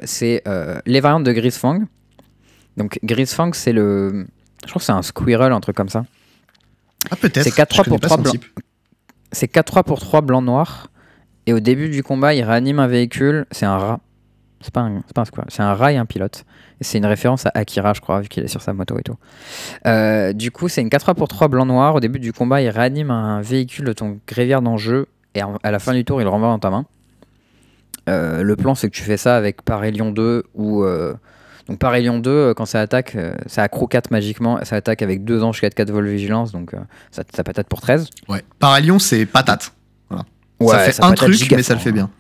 c'est 0.05 0.43
les 0.87 1.01
variantes 1.01 1.24
de 1.24 1.33
Grisfang. 1.33 1.81
Donc 2.76 2.99
Grisfang, 3.03 3.53
c'est 3.53 3.72
le. 3.72 4.26
Je 4.64 4.70
crois 4.70 4.81
que 4.81 4.85
c'est 4.85 4.93
un 4.93 5.03
Squirrel, 5.03 5.53
un 5.53 5.61
truc 5.61 5.76
comme 5.76 5.89
ça. 5.89 6.05
Ah, 7.11 7.17
peut-être. 7.17 7.43
C'est 7.45 7.51
4-3 7.55 7.69
Je 7.71 7.83
connais 7.83 7.89
pour 7.89 8.01
pas 8.01 8.07
3 8.09 8.17
son 8.17 8.23
blancs. 8.23 8.41
C'est 9.33 9.53
4-3 9.53 9.83
pour 9.85 10.01
3 10.01 10.21
blancs 10.23 10.45
noirs. 10.45 10.91
Et 11.47 11.53
au 11.53 11.61
début 11.61 11.89
du 11.89 12.03
combat, 12.03 12.35
il 12.35 12.43
réanime 12.43 12.79
un 12.79 12.87
véhicule. 12.87 13.47
C'est 13.51 13.67
un 13.67 13.79
rat. 13.79 14.01
C'est 14.61 14.73
pas 14.75 14.81
un, 14.81 15.03
c'est 15.07 15.15
pas 15.15 15.23
un 15.23 15.25
squirrel, 15.25 15.49
C'est 15.51 15.63
un 15.63 15.73
rat 15.75 15.93
et 15.93 15.97
un 15.97 16.05
pilote. 16.07 16.45
C'est 16.81 16.99
une 16.99 17.07
référence 17.07 17.47
à 17.47 17.53
Akira, 17.55 17.93
je 17.95 18.01
crois, 18.01 18.21
vu 18.21 18.29
qu'il 18.29 18.43
est 18.45 18.49
sur 18.49 18.61
sa 18.61 18.73
moto 18.73 18.99
et 18.99 19.03
tout. 19.03 19.17
Euh, 19.87 20.33
du 20.33 20.51
coup, 20.51 20.69
c'est 20.69 20.81
une 20.83 20.89
4-3 20.89 21.15
pour 21.15 21.29
3 21.29 21.47
blancs 21.49 21.67
noirs. 21.69 21.95
Au 21.95 22.01
début 22.01 22.19
du 22.19 22.33
combat, 22.33 22.61
il 22.61 22.69
réanime 22.69 23.11
un 23.13 23.41
véhicule 23.41 23.85
de 23.85 23.93
ton 23.93 24.19
grévière 24.27 24.61
d'enjeu. 24.61 25.07
Et 25.35 25.41
à 25.63 25.71
la 25.71 25.79
fin 25.79 25.95
du 25.95 26.05
tour, 26.05 26.21
il 26.21 26.25
le 26.25 26.31
renvoie 26.31 26.49
dans 26.49 26.59
ta 26.59 26.71
main. 26.71 26.87
Euh, 28.09 28.43
le 28.43 28.57
plan, 28.57 28.75
c'est 28.75 28.89
que 28.89 28.95
tu 28.97 29.03
fais 29.03 29.17
ça 29.17 29.37
avec 29.37 29.63
Parélion 29.63 30.11
2 30.11 30.45
ou. 30.55 30.83
euh, 30.85 31.15
donc 31.69 31.79
Parélion 31.79 32.19
2, 32.19 32.31
euh, 32.31 32.55
quand 32.55 32.64
ça 32.64 32.81
attaque, 32.81 33.14
euh, 33.14 33.35
ça 33.47 33.62
accro 33.62 33.87
4 33.87 34.11
magiquement. 34.11 34.59
Ça 34.64 34.77
attaque 34.77 35.03
avec 35.03 35.25
2 35.25 35.43
anges 35.43 35.61
4-4 35.61 35.91
vol 35.91 36.09
vigilance. 36.09 36.51
Donc 36.51 36.73
euh, 36.73 36.79
ça, 37.11 37.23
ça 37.35 37.45
patate 37.45 37.69
pour 37.69 37.81
13. 37.81 38.09
Ouais. 38.29 38.43
Paralion, 38.59 38.99
c'est 38.99 39.27
patate. 39.27 39.73
ça 40.11 40.79
fait 40.79 40.93
ça 40.93 41.07
un 41.07 41.12
truc, 41.12 41.51
mais 41.51 41.62
ça 41.62 41.75
le 41.75 41.81
fait 41.81 41.91
hein. 41.91 41.93
bien. 41.93 42.11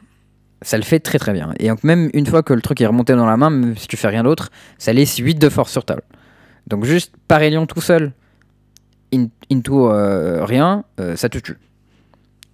Ça 0.60 0.76
le 0.76 0.82
fait 0.82 1.00
très 1.00 1.18
très 1.18 1.32
bien. 1.32 1.54
Et 1.58 1.68
donc 1.68 1.82
même 1.82 2.10
une 2.12 2.26
fois 2.26 2.42
que 2.42 2.52
le 2.52 2.60
truc 2.60 2.80
est 2.80 2.86
remonté 2.86 3.14
dans 3.14 3.26
la 3.26 3.36
main, 3.36 3.48
même 3.48 3.76
si 3.76 3.88
tu 3.88 3.96
fais 3.96 4.08
rien 4.08 4.22
d'autre, 4.22 4.50
ça 4.76 4.92
laisse 4.92 5.16
8 5.16 5.36
de 5.36 5.48
force 5.48 5.70
sur 5.72 5.84
table. 5.84 6.02
Donc 6.66 6.84
juste 6.84 7.14
Parélion 7.28 7.64
tout 7.66 7.80
seul, 7.80 8.12
in- 9.14 9.28
into 9.50 9.90
euh, 9.90 10.44
rien, 10.44 10.84
euh, 11.00 11.16
ça 11.16 11.28
te 11.28 11.38
tue. 11.38 11.58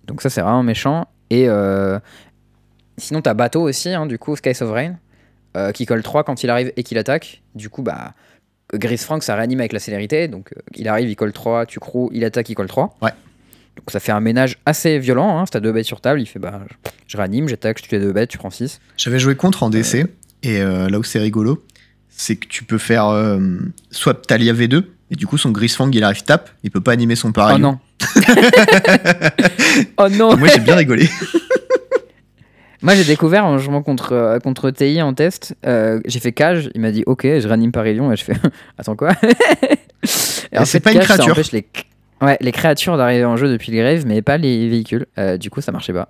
Donc 0.06 0.22
ça 0.22 0.30
c'est 0.30 0.42
vraiment 0.42 0.62
méchant. 0.62 1.08
Et 1.30 1.48
euh, 1.48 1.98
sinon 2.98 3.20
t'as 3.22 3.34
Bateau 3.34 3.62
aussi, 3.62 3.88
hein, 3.88 4.06
du 4.06 4.18
coup, 4.18 4.36
Sky 4.36 4.54
Sovereign, 4.54 4.98
euh, 5.56 5.72
qui 5.72 5.86
colle 5.86 6.02
3 6.02 6.24
quand 6.24 6.42
il 6.42 6.50
arrive 6.50 6.72
et 6.76 6.82
qu'il 6.82 6.98
attaque. 6.98 7.42
Du 7.54 7.68
coup, 7.70 7.82
bah, 7.82 8.12
Gris 8.72 8.96
Frank 8.98 9.22
ça 9.22 9.34
réanime 9.36 9.60
avec 9.60 9.72
la 9.72 9.78
célérité. 9.78 10.28
Donc 10.28 10.52
euh, 10.56 10.60
il 10.74 10.88
arrive, 10.88 11.08
il 11.08 11.16
colle 11.16 11.32
3, 11.32 11.66
tu 11.66 11.80
crois, 11.80 12.08
il 12.12 12.24
attaque, 12.24 12.48
il 12.48 12.54
colle 12.54 12.66
3. 12.66 12.96
Ouais. 13.02 13.10
Donc 13.76 13.90
ça 13.90 14.00
fait 14.00 14.12
un 14.12 14.20
ménage 14.20 14.58
assez 14.66 14.98
violent. 14.98 15.38
Hein. 15.38 15.46
Si 15.46 15.52
t'as 15.52 15.60
deux 15.60 15.72
bêtes 15.72 15.86
sur 15.86 16.00
table, 16.00 16.20
il 16.20 16.26
fait 16.26 16.38
bah 16.38 16.60
je, 16.68 16.90
je 17.06 17.16
réanime, 17.16 17.48
j'attaque, 17.48 17.78
je 17.78 17.84
tue 17.84 17.94
les 17.94 18.00
deux 18.00 18.12
bêtes, 18.12 18.30
tu 18.30 18.38
prends 18.38 18.50
6. 18.50 18.80
J'avais 18.96 19.18
joué 19.18 19.34
contre 19.34 19.62
en 19.62 19.70
DC, 19.70 20.06
et 20.42 20.60
euh, 20.60 20.88
là 20.88 20.98
où 20.98 21.02
c'est 21.02 21.18
rigolo, 21.18 21.64
c'est 22.08 22.36
que 22.36 22.46
tu 22.46 22.62
peux 22.64 22.78
faire 22.78 23.12
soit 23.90 24.14
Talia 24.26 24.52
V2, 24.52 24.84
et 25.10 25.16
du 25.16 25.26
coup 25.26 25.38
son 25.38 25.50
Grisfang 25.50 25.90
il 25.92 26.04
arrive 26.04 26.22
tape, 26.22 26.50
il 26.62 26.70
peut 26.70 26.80
pas 26.80 26.92
animer 26.92 27.16
son 27.16 27.28
Oh 27.28 27.32
Paralion. 27.32 27.58
non 27.72 27.78
Oh 29.98 30.08
non 30.08 30.36
Moi 30.36 30.48
j'ai 30.48 30.60
bien 30.60 30.76
rigolé. 30.76 31.08
Moi 32.84 32.94
j'ai 32.94 33.04
découvert 33.04 33.46
en 33.46 33.56
jouant 33.56 33.82
contre, 33.82 34.12
euh, 34.12 34.38
contre 34.38 34.70
TI 34.70 35.00
en 35.00 35.14
test, 35.14 35.56
euh, 35.64 36.00
j'ai 36.04 36.20
fait 36.20 36.32
cage, 36.32 36.68
il 36.74 36.82
m'a 36.82 36.90
dit 36.90 37.02
ok, 37.06 37.22
je 37.22 37.48
réanime 37.48 37.72
Parélion 37.72 38.12
et 38.12 38.16
je 38.16 38.22
fais 38.24 38.34
attends 38.78 38.94
quoi? 38.94 39.12
Et 40.52 40.64
c'est 40.66 40.80
pas 40.80 40.92
une 40.92 41.00
ça 41.00 41.14
créature. 41.14 41.32
empêche 41.32 41.52
les... 41.52 41.66
Ouais, 42.20 42.36
les 42.42 42.52
créatures 42.52 42.98
d'arriver 42.98 43.24
en 43.24 43.38
jeu 43.38 43.50
depuis 43.50 43.72
le 43.72 43.78
grave, 43.82 44.04
mais 44.06 44.20
pas 44.20 44.36
les 44.36 44.68
véhicules. 44.68 45.06
Euh, 45.18 45.38
du 45.38 45.48
coup, 45.48 45.62
ça 45.62 45.72
marchait 45.72 45.94
pas. 45.94 46.08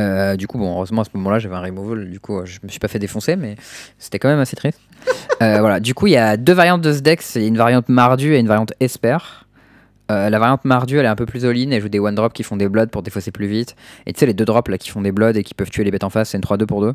Euh, 0.00 0.34
du 0.36 0.46
coup, 0.46 0.58
bon, 0.58 0.72
heureusement 0.72 1.02
à 1.02 1.04
ce 1.04 1.10
moment-là, 1.14 1.38
j'avais 1.38 1.54
un 1.54 1.60
removal, 1.60 2.10
du 2.10 2.18
coup, 2.20 2.40
je 2.46 2.58
me 2.62 2.68
suis 2.68 2.80
pas 2.80 2.88
fait 2.88 2.98
défoncer, 2.98 3.36
mais 3.36 3.54
c'était 3.98 4.18
quand 4.18 4.28
même 4.28 4.40
assez 4.40 4.56
triste. 4.56 4.80
Voilà, 5.40 5.78
du 5.78 5.92
coup, 5.92 6.06
il 6.06 6.14
y 6.14 6.16
a 6.16 6.38
deux 6.38 6.54
variantes 6.54 6.80
de 6.80 6.92
ce 6.92 7.00
deck 7.00 7.20
c'est 7.20 7.46
une 7.46 7.58
variante 7.58 7.90
Mardu 7.90 8.34
et 8.34 8.38
une 8.38 8.48
variante 8.48 8.72
Esper. 8.80 9.18
Euh, 10.10 10.28
la 10.28 10.38
variante 10.38 10.64
Mardu, 10.64 10.98
elle 10.98 11.06
est 11.06 11.08
un 11.08 11.16
peu 11.16 11.26
plus 11.26 11.44
all-in. 11.44 11.70
Elle 11.70 11.80
joue 11.80 11.88
des 11.88 11.98
one 11.98 12.14
drop 12.14 12.32
qui 12.32 12.42
font 12.42 12.56
des 12.56 12.68
bloods 12.68 12.88
pour 12.88 13.02
défausser 13.02 13.30
plus 13.30 13.46
vite. 13.46 13.74
Et 14.06 14.12
tu 14.12 14.20
sais, 14.20 14.26
les 14.26 14.34
deux 14.34 14.44
drops 14.44 14.70
là 14.70 14.78
qui 14.78 14.90
font 14.90 15.00
des 15.00 15.12
bloods 15.12 15.32
et 15.34 15.42
qui 15.42 15.54
peuvent 15.54 15.70
tuer 15.70 15.84
les 15.84 15.90
bêtes 15.90 16.04
en 16.04 16.10
face, 16.10 16.30
c'est 16.30 16.38
une 16.38 16.44
3-2 16.44 16.66
pour 16.66 16.82
2. 16.82 16.94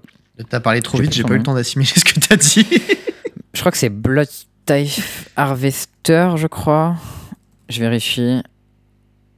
T'as 0.49 0.59
parlé 0.59 0.81
trop 0.81 0.97
vite, 0.97 1.13
j'ai 1.13 1.23
pas 1.23 1.33
eu 1.33 1.37
le 1.37 1.43
temps 1.43 1.55
d'assimiler 1.55 1.89
ce 1.93 2.05
que 2.05 2.19
t'as 2.19 2.35
dit. 2.35 2.67
Je 3.53 3.59
crois 3.59 3.71
que 3.71 3.77
c'est 3.77 3.89
Blood 3.89 4.27
Type 4.65 5.03
Harvester, 5.35 6.29
je 6.35 6.45
crois. 6.45 6.95
Je 7.67 7.79
vérifie. 7.79 8.43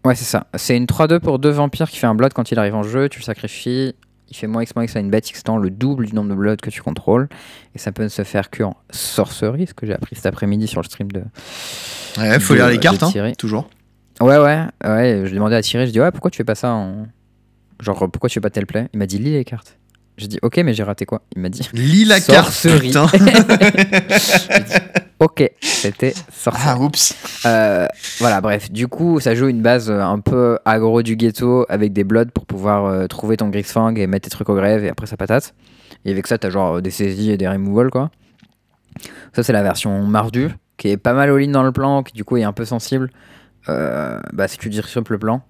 Ouais, 0.03 0.15
c'est 0.15 0.25
ça. 0.25 0.47
C'est 0.55 0.75
une 0.75 0.85
3-2 0.85 1.19
pour 1.19 1.39
deux 1.39 1.49
vampires 1.49 1.89
qui 1.89 1.97
fait 1.97 2.07
un 2.07 2.15
blood 2.15 2.33
quand 2.33 2.51
il 2.51 2.59
arrive 2.59 2.75
en 2.75 2.83
jeu. 2.83 3.07
Tu 3.07 3.19
le 3.19 3.23
sacrifies. 3.23 3.95
Il 4.31 4.35
fait 4.37 4.47
moins 4.47 4.63
X 4.63 4.73
moins 4.75 4.85
X 4.85 4.95
à 4.95 4.99
une 5.01 5.09
bête 5.11 5.29
X 5.29 5.43
temps 5.43 5.57
le 5.57 5.69
double 5.69 6.05
du 6.05 6.15
nombre 6.15 6.29
de 6.29 6.35
blood 6.35 6.61
que 6.61 6.69
tu 6.69 6.81
contrôles. 6.81 7.27
Et 7.75 7.79
ça 7.79 7.91
peut 7.91 8.03
ne 8.03 8.07
se 8.07 8.23
faire 8.23 8.49
que 8.49 8.63
en 8.63 8.75
sorcerie, 8.89 9.67
ce 9.67 9.73
que 9.73 9.85
j'ai 9.85 9.93
appris 9.93 10.15
cet 10.15 10.25
après-midi 10.25 10.67
sur 10.67 10.81
le 10.81 10.85
stream 10.85 11.11
de. 11.11 11.21
Ouais, 12.17 12.39
faut 12.39 12.53
De- 12.53 12.59
lire 12.59 12.69
les 12.69 12.79
cartes, 12.79 13.03
hein, 13.03 13.33
toujours. 13.37 13.69
Ouais, 14.21 14.37
ouais, 14.37 14.65
ouais. 14.85 15.23
Je 15.25 15.33
demandais 15.33 15.55
à 15.57 15.61
tirer. 15.61 15.85
Je 15.85 15.91
dis, 15.91 15.99
ouais, 15.99 16.11
pourquoi 16.11 16.31
tu 16.31 16.37
fais 16.37 16.43
pas 16.45 16.55
ça 16.55 16.71
en. 16.73 17.07
Genre, 17.81 17.97
pourquoi 18.11 18.29
tu 18.29 18.35
fais 18.35 18.39
pas 18.41 18.49
tel 18.49 18.65
play? 18.65 18.87
Il 18.93 18.99
m'a 18.99 19.05
dit, 19.05 19.17
lis 19.17 19.31
les 19.33 19.43
cartes. 19.43 19.77
J'ai 20.17 20.27
dit, 20.27 20.39
ok, 20.41 20.57
mais 20.57 20.73
j'ai 20.73 20.83
raté 20.83 21.05
quoi? 21.05 21.21
Il 21.35 21.41
m'a 21.41 21.49
dit, 21.49 21.67
Lis 21.73 22.05
la 22.05 22.19
carte, 22.19 22.51
Sorcerie. 22.51 22.93
ok, 25.19 25.51
c'était 25.61 26.13
sorcerie. 26.31 26.63
ah, 26.67 26.79
oups. 26.79 27.15
Euh, 27.45 27.87
voilà, 28.19 28.41
bref. 28.41 28.71
Du 28.71 28.87
coup, 28.87 29.19
ça 29.19 29.33
joue 29.33 29.47
une 29.47 29.61
base 29.61 29.89
euh, 29.89 30.01
un 30.01 30.19
peu 30.19 30.59
aggro 30.65 31.01
du 31.01 31.15
ghetto 31.15 31.65
avec 31.69 31.93
des 31.93 32.03
bloods 32.03 32.31
pour 32.33 32.45
pouvoir 32.45 32.85
euh, 32.85 33.07
trouver 33.07 33.37
ton 33.37 33.49
Grixfang 33.49 33.95
et 33.95 34.05
mettre 34.05 34.25
tes 34.25 34.31
trucs 34.31 34.49
au 34.49 34.55
grève 34.55 34.83
et 34.83 34.89
après 34.89 35.07
ça 35.07 35.17
patate. 35.17 35.55
Et 36.05 36.11
avec 36.11 36.27
ça, 36.27 36.37
t'as 36.37 36.49
genre 36.49 36.81
des 36.81 36.91
saisies 36.91 37.31
et 37.31 37.37
des 37.37 37.47
removals, 37.47 37.89
quoi. 37.89 38.11
Ça, 39.33 39.43
c'est 39.43 39.53
la 39.53 39.63
version 39.63 40.03
Mardu, 40.03 40.49
qui 40.77 40.89
est 40.89 40.97
pas 40.97 41.13
mal 41.13 41.29
all-in 41.29 41.51
dans 41.51 41.63
le 41.63 41.71
plan, 41.71 42.03
qui 42.03 42.13
du 42.13 42.23
coup 42.23 42.37
est 42.37 42.43
un 42.43 42.53
peu 42.53 42.65
sensible. 42.65 43.09
Euh, 43.69 44.19
bah, 44.33 44.47
si 44.47 44.57
tu 44.57 44.69
disruptes 44.69 45.09
le 45.09 45.19
plan. 45.19 45.41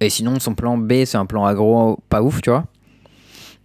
Et 0.00 0.10
sinon, 0.10 0.38
son 0.40 0.54
plan 0.54 0.76
B, 0.76 1.04
c'est 1.06 1.16
un 1.16 1.26
plan 1.26 1.46
aggro 1.46 1.98
pas 2.08 2.22
ouf, 2.22 2.42
tu 2.42 2.50
vois. 2.50 2.64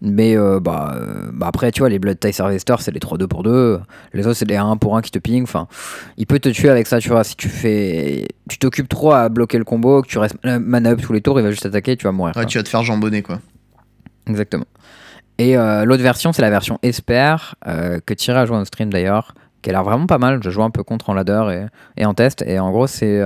Mais 0.01 0.35
euh, 0.35 0.59
bah, 0.59 0.95
euh, 0.95 1.29
bah 1.31 1.47
après, 1.47 1.71
tu 1.71 1.79
vois, 1.79 1.89
les 1.89 1.99
Blood 1.99 2.19
Ties 2.19 2.41
Harvester, 2.41 2.75
c'est 2.79 2.91
les 2.91 2.99
3-2 2.99 3.27
pour 3.27 3.43
2. 3.43 3.79
Les 4.13 4.25
autres, 4.25 4.37
c'est 4.37 4.49
les 4.49 4.55
1 4.55 4.77
pour 4.77 4.97
1 4.97 5.01
qui 5.01 5.11
te 5.11 5.19
ping. 5.19 5.43
Enfin, 5.43 5.67
il 6.17 6.25
peut 6.25 6.39
te 6.39 6.49
tuer 6.49 6.69
avec 6.69 6.87
ça, 6.87 6.99
tu 6.99 7.09
vois. 7.09 7.23
Si 7.23 7.35
tu 7.35 7.49
fais. 7.49 8.27
Tu 8.49 8.57
t'occupes 8.57 8.89
trop 8.89 9.11
à 9.11 9.29
bloquer 9.29 9.59
le 9.59 9.63
combo, 9.63 10.01
que 10.01 10.07
tu 10.07 10.17
restes 10.17 10.35
mana 10.43 10.91
up 10.91 11.01
tous 11.01 11.13
les 11.13 11.21
tours, 11.21 11.39
il 11.39 11.43
va 11.43 11.51
juste 11.51 11.67
attaquer, 11.67 11.95
tu 11.97 12.05
vas 12.05 12.11
mourir. 12.11 12.35
Ouais, 12.35 12.41
quoi. 12.41 12.45
tu 12.45 12.57
vas 12.57 12.63
te 12.63 12.69
faire 12.69 12.83
jambonner, 12.83 13.21
quoi. 13.21 13.39
Exactement. 14.27 14.65
Et 15.37 15.55
euh, 15.55 15.85
l'autre 15.85 16.03
version, 16.03 16.33
c'est 16.33 16.41
la 16.41 16.49
version 16.49 16.79
Esper, 16.81 17.35
que 17.63 18.13
Thierry 18.15 18.39
a 18.39 18.45
joué 18.45 18.57
en 18.57 18.65
stream 18.65 18.91
d'ailleurs, 18.91 19.35
qui 19.61 19.69
a 19.69 19.73
l'air 19.73 19.83
vraiment 19.83 20.07
pas 20.07 20.17
mal. 20.17 20.39
Je 20.43 20.49
joue 20.49 20.63
un 20.63 20.71
peu 20.71 20.83
contre 20.83 21.11
en 21.11 21.13
ladder 21.13 21.67
et, 21.97 22.01
et 22.01 22.05
en 22.05 22.15
test. 22.15 22.43
Et 22.47 22.59
en 22.59 22.71
gros, 22.71 22.87
c'est 22.87 23.21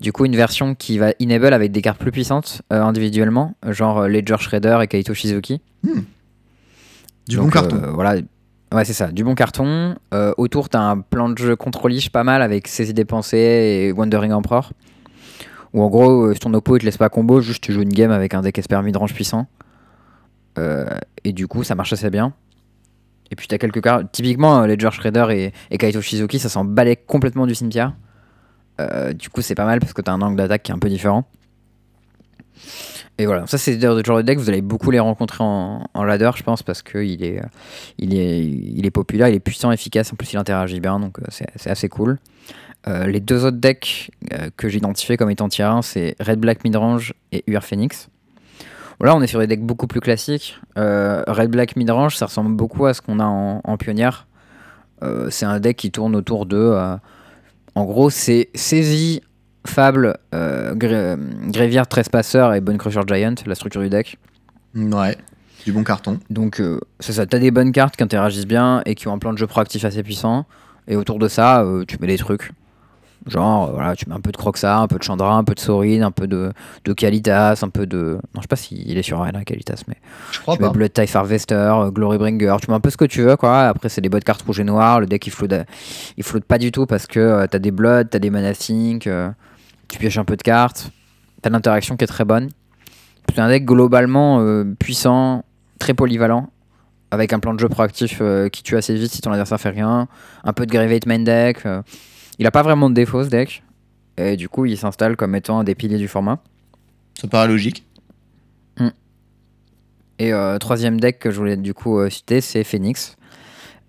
du 0.00 0.12
coup 0.12 0.24
une 0.24 0.36
version 0.36 0.74
qui 0.74 0.98
va 0.98 1.12
enable 1.22 1.52
avec 1.52 1.72
des 1.72 1.82
cartes 1.82 1.98
plus 1.98 2.10
puissantes 2.10 2.62
euh, 2.72 2.82
individuellement, 2.82 3.54
genre 3.68 4.00
euh, 4.00 4.08
Ledger 4.08 4.36
Shredder 4.38 4.78
et 4.82 4.86
Kaito 4.86 5.14
Shizuki. 5.14 5.60
Du 7.28 7.36
Donc, 7.36 7.46
bon 7.46 7.50
carton. 7.50 7.76
euh, 7.76 7.90
voilà. 7.92 8.20
Ouais, 8.72 8.84
c'est 8.84 8.92
ça, 8.92 9.08
du 9.08 9.24
bon 9.24 9.34
carton. 9.34 9.96
Autour, 10.36 10.68
t'as 10.68 10.80
un 10.80 11.00
plan 11.00 11.28
de 11.28 11.36
jeu 11.36 11.56
contrôliche 11.56 12.10
pas 12.10 12.22
mal 12.22 12.40
avec 12.40 12.68
Saisie 12.68 12.94
des 12.94 13.04
pensées 13.04 13.36
et 13.88 13.92
Wandering 13.92 14.32
Emperor. 14.32 14.72
Où 15.72 15.82
en 15.82 15.88
gros, 15.88 16.32
si 16.34 16.40
ton 16.40 16.54
oppo 16.54 16.76
il 16.76 16.80
te 16.80 16.84
laisse 16.84 16.96
pas 16.96 17.08
combo, 17.08 17.40
juste 17.40 17.62
tu 17.62 17.72
joues 17.72 17.82
une 17.82 17.92
game 17.92 18.10
avec 18.12 18.32
un 18.34 18.42
deck 18.42 18.58
Esper 18.58 18.80
midrange 18.82 19.12
puissant. 19.12 19.46
Euh, 20.58 20.86
et 21.24 21.32
du 21.32 21.46
coup, 21.48 21.64
ça 21.64 21.74
marche 21.74 21.92
assez 21.92 22.10
bien. 22.10 22.32
Et 23.32 23.36
puis 23.36 23.48
t'as 23.48 23.58
quelques 23.58 23.80
cartes. 23.82 24.06
Typiquement, 24.12 24.64
Ledger 24.66 24.90
Shredder 24.92 25.26
et, 25.30 25.52
et 25.72 25.78
Kaito 25.78 26.00
Shizuki, 26.00 26.38
ça 26.38 26.48
s'en 26.48 26.64
balait 26.64 26.96
complètement 26.96 27.46
du 27.46 27.54
cimetière. 27.54 27.94
Euh, 28.80 29.12
du 29.12 29.28
coup, 29.28 29.42
c'est 29.42 29.54
pas 29.54 29.64
mal 29.64 29.80
parce 29.80 29.92
que 29.92 30.02
t'as 30.02 30.12
un 30.12 30.22
angle 30.22 30.36
d'attaque 30.36 30.62
qui 30.62 30.72
est 30.72 30.74
un 30.74 30.78
peu 30.78 30.88
différent. 30.88 31.26
Et 33.20 33.26
voilà, 33.26 33.46
ça 33.46 33.58
c'est 33.58 33.76
le 33.76 34.02
genre 34.02 34.16
de 34.16 34.22
deck, 34.22 34.38
vous 34.38 34.48
allez 34.48 34.62
beaucoup 34.62 34.90
les 34.90 34.98
rencontrer 34.98 35.44
en, 35.44 36.04
ladder, 36.04 36.30
je 36.36 36.42
pense, 36.42 36.62
parce 36.62 36.82
qu'il 36.82 37.22
est, 37.22 37.38
euh, 37.38 37.46
il 37.98 38.14
est, 38.14 38.46
il 38.46 38.86
est 38.86 38.90
populaire, 38.90 39.28
il 39.28 39.34
est 39.34 39.40
puissant, 39.40 39.70
efficace, 39.70 40.10
en 40.10 40.16
plus 40.16 40.32
il 40.32 40.38
interagit 40.38 40.80
bien, 40.80 40.98
donc 40.98 41.18
euh, 41.18 41.24
c'est 41.28 41.70
assez 41.70 41.90
cool. 41.90 42.18
Les 42.86 43.20
deux 43.20 43.44
autres 43.44 43.58
decks 43.58 44.10
euh, 44.32 44.48
que 44.56 44.70
j'ai 44.70 44.78
identifiés 44.78 45.18
comme 45.18 45.28
étant 45.28 45.50
tier 45.50 45.64
1, 45.64 45.82
c'est 45.82 46.16
Red 46.18 46.40
Black 46.40 46.64
Midrange 46.64 47.12
et 47.30 47.44
UR 47.46 47.62
Phoenix. 47.62 48.08
Voilà, 48.98 49.14
on 49.14 49.20
est 49.20 49.26
sur 49.26 49.38
des 49.38 49.46
decks 49.46 49.60
beaucoup 49.60 49.86
plus 49.86 50.00
classiques. 50.00 50.58
Red 50.76 51.50
Black 51.50 51.76
Midrange, 51.76 52.16
ça 52.16 52.24
ressemble 52.24 52.56
beaucoup 52.56 52.86
à 52.86 52.94
ce 52.94 53.02
qu'on 53.02 53.20
a 53.20 53.24
en, 53.26 53.60
en 53.62 53.76
pionnière. 53.76 54.26
C'est 55.28 55.44
un 55.44 55.60
deck 55.60 55.76
qui 55.76 55.90
tourne 55.90 56.16
autour 56.16 56.46
de. 56.46 56.96
En 57.74 57.84
gros, 57.84 58.10
c'est 58.10 58.48
saisie, 58.54 59.20
fable, 59.66 60.16
euh, 60.34 60.74
gré- 60.74 61.16
grévière, 61.48 61.86
trespasseur 61.86 62.54
et 62.54 62.60
bone 62.60 62.78
crusher 62.78 63.00
giant, 63.06 63.34
la 63.46 63.54
structure 63.54 63.80
du 63.82 63.88
deck. 63.88 64.18
Ouais, 64.74 65.16
du 65.64 65.72
bon 65.72 65.84
carton. 65.84 66.18
Donc 66.30 66.60
euh, 66.60 66.80
c'est 67.00 67.12
ça, 67.12 67.26
t'as 67.26 67.38
des 67.38 67.50
bonnes 67.50 67.72
cartes 67.72 67.96
qui 67.96 68.02
interagissent 68.02 68.46
bien 68.46 68.82
et 68.86 68.94
qui 68.94 69.08
ont 69.08 69.12
un 69.12 69.18
plan 69.18 69.32
de 69.32 69.38
jeu 69.38 69.46
proactif 69.46 69.84
assez 69.84 70.02
puissant. 70.02 70.46
Et 70.88 70.96
autour 70.96 71.18
de 71.18 71.28
ça, 71.28 71.62
euh, 71.62 71.84
tu 71.86 71.98
mets 72.00 72.06
des 72.06 72.18
trucs. 72.18 72.52
Genre, 73.26 73.68
euh, 73.68 73.72
voilà, 73.72 73.94
tu 73.94 74.08
mets 74.08 74.14
un 74.14 74.20
peu 74.20 74.32
de 74.32 74.36
Croxa, 74.36 74.78
un 74.78 74.86
peu 74.88 74.96
de 74.96 75.02
Chandra, 75.02 75.36
un 75.36 75.44
peu 75.44 75.54
de 75.54 75.60
Saurine, 75.60 76.02
un 76.02 76.10
peu 76.10 76.26
de, 76.26 76.52
de 76.84 76.92
Kalitas, 76.92 77.60
un 77.62 77.68
peu 77.68 77.86
de. 77.86 78.18
Non, 78.34 78.36
je 78.36 78.42
sais 78.42 78.48
pas 78.48 78.56
s'il 78.56 78.96
est 78.96 79.02
sur 79.02 79.20
Arena 79.20 79.44
Kalitas, 79.44 79.82
mais. 79.88 79.96
Je 80.32 80.40
crois 80.40 80.56
tu 80.56 80.62
mets. 80.62 80.70
Blood 80.70 80.92
Type 80.92 81.14
Harvester, 81.14 81.54
euh, 81.54 81.90
Glorybringer, 81.90 82.56
tu 82.62 82.70
mets 82.70 82.76
un 82.76 82.80
peu 82.80 82.88
ce 82.88 82.96
que 82.96 83.04
tu 83.04 83.22
veux, 83.22 83.36
quoi. 83.36 83.68
Après, 83.68 83.90
c'est 83.90 84.00
des 84.00 84.08
bonnes 84.08 84.22
cartes 84.22 84.42
rouges 84.42 84.60
et 84.60 84.64
noires. 84.64 85.00
Le 85.00 85.06
deck, 85.06 85.26
il 85.26 85.30
flotte, 85.30 85.52
il 86.16 86.24
flotte 86.24 86.44
pas 86.44 86.56
du 86.56 86.72
tout 86.72 86.86
parce 86.86 87.06
que 87.06 87.20
euh, 87.20 87.46
t'as 87.46 87.58
des 87.58 87.70
Blood, 87.70 88.08
t'as 88.10 88.18
des 88.18 88.30
Mana 88.30 88.54
Sync, 88.54 89.06
euh, 89.06 89.30
tu 89.88 89.98
pioches 89.98 90.18
un 90.18 90.24
peu 90.24 90.36
de 90.36 90.42
cartes. 90.42 90.90
T'as 91.42 91.50
l'interaction 91.50 91.96
qui 91.96 92.04
est 92.04 92.08
très 92.08 92.24
bonne. 92.24 92.48
C'est 93.28 93.38
un 93.38 93.48
deck 93.48 93.66
globalement 93.66 94.40
euh, 94.40 94.64
puissant, 94.78 95.44
très 95.78 95.92
polyvalent, 95.92 96.48
avec 97.10 97.34
un 97.34 97.38
plan 97.38 97.52
de 97.52 97.60
jeu 97.60 97.68
proactif 97.68 98.22
qui 98.50 98.62
tue 98.62 98.76
assez 98.76 98.94
vite 98.94 99.12
si 99.12 99.20
ton 99.20 99.30
adversaire 99.30 99.60
fait 99.60 99.70
rien. 99.70 100.08
Un 100.42 100.52
peu 100.54 100.64
de 100.64 100.72
Gravate 100.72 101.06
main 101.06 101.18
deck. 101.18 101.66
Il 102.40 102.46
a 102.46 102.50
pas 102.50 102.62
vraiment 102.62 102.88
de 102.90 102.94
défaut 102.94 103.22
ce 103.22 103.28
deck. 103.28 103.62
Et 104.16 104.36
du 104.36 104.48
coup, 104.48 104.66
il 104.66 104.76
s'installe 104.76 105.16
comme 105.16 105.34
étant 105.36 105.60
un 105.60 105.64
des 105.64 105.74
piliers 105.76 105.98
du 105.98 106.08
format. 106.08 106.38
Ça 107.20 107.28
paraît 107.28 107.46
logique. 107.48 107.84
Et 110.18 110.32
euh, 110.34 110.58
troisième 110.58 111.00
deck 111.00 111.18
que 111.18 111.30
je 111.30 111.36
voulais 111.38 111.56
du 111.56 111.72
coup 111.72 111.98
euh, 111.98 112.10
citer, 112.10 112.40
c'est 112.42 112.62
Phoenix. 112.64 113.16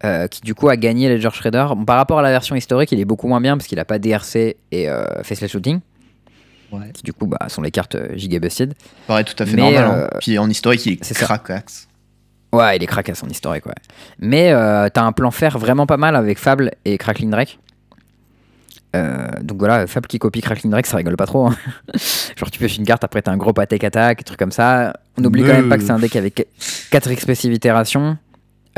euh, 0.05 0.27
qui 0.27 0.39
du 0.41 0.55
coup 0.55 0.69
a 0.69 0.77
gagné 0.77 1.09
Ledger 1.09 1.29
Shredder. 1.33 1.65
Bon, 1.75 1.83
par 1.85 1.97
rapport 1.97 2.19
à 2.19 2.21
la 2.21 2.29
version 2.31 2.55
historique, 2.55 2.91
il 2.93 2.99
est 3.01 3.05
beaucoup 3.05 3.27
moins 3.27 3.41
bien 3.41 3.57
parce 3.57 3.67
qu'il 3.67 3.79
a 3.79 3.85
pas 3.85 3.99
DRC 3.99 4.55
et 4.71 4.87
Faceless 5.23 5.51
Shooting, 5.51 5.79
Ouais. 6.71 6.89
qui 6.93 7.03
du 7.03 7.11
coup 7.11 7.27
bah, 7.27 7.37
sont 7.49 7.61
les 7.61 7.71
cartes 7.71 7.97
giga 8.15 8.39
busted. 8.39 8.73
Ça 8.79 8.87
paraît 9.07 9.23
tout 9.25 9.35
à 9.43 9.45
fait 9.45 9.55
Mais, 9.57 9.73
normal. 9.73 10.09
hein. 10.13 10.17
Puis 10.21 10.39
en 10.39 10.49
historique, 10.49 10.85
il 10.85 10.93
est, 10.93 11.13
crackax. 11.13 11.89
Ouais, 12.53 12.77
il 12.77 12.83
est 12.83 12.87
craquasse 12.87 13.21
en 13.23 13.27
historique, 13.27 13.65
ouais. 13.65 13.73
Mais 14.19 14.51
t'as 14.93 15.03
un 15.03 15.11
plan 15.11 15.31
faire 15.31 15.57
vraiment 15.59 15.85
pas 15.85 15.97
mal 15.97 16.15
avec 16.15 16.39
Fable 16.39 16.71
et 16.85 16.97
Crackling 16.97 17.29
Drake. 17.29 17.59
Euh, 18.95 19.27
donc 19.41 19.59
voilà, 19.59 19.87
Fable 19.87 20.07
qui 20.07 20.19
copie 20.19 20.41
Crackling 20.41 20.71
Drake, 20.71 20.85
ça 20.85 20.97
rigole 20.97 21.15
pas 21.15 21.25
trop. 21.25 21.47
hein. 21.47 21.55
Genre 22.35 22.51
tu 22.51 22.59
pioches 22.59 22.77
une 22.77 22.85
carte, 22.85 23.03
après 23.03 23.21
t'as 23.21 23.31
un 23.31 23.37
gros 23.37 23.53
attaque 23.57 23.83
attaque, 23.83 24.19
des 24.19 24.23
trucs 24.23 24.39
comme 24.39 24.51
ça. 24.51 24.93
On 25.17 25.23
oublie 25.23 25.43
quand 25.43 25.53
même 25.53 25.69
pas 25.69 25.77
que 25.77 25.83
c'est 25.83 25.91
un 25.91 25.99
deck 25.99 26.15
avec 26.15 26.47
4 26.91 27.11
expressive 27.11 27.53
itérations. 27.53 28.17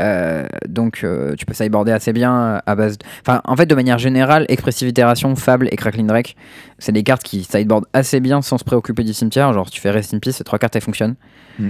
Euh, 0.00 0.46
donc 0.68 1.04
euh, 1.04 1.36
tu 1.36 1.46
peux 1.46 1.54
sideboarder 1.54 1.92
assez 1.92 2.12
bien 2.12 2.60
à 2.66 2.74
base 2.74 2.98
de... 2.98 3.04
Enfin 3.20 3.40
en 3.44 3.54
fait 3.54 3.66
de 3.66 3.74
manière 3.76 3.98
générale, 3.98 4.44
expressive 4.48 4.88
itération, 4.88 5.36
Fable 5.36 5.68
et 5.70 5.76
Crackling 5.76 6.08
Drake, 6.08 6.36
c'est 6.78 6.90
des 6.90 7.04
cartes 7.04 7.22
qui 7.22 7.44
sideboardent 7.44 7.86
assez 7.92 8.18
bien 8.18 8.42
sans 8.42 8.58
se 8.58 8.64
préoccuper 8.64 9.04
du 9.04 9.14
cimetière. 9.14 9.52
Genre 9.52 9.70
tu 9.70 9.80
fais 9.80 9.90
Rest 9.90 10.14
in 10.14 10.18
Peace, 10.18 10.32
ces 10.32 10.44
trois 10.44 10.58
cartes 10.58 10.74
elles 10.76 10.82
fonctionnent. 10.82 11.14
Mm. 11.58 11.68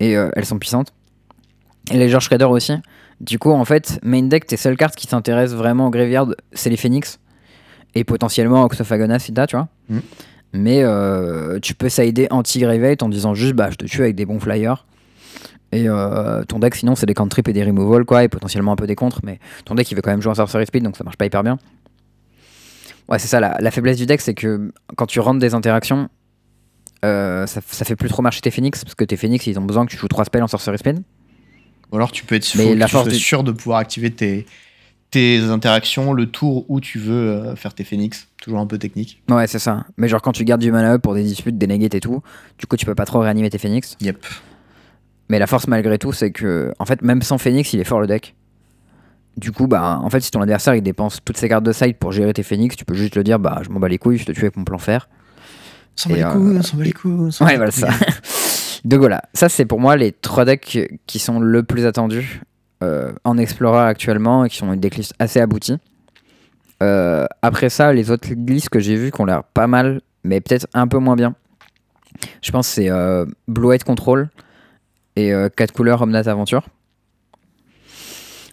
Et 0.00 0.16
euh, 0.16 0.30
elles 0.36 0.46
sont 0.46 0.58
puissantes. 0.58 0.92
Et 1.90 1.98
les 1.98 2.08
George 2.08 2.24
Shredder 2.24 2.46
aussi. 2.46 2.74
Du 3.20 3.38
coup, 3.38 3.50
en 3.50 3.64
fait, 3.64 3.98
main 4.02 4.22
deck, 4.22 4.46
tes 4.46 4.56
seules 4.56 4.76
cartes 4.76 4.96
qui 4.96 5.06
t'intéressent 5.06 5.56
vraiment 5.56 5.86
au 5.86 5.90
graveyard, 5.90 6.28
c'est 6.52 6.68
les 6.68 6.76
Phoenix. 6.76 7.18
Et 7.96 8.04
potentiellement 8.04 8.62
Oxophagonas 8.64 9.18
si 9.20 9.32
t'as, 9.32 9.46
tu 9.46 9.56
vois. 9.56 9.68
Mm. 9.88 9.98
Mais 10.52 10.82
euh, 10.84 11.58
tu 11.60 11.74
peux 11.74 11.88
sider 11.88 12.28
anti-graveyard 12.30 12.96
en 13.02 13.08
disant 13.08 13.34
juste, 13.34 13.54
bah, 13.54 13.70
je 13.70 13.76
te 13.76 13.84
tue 13.86 14.02
avec 14.02 14.14
des 14.14 14.24
bons 14.26 14.38
flyers. 14.38 14.86
Et 15.72 15.88
euh, 15.88 16.44
ton 16.44 16.60
deck, 16.60 16.74
sinon, 16.76 16.94
c'est 16.94 17.06
des 17.06 17.14
cantrips 17.14 17.48
et 17.48 17.52
des 17.52 17.64
removals, 17.64 18.04
quoi, 18.04 18.22
et 18.22 18.28
potentiellement 18.28 18.72
un 18.72 18.76
peu 18.76 18.86
des 18.86 18.94
contres. 18.94 19.20
Mais 19.24 19.40
ton 19.64 19.74
deck, 19.74 19.90
il 19.90 19.94
veut 19.96 20.02
quand 20.02 20.10
même 20.10 20.22
jouer 20.22 20.30
en 20.30 20.34
sorcery 20.36 20.64
speed, 20.66 20.84
donc 20.84 20.96
ça 20.96 21.04
marche 21.04 21.16
pas 21.16 21.26
hyper 21.26 21.42
bien. 21.42 21.58
Ouais, 23.08 23.18
c'est 23.18 23.28
ça, 23.28 23.40
la, 23.40 23.56
la 23.60 23.70
faiblesse 23.70 23.96
du 23.96 24.06
deck, 24.06 24.20
c'est 24.20 24.34
que 24.34 24.72
quand 24.96 25.06
tu 25.06 25.20
rentres 25.20 25.40
des 25.40 25.54
interactions, 25.54 26.08
euh, 27.04 27.46
ça, 27.46 27.60
ça 27.66 27.84
fait 27.84 27.96
plus 27.96 28.08
trop 28.08 28.22
marcher 28.22 28.40
tes 28.40 28.50
Phoenix, 28.50 28.84
parce 28.84 28.94
que 28.94 29.04
tes 29.04 29.16
Phoenix, 29.16 29.46
ils 29.46 29.58
ont 29.58 29.64
besoin 29.64 29.86
que 29.86 29.90
tu 29.90 29.96
joues 29.96 30.08
3 30.08 30.24
spells 30.24 30.42
en 30.42 30.48
sorcery 30.48 30.78
speed. 30.78 31.02
Ou 31.92 31.96
alors 31.96 32.10
tu 32.10 32.24
peux 32.24 32.34
être 32.34 32.52
Mais 32.56 32.64
faut 32.64 32.70
que 32.72 32.78
la 32.78 32.86
tu 32.86 32.92
force 32.92 33.04
sois 33.04 33.12
du- 33.12 33.18
sûr 33.18 33.44
de 33.44 33.52
pouvoir 33.52 33.78
activer 33.78 34.10
tes, 34.10 34.44
tes 35.10 35.40
interactions 35.44 36.12
le 36.12 36.26
tour 36.26 36.64
où 36.68 36.80
tu 36.80 36.98
veux 36.98 37.14
euh, 37.30 37.56
faire 37.56 37.74
tes 37.74 37.84
phoenix. 37.84 38.28
Toujours 38.42 38.58
un 38.60 38.66
peu 38.66 38.78
technique. 38.78 39.22
Ouais, 39.30 39.46
c'est 39.46 39.58
ça. 39.58 39.86
Mais 39.96 40.08
genre, 40.08 40.20
quand 40.22 40.32
tu 40.32 40.44
gardes 40.44 40.60
du 40.60 40.70
mana 40.72 40.94
up 40.94 41.02
pour 41.02 41.14
des 41.14 41.22
disputes, 41.22 41.56
des 41.58 41.66
negates 41.66 41.94
et 41.94 42.00
tout, 42.00 42.22
du 42.58 42.66
coup, 42.66 42.76
tu 42.76 42.86
peux 42.86 42.94
pas 42.94 43.04
trop 43.06 43.20
réanimer 43.20 43.50
tes 43.50 43.58
Phoenix. 43.58 43.96
Yep. 44.00 44.24
Mais 45.28 45.38
la 45.38 45.46
force, 45.46 45.66
malgré 45.66 45.98
tout, 45.98 46.12
c'est 46.12 46.30
que, 46.30 46.72
en 46.78 46.84
fait, 46.86 47.02
même 47.02 47.22
sans 47.22 47.38
Phoenix, 47.38 47.72
il 47.72 47.80
est 47.80 47.84
fort 47.84 48.00
le 48.00 48.06
deck. 48.06 48.34
Du 49.36 49.52
coup, 49.52 49.66
bah, 49.66 49.98
en 50.02 50.08
fait, 50.10 50.20
si 50.20 50.30
ton 50.30 50.40
adversaire 50.40 50.74
il 50.74 50.82
dépense 50.82 51.18
toutes 51.24 51.36
ses 51.36 51.48
cartes 51.48 51.64
de 51.64 51.72
side 51.72 51.96
pour 51.96 52.10
gérer 52.12 52.32
tes 52.32 52.42
phoenix, 52.42 52.74
tu 52.76 52.84
peux 52.84 52.94
juste 52.94 53.16
le 53.16 53.24
dire, 53.24 53.38
bah, 53.38 53.60
je 53.64 53.68
m'en 53.70 53.80
bats 53.80 53.88
les 53.88 53.98
couilles, 53.98 54.16
je 54.18 54.24
te 54.24 54.32
tue 54.32 54.42
avec 54.42 54.56
mon 54.56 54.64
plan 54.64 54.78
fer. 54.78 55.08
S'en 55.94 56.08
bat 56.10 56.14
Et, 56.16 56.18
les 56.18 56.24
euh, 56.24 56.30
couilles, 56.30 56.62
s'en 56.62 56.76
bat 56.78 56.84
les 56.84 56.92
couilles. 56.92 57.12
on 57.12 57.30
s'en 57.30 57.44
bat 57.44 57.48
Ouais, 57.48 57.52
les 57.52 57.56
voilà 57.58 57.70
ça. 57.72 57.88
couilles. 57.88 58.80
Donc 58.84 59.00
voilà, 59.00 59.22
ça 59.34 59.48
c'est 59.48 59.64
pour 59.66 59.80
moi 59.80 59.96
les 59.96 60.12
trois 60.12 60.44
decks 60.44 60.78
qui 61.06 61.18
sont 61.18 61.40
le 61.40 61.62
plus 61.64 61.86
attendus 61.86 62.40
en 62.82 63.38
Explorer 63.38 63.86
actuellement 63.86 64.44
et 64.44 64.48
qui 64.48 64.56
sont 64.56 64.72
une 64.72 64.80
decklist 64.80 65.14
assez 65.18 65.40
aboutie. 65.40 65.78
Euh, 66.82 67.26
après 67.42 67.70
ça, 67.70 67.92
les 67.92 68.10
autres 68.10 68.28
listes 68.34 68.68
que 68.68 68.80
j'ai 68.80 68.96
vues 68.96 69.10
qui 69.10 69.20
ont 69.20 69.24
l'air 69.24 69.44
pas 69.44 69.66
mal, 69.66 70.00
mais 70.24 70.40
peut-être 70.40 70.66
un 70.74 70.86
peu 70.86 70.98
moins 70.98 71.16
bien. 71.16 71.34
Je 72.42 72.50
pense 72.50 72.66
c'est 72.66 72.90
euh, 72.90 73.24
Blue 73.48 73.68
White 73.68 73.84
Control 73.84 74.28
et 75.16 75.32
4 75.56 75.72
couleurs 75.72 76.02
Omnat 76.02 76.28
Aventure. 76.28 76.68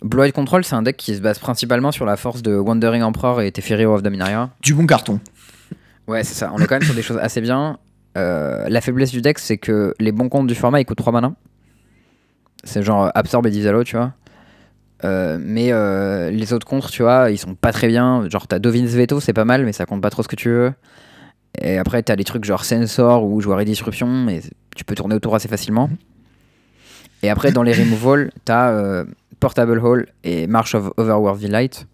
Blue 0.01 0.19
White 0.21 0.35
Control, 0.35 0.63
c'est 0.63 0.75
un 0.75 0.81
deck 0.81 0.97
qui 0.97 1.15
se 1.15 1.21
base 1.21 1.39
principalement 1.39 1.91
sur 1.91 2.05
la 2.05 2.17
force 2.17 2.41
de 2.41 2.55
Wandering 2.55 3.03
Emperor 3.03 3.41
et 3.41 3.51
Teferi 3.51 3.85
of 3.85 4.03
Dominaria. 4.03 4.49
Du 4.61 4.73
bon 4.73 4.85
carton. 4.85 5.19
Ouais, 6.07 6.23
c'est 6.23 6.33
ça. 6.33 6.51
On 6.53 6.59
est 6.59 6.67
quand 6.67 6.75
même 6.75 6.83
sur 6.83 6.93
des 6.93 7.01
choses 7.01 7.17
assez 7.17 7.39
bien. 7.39 7.79
Euh, 8.17 8.65
la 8.67 8.81
faiblesse 8.81 9.11
du 9.11 9.21
deck, 9.21 9.39
c'est 9.39 9.57
que 9.57 9.93
les 9.99 10.11
bons 10.11 10.27
comptes 10.27 10.47
du 10.47 10.55
format, 10.55 10.81
ils 10.81 10.85
coûtent 10.85 10.97
3 10.97 11.13
mana. 11.13 11.33
C'est 12.63 12.83
genre 12.83 13.05
euh, 13.05 13.09
Absorb 13.15 13.45
et 13.47 13.49
Divalo, 13.51 13.83
tu 13.83 13.95
vois. 13.97 14.13
Euh, 15.03 15.37
mais 15.41 15.71
euh, 15.73 16.31
les 16.31 16.53
autres 16.53 16.65
contres, 16.65 16.89
tu 16.89 17.03
vois, 17.03 17.29
ils 17.29 17.37
sont 17.37 17.55
pas 17.55 17.73
très 17.73 17.87
bien. 17.87 18.27
Genre, 18.29 18.47
t'as 18.47 18.59
Dovin's 18.59 18.91
Veto, 18.91 19.19
c'est 19.19 19.33
pas 19.33 19.43
mal, 19.45 19.65
mais 19.65 19.73
ça 19.73 19.85
compte 19.85 20.01
pas 20.01 20.09
trop 20.09 20.23
ce 20.23 20.27
que 20.29 20.35
tu 20.37 20.49
veux. 20.49 20.73
Et 21.61 21.77
après, 21.77 22.01
t'as 22.03 22.15
des 22.15 22.23
trucs 22.23 22.45
genre 22.45 22.63
Sensor 22.65 23.25
ou 23.25 23.41
Joueur 23.41 23.59
et 23.59 23.65
Disruption, 23.65 24.07
mais 24.07 24.41
tu 24.75 24.83
peux 24.85 24.95
tourner 24.95 25.15
autour 25.15 25.35
assez 25.35 25.47
facilement. 25.47 25.89
Et 27.21 27.29
après, 27.29 27.51
dans 27.51 27.63
les 27.63 27.73
removal, 27.73 28.31
t'as 28.45 28.69
euh, 28.71 29.03
Portable 29.39 29.79
Hall 29.79 30.07
et 30.23 30.47
March 30.47 30.73
of 30.73 30.91
Overworld 30.97 31.41
Light, 31.43 31.85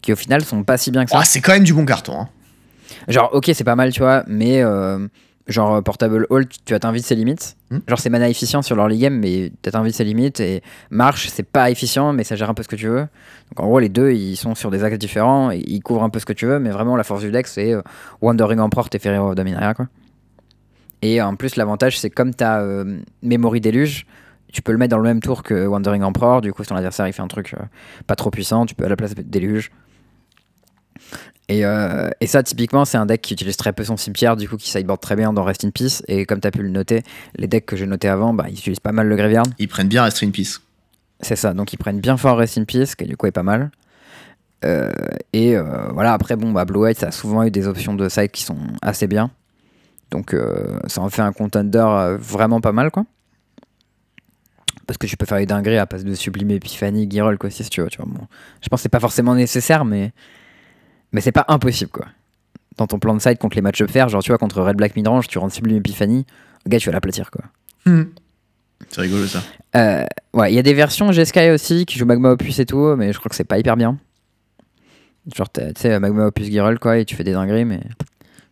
qui 0.00 0.12
au 0.12 0.16
final 0.16 0.44
sont 0.44 0.62
pas 0.64 0.76
si 0.78 0.90
bien 0.90 1.04
que 1.04 1.10
ça. 1.10 1.18
Ah, 1.20 1.24
c'est 1.24 1.40
quand 1.40 1.52
même 1.52 1.64
du 1.64 1.74
bon 1.74 1.84
carton. 1.84 2.20
hein. 2.20 2.28
Genre, 3.08 3.30
ok, 3.34 3.50
c'est 3.52 3.64
pas 3.64 3.76
mal, 3.76 3.92
tu 3.92 4.00
vois, 4.00 4.22
mais 4.26 4.62
genre, 5.48 5.74
euh, 5.76 5.80
Portable 5.82 6.26
Hall, 6.30 6.46
tu- 6.46 6.58
tu 6.64 6.74
as 6.74 6.78
envie 6.88 7.00
de 7.00 7.04
ses 7.06 7.14
limites. 7.14 7.56
Hmm. 7.70 7.78
Genre, 7.88 7.98
c'est 7.98 8.10
mana 8.10 8.28
efficient 8.28 8.62
sur 8.62 8.76
leur 8.76 8.88
game, 8.88 9.18
mais 9.18 9.50
t'as 9.62 9.78
envie 9.78 9.90
de 9.90 9.94
ses 9.96 10.04
limites. 10.04 10.40
Et 10.40 10.62
Marche, 10.90 11.28
c'est 11.28 11.42
pas 11.42 11.70
efficient, 11.70 12.12
mais 12.12 12.24
ça 12.24 12.36
gère 12.36 12.50
un 12.50 12.54
peu 12.54 12.62
ce 12.62 12.68
que 12.68 12.76
tu 12.76 12.86
veux. 12.88 13.00
Donc, 13.50 13.60
en 13.60 13.66
gros, 13.66 13.78
les 13.78 13.88
deux, 13.88 14.12
ils 14.12 14.36
sont 14.36 14.54
sur 14.54 14.70
des 14.70 14.84
axes 14.84 14.98
différents, 14.98 15.50
et 15.50 15.58
ils 15.66 15.80
couvrent 15.80 16.02
un 16.02 16.10
peu 16.10 16.18
ce 16.18 16.26
que 16.26 16.32
tu 16.32 16.46
veux, 16.46 16.58
mais 16.58 16.70
vraiment, 16.70 16.96
la 16.96 17.04
force 17.04 17.22
du 17.22 17.30
deck, 17.30 17.46
c'est 17.46 17.72
euh, 17.74 17.82
Wandering 18.22 18.60
Emperor 18.60 18.88
et 18.92 18.98
Ferry 18.98 19.18
of 19.18 19.34
Dominaria, 19.34 19.74
quoi. 19.74 19.86
Et 21.02 21.22
en 21.22 21.36
plus, 21.36 21.56
l'avantage, 21.56 21.98
c'est 21.98 22.10
comme 22.10 22.34
t'as 22.34 22.60
euh, 22.60 22.98
Memory 23.22 23.60
Déluge, 23.60 24.04
tu 24.52 24.62
peux 24.62 24.72
le 24.72 24.78
mettre 24.78 24.90
dans 24.90 24.96
le 24.96 25.04
même 25.04 25.20
tour 25.20 25.42
que 25.42 25.66
Wandering 25.66 26.02
Emperor. 26.02 26.40
Du 26.40 26.52
coup, 26.52 26.62
si 26.64 26.70
ton 26.70 26.74
adversaire 26.76 27.06
il 27.06 27.12
fait 27.12 27.22
un 27.22 27.28
truc 27.28 27.54
euh, 27.54 27.62
pas 28.06 28.16
trop 28.16 28.30
puissant, 28.30 28.66
tu 28.66 28.74
peux 28.74 28.84
à 28.84 28.88
la 28.88 28.96
place 28.96 29.14
Déluge. 29.14 29.70
Et, 31.48 31.64
euh, 31.64 32.10
et 32.20 32.26
ça, 32.26 32.42
typiquement, 32.42 32.84
c'est 32.84 32.98
un 32.98 33.06
deck 33.06 33.22
qui 33.22 33.32
utilise 33.32 33.56
très 33.56 33.72
peu 33.72 33.84
son 33.84 33.96
cimetière, 33.96 34.36
du 34.36 34.48
coup, 34.48 34.56
qui 34.56 34.68
sideboard 34.68 35.00
très 35.00 35.16
bien 35.16 35.32
dans 35.32 35.44
Rest 35.44 35.64
in 35.64 35.70
Peace. 35.70 36.02
Et 36.06 36.26
comme 36.26 36.40
tu 36.40 36.46
as 36.46 36.50
pu 36.50 36.62
le 36.62 36.68
noter, 36.68 37.02
les 37.36 37.46
decks 37.46 37.64
que 37.64 37.76
j'ai 37.76 37.86
notés 37.86 38.08
avant, 38.08 38.34
bah, 38.34 38.46
ils 38.48 38.58
utilisent 38.58 38.80
pas 38.80 38.92
mal 38.92 39.08
le 39.08 39.16
Graveyard. 39.16 39.46
Ils 39.58 39.68
prennent 39.68 39.88
bien 39.88 40.02
Rest 40.02 40.22
in 40.22 40.30
Peace. 40.30 40.60
C'est 41.20 41.36
ça, 41.36 41.54
donc 41.54 41.72
ils 41.72 41.78
prennent 41.78 42.00
bien 42.00 42.16
fort 42.16 42.38
Rest 42.38 42.58
in 42.58 42.64
Peace, 42.64 42.94
qui 42.94 43.04
du 43.04 43.16
coup 43.16 43.26
est 43.26 43.32
pas 43.32 43.42
mal. 43.42 43.70
Euh, 44.64 44.92
et 45.32 45.56
euh, 45.56 45.88
voilà, 45.92 46.12
après, 46.12 46.36
bon, 46.36 46.52
bah, 46.52 46.64
Blue 46.64 46.80
White, 46.80 46.98
ça 46.98 47.08
a 47.08 47.10
souvent 47.12 47.42
eu 47.44 47.50
des 47.50 47.66
options 47.66 47.94
de 47.94 48.08
side 48.08 48.30
qui 48.30 48.42
sont 48.42 48.58
assez 48.82 49.06
bien. 49.06 49.30
Donc 50.10 50.34
ça 50.86 51.02
en 51.02 51.10
fait 51.10 51.20
un 51.20 51.32
contender 51.32 52.16
vraiment 52.18 52.62
pas 52.62 52.72
mal, 52.72 52.90
quoi. 52.90 53.04
Parce 54.86 54.96
que 54.96 55.06
tu 55.06 55.18
peux 55.18 55.26
faire 55.26 55.36
les 55.36 55.44
dingueries 55.44 55.76
à 55.76 55.84
passe 55.84 56.02
de 56.02 56.14
Sublime 56.14 56.50
Epiphany, 56.50 57.06
Girol, 57.10 57.36
quoi, 57.36 57.50
si 57.50 57.62
tu 57.68 57.82
veux. 57.82 57.88
Tu 57.88 57.98
vois, 57.98 58.06
bon. 58.08 58.26
Je 58.62 58.68
pense 58.70 58.78
que 58.78 58.82
c'est 58.84 58.88
pas 58.88 59.00
forcément 59.00 59.34
nécessaire, 59.34 59.84
mais, 59.84 60.12
mais 61.12 61.20
c'est 61.20 61.32
pas 61.32 61.44
impossible, 61.48 61.90
quoi. 61.90 62.06
Dans 62.76 62.86
ton 62.86 62.98
plan 62.98 63.14
de 63.14 63.20
side 63.20 63.38
contre 63.38 63.56
les 63.56 63.62
match-up 63.62 63.90
faire, 63.90 64.08
genre, 64.08 64.22
tu 64.22 64.30
vois, 64.30 64.38
contre 64.38 64.60
Red 64.62 64.76
Black 64.76 64.94
Midrange, 64.96 65.26
tu 65.28 65.38
rentres 65.38 65.54
Sublime 65.54 65.78
Epiphany, 65.78 66.24
le 66.64 66.70
gars, 66.70 66.78
tu 66.78 66.86
vas 66.86 66.92
l'aplatir, 66.92 67.30
quoi. 67.30 67.44
Hmm. 67.86 68.04
C'est 68.90 69.00
rigolo 69.00 69.26
ça. 69.26 69.42
Euh, 69.76 70.04
ouais, 70.34 70.52
il 70.52 70.54
y 70.54 70.58
a 70.58 70.62
des 70.62 70.74
versions 70.74 71.10
G-Sky 71.10 71.50
aussi 71.50 71.84
qui 71.86 71.98
jouent 71.98 72.06
Magma 72.06 72.30
Opus 72.30 72.58
et 72.60 72.66
tout, 72.66 72.94
mais 72.96 73.12
je 73.12 73.18
crois 73.18 73.28
que 73.28 73.34
c'est 73.34 73.44
pas 73.44 73.58
hyper 73.58 73.76
bien. 73.76 73.98
Genre, 75.34 75.48
t'as- 75.50 75.72
tu 75.72 75.82
sais, 75.82 75.98
Magma 75.98 76.26
Opus 76.26 76.46
Girl, 76.48 76.78
quoi, 76.78 76.98
et 76.98 77.04
tu 77.04 77.14
fais 77.16 77.24
des 77.24 77.32
dingueries, 77.32 77.64
mais 77.64 77.80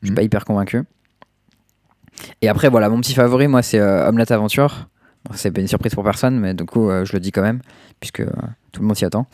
je 0.02 0.06
suis 0.06 0.10
Mhm. 0.10 0.14
pas 0.16 0.22
hyper 0.22 0.44
convaincu. 0.44 0.82
Et 2.42 2.48
après, 2.48 2.68
voilà, 2.68 2.88
mon 2.88 3.00
petit 3.00 3.14
favori, 3.14 3.46
moi, 3.46 3.62
c'est 3.62 3.78
euh, 3.78 4.08
Omelette 4.08 4.30
Aventure. 4.30 4.88
Bon, 5.24 5.34
c'est 5.34 5.50
pas 5.50 5.60
une 5.60 5.68
surprise 5.68 5.94
pour 5.94 6.04
personne, 6.04 6.38
mais 6.38 6.54
du 6.54 6.64
coup, 6.64 6.90
euh, 6.90 7.04
je 7.04 7.12
le 7.12 7.20
dis 7.20 7.30
quand 7.32 7.42
même, 7.42 7.60
puisque 8.00 8.20
euh, 8.20 8.30
tout 8.76 8.82
le 8.82 8.86
monde 8.88 8.96
s'y 8.96 9.04
attend. 9.04 9.26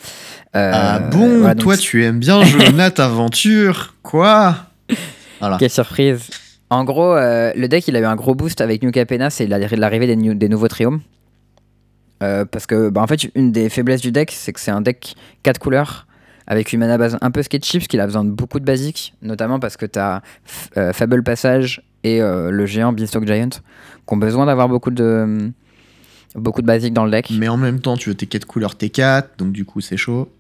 Euh, 0.57 0.71
ah 0.75 0.99
bon, 1.01 1.39
voilà, 1.41 1.55
donc 1.55 1.63
toi 1.65 1.77
tu 1.77 2.05
aimes 2.05 2.19
bien 2.21 2.43
Jonathan 2.45 3.03
Aventure 3.05 3.95
Quoi 4.03 4.57
Voilà. 5.41 5.57
Quelle 5.59 5.71
surprise 5.71 6.31
En 6.71 6.85
gros, 6.85 7.13
euh, 7.15 7.53
le 7.57 7.67
deck, 7.69 7.87
il 7.89 7.97
a 7.97 8.01
eu 8.01 8.05
un 8.05 8.15
gros 8.17 8.35
boost 8.35 8.61
avec 8.61 8.83
New 8.83 8.91
Capena, 8.93 9.31
c'est 9.31 9.47
la- 9.47 9.59
l'arrivée 9.59 10.07
des, 10.07 10.17
new- 10.17 10.35
des 10.35 10.49
nouveaux 10.49 10.69
triomes. 10.69 11.01
Euh, 12.23 12.45
parce 12.45 12.67
que, 12.67 12.89
bah, 12.89 13.01
en 13.03 13.07
fait, 13.09 13.25
une 13.35 13.51
des 13.51 13.69
faiblesses 13.69 14.01
du 14.01 14.13
deck, 14.13 14.31
c'est 14.33 14.53
que 14.53 14.61
c'est 14.61 14.71
un 14.71 14.81
deck 14.81 15.15
4 15.43 15.59
couleurs, 15.59 16.07
avec 16.47 16.73
une 16.73 16.79
mana 16.81 16.97
base 16.97 17.19
un 17.21 17.31
peu 17.33 17.43
sketchy, 17.43 17.79
parce 17.79 17.89
qu'il 17.89 18.01
a 18.01 18.07
besoin 18.07 18.25
de 18.25 18.31
beaucoup 18.31 18.61
de 18.61 18.65
basiques, 18.65 19.15
notamment 19.23 19.59
parce 19.59 19.77
que 19.77 19.87
tu 19.87 19.99
as 19.99 20.23
Fable 20.93 21.25
Passage 21.25 21.83
et 22.05 22.21
le 22.21 22.65
géant 22.67 22.93
Beanstalk 22.93 23.27
Giant, 23.27 23.49
qui 23.49 23.61
ont 24.15 24.17
besoin 24.17 24.47
d'avoir 24.47 24.69
beaucoup 24.69 24.91
de, 24.93 25.51
beaucoup 26.35 26.63
de 26.63 26.67
basiques 26.67 26.95
dans 26.95 27.05
le 27.05 27.11
deck. 27.11 27.31
Mais 27.31 27.49
en 27.49 27.57
même 27.57 27.81
temps, 27.81 27.97
tu 27.97 28.09
veux 28.09 28.15
tes 28.15 28.27
4 28.27 28.47
couleurs 28.47 28.75
T4, 28.75 29.39
donc 29.39 29.53
du 29.53 29.65
coup 29.65 29.81
c'est 29.81 29.97
chaud. 29.97 30.33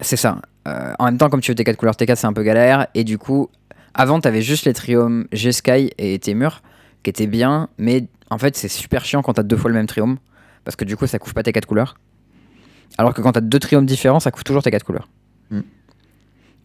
C'est 0.00 0.16
ça. 0.16 0.40
Euh, 0.66 0.92
en 0.98 1.06
même 1.06 1.18
temps, 1.18 1.28
comme 1.28 1.40
tu 1.40 1.50
veux 1.50 1.54
tes 1.54 1.64
4 1.64 1.76
couleurs 1.76 1.94
T4, 1.94 2.16
c'est 2.16 2.26
un 2.26 2.32
peu 2.32 2.42
galère. 2.42 2.86
Et 2.94 3.04
du 3.04 3.18
coup, 3.18 3.50
avant, 3.94 4.20
t'avais 4.20 4.42
juste 4.42 4.64
les 4.64 4.74
triomes 4.74 5.26
G-Sky 5.32 5.90
et 5.98 6.18
Témur, 6.18 6.62
qui 7.02 7.10
étaient 7.10 7.26
bien. 7.26 7.68
Mais 7.78 8.06
en 8.30 8.38
fait, 8.38 8.56
c'est 8.56 8.68
super 8.68 9.04
chiant 9.04 9.22
quand 9.22 9.34
t'as 9.34 9.42
deux 9.42 9.56
fois 9.56 9.70
le 9.70 9.76
même 9.76 9.86
triome. 9.86 10.18
Parce 10.64 10.76
que 10.76 10.84
du 10.84 10.96
coup, 10.96 11.06
ça 11.06 11.18
couvre 11.18 11.34
pas 11.34 11.42
tes 11.42 11.52
4 11.52 11.66
couleurs. 11.66 11.96
Alors 12.96 13.14
que 13.14 13.22
quand 13.22 13.32
t'as 13.32 13.40
deux 13.40 13.58
triomes 13.58 13.86
différents, 13.86 14.20
ça 14.20 14.30
couvre 14.30 14.44
toujours 14.44 14.62
tes 14.62 14.70
4 14.70 14.84
couleurs. 14.84 15.08
Mm. 15.50 15.60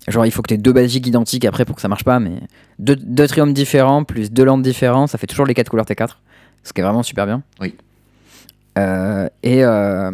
Genre, 0.10 0.26
il 0.26 0.32
faut 0.32 0.42
que 0.42 0.50
t'aies 0.50 0.58
deux 0.58 0.74
basiques 0.74 1.08
identiques 1.08 1.46
après 1.46 1.66
pour 1.66 1.76
que 1.76 1.82
ça 1.82 1.88
marche 1.88 2.04
pas. 2.04 2.20
Mais 2.20 2.42
deux, 2.78 2.96
deux 2.96 3.28
triomes 3.28 3.54
différents 3.54 4.04
plus 4.04 4.32
deux 4.32 4.44
landes 4.44 4.62
différents, 4.62 5.08
ça 5.08 5.18
fait 5.18 5.28
toujours 5.28 5.46
les 5.46 5.54
4 5.54 5.70
couleurs 5.70 5.86
T4. 5.86 6.18
Ce 6.64 6.74
qui 6.74 6.82
est 6.82 6.84
vraiment 6.84 7.04
super 7.04 7.26
bien. 7.26 7.42
Oui. 7.60 7.76
Euh, 8.78 9.30
et, 9.44 9.64
euh, 9.64 10.12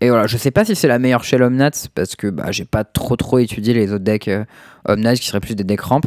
et 0.00 0.08
voilà, 0.08 0.26
je 0.26 0.36
sais 0.36 0.50
pas 0.50 0.64
si 0.64 0.74
c'est 0.74 0.88
la 0.88 0.98
meilleure 0.98 1.24
chez 1.24 1.40
Omnat 1.40 1.70
parce 1.94 2.16
que 2.16 2.28
bah, 2.28 2.50
j'ai 2.50 2.64
pas 2.64 2.84
trop 2.84 3.16
trop 3.16 3.38
étudié 3.38 3.74
les 3.74 3.92
autres 3.92 4.04
decks 4.04 4.28
euh, 4.28 4.44
qui 5.14 5.26
seraient 5.26 5.40
plus 5.40 5.54
des 5.54 5.64
decks 5.64 5.80
ramp. 5.80 6.02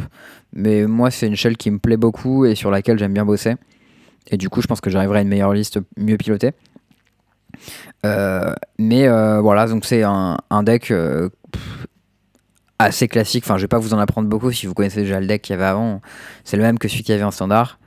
Mais 0.52 0.86
moi, 0.86 1.10
c'est 1.10 1.26
une 1.26 1.36
shell 1.36 1.56
qui 1.56 1.70
me 1.70 1.78
plaît 1.78 1.96
beaucoup 1.96 2.44
et 2.44 2.54
sur 2.54 2.70
laquelle 2.70 2.98
j'aime 2.98 3.12
bien 3.12 3.24
bosser. 3.24 3.54
Et 4.30 4.36
du 4.36 4.48
coup, 4.48 4.62
je 4.62 4.66
pense 4.66 4.80
que 4.80 4.88
j'arriverai 4.88 5.18
à 5.18 5.22
une 5.22 5.28
meilleure 5.28 5.52
liste 5.52 5.80
mieux 5.96 6.16
pilotée. 6.16 6.52
Euh, 8.06 8.52
mais 8.78 9.08
voilà, 9.40 9.66
donc 9.66 9.84
c'est 9.84 10.02
un, 10.02 10.38
un 10.50 10.62
deck 10.62 10.92
assez 12.78 13.08
classique. 13.08 13.44
Enfin, 13.44 13.56
je 13.56 13.62
vais 13.62 13.68
pas 13.68 13.78
vous 13.78 13.94
en 13.94 13.98
apprendre 13.98 14.28
beaucoup 14.28 14.50
si 14.52 14.66
vous 14.66 14.74
connaissez 14.74 15.02
déjà 15.02 15.20
le 15.20 15.26
deck 15.26 15.42
qu'il 15.42 15.54
y 15.54 15.56
avait 15.56 15.64
avant. 15.64 16.00
C'est 16.44 16.56
le 16.56 16.62
même 16.62 16.78
que 16.78 16.88
celui 16.88 17.02
qu'il 17.02 17.12
y 17.12 17.16
avait 17.16 17.24
en 17.24 17.32
standard. 17.32 17.78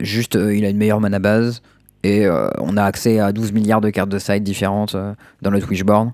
Juste, 0.00 0.34
il 0.34 0.64
a 0.64 0.68
une 0.68 0.76
meilleure 0.76 1.00
mana 1.00 1.18
base. 1.18 1.62
Et 2.04 2.26
euh, 2.26 2.48
on 2.60 2.76
a 2.76 2.84
accès 2.84 3.18
à 3.18 3.32
12 3.32 3.52
milliards 3.52 3.80
de 3.80 3.88
cartes 3.88 4.10
de 4.10 4.18
side 4.18 4.42
différentes 4.42 4.94
euh, 4.94 5.14
dans 5.40 5.50
le 5.50 5.58
Wishboard. 5.64 6.10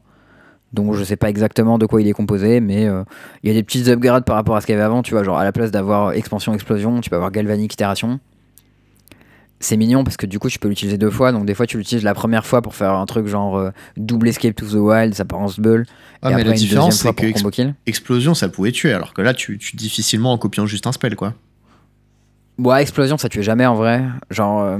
Donc 0.73 0.95
je 0.95 1.03
sais 1.03 1.17
pas 1.17 1.29
exactement 1.29 1.79
de 1.79 1.87
quoi 1.87 2.01
il 2.01 2.07
est 2.07 2.13
composé, 2.13 2.61
mais 2.61 2.87
euh, 2.87 3.03
il 3.43 3.49
y 3.49 3.51
a 3.51 3.55
des 3.55 3.65
petites 3.65 3.89
upgrades 3.89 4.25
par 4.25 4.37
rapport 4.37 4.55
à 4.55 4.61
ce 4.61 4.67
qu'il 4.67 4.75
y 4.75 4.77
avait 4.77 4.85
avant. 4.85 5.03
Tu 5.03 5.11
vois, 5.11 5.25
genre 5.25 5.37
à 5.37 5.43
la 5.43 5.51
place 5.51 5.73
d'avoir 5.73 6.13
expansion 6.13 6.55
explosion, 6.55 7.01
tu 7.01 7.11
peux 7.11 7.17
avoir 7.17 7.33
galvanique 7.33 7.75
itération. 7.75 8.21
C'est 9.59 9.77
mignon 9.77 10.05
parce 10.05 10.17
que 10.17 10.27
du 10.27 10.39
coup 10.39 10.49
tu 10.49 10.61
peux 10.61 10.69
l'utiliser 10.69 10.97
deux 10.97 11.11
fois. 11.11 11.33
Donc 11.33 11.45
des 11.45 11.55
fois 11.55 11.67
tu 11.67 11.77
l'utilises 11.77 12.05
la 12.05 12.15
première 12.15 12.47
fois 12.47 12.63
pour 12.63 12.77
faire 12.77 12.93
un 12.93 13.05
truc 13.05 13.27
genre 13.27 13.73
double 13.97 14.29
escape 14.29 14.55
to 14.55 14.67
the 14.67 14.75
wild, 14.75 15.13
ça 15.15 15.25
part 15.25 15.41
en 15.41 15.49
bull. 15.59 15.87
Ah, 16.23 16.31
et 16.31 16.35
mais 16.35 16.41
après 16.43 16.51
la 16.51 16.57
différence 16.57 16.99
c'est 16.99 17.13
que 17.13 17.51
kill. 17.51 17.75
explosion 17.87 18.35
ça 18.35 18.49
pouvait 18.49 18.73
tuer, 18.73 18.93
alors 18.93 19.13
que 19.13 19.23
là 19.23 19.35
tu, 19.35 19.59
tu 19.59 19.75
difficilement 19.75 20.33
en 20.33 20.39
copiant 20.39 20.67
juste 20.67 20.87
un 20.87 20.93
spell 20.93 21.17
quoi. 21.17 21.35
Ouais, 22.59 22.81
explosion 22.81 23.19
ça 23.19 23.29
tuait 23.29 23.43
jamais 23.43 23.67
en 23.67 23.75
vrai. 23.75 24.05
Genre 24.31 24.63
euh, 24.63 24.79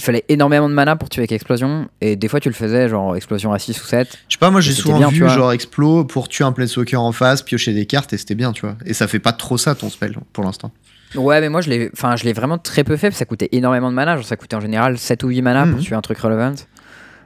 il 0.00 0.04
fallait 0.04 0.24
énormément 0.28 0.68
de 0.68 0.74
mana 0.74 0.96
pour 0.96 1.08
tuer 1.08 1.20
avec 1.20 1.32
explosion. 1.32 1.88
Et 2.00 2.16
des 2.16 2.28
fois 2.28 2.40
tu 2.40 2.48
le 2.48 2.54
faisais 2.54 2.88
genre 2.88 3.14
explosion 3.16 3.52
à 3.52 3.58
6 3.58 3.80
ou 3.82 3.86
7. 3.86 4.18
Je 4.28 4.34
sais 4.34 4.38
pas, 4.38 4.50
moi 4.50 4.60
j'ai 4.60 4.72
souvent 4.72 4.98
bien, 4.98 5.08
vu 5.08 5.28
genre 5.28 5.52
explo 5.52 6.04
pour 6.04 6.28
tuer 6.28 6.44
un 6.44 6.52
planeswalker 6.52 6.96
en 6.96 7.12
face, 7.12 7.42
piocher 7.42 7.72
des 7.72 7.86
cartes 7.86 8.12
et 8.12 8.16
c'était 8.18 8.34
bien, 8.34 8.52
tu 8.52 8.62
vois. 8.62 8.76
Et 8.86 8.94
ça 8.94 9.06
fait 9.08 9.18
pas 9.18 9.32
trop 9.32 9.58
ça 9.58 9.74
ton 9.74 9.90
spell 9.90 10.16
pour 10.32 10.42
l'instant. 10.44 10.72
Ouais, 11.14 11.40
mais 11.40 11.48
moi 11.48 11.60
je 11.60 11.70
l'ai 11.70 11.90
enfin, 11.92 12.16
je 12.16 12.24
l'ai 12.24 12.32
vraiment 12.32 12.56
très 12.58 12.84
peu 12.84 12.96
fait 12.96 13.08
parce 13.08 13.16
que 13.16 13.18
ça 13.20 13.24
coûtait 13.26 13.48
énormément 13.52 13.90
de 13.90 13.94
mana. 13.94 14.16
Genre 14.16 14.24
ça 14.26 14.36
coûtait 14.36 14.56
en 14.56 14.60
général 14.60 14.96
7 14.98 15.22
ou 15.24 15.28
8 15.28 15.42
mana 15.42 15.64
pour 15.66 15.76
Mhm. 15.76 15.80
tuer 15.82 15.94
un 15.96 16.00
truc 16.00 16.18
relevant. 16.18 16.54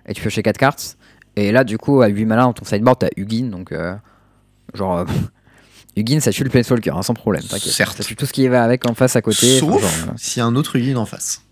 Et 0.09 0.13
tu 0.15 0.21
piochais 0.23 0.43
4 0.43 0.57
cartes. 0.59 0.97
Et 1.37 1.51
là, 1.51 1.65
du 1.65 1.79
coup, 1.79 2.01
à 2.03 2.07
8 2.09 2.25
mana 2.27 2.43
dans 2.43 2.53
ton 2.53 2.65
sideboard, 2.65 2.99
t'as 3.01 3.09
Hugin. 3.17 3.47
Donc, 3.51 3.73
euh, 3.73 3.95
genre, 4.75 4.99
euh, 4.99 5.05
Hugin 5.97 6.21
ça 6.21 6.33
tue 6.33 6.45
le 6.45 6.51
Planeswalker 6.51 6.91
hein, 6.97 7.03
sans 7.03 7.15
problème. 7.15 7.43
Ça 7.43 7.59
tue 8.03 8.17
tout 8.17 8.27
ce 8.27 8.33
qui 8.33 8.49
va 8.49 8.65
avec 8.65 8.89
en 8.89 8.95
face 8.95 9.15
à 9.17 9.23
côté. 9.23 9.61
enfin, 9.63 9.73
Sauf 9.73 9.81
genre, 9.83 9.91
euh, 10.09 10.13
s'il 10.17 10.41
y 10.41 10.43
a 10.43 10.47
un 10.47 10.57
autre 10.57 10.77
Ugin 10.77 10.97
en 10.97 11.07
face. 11.07 11.43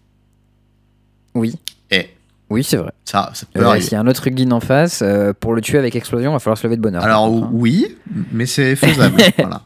Oui. 1.34 1.54
Eh, 1.90 2.08
Oui, 2.50 2.64
c'est 2.64 2.76
vrai. 2.76 2.92
Ça, 3.04 3.30
ça 3.34 3.46
peut. 3.52 3.80
S'il 3.80 3.92
y 3.92 3.94
a 3.96 4.00
un 4.00 4.06
autre 4.06 4.26
Ugin 4.26 4.50
en 4.52 4.60
face, 4.60 5.00
euh, 5.02 5.32
pour 5.38 5.54
le 5.54 5.60
tuer 5.60 5.78
avec 5.78 5.96
explosion, 5.96 6.30
il 6.30 6.34
va 6.34 6.38
falloir 6.38 6.58
se 6.58 6.66
lever 6.66 6.76
de 6.76 6.82
bonheur. 6.82 7.02
Alors 7.02 7.26
contre, 7.26 7.46
hein. 7.46 7.50
oui, 7.52 7.96
mais 8.32 8.46
c'est 8.46 8.76
faisable. 8.76 9.20
voilà. 9.38 9.62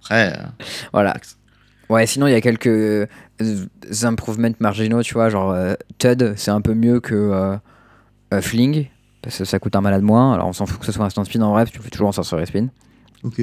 Après, 0.00 0.32
euh, 0.32 0.42
Voilà. 0.92 1.16
Ouais, 1.88 2.06
sinon, 2.06 2.26
il 2.26 2.32
y 2.32 2.34
a 2.34 2.40
quelques 2.40 2.66
euh, 2.66 3.06
improvements 4.02 4.50
marginaux, 4.60 5.02
tu 5.02 5.14
vois. 5.14 5.28
Genre, 5.30 5.52
euh, 5.52 5.74
Tud, 5.98 6.34
c'est 6.36 6.50
un 6.50 6.60
peu 6.60 6.74
mieux 6.74 7.00
que 7.00 7.56
Fling, 8.40 8.88
parce 9.22 9.38
que 9.38 9.44
ça 9.44 9.58
coûte 9.58 9.76
un 9.76 9.80
malade 9.80 10.02
moins. 10.02 10.34
Alors, 10.34 10.48
on 10.48 10.52
s'en 10.52 10.66
fout 10.66 10.80
que 10.80 10.86
ce 10.86 10.92
soit 10.92 11.04
un 11.04 11.10
stand 11.10 11.26
spin 11.26 11.40
en 11.42 11.52
vrai, 11.52 11.62
parce 11.62 11.70
que 11.70 11.76
tu 11.76 11.82
fais 11.82 11.90
toujours 11.90 12.08
en 12.08 12.12
sorcery 12.12 12.46
spin. 12.46 12.66
ok. 13.22 13.42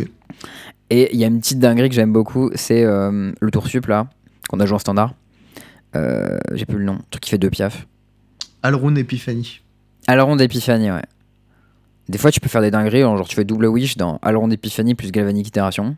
Et 0.89 1.09
il 1.13 1.19
y 1.19 1.23
a 1.23 1.27
une 1.27 1.39
petite 1.39 1.59
dinguerie 1.59 1.89
que 1.89 1.95
j'aime 1.95 2.11
beaucoup, 2.11 2.51
c'est 2.55 2.83
le 2.83 3.49
tour 3.51 3.65
sup, 3.67 3.87
là, 3.87 4.07
qu'on 4.49 4.59
a 4.59 4.65
joué 4.65 4.75
en 4.75 4.79
standard. 4.79 5.13
Euh, 5.95 6.37
J'ai 6.53 6.65
plus 6.65 6.77
le 6.79 6.85
nom, 6.85 6.93
le 6.93 6.99
truc 7.09 7.23
qui 7.23 7.29
fait 7.29 7.37
deux 7.37 7.49
piafs. 7.49 7.85
Alrune 8.63 8.97
Epiphany. 8.97 9.59
Alron 10.07 10.35
d'Epiphanie, 10.35 10.91
ouais. 10.91 11.01
Des 12.09 12.17
fois, 12.17 12.31
tu 12.31 12.39
peux 12.41 12.49
faire 12.49 12.61
des 12.61 12.71
dingueries, 12.71 13.01
genre 13.01 13.27
tu 13.27 13.35
fais 13.35 13.45
double 13.45 13.67
wish 13.67 13.95
dans 13.97 14.19
Alron 14.21 14.47
d'Epiphanie 14.49 14.95
plus 14.95 15.11
Galvanic 15.11 15.47
Itération. 15.47 15.95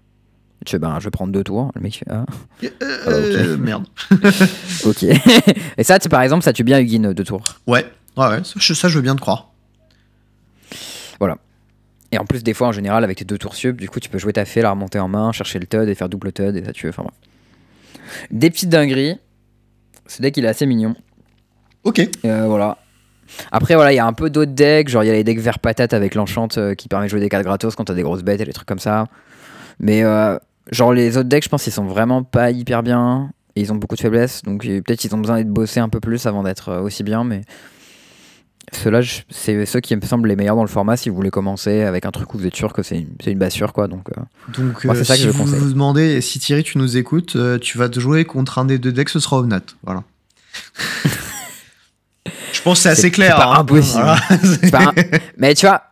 Tu 0.65 0.71
fais, 0.71 0.79
ben, 0.79 0.97
je 0.99 1.05
vais 1.05 1.11
prendre 1.11 1.31
deux 1.33 1.43
tours. 1.43 1.71
Le 1.75 1.81
mec 1.81 1.95
fait, 1.97 2.05
ah, 2.09 2.25
Euh, 3.07 3.57
Merde. 3.57 3.85
ok. 4.85 5.03
Et 5.77 5.83
ça, 5.83 5.99
tu- 5.99 6.09
par 6.09 6.21
exemple, 6.21 6.43
ça 6.43 6.53
tue 6.53 6.63
bien 6.63 6.79
Hugin 6.79 7.13
deux 7.13 7.23
tours. 7.23 7.55
Ouais, 7.67 7.85
ouais, 8.17 8.27
ouais. 8.27 8.43
Ça, 8.43 8.53
je, 8.57 8.73
ça, 8.73 8.87
je 8.87 8.95
veux 8.97 9.01
bien 9.01 9.15
te 9.15 9.21
croire. 9.21 9.49
Et 12.11 12.17
en 12.17 12.25
plus, 12.25 12.43
des 12.43 12.53
fois, 12.53 12.67
en 12.67 12.71
général, 12.71 13.03
avec 13.03 13.17
tes 13.17 13.25
deux 13.25 13.37
tours 13.37 13.55
sup, 13.55 13.81
du 13.81 13.89
coup, 13.89 13.99
tu 13.99 14.07
peux 14.09 14.19
jouer 14.19 14.31
ta 14.31 14.45
fée, 14.45 14.61
la 14.61 14.69
remonter 14.69 14.99
en 14.99 15.07
main, 15.09 15.31
chercher 15.33 15.59
le 15.59 15.65
TUD 15.65 15.89
et 15.89 15.95
faire 15.95 16.07
double 16.07 16.31
TUD 16.31 16.55
et 16.55 16.63
ça 16.63 16.71
tue. 16.71 16.87
Enfin 16.87 17.03
bref. 17.03 17.15
Des 18.31 18.49
petites 18.51 18.69
dingueries. 18.69 19.17
Ce 20.07 20.21
deck, 20.21 20.37
il 20.37 20.45
est 20.45 20.49
assez 20.49 20.65
mignon. 20.65 20.95
Ok. 21.83 22.01
Euh, 22.25 22.45
voilà. 22.47 22.77
Après, 23.51 23.75
voilà, 23.75 23.91
il 23.93 23.95
y 23.95 23.99
a 23.99 24.05
un 24.05 24.13
peu 24.13 24.29
d'autres 24.29 24.51
decks. 24.51 24.89
Genre, 24.89 25.03
il 25.03 25.07
y 25.07 25.09
a 25.09 25.13
les 25.13 25.23
decks 25.23 25.39
vert 25.39 25.59
patate 25.59 25.93
avec 25.93 26.15
l'enchant 26.15 26.47
euh, 26.57 26.75
qui 26.75 26.87
permet 26.87 27.05
de 27.05 27.11
jouer 27.11 27.19
des 27.19 27.29
cartes 27.29 27.43
gratos 27.43 27.75
quand 27.75 27.85
t'as 27.85 27.93
des 27.93 28.03
grosses 28.03 28.23
bêtes 28.23 28.41
et 28.41 28.45
des 28.45 28.53
trucs 28.53 28.67
comme 28.67 28.79
ça. 28.79 29.05
Mais, 29.79 30.03
euh, 30.03 30.37
genre, 30.71 30.93
les 30.93 31.17
autres 31.17 31.29
decks, 31.29 31.43
je 31.43 31.49
pense 31.49 31.63
qu'ils 31.63 31.73
sont 31.73 31.85
vraiment 31.85 32.23
pas 32.23 32.51
hyper 32.51 32.83
bien. 32.83 33.31
Et 33.55 33.61
ils 33.61 33.71
ont 33.71 33.75
beaucoup 33.75 33.95
de 33.95 34.01
faiblesses. 34.01 34.41
Donc, 34.43 34.63
peut-être 34.63 34.99
qu'ils 34.99 35.15
ont 35.15 35.17
besoin 35.17 35.37
d'être 35.37 35.49
bossés 35.49 35.79
un 35.79 35.89
peu 35.89 35.99
plus 35.99 36.25
avant 36.25 36.43
d'être 36.43 36.69
euh, 36.69 36.81
aussi 36.81 37.03
bien. 37.03 37.23
Mais 37.23 37.41
ceux-là, 38.73 39.01
c'est 39.29 39.65
ceux 39.65 39.79
qui 39.79 39.95
me 39.95 40.01
semblent 40.01 40.27
les 40.27 40.35
meilleurs 40.35 40.55
dans 40.55 40.63
le 40.63 40.69
format 40.69 40.97
si 40.97 41.09
vous 41.09 41.15
voulez 41.15 41.29
commencer 41.29 41.81
avec 41.83 42.05
un 42.05 42.11
truc 42.11 42.33
où 42.33 42.37
vous 42.37 42.47
êtes 42.47 42.55
sûr 42.55 42.73
que 42.73 42.83
c'est 42.83 42.99
une, 42.99 43.09
c'est 43.23 43.31
une 43.31 43.37
bassure, 43.37 43.73
quoi. 43.73 43.87
Donc, 43.87 44.07
euh, 44.17 44.21
Donc, 44.57 44.83
Moi, 44.85 44.95
euh, 44.95 44.99
que 44.99 45.03
si 45.05 45.21
je 45.21 45.29
vous 45.29 45.43
conseille. 45.43 45.59
vous 45.59 45.71
demandez, 45.71 46.19
si 46.21 46.39
Thierry, 46.39 46.63
tu 46.63 46.77
nous 46.77 46.97
écoutes, 46.97 47.35
euh, 47.35 47.57
tu 47.59 47.77
vas 47.77 47.89
te 47.89 47.99
jouer 47.99 48.25
contre 48.25 48.57
un 48.59 48.65
des 48.65 48.77
deux 48.79 48.91
decks, 48.91 49.09
ce 49.09 49.19
sera 49.19 49.37
Omnat. 49.39 49.61
Voilà. 49.83 50.03
je 52.53 52.61
pense 52.61 52.79
que 52.79 52.83
c'est 52.83 52.89
assez 52.89 53.11
clair. 53.11 53.35
c'est 53.37 53.43
pas 53.43 53.55
hein. 53.55 53.59
impossible. 53.59 54.03
Voilà. 54.03 54.19
C'est 54.61 54.71
pas 54.71 54.83
un- 54.89 54.93
Mais 55.37 55.53
tu 55.53 55.65
vois, 55.65 55.83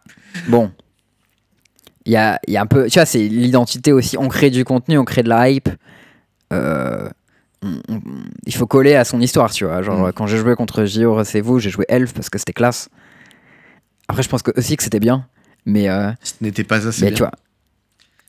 bon. 0.47 0.71
Il 2.05 2.11
y 2.11 2.17
a, 2.17 2.39
il 2.47 2.53
y 2.53 2.57
a 2.57 2.61
un 2.61 2.65
peu. 2.65 2.87
Tu 2.89 2.99
vois, 2.99 3.05
c'est 3.05 3.19
l'identité 3.27 3.91
aussi. 3.93 4.17
On 4.17 4.27
crée 4.27 4.49
du 4.49 4.65
contenu, 4.65 4.97
on 4.97 5.05
crée 5.05 5.23
de 5.23 5.29
la 5.29 5.49
hype. 5.49 5.69
Euh, 6.51 7.07
on- 7.89 8.01
il 8.45 8.53
faut 8.55 8.67
coller 8.67 8.95
à 8.95 9.05
son 9.05 9.19
histoire, 9.21 9.51
tu 9.51 9.65
vois. 9.65 9.81
Genre, 9.81 10.07
Mm. 10.07 10.13
quand 10.13 10.27
j'ai 10.27 10.37
joué 10.37 10.55
contre 10.55 10.85
J.O. 10.85 11.23
c'est 11.23 11.41
vous, 11.41 11.59
j'ai 11.59 11.69
joué 11.69 11.85
Elf 11.89 12.13
parce 12.13 12.29
que 12.29 12.37
c'était 12.37 12.53
classe. 12.53 12.89
Après, 14.07 14.23
je 14.23 14.29
pense 14.29 14.41
que 14.43 14.51
aussi 14.57 14.75
que 14.77 14.83
c'était 14.83 14.99
bien. 14.99 15.27
Mais, 15.65 15.89
euh, 15.89 16.11
Ce 16.23 16.33
n'était 16.41 16.63
pas 16.65 16.85
assez 16.87 17.01
mais 17.05 17.11
bien. 17.11 17.17
tu 17.17 17.23
vois. 17.23 17.31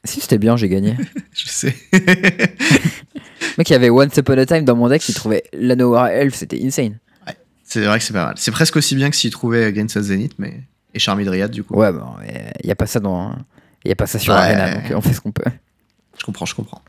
Si 0.05 0.20
c'était 0.20 0.39
bien, 0.39 0.57
j'ai 0.57 0.68
gagné. 0.68 0.97
Je 1.32 1.49
sais. 1.49 1.74
Mec, 3.59 3.68
il 3.70 3.72
y 3.72 3.76
avait 3.76 3.91
Once 3.91 4.16
Upon 4.16 4.39
a 4.39 4.47
Time 4.47 4.64
dans 4.64 4.76
mon 4.76 4.89
deck 4.89 5.03
qui 5.03 5.14
trouvait 5.14 5.45
l'Anowara 5.53 6.12
Elf, 6.12 6.35
c'était 6.35 6.61
insane. 6.64 6.99
c'est 7.64 7.85
vrai 7.85 7.99
que 7.99 8.05
c'est 8.05 8.12
pas 8.12 8.26
mal. 8.26 8.35
C'est 8.37 8.51
presque 8.51 8.76
aussi 8.76 8.95
bien 8.95 9.11
que 9.11 9.16
s'il 9.16 9.30
trouvait 9.30 9.64
Against 9.64 10.01
Zenith, 10.01 10.35
mais. 10.39 10.61
Et 10.93 10.99
Charmy 11.01 11.24
Dryad, 11.24 11.51
du 11.51 11.64
coup. 11.64 11.74
Ouais, 11.74 11.91
bon, 11.93 12.05
il 12.62 12.66
n'y 12.66 12.70
a 12.70 12.76
pas 12.76 12.87
ça 12.87 13.01
dans. 13.01 13.35
Il 13.85 13.89
y 13.89 13.93
a 13.93 13.97
pas 13.97 14.07
ça 14.07 14.18
sur 14.18 14.32
Ouais. 14.32 14.39
Arena, 14.41 14.74
donc 14.76 14.93
on 14.95 15.01
fait 15.01 15.12
ce 15.12 15.20
qu'on 15.20 15.32
peut. 15.32 15.43
Je 16.18 16.24
comprends, 16.24 16.47
je 16.47 16.55
comprends. 16.55 16.80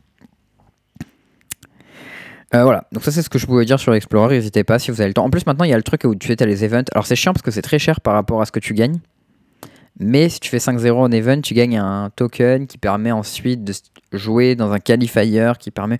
Euh, 2.54 2.62
voilà, 2.62 2.84
donc 2.92 3.02
ça 3.02 3.10
c'est 3.10 3.22
ce 3.22 3.28
que 3.28 3.38
je 3.38 3.46
pouvais 3.46 3.64
dire 3.64 3.80
sur 3.80 3.92
Explorer, 3.92 4.36
n'hésitez 4.36 4.62
pas 4.62 4.78
si 4.78 4.90
vous 4.90 5.00
avez 5.00 5.08
le 5.08 5.14
temps. 5.14 5.24
En 5.24 5.30
plus 5.30 5.46
maintenant 5.46 5.64
il 5.64 5.70
y 5.70 5.74
a 5.74 5.76
le 5.76 5.82
truc 5.82 6.04
où 6.04 6.14
tu 6.14 6.28
fais 6.28 6.36
les 6.46 6.64
events, 6.64 6.84
alors 6.92 7.06
c'est 7.06 7.16
chiant 7.16 7.32
parce 7.32 7.42
que 7.42 7.50
c'est 7.50 7.62
très 7.62 7.80
cher 7.80 8.00
par 8.00 8.14
rapport 8.14 8.40
à 8.40 8.46
ce 8.46 8.52
que 8.52 8.60
tu 8.60 8.72
gagnes, 8.72 9.00
mais 9.98 10.28
si 10.28 10.40
tu 10.40 10.50
fais 10.50 10.58
5-0 10.58 10.92
en 10.92 11.10
event, 11.10 11.40
tu 11.40 11.54
gagnes 11.54 11.78
un 11.78 12.10
token 12.10 12.66
qui 12.66 12.78
permet 12.78 13.12
ensuite 13.12 13.64
de 13.64 13.72
jouer 14.12 14.54
dans 14.54 14.70
un 14.72 14.78
qualifier, 14.78 15.52
qui 15.58 15.70
permet 15.70 15.98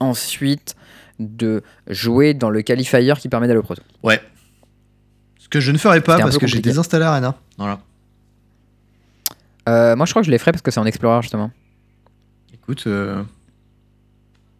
ensuite 0.00 0.74
de 1.18 1.62
jouer 1.86 2.34
dans 2.34 2.50
le 2.50 2.62
qualifier 2.62 3.12
qui 3.18 3.28
permet 3.28 3.46
d'aller 3.46 3.60
au 3.60 3.62
proto. 3.62 3.82
Ouais. 4.02 4.20
Ce 5.38 5.48
que 5.48 5.60
je 5.60 5.72
ne 5.72 5.78
ferai 5.78 6.00
pas 6.00 6.18
parce 6.18 6.38
que 6.38 6.46
j'ai 6.46 6.60
désinstallé 6.60 7.04
Arena. 7.04 7.36
Voilà. 7.58 7.80
Euh, 9.68 9.94
moi 9.94 10.06
je 10.06 10.12
crois 10.12 10.22
que 10.22 10.26
je 10.26 10.30
les 10.30 10.38
ferai 10.38 10.52
parce 10.52 10.62
que 10.62 10.70
c'est 10.70 10.80
en 10.80 10.86
Explorer 10.86 11.22
justement. 11.22 11.50
Écoute, 12.52 12.84
euh, 12.86 13.22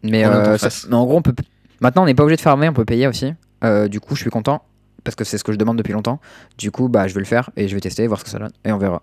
Mais, 0.09 0.25
euh, 0.25 0.57
ça- 0.57 0.69
mais 0.89 0.95
en 0.95 1.05
gros, 1.05 1.17
on 1.17 1.21
peut... 1.21 1.33
maintenant 1.81 2.03
on 2.03 2.05
n'est 2.05 2.13
pas 2.15 2.23
obligé 2.23 2.37
de 2.37 2.41
farmer, 2.41 2.69
on 2.69 2.73
peut 2.73 2.85
payer 2.85 3.07
aussi. 3.07 3.33
Euh, 3.63 3.87
du 3.87 3.99
coup, 3.99 4.15
je 4.15 4.21
suis 4.21 4.29
content 4.29 4.63
parce 5.03 5.15
que 5.15 5.23
c'est 5.23 5.37
ce 5.37 5.43
que 5.43 5.51
je 5.51 5.57
demande 5.57 5.77
depuis 5.77 5.93
longtemps. 5.93 6.19
Du 6.57 6.71
coup, 6.71 6.87
bah, 6.89 7.07
je 7.07 7.13
vais 7.13 7.19
le 7.21 7.25
faire 7.25 7.49
et 7.57 7.67
je 7.67 7.75
vais 7.75 7.81
tester, 7.81 8.05
voir 8.07 8.19
ce 8.19 8.23
que 8.25 8.29
ça 8.29 8.39
donne 8.39 8.51
et 8.65 8.71
on 8.71 8.77
verra. 8.77 9.01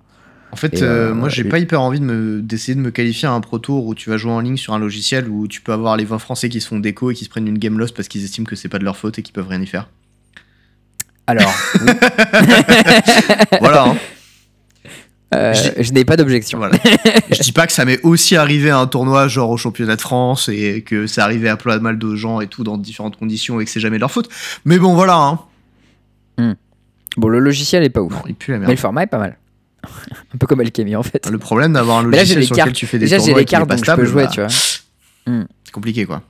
en 0.53 0.57
fait, 0.57 0.83
euh, 0.83 1.11
euh, 1.11 1.15
moi, 1.15 1.29
j'ai 1.29 1.45
pas 1.45 1.59
hyper 1.59 1.81
envie 1.81 2.01
de 2.01 2.05
me 2.05 2.43
d'essayer 2.43 2.75
de 2.75 2.81
me 2.81 2.91
qualifier 2.91 3.29
à 3.29 3.33
un 3.33 3.41
pro 3.41 3.59
tour 3.59 3.87
où 3.87 3.95
tu 3.95 4.11
vas 4.11 4.17
jouer 4.17 4.33
en 4.33 4.41
ligne 4.41 4.57
sur 4.57 4.75
un 4.75 4.79
logiciel 4.79 5.29
où 5.29 5.49
tu 5.49 5.61
peux 5.63 5.73
avoir 5.73 5.97
les 5.97 6.05
20 6.05 6.19
Français 6.19 6.49
qui 6.49 6.61
se 6.61 6.69
font 6.69 6.79
déco 6.79 7.11
et 7.11 7.15
qui 7.15 7.25
se 7.25 7.31
prennent 7.31 7.49
une 7.49 7.59
game 7.59 7.79
loss 7.79 7.93
parce 7.93 8.09
qu'ils 8.09 8.25
estiment 8.25 8.45
que 8.47 8.57
c'est 8.57 8.69
pas 8.69 8.79
de 8.79 8.85
leur 8.85 8.97
faute 8.97 9.19
et 9.19 9.23
qu'ils 9.23 9.33
peuvent 9.33 9.49
rien 9.49 9.61
y 9.63 9.67
faire. 9.67 9.89
Alors, 11.29 11.55
voilà. 13.61 13.85
hein. 13.89 13.97
Euh, 15.35 15.55
Je 15.55 15.83
je 15.83 15.93
n'ai 15.93 16.05
pas 16.05 16.17
d'objection. 16.17 16.59
Voilà. 16.59 16.77
je 17.31 17.41
dis 17.43 17.53
pas 17.53 17.67
que 17.67 17.73
ça 17.73 17.85
m'est 17.85 18.01
aussi 18.03 18.37
arrivé 18.37 18.71
à 18.71 18.79
un 18.79 18.87
tournoi 18.87 19.29
genre 19.29 19.51
au 19.51 19.57
championnat 19.57 19.97
de 19.97 20.01
France 20.01 20.49
et 20.49 20.83
que 20.83 21.07
c'est 21.07 21.21
arrivé 21.21 21.49
à 21.49 21.57
plein 21.57 21.77
de 21.79 21.83
mal 21.83 21.99
de 21.99 22.15
gens 22.17 22.41
et 22.41 22.47
tout 22.47 22.65
dans 22.65 22.77
différentes 22.79 23.17
conditions 23.17 23.61
et 23.61 23.65
que 23.65 23.71
c'est 23.71 23.81
jamais 23.81 23.97
de 23.97 24.01
leur 24.01 24.11
faute. 24.11 24.29
Mais 24.65 24.79
bon, 24.79 24.95
voilà. 24.95 25.17
Hein. 25.17 25.39
Bon, 27.17 27.29
le 27.29 27.39
logiciel 27.41 27.83
est 27.85 27.91
pas 27.91 28.01
ouf, 28.01 28.13
Non, 28.13 28.23
il 28.27 28.35
pue 28.35 28.53
la 28.53 28.57
mais 28.59 28.61
merde. 28.61 28.73
le 28.73 28.81
format 28.81 29.03
est 29.03 29.07
pas 29.07 29.19
mal. 29.19 29.37
un 30.35 30.39
peu 30.39 30.47
comme 30.47 30.61
Alchemy 30.61 30.97
en 30.97 31.03
fait. 31.03 31.29
Le 31.29 31.39
problème 31.39 31.73
d'avoir 31.75 31.99
un 31.99 32.05
Mais 32.05 32.17
là, 32.17 32.23
logiciel 32.23 32.39
les 32.41 32.47
sur 32.47 32.57
cartes. 32.57 32.69
lequel 32.69 32.79
tu 32.79 32.87
fais 32.87 32.99
des 32.99 33.05
Déjà, 33.05 33.17
j'ai 33.19 33.25
tournois 33.25 33.39
les 33.39 33.43
et 33.43 33.47
cartes 33.47 33.69
donc 33.69 33.79
stable, 33.81 34.03
je 34.03 34.07
peux 34.07 34.11
jouer, 34.13 34.25
bah, 34.25 34.31
tu 34.33 34.41
vois. 34.41 34.49
c'est 34.49 35.73
compliqué 35.73 36.07
quoi. 36.07 36.23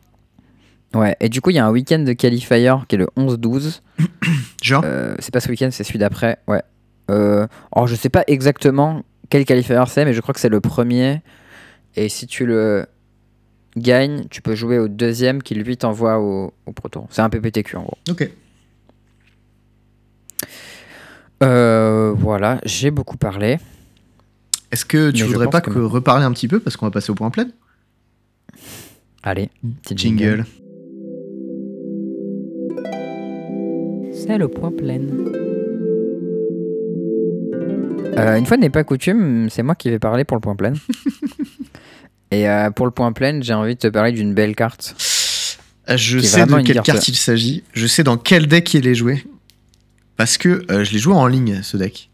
Ouais, 0.94 1.16
et 1.20 1.28
du 1.28 1.40
coup, 1.40 1.50
il 1.50 1.56
y 1.56 1.58
a 1.58 1.64
un 1.64 1.70
week-end 1.70 2.00
de 2.00 2.12
qualifier 2.12 2.74
qui 2.88 2.96
est 2.96 2.98
le 2.98 3.06
11-12. 3.16 3.80
Genre 4.62 4.82
Euh, 4.84 5.14
c'est 5.20 5.32
pas 5.32 5.40
ce 5.40 5.48
week-end, 5.48 5.68
c'est 5.70 5.84
celui 5.84 5.98
d'après. 5.98 6.38
Ouais. 6.48 6.62
Euh, 7.10 7.46
alors, 7.74 7.86
je 7.86 7.94
sais 7.94 8.08
pas 8.08 8.24
exactement 8.26 9.02
quel 9.30 9.44
qualifier 9.44 9.82
c'est, 9.86 10.04
mais 10.04 10.12
je 10.12 10.20
crois 10.20 10.34
que 10.34 10.40
c'est 10.40 10.48
le 10.48 10.60
premier. 10.60 11.22
Et 11.96 12.08
si 12.08 12.26
tu 12.26 12.46
le 12.46 12.86
gagnes, 13.76 14.26
tu 14.30 14.42
peux 14.42 14.54
jouer 14.54 14.78
au 14.78 14.88
deuxième 14.88 15.42
qui 15.42 15.54
lui 15.54 15.76
t'envoie 15.76 16.18
au, 16.18 16.52
au 16.66 16.72
Pro 16.72 16.88
Tour. 16.88 17.06
C'est 17.10 17.22
un 17.22 17.30
PPTQ 17.30 17.76
en 17.76 17.82
gros. 17.82 17.98
Ok. 18.10 18.30
Euh, 21.42 22.12
voilà, 22.16 22.60
j'ai 22.64 22.90
beaucoup 22.90 23.16
parlé. 23.16 23.58
Est-ce 24.70 24.84
que 24.84 25.10
tu 25.10 25.22
Mais 25.22 25.28
je 25.28 25.32
voudrais 25.32 25.50
pas 25.50 25.60
que 25.60 25.70
que 25.70 25.78
reparler 25.78 26.24
un 26.24 26.32
petit 26.32 26.48
peu 26.48 26.60
parce 26.60 26.76
qu'on 26.76 26.86
va 26.86 26.90
passer 26.90 27.10
au 27.10 27.14
point 27.14 27.30
plein? 27.30 27.48
Allez, 29.22 29.50
petit 29.82 29.96
Jingle. 29.96 30.46
C'est 34.12 34.38
le 34.38 34.48
point 34.48 34.70
plein. 34.70 35.00
Euh, 38.18 38.36
une 38.36 38.46
fois 38.46 38.56
n'est 38.56 38.70
pas 38.70 38.84
coutume, 38.84 39.48
c'est 39.50 39.62
moi 39.62 39.74
qui 39.74 39.90
vais 39.90 39.98
parler 39.98 40.24
pour 40.24 40.36
le 40.36 40.40
point 40.40 40.54
plein. 40.56 40.72
Et 42.30 42.48
euh, 42.48 42.70
pour 42.70 42.86
le 42.86 42.92
point 42.92 43.12
plein, 43.12 43.40
j'ai 43.42 43.52
envie 43.54 43.74
de 43.74 43.80
te 43.80 43.88
parler 43.88 44.12
d'une 44.12 44.32
belle 44.34 44.54
carte. 44.54 44.94
Euh, 45.90 45.96
Je 45.96 46.18
sais 46.18 46.46
de 46.46 46.60
quelle 46.62 46.80
carte- 46.80 47.08
il 47.08 47.16
s'agit. 47.16 47.62
Je 47.72 47.86
sais 47.86 48.02
dans 48.04 48.16
quel 48.16 48.46
deck 48.46 48.72
il 48.74 48.86
est 48.86 48.94
joué. 48.94 49.24
Parce 50.16 50.38
que 50.38 50.64
euh, 50.70 50.84
je 50.84 50.92
l'ai 50.92 50.98
joué 50.98 51.14
en 51.14 51.26
ligne, 51.26 51.60
ce 51.62 51.76
deck. 51.76 52.08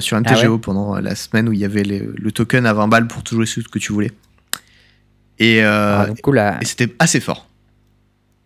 Sur 0.00 0.18
Ah 0.18 0.20
MTGO 0.20 0.54
ouais 0.54 0.58
pendant 0.58 0.96
la 1.00 1.14
semaine 1.14 1.48
où 1.48 1.52
il 1.54 1.58
y 1.58 1.64
avait 1.64 1.82
les- 1.82 2.00
le 2.14 2.30
token 2.30 2.66
à 2.66 2.74
20 2.74 2.88
balles 2.88 3.06
pour 3.08 3.22
tout 3.22 3.36
jouer 3.36 3.46
ce 3.46 3.60
que 3.60 3.78
tu 3.78 3.92
voulais. 3.92 4.12
Et, 5.38 5.62
Ah, 5.62 6.08
la, 6.26 6.58
et 6.60 6.64
c'était 6.66 6.92
assez 6.98 7.20
fort. 7.20 7.48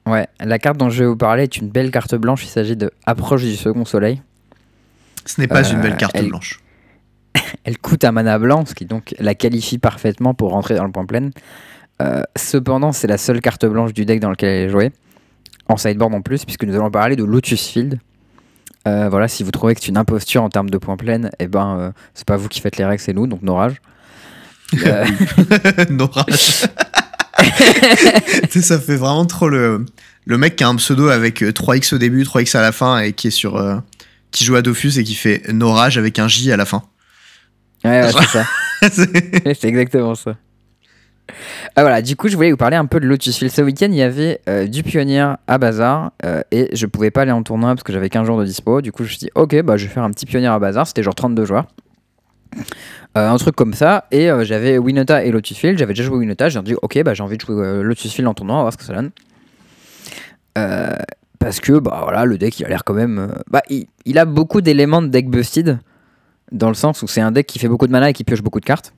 ouais, 0.06 0.28
la 0.39 0.59
carte 0.60 0.77
dont 0.77 0.89
je 0.89 1.01
vais 1.02 1.09
vous 1.09 1.16
parler 1.16 1.43
est 1.44 1.56
une 1.56 1.69
belle 1.69 1.90
carte 1.90 2.14
blanche. 2.14 2.44
Il 2.44 2.48
s'agit 2.48 2.77
de 2.77 2.93
Approche 3.06 3.43
du 3.43 3.56
second 3.56 3.85
soleil. 3.85 4.23
Ce 5.27 5.40
n'est 5.40 5.48
pas 5.48 5.66
Euh, 5.69 5.73
une 5.74 5.81
belle 5.81 5.97
carte 5.97 6.12
elle- 6.14 6.28
blanche. 6.28 6.60
Elle 7.64 7.78
coûte 7.78 8.04
un 8.04 8.12
mana 8.12 8.38
blanc, 8.38 8.64
ce 8.66 8.74
qui 8.74 8.84
donc 8.84 9.14
la 9.18 9.34
qualifie 9.34 9.78
parfaitement 9.78 10.34
pour 10.34 10.50
rentrer 10.50 10.74
dans 10.74 10.84
le 10.84 10.92
point 10.92 11.06
plein. 11.06 11.30
Euh, 12.00 12.22
cependant, 12.36 12.92
c'est 12.92 13.06
la 13.06 13.18
seule 13.18 13.40
carte 13.40 13.64
blanche 13.66 13.92
du 13.92 14.04
deck 14.04 14.20
dans 14.20 14.30
lequel 14.30 14.48
elle 14.50 14.68
est 14.68 14.70
jouée. 14.70 14.92
En 15.68 15.76
sideboard 15.76 16.14
en 16.14 16.22
plus, 16.22 16.44
puisque 16.44 16.64
nous 16.64 16.74
allons 16.74 16.90
parler 16.90 17.16
de 17.16 17.24
Lotus 17.24 17.68
Field. 17.68 17.98
Euh, 18.88 19.09
voilà, 19.09 19.28
si 19.28 19.44
vous 19.44 19.52
trouvez 19.52 19.74
que 19.74 19.80
c'est 19.80 19.88
une 19.88 19.96
imposture 19.96 20.42
en 20.42 20.48
termes 20.48 20.70
de 20.70 20.78
points 20.78 20.96
pleins, 20.96 21.30
eh 21.38 21.46
ben, 21.46 21.76
euh, 21.78 21.92
c'est 22.14 22.26
pas 22.26 22.36
vous 22.36 22.48
qui 22.48 22.60
faites 22.60 22.76
les 22.78 22.84
règles, 22.84 23.00
c'est 23.00 23.12
nous, 23.12 23.28
donc 23.28 23.42
Norage. 23.42 23.68
tu 28.50 28.50
sais, 28.50 28.62
ça 28.62 28.80
fait 28.80 28.96
vraiment 28.96 29.26
trop 29.26 29.48
le, 29.48 29.86
le 30.24 30.38
mec 30.38 30.56
qui 30.56 30.64
a 30.64 30.68
un 30.68 30.76
pseudo 30.76 31.09
avec 31.09 31.42
3x 31.42 31.94
au 31.94 31.98
début, 31.98 32.24
3x 32.24 32.56
à 32.56 32.62
la 32.62 32.72
fin 32.72 32.98
et 32.98 33.12
qui 33.12 33.28
est 33.28 33.32
sur. 33.32 33.82
qui 34.32 34.44
joue 34.44 34.56
à 34.56 34.62
Dofus 34.62 34.98
et 34.98 35.04
qui 35.04 35.14
fait 35.14 35.42
No 35.52 35.70
Rage 35.72 35.96
avec 35.98 36.18
un 36.18 36.26
J 36.26 36.50
à 36.50 36.56
la 36.56 36.64
fin. 36.64 36.82
Ouais, 37.84 38.02
ouais, 38.02 38.10
c'est 38.12 38.24
ça. 38.26 38.44
C'est- 39.54 39.64
exactement 39.64 40.14
ça. 40.14 40.36
Ah, 41.76 41.82
voilà, 41.82 42.02
du 42.02 42.16
coup, 42.16 42.28
je 42.28 42.36
voulais 42.36 42.50
vous 42.50 42.56
parler 42.56 42.76
un 42.76 42.84
peu 42.86 43.00
de 43.00 43.06
Lotus 43.06 43.38
Field. 43.38 43.52
Ce 43.52 43.62
week-end, 43.62 43.86
il 43.90 43.94
y 43.96 44.02
avait 44.02 44.40
euh, 44.48 44.66
du 44.66 44.82
pionnier 44.82 45.32
à 45.46 45.59
Bazar 45.59 46.12
euh, 46.24 46.42
et 46.50 46.68
je 46.74 46.86
pouvais 46.86 47.10
pas 47.10 47.22
aller 47.22 47.30
en 47.32 47.42
tournoi 47.42 47.70
parce 47.70 47.82
que 47.84 47.92
j'avais 47.92 48.09
15 48.10 48.26
jours 48.26 48.38
de 48.38 48.44
dispo. 48.44 48.80
Du 48.82 48.92
coup, 48.92 49.04
je 49.04 49.09
me 49.09 49.10
suis 49.10 49.18
dit, 49.18 49.30
ok, 49.34 49.62
bah, 49.62 49.76
je 49.76 49.86
vais 49.86 49.92
faire 49.92 50.02
un 50.02 50.10
petit 50.10 50.26
pionnier 50.26 50.48
à 50.48 50.59
Bazar. 50.59 50.86
C'était 50.86 51.02
genre 51.02 51.14
32 51.14 51.44
joueurs. 51.44 51.66
Euh, 53.16 53.30
un 53.30 53.36
truc 53.38 53.54
comme 53.56 53.72
ça. 53.72 54.06
Et 54.10 54.28
j'avais 54.42 54.78
Winota 54.78 55.24
et 55.24 55.30
Lotus 55.30 55.56
Field. 55.56 55.78
J'avais 55.78 55.94
déjà 55.94 56.04
joué 56.04 56.18
Winota. 56.18 56.48
J'ai 56.48 56.60
dit, 56.62 56.74
ok, 56.82 57.02
bah, 57.04 57.14
j'ai 57.14 57.22
envie 57.22 57.36
de 57.36 57.42
jouer 57.42 57.54
euh, 57.64 57.82
Lotus 57.82 58.12
Field 58.12 58.28
en 58.28 58.34
tournoi. 58.34 58.56
On 58.56 58.59
va 58.59 58.62
voir 58.64 58.72
ce 58.72 58.78
que 58.78 58.84
ça 58.84 58.92
donne. 58.94 59.10
Parce 61.38 61.60
que 61.60 61.78
bah, 61.78 62.00
voilà, 62.04 62.24
le 62.24 62.36
deck, 62.38 62.59
il 62.60 62.66
a 62.66 62.68
l'air 62.68 62.84
quand 62.84 62.94
même. 62.94 63.32
bah, 63.50 63.62
il, 63.70 63.86
il 64.04 64.18
a 64.18 64.24
beaucoup 64.24 64.60
d'éléments 64.60 65.02
de 65.02 65.09
deck 65.09 65.28
busted. 65.30 65.78
Dans 66.53 66.69
le 66.69 66.74
sens 66.74 67.03
où 67.03 67.09
c'est 67.09 67.20
un 67.20 67.33
deck 67.33 67.47
qui 67.47 67.59
fait 67.59 67.69
beaucoup 67.69 67.87
de 67.87 67.93
mana 67.93 68.11
et 68.11 68.12
qui 68.12 68.24
pioche 68.24 68.43
beaucoup 68.43 68.61
de 68.61 68.65
cartes. 68.65 68.95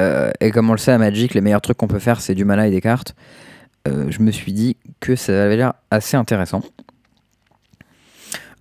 Euh, 0.00 0.30
et 0.40 0.50
comme 0.50 0.68
on 0.68 0.72
le 0.72 0.78
sait 0.78 0.92
à 0.92 0.98
Magic, 0.98 1.34
les 1.34 1.40
meilleurs 1.40 1.60
trucs 1.60 1.76
qu'on 1.76 1.88
peut 1.88 1.98
faire, 1.98 2.20
c'est 2.20 2.34
du 2.34 2.44
mana 2.44 2.66
et 2.66 2.70
des 2.70 2.80
cartes. 2.80 3.14
Euh, 3.88 4.06
je 4.10 4.20
me 4.20 4.30
suis 4.30 4.52
dit 4.52 4.76
que 5.00 5.16
ça 5.16 5.44
avait 5.44 5.56
l'air 5.56 5.74
assez 5.90 6.16
intéressant. 6.16 6.62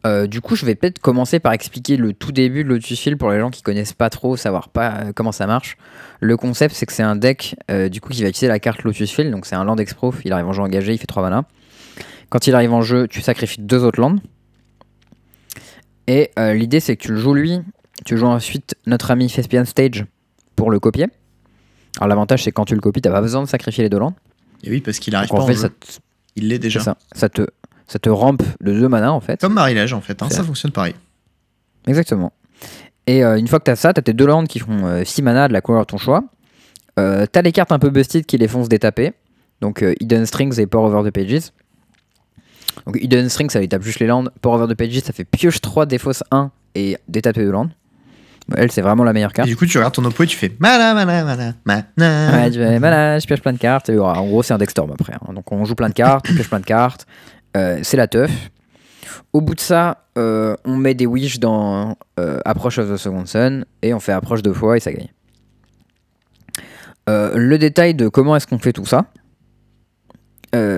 Euh, 0.05 0.27
du 0.27 0.39
coup, 0.39 0.55
je 0.55 0.65
vais 0.67 0.75
peut-être 0.75 0.99
commencer 0.99 1.39
par 1.39 1.53
expliquer 1.53 1.97
le 1.97 2.13
tout 2.13 2.31
début 2.31 2.63
de 2.63 2.69
Lotus 2.69 2.99
Field 2.99 3.17
pour 3.17 3.31
les 3.31 3.39
gens 3.39 3.49
qui 3.49 3.63
connaissent 3.63 3.93
pas 3.93 4.11
trop, 4.11 4.37
savoir 4.37 4.69
pas 4.69 5.11
comment 5.15 5.31
ça 5.31 5.47
marche. 5.47 5.77
Le 6.19 6.37
concept, 6.37 6.75
c'est 6.75 6.85
que 6.85 6.93
c'est 6.93 7.03
un 7.03 7.15
deck 7.15 7.55
du 7.89 8.01
coup 8.01 8.09
qui 8.09 8.21
va 8.21 8.29
utiliser 8.29 8.47
la 8.47 8.59
carte 8.59 8.83
Lotus 8.83 9.11
Field, 9.11 9.31
donc 9.31 9.47
c'est 9.47 9.55
un 9.55 9.63
land 9.63 9.77
exproof. 9.77 10.21
Il 10.23 10.31
arrive 10.31 10.45
en 10.45 10.53
jeu 10.53 10.61
engagé, 10.61 10.93
il 10.93 10.99
fait 10.99 11.07
3 11.07 11.23
mana. 11.23 11.45
Quand 12.29 12.45
il 12.45 12.53
arrive 12.53 12.73
en 12.73 12.83
jeu, 12.83 13.07
tu 13.07 13.21
sacrifies 13.21 13.61
deux 13.61 13.83
autres 13.83 13.99
lands. 13.99 14.17
Et 16.05 16.29
l'idée, 16.37 16.79
c'est 16.79 16.95
que 16.95 17.01
tu 17.01 17.11
le 17.11 17.17
joues 17.17 17.33
lui, 17.33 17.61
tu 18.03 18.17
joues 18.17 18.25
ensuite 18.25 18.75
notre 18.85 19.11
ami 19.11 19.27
Thespian 19.27 19.65
Stage 19.65 20.05
pour 20.55 20.71
le 20.71 20.79
copier. 20.79 21.07
Alors 21.97 22.09
l'avantage 22.09 22.43
c'est 22.43 22.51
que 22.51 22.55
quand 22.55 22.65
tu 22.65 22.75
le 22.75 22.81
copies, 22.81 23.01
t'as 23.01 23.11
pas 23.11 23.21
besoin 23.21 23.41
de 23.43 23.47
sacrifier 23.47 23.83
les 23.83 23.89
deux 23.89 23.99
landes. 23.99 24.15
Et 24.63 24.69
oui, 24.69 24.81
parce 24.81 24.99
qu'il 24.99 25.15
arrive 25.15 25.29
Donc 25.29 25.37
pas 25.37 25.43
en 25.43 25.45
en 25.45 25.47
fait, 25.47 25.53
jeu. 25.53 25.59
ça, 25.61 25.69
te- 25.69 25.99
Il 26.35 26.49
l'est 26.49 26.59
déjà. 26.59 26.79
ça, 26.81 26.97
ça 27.13 27.29
te, 27.29 27.45
ça 27.87 27.99
te 27.99 28.09
rampe 28.09 28.43
de 28.61 28.73
deux 28.73 28.87
mana 28.89 29.13
en 29.13 29.21
fait. 29.21 29.39
Comme 29.39 29.53
Marilège 29.53 29.93
en 29.93 30.01
fait, 30.01 30.21
hein, 30.21 30.29
ça 30.29 30.43
fonctionne 30.43 30.71
pareil. 30.71 30.95
Exactement. 31.87 32.33
Et 33.07 33.23
euh, 33.23 33.37
une 33.37 33.47
fois 33.47 33.59
que 33.59 33.65
t'as 33.65 33.75
ça, 33.75 33.93
t'as 33.93 34.01
tes 34.01 34.13
deux 34.13 34.25
landes 34.25 34.47
qui 34.47 34.59
font 34.59 35.03
6 35.05 35.21
mana 35.21 35.47
de 35.47 35.53
la 35.53 35.61
couleur 35.61 35.81
de 35.81 35.85
ton 35.85 35.97
choix. 35.97 36.23
Euh, 36.97 37.25
t'as 37.31 37.41
les 37.43 37.51
cartes 37.51 37.71
un 37.71 37.79
peu 37.79 37.89
busted 37.91 38.25
qui 38.25 38.37
les 38.37 38.47
font 38.47 38.63
se 38.63 38.69
détaper. 38.69 39.13
Donc 39.61 39.83
euh, 39.83 39.93
Hidden 39.99 40.25
Strings 40.25 40.59
et 40.59 40.65
Pour 40.67 40.83
Over 40.83 41.09
the 41.09 41.13
Pages. 41.13 41.51
Donc 42.85 42.97
Hidden 42.99 43.29
Strings 43.29 43.49
ça 43.51 43.59
lui 43.59 43.69
tape 43.69 43.83
juste 43.83 43.99
les 43.99 44.07
landes. 44.07 44.31
Pour 44.41 44.53
Over 44.53 44.73
the 44.73 44.77
Pages 44.77 44.99
ça 45.01 45.13
fait 45.13 45.23
pioche 45.25 45.61
3, 45.61 45.85
défausse 45.85 46.23
1 46.31 46.51
et 46.73 46.97
détaper 47.07 47.43
2 47.43 47.51
landes. 47.51 47.69
Elle 48.55 48.71
c'est 48.71 48.81
vraiment 48.81 49.03
la 49.03 49.11
meilleure 49.13 49.31
Et 49.31 49.33
carte. 49.33 49.47
du 49.47 49.55
coup, 49.57 49.65
tu 49.65 49.77
regardes 49.77 49.95
ton 49.95 50.05
oppo 50.05 50.23
et 50.23 50.27
tu 50.27 50.37
fais 50.37 50.55
mana, 50.59 50.93
mana, 50.93 51.23
mana, 51.23 51.53
mana. 51.65 51.85
Ouais, 51.97 52.51
tu 52.51 52.59
fais, 52.59 52.77
voilà, 52.79 53.17
je 53.17 53.25
pioche 53.25 53.41
plein 53.41 53.53
de 53.53 53.57
cartes. 53.57 53.89
Et, 53.89 53.97
en 53.97 54.25
gros, 54.27 54.43
c'est 54.43 54.53
un 54.53 54.57
deck 54.59 54.69
storm 54.69 54.91
après. 54.91 55.13
hein. 55.13 55.33
Donc, 55.33 55.51
on 55.51 55.65
joue 55.65 55.73
plein 55.75 55.89
de 55.89 55.93
cartes, 55.95 56.27
on 56.29 56.35
pioche 56.35 56.49
plein 56.49 56.59
de 56.59 56.65
cartes. 56.65 57.07
Euh, 57.57 57.79
c'est 57.81 57.97
la 57.97 58.07
teuf. 58.07 58.31
Au 59.33 59.41
bout 59.41 59.55
de 59.55 59.59
ça, 59.59 60.05
euh, 60.17 60.55
on 60.63 60.77
met 60.77 60.93
des 60.93 61.05
wish 61.07 61.39
dans 61.39 61.97
euh, 62.19 62.39
Approach 62.45 62.77
of 62.77 62.89
the 62.91 62.97
Second 62.97 63.25
Sun 63.25 63.65
et 63.81 63.93
on 63.93 63.99
fait 63.99 64.11
approche 64.13 64.41
deux 64.43 64.53
fois 64.53 64.77
et 64.77 64.79
ça 64.79 64.93
gagne. 64.93 65.09
Euh, 67.09 67.35
le 67.35 67.57
détail 67.57 67.95
de 67.95 68.07
comment 68.07 68.35
est-ce 68.35 68.47
qu'on 68.47 68.59
fait 68.59 68.73
tout 68.73 68.85
ça. 68.85 69.05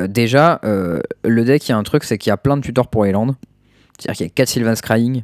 Déjà, 0.09 0.59
le 0.63 1.43
deck, 1.43 1.67
il 1.67 1.71
y 1.71 1.73
a 1.73 1.77
un 1.77 1.83
truc, 1.83 2.03
c'est 2.03 2.17
qu'il 2.17 2.31
y 2.31 2.33
a 2.33 2.37
plein 2.37 2.57
de 2.57 2.61
tutors 2.63 2.87
pour 2.89 3.05
les 3.05 3.11
landes. 3.11 3.35
C'est-à-dire 3.99 4.17
qu'il 4.17 4.25
y 4.25 4.29
a 4.29 4.31
4 4.33 4.49
Sylvan 4.49 4.75
Scrying 4.75 5.23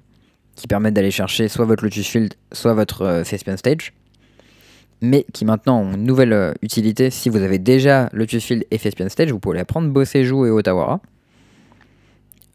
qui 0.56 0.68
permettent 0.68 0.94
d'aller 0.94 1.12
chercher 1.12 1.48
soit 1.48 1.66
votre 1.66 1.84
Lotus 1.84 2.08
Field, 2.08 2.34
soit 2.52 2.74
votre 2.74 3.02
euh, 3.02 3.24
Thespian 3.24 3.58
Stage 3.58 3.94
mais 5.04 5.26
qui 5.34 5.44
maintenant 5.44 5.82
ont 5.82 5.94
une 5.96 6.06
nouvelle 6.06 6.32
euh, 6.32 6.54
utilité. 6.62 7.10
Si 7.10 7.28
vous 7.28 7.42
avez 7.42 7.60
déjà 7.60 8.10
Lotus 8.14 8.42
Field 8.42 8.66
et 8.72 8.80
Thespian 8.80 9.10
Stage, 9.10 9.32
vous 9.32 9.40
pouvez 9.40 9.58
les 9.58 9.66
prendre 9.66 9.90
Boseju 9.90 10.48
et 10.48 10.50
Otawara. 10.50 11.02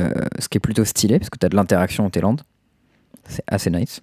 Euh, 0.01 0.11
ce 0.39 0.49
qui 0.49 0.57
est 0.57 0.61
plutôt 0.61 0.85
stylé, 0.85 1.19
parce 1.19 1.29
que 1.29 1.39
tu 1.39 1.45
as 1.45 1.51
de 1.51 1.57
l'interaction 1.57 2.07
en 2.07 2.11
tes 2.11 2.23
landes. 2.23 2.41
C'est 3.29 3.45
assez 3.47 3.71
nice. 3.71 4.01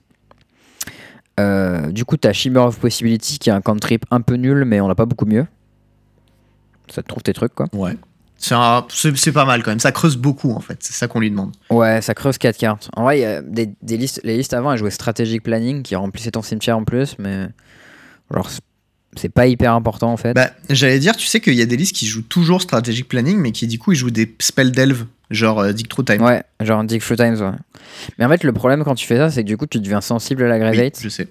Euh, 1.39 1.91
du 1.91 2.05
coup, 2.05 2.17
tu 2.17 2.27
as 2.27 2.33
Shimmer 2.33 2.59
of 2.59 2.79
Possibility, 2.79 3.39
qui 3.39 3.49
est 3.49 3.53
un 3.53 3.61
cantrip 3.61 4.05
un 4.11 4.21
peu 4.21 4.35
nul, 4.35 4.63
mais 4.63 4.79
on 4.79 4.87
n'a 4.87 4.95
pas 4.95 5.07
beaucoup 5.07 5.25
mieux. 5.25 5.47
Ça 6.89 7.01
te 7.01 7.07
trouve 7.07 7.23
tes 7.23 7.33
trucs, 7.33 7.55
quoi. 7.55 7.65
Ouais. 7.73 7.95
C'est 8.37 9.31
pas 9.31 9.45
mal 9.45 9.63
quand 9.63 9.71
même. 9.71 9.79
Ça 9.79 9.91
creuse 9.91 10.17
beaucoup 10.17 10.51
en 10.51 10.59
fait. 10.59 10.77
C'est 10.81 10.93
ça 10.93 11.07
qu'on 11.07 11.19
lui 11.19 11.29
demande. 11.31 11.51
Ouais, 11.69 12.01
ça 12.01 12.13
creuse 12.13 12.37
4 12.37 12.57
cartes. 12.57 12.89
En 12.95 13.03
vrai, 13.03 13.19
il 13.19 13.21
y 13.21 13.25
a 13.25 13.41
des, 13.41 13.69
des 13.81 13.97
listes, 13.97 14.21
les 14.23 14.37
listes 14.37 14.53
avant, 14.53 14.71
elles 14.71 14.77
jouaient 14.79 14.91
Strategic 14.91 15.41
Planning, 15.43 15.83
qui 15.83 15.95
remplissait 15.95 16.31
ton 16.31 16.41
cimetière 16.41 16.77
en 16.77 16.83
plus, 16.83 17.15
mais... 17.19 17.47
Genre, 18.33 18.49
c'est- 18.49 19.29
pas 19.29 19.47
hyper 19.47 19.73
important, 19.73 20.11
en 20.11 20.17
fait. 20.17 20.33
Bah, 20.33 20.49
j'allais 20.69 20.99
dire, 20.99 21.15
tu 21.15 21.25
sais 21.25 21.39
qu'il 21.39 21.53
y 21.53 21.61
a 21.61 21.65
des 21.65 21.77
listes 21.77 21.95
qui 21.95 22.05
jouent 22.05 22.21
toujours 22.23 22.61
Strategic 22.61 23.07
Planning, 23.07 23.37
mais 23.37 23.51
qui 23.51 23.65
du 23.67 23.79
coup 23.79 23.93
ils 23.93 23.95
jouent 23.95 24.11
des 24.11 24.35
spells 24.39 24.71
delve, 24.71 25.05
genre 25.31 25.59
euh, 25.59 25.71
Dick 25.71 25.87
Through 25.87 26.05
Time. 26.05 26.21
Ouais, 26.21 26.43
genre 26.61 26.83
Dick 26.83 27.01
True 27.01 27.15
Times, 27.15 27.35
ouais. 27.41 27.51
Mais 28.17 28.25
en 28.25 28.29
fait, 28.29 28.43
le 28.43 28.51
problème 28.51 28.83
quand 28.83 28.95
tu 28.95 29.05
fais 29.07 29.17
ça, 29.17 29.29
c'est 29.31 29.43
que 29.43 29.47
du 29.47 29.57
coup, 29.57 29.67
tu 29.67 29.79
deviens 29.79 30.01
sensible 30.01 30.43
à 30.43 30.57
la 30.57 30.69
Oui, 30.71 30.91
je 30.99 31.09
sais. 31.09 31.27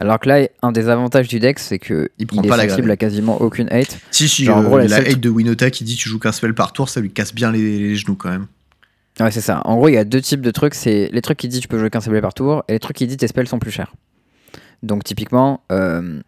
Alors 0.00 0.18
que 0.18 0.28
là, 0.28 0.48
un 0.62 0.72
des 0.72 0.88
avantages 0.88 1.28
du 1.28 1.38
deck, 1.38 1.58
c'est 1.58 1.78
que 1.78 2.08
Il 2.18 2.26
prend 2.26 2.42
est 2.42 2.48
pas 2.48 2.56
la 2.56 2.62
sensible 2.68 2.86
grave 2.86 2.92
à 2.94 2.96
quasiment 2.96 3.40
aucune 3.40 3.68
hate. 3.70 3.98
Si, 4.10 4.28
si, 4.28 4.44
Genre, 4.46 4.56
en 4.56 4.62
euh, 4.62 4.66
gros, 4.66 4.78
la 4.78 4.84
la 4.86 4.96
seule- 4.96 5.08
hate 5.08 5.20
de 5.20 5.28
Winota 5.28 5.70
qui 5.70 5.84
dit 5.84 5.94
tu 5.96 6.08
joues 6.08 6.18
qu'un 6.18 6.32
spell 6.32 6.54
par 6.54 6.72
tour, 6.72 6.88
ça 6.88 7.00
lui 7.00 7.10
casse 7.12 7.34
bien 7.34 7.52
les, 7.52 7.78
les 7.78 7.94
genoux 7.96 8.16
quand 8.16 8.30
même. 8.30 8.46
Ouais, 9.20 9.30
c'est 9.30 9.42
ça. 9.42 9.60
En 9.66 9.76
gros, 9.76 9.88
il 9.88 9.94
y 9.94 9.98
a 9.98 10.04
deux 10.04 10.20
types 10.22 10.40
de 10.40 10.50
trucs. 10.50 10.74
C'est 10.74 11.10
les 11.12 11.20
trucs 11.20 11.36
qui 11.38 11.48
disent 11.48 11.60
tu 11.60 11.68
peux 11.68 11.78
jouer 11.78 11.90
qu'un 11.90 12.00
spell 12.00 12.20
par 12.22 12.32
tour 12.34 12.64
et 12.68 12.72
les 12.72 12.78
trucs 12.78 12.96
qui 12.96 13.06
disent 13.06 13.18
tes 13.18 13.28
spells 13.28 13.46
sont 13.46 13.58
plus 13.58 13.70
chers. 13.70 13.92
Donc, 14.82 15.04
typiquement, 15.04 15.62
euh, 15.70 16.20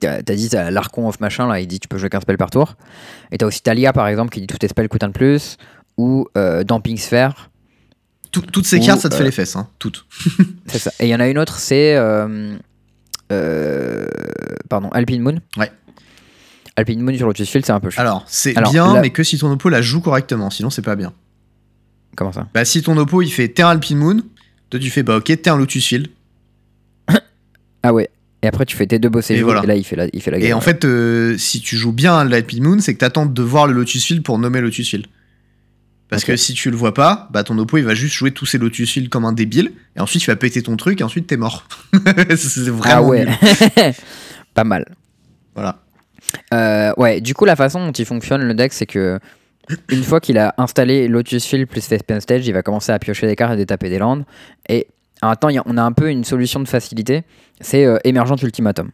t'as 0.00 0.22
dit 0.22 0.48
t'as 0.48 0.70
l'Archon 0.70 1.08
of 1.08 1.18
machin, 1.18 1.48
là, 1.48 1.58
il 1.58 1.66
dit 1.66 1.80
tu 1.80 1.88
peux 1.88 1.98
jouer 1.98 2.08
qu'un 2.10 2.20
spell 2.20 2.38
par 2.38 2.50
tour. 2.50 2.76
Et 3.32 3.38
t'as 3.38 3.46
aussi 3.46 3.60
Talia, 3.62 3.92
par 3.92 4.06
exemple, 4.06 4.30
qui 4.32 4.40
dit 4.40 4.46
tous 4.46 4.58
tes 4.58 4.68
spells 4.68 4.88
coûtent 4.88 5.02
un 5.02 5.08
de 5.08 5.12
plus. 5.12 5.56
Ou 5.96 6.28
euh, 6.38 6.62
Damping 6.62 6.96
Sphere. 6.96 7.50
Tout- 8.30 8.42
toutes 8.42 8.66
ces 8.66 8.78
Ou, 8.78 8.84
cartes, 8.86 9.00
ça 9.00 9.08
te 9.08 9.14
euh, 9.14 9.18
fait 9.18 9.24
les 9.24 9.30
fesses, 9.32 9.56
hein. 9.56 9.68
Toutes. 9.80 10.06
C'est 10.66 10.78
ça. 10.78 10.90
Et 11.00 11.06
il 11.06 11.08
y 11.08 11.14
en 11.14 11.20
a 11.20 11.26
une 11.28 11.38
autre, 11.38 11.56
c'est. 11.58 11.96
Euh, 13.34 14.06
pardon, 14.68 14.88
Alpine 14.90 15.22
Moon. 15.22 15.38
Ouais. 15.56 15.70
Alpine 16.76 17.00
Moon 17.00 17.16
sur 17.16 17.26
Lotus 17.26 17.48
Field, 17.48 17.64
c'est 17.66 17.72
un 17.72 17.80
peu 17.80 17.90
cher. 17.90 18.00
Alors, 18.00 18.24
c'est 18.26 18.54
bien, 18.70 19.00
mais 19.00 19.10
que 19.10 19.22
si 19.22 19.38
ton 19.38 19.50
oppo 19.50 19.68
la 19.68 19.82
joue 19.82 20.00
correctement, 20.00 20.50
sinon 20.50 20.70
c'est 20.70 20.82
pas 20.82 20.96
bien. 20.96 21.12
Comment 22.16 22.32
ça? 22.32 22.48
Bah, 22.54 22.64
si 22.64 22.82
ton 22.82 22.96
oppo 22.96 23.22
il 23.22 23.30
fait 23.30 23.48
t'es 23.48 23.62
un 23.62 23.68
Alpine 23.68 23.98
Moon, 23.98 24.22
toi 24.70 24.80
tu 24.80 24.90
fais 24.90 25.02
bah 25.02 25.16
ok, 25.16 25.24
t'es 25.24 25.48
un 25.50 25.56
Lotus 25.56 25.86
Field. 25.86 26.08
Ah 27.82 27.92
ouais. 27.92 28.08
Et 28.42 28.46
après, 28.46 28.64
tu 28.66 28.76
fais 28.76 28.86
tes 28.86 28.98
deux 28.98 29.08
boss 29.08 29.30
et, 29.30 29.36
Et 29.36 29.42
voilà. 29.42 29.62
et 29.62 29.66
là, 29.66 29.74
il 29.74 29.84
fait 29.84 29.96
la, 29.96 30.06
il 30.12 30.20
fait 30.22 30.30
la 30.30 30.38
Et 30.38 30.42
gueule. 30.42 30.54
en 30.54 30.60
fait, 30.60 30.84
euh, 30.84 31.36
si 31.38 31.60
tu 31.60 31.76
joues 31.76 31.92
bien 31.92 32.24
l'Alpine 32.24 32.62
Moon, 32.64 32.78
c'est 32.78 32.92
que 32.94 32.98
t'attends 32.98 33.26
de 33.26 33.42
voir 33.42 33.66
le 33.66 33.72
Lotus 33.74 34.04
Field 34.04 34.22
pour 34.22 34.38
nommer 34.38 34.60
Lotus 34.60 34.88
Field. 34.88 35.06
Parce 36.08 36.24
que 36.24 36.36
si 36.36 36.54
tu 36.54 36.70
le 36.70 36.76
vois 36.76 36.94
pas, 36.94 37.28
bah 37.32 37.42
ton 37.44 37.58
oppo 37.58 37.78
il 37.78 37.84
va 37.84 37.94
juste 37.94 38.14
jouer 38.14 38.30
tous 38.30 38.46
ses 38.46 38.58
Lotus 38.58 38.90
Field 38.92 39.08
comme 39.08 39.24
un 39.24 39.32
débile, 39.32 39.72
et 39.96 40.00
ensuite 40.00 40.22
il 40.22 40.26
va 40.26 40.36
péter 40.36 40.62
ton 40.62 40.76
truc, 40.76 41.00
et 41.00 41.04
ensuite 41.04 41.26
t'es 41.26 41.36
mort. 41.36 41.66
c'est 42.36 42.68
ah 42.68 42.70
vraiment 42.70 43.08
ouais. 43.08 43.24
nul. 43.24 43.34
Pas 44.54 44.64
mal. 44.64 44.84
Voilà. 45.54 45.78
Euh, 46.52 46.92
ouais, 46.96 47.20
du 47.20 47.34
coup, 47.34 47.44
la 47.44 47.56
façon 47.56 47.84
dont 47.86 47.92
il 47.92 48.04
fonctionne 48.04 48.42
le 48.42 48.54
deck, 48.54 48.72
c'est 48.72 48.86
que 48.86 49.18
une 49.88 50.02
fois 50.02 50.20
qu'il 50.20 50.38
a 50.38 50.54
installé 50.58 51.08
Lotus 51.08 51.46
Field 51.46 51.66
plus 51.66 51.86
Thespian 51.88 52.20
Stage, 52.20 52.46
il 52.46 52.52
va 52.52 52.62
commencer 52.62 52.92
à 52.92 52.98
piocher 52.98 53.26
des 53.26 53.34
cartes 53.34 53.54
et 53.54 53.56
détaper 53.56 53.88
des 53.88 53.98
landes. 53.98 54.24
Et 54.68 54.86
en 55.22 55.28
même 55.28 55.36
temps, 55.36 55.48
on 55.64 55.76
a 55.78 55.82
un 55.82 55.92
peu 55.92 56.10
une 56.10 56.24
solution 56.24 56.60
de 56.60 56.68
facilité 56.68 57.24
c'est 57.60 57.84
euh, 57.84 57.98
Emergent 58.04 58.36
Ultimatum. 58.42 58.90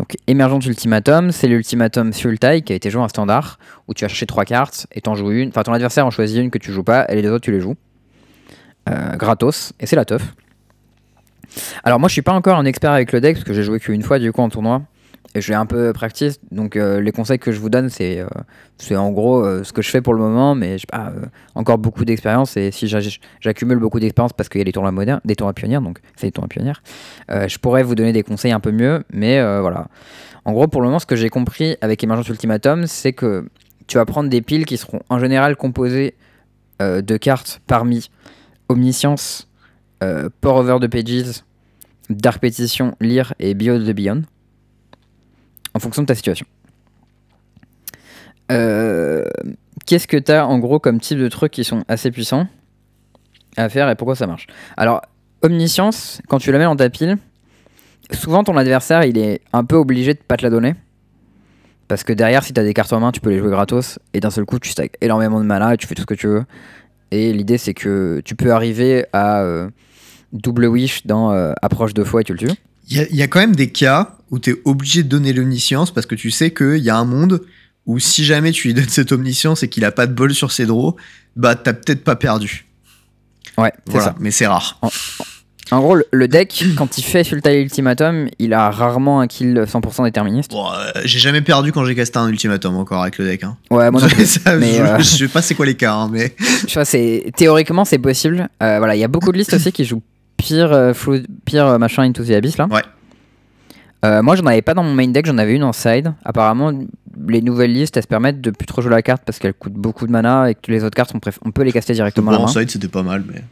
Donc, 0.00 0.16
Emergent 0.26 0.60
Ultimatum, 0.66 1.30
c'est 1.30 1.46
l'ultimatum 1.46 2.14
Sultai 2.14 2.62
qui 2.62 2.72
a 2.72 2.76
été 2.76 2.88
joué 2.88 3.02
en 3.02 3.08
standard 3.08 3.58
où 3.86 3.92
tu 3.92 4.02
vas 4.02 4.08
chercher 4.08 4.24
trois 4.24 4.46
cartes 4.46 4.86
et 4.92 5.02
t'en 5.02 5.14
joues 5.14 5.30
une. 5.30 5.50
Enfin, 5.50 5.62
ton 5.62 5.74
adversaire 5.74 6.06
en 6.06 6.10
choisit 6.10 6.38
une 6.38 6.50
que 6.50 6.56
tu 6.56 6.72
joues 6.72 6.82
pas 6.82 7.04
et 7.10 7.16
les 7.16 7.20
deux 7.20 7.30
autres 7.30 7.44
tu 7.44 7.52
les 7.52 7.60
joues. 7.60 7.76
Euh, 8.88 9.14
gratos, 9.16 9.74
et 9.78 9.84
c'est 9.84 9.96
la 9.96 10.06
teuf. 10.06 10.22
Alors, 11.84 12.00
moi 12.00 12.08
je 12.08 12.14
suis 12.14 12.22
pas 12.22 12.32
encore 12.32 12.56
un 12.56 12.64
expert 12.64 12.92
avec 12.92 13.12
le 13.12 13.20
deck 13.20 13.34
parce 13.34 13.44
que 13.44 13.52
j'ai 13.52 13.62
joué 13.62 13.78
qu'une 13.78 14.00
fois 14.00 14.18
du 14.18 14.32
coup 14.32 14.40
en 14.40 14.48
tournoi. 14.48 14.80
Je 15.36 15.40
suis 15.40 15.54
un 15.54 15.64
peu 15.66 15.92
practice, 15.92 16.40
donc 16.50 16.74
euh, 16.74 17.00
les 17.00 17.12
conseils 17.12 17.38
que 17.38 17.52
je 17.52 17.60
vous 17.60 17.70
donne, 17.70 17.88
c'est 17.88 18.18
euh, 18.18 18.96
en 18.96 19.10
gros 19.12 19.44
euh, 19.44 19.62
ce 19.62 19.72
que 19.72 19.80
je 19.80 19.88
fais 19.88 20.00
pour 20.00 20.12
le 20.12 20.18
moment, 20.20 20.56
mais 20.56 20.76
j'ai 20.76 20.88
pas 20.90 21.12
euh, 21.16 21.26
encore 21.54 21.78
beaucoup 21.78 22.04
d'expérience. 22.04 22.56
Et 22.56 22.72
si 22.72 22.88
j'a- 22.88 22.98
j'accumule 23.40 23.78
beaucoup 23.78 24.00
d'expérience 24.00 24.32
parce 24.32 24.48
qu'il 24.48 24.58
y 24.58 24.62
a 24.62 24.64
des 24.64 24.72
tournois 24.72 24.90
modernes, 24.90 25.20
des 25.24 25.36
tournois 25.36 25.52
pionniers, 25.54 25.78
donc 25.78 26.00
c'est 26.16 26.26
des 26.26 26.32
tournois 26.32 26.48
pionniers, 26.48 26.72
je 27.28 27.58
pourrais 27.58 27.84
vous 27.84 27.94
donner 27.94 28.12
des 28.12 28.24
conseils 28.24 28.50
un 28.50 28.58
peu 28.58 28.72
mieux, 28.72 29.04
mais 29.12 29.40
voilà. 29.60 29.86
En 30.44 30.52
gros, 30.52 30.66
pour 30.66 30.80
le 30.80 30.88
moment, 30.88 30.98
ce 30.98 31.06
que 31.06 31.14
j'ai 31.16 31.28
compris 31.28 31.76
avec 31.80 32.02
Emergence 32.02 32.28
Ultimatum, 32.28 32.86
c'est 32.88 33.12
que 33.12 33.46
tu 33.86 33.98
vas 33.98 34.06
prendre 34.06 34.28
des 34.30 34.42
piles 34.42 34.66
qui 34.66 34.78
seront 34.78 35.00
en 35.10 35.20
général 35.20 35.54
composées 35.54 36.14
de 36.80 37.16
cartes 37.18 37.60
parmi 37.68 38.10
Omniscience, 38.68 39.48
Pour 40.40 40.56
Over 40.56 40.78
the 40.80 40.88
Pages, 40.88 41.44
Dark 42.08 42.40
Petition, 42.40 42.96
Lire 43.00 43.34
et 43.38 43.54
Beyond 43.54 43.80
the 43.80 43.92
Beyond 43.94 44.22
en 45.74 45.78
fonction 45.78 46.02
de 46.02 46.06
ta 46.06 46.14
situation. 46.14 46.46
Euh, 48.50 49.24
qu'est-ce 49.86 50.06
que 50.06 50.16
tu 50.16 50.32
as 50.32 50.46
en 50.46 50.58
gros 50.58 50.78
comme 50.78 51.00
type 51.00 51.18
de 51.18 51.28
trucs 51.28 51.52
qui 51.52 51.64
sont 51.64 51.84
assez 51.88 52.10
puissants 52.10 52.46
à 53.56 53.68
faire 53.68 53.88
et 53.88 53.94
pourquoi 53.94 54.16
ça 54.16 54.26
marche? 54.26 54.46
Alors, 54.76 55.02
Omniscience, 55.42 56.20
quand 56.28 56.38
tu 56.38 56.52
la 56.52 56.58
mets 56.58 56.64
dans 56.64 56.76
ta 56.76 56.90
pile, 56.90 57.16
souvent 58.12 58.44
ton 58.44 58.56
adversaire 58.56 59.04
il 59.04 59.16
est 59.18 59.40
un 59.52 59.64
peu 59.64 59.76
obligé 59.76 60.14
de 60.14 60.18
pas 60.18 60.36
te 60.36 60.42
la 60.42 60.50
donner. 60.50 60.74
Parce 61.90 62.04
que 62.04 62.12
derrière, 62.12 62.44
si 62.44 62.52
tu 62.52 62.60
as 62.60 62.62
des 62.62 62.72
cartes 62.72 62.92
en 62.92 63.00
main, 63.00 63.10
tu 63.10 63.20
peux 63.20 63.30
les 63.30 63.38
jouer 63.38 63.50
gratos. 63.50 63.98
Et 64.14 64.20
d'un 64.20 64.30
seul 64.30 64.44
coup, 64.44 64.60
tu 64.60 64.70
stacks 64.70 64.96
énormément 65.00 65.40
de 65.40 65.44
mana 65.44 65.74
et 65.74 65.76
tu 65.76 65.88
fais 65.88 65.96
tout 65.96 66.02
ce 66.02 66.06
que 66.06 66.14
tu 66.14 66.28
veux. 66.28 66.44
Et 67.10 67.32
l'idée, 67.32 67.58
c'est 67.58 67.74
que 67.74 68.22
tu 68.24 68.36
peux 68.36 68.52
arriver 68.52 69.06
à 69.12 69.40
euh, 69.40 69.68
double 70.32 70.66
wish 70.66 71.04
dans 71.04 71.32
euh, 71.32 71.52
approche 71.62 71.92
deux 71.92 72.04
fois 72.04 72.20
et 72.20 72.24
tu 72.24 72.32
le 72.32 72.38
tues. 72.38 72.54
Il 72.90 72.96
y, 72.96 73.00
a- 73.00 73.06
il 73.10 73.16
y 73.16 73.22
a 73.22 73.28
quand 73.28 73.40
même 73.40 73.54
des 73.56 73.70
cas 73.70 74.16
où 74.30 74.38
tu 74.38 74.50
es 74.50 74.56
obligé 74.64 75.02
de 75.02 75.08
donner 75.08 75.32
l'omniscience 75.32 75.90
parce 75.92 76.06
que 76.06 76.14
tu 76.14 76.30
sais 76.30 76.50
qu'il 76.52 76.78
y 76.78 76.90
a 76.90 76.96
un 76.96 77.04
monde 77.04 77.42
où 77.86 77.98
si 77.98 78.24
jamais 78.24 78.52
tu 78.52 78.68
lui 78.68 78.74
donnes 78.74 78.88
cette 78.88 79.12
omniscience 79.12 79.62
et 79.62 79.68
qu'il 79.68 79.84
a 79.84 79.92
pas 79.92 80.06
de 80.06 80.12
bol 80.12 80.34
sur 80.34 80.52
ses 80.52 80.66
draws, 80.66 80.96
bah 81.36 81.54
t'as 81.54 81.72
peut-être 81.72 82.04
pas 82.04 82.16
perdu. 82.16 82.66
Ouais, 83.58 83.72
c'est 83.86 83.92
Voilà, 83.92 84.06
ça. 84.08 84.14
mais 84.20 84.30
c'est 84.30 84.46
rare. 84.46 84.80
En 85.72 85.80
gros, 85.80 85.96
le- 86.10 86.26
deck, 86.28 86.64
quand 86.76 86.98
il 86.98 87.02
fait 87.04 87.22
Sultai 87.22 87.60
Ultimatum, 87.62 88.28
il 88.40 88.52
a 88.54 88.70
rarement 88.70 89.20
un 89.20 89.28
kill 89.28 89.54
100% 89.66 90.02
déterministe. 90.04 90.50
Bon, 90.50 90.66
euh, 90.72 90.90
j'ai 91.04 91.20
jamais 91.20 91.42
perdu 91.42 91.70
quand 91.70 91.84
j'ai 91.84 91.94
casté 91.94 92.18
un 92.18 92.28
ultimatum 92.28 92.76
encore 92.76 93.02
avec 93.02 93.18
le 93.18 93.24
deck. 93.26 93.44
Hein. 93.44 93.56
Ouais, 93.70 93.88
moi 93.92 94.00
non 94.00 94.08
plus. 94.08 94.26
Ça, 94.26 94.56
mais, 94.56 94.74
je, 94.74 94.82
euh, 94.82 94.98
je 94.98 95.04
sais 95.04 95.28
pas 95.28 95.42
c'est 95.42 95.54
quoi 95.54 95.66
les 95.66 95.76
cas, 95.76 95.94
hein, 95.94 96.08
mais 96.12 96.34
Tu 96.66 96.74
vois, 96.74 96.84
c'est 96.84 97.30
théoriquement 97.36 97.84
c'est 97.84 97.98
possible. 98.00 98.48
Euh, 98.62 98.78
voilà, 98.78 98.96
il 98.96 98.98
y 98.98 99.04
a 99.04 99.08
beaucoup 99.08 99.30
de 99.30 99.38
listes 99.38 99.54
aussi 99.54 99.70
qui 99.70 99.84
jouent 99.84 100.02
pire, 100.40 100.72
euh, 100.72 100.92
pire 101.44 101.66
euh, 101.66 101.78
machin 101.78 102.02
Into 102.02 102.24
the 102.24 102.30
Abyss 102.30 102.56
là. 102.58 102.66
Ouais. 102.70 102.82
Euh, 104.04 104.22
moi, 104.22 104.34
j'en 104.34 104.46
avais 104.46 104.62
pas 104.62 104.72
dans 104.72 104.82
mon 104.82 104.94
main 104.94 105.08
deck, 105.08 105.26
j'en 105.26 105.36
avais 105.36 105.54
une 105.54 105.62
en 105.62 105.74
side. 105.74 106.14
Apparemment, 106.24 106.72
les 107.28 107.42
nouvelles 107.42 107.72
listes, 107.72 107.96
elles 107.98 108.02
se 108.04 108.08
permettent 108.08 108.40
de 108.40 108.50
plus 108.50 108.64
trop 108.66 108.80
jouer 108.80 108.90
la 108.90 109.02
carte 109.02 109.22
parce 109.26 109.38
qu'elles 109.38 109.52
coûtent 109.52 109.74
beaucoup 109.74 110.06
de 110.06 110.12
mana 110.12 110.50
et 110.50 110.54
que 110.54 110.70
les 110.72 110.82
autres 110.84 110.96
cartes, 110.96 111.12
on, 111.14 111.18
préf- 111.18 111.36
on 111.44 111.50
peut 111.50 111.62
les 111.64 111.72
caster 111.72 111.92
directement 111.92 112.30
à 112.30 112.34
bon, 112.36 112.38
la 112.44 112.44
en 112.44 112.46
main. 112.54 112.60
side 112.60 112.70
c'était 112.70 112.88
pas 112.88 113.02
mal. 113.02 113.24
Mais 113.30 113.42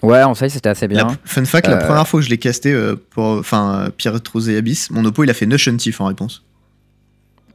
Ouais, 0.00 0.22
en 0.22 0.36
side, 0.36 0.50
c'était 0.50 0.68
assez 0.68 0.86
la, 0.86 1.02
bien. 1.04 1.16
fun 1.24 1.44
fact, 1.44 1.66
la 1.66 1.74
Euh, 1.82 1.84
première 1.86 2.06
fois 2.06 2.20
que 2.20 2.24
je 2.26 2.30
l'ai 2.30 2.38
casté 2.38 2.72
euh, 2.72 2.94
pour, 3.10 3.24
enfin, 3.24 3.86
euh, 3.86 3.90
Pirate 3.90 4.28
Rose 4.28 4.48
et 4.48 4.56
Abyss, 4.56 4.92
mon 4.92 5.04
oppo 5.04 5.24
il 5.24 5.30
a 5.30 5.34
fait 5.34 5.46
Notion 5.46 5.76
Thief 5.76 6.00
en 6.00 6.04
réponse. 6.06 6.44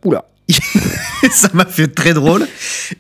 Oula. 0.04 0.26
ça 1.32 1.50
m'a 1.54 1.66
fait 1.66 1.88
très 1.88 2.14
drôle. 2.14 2.48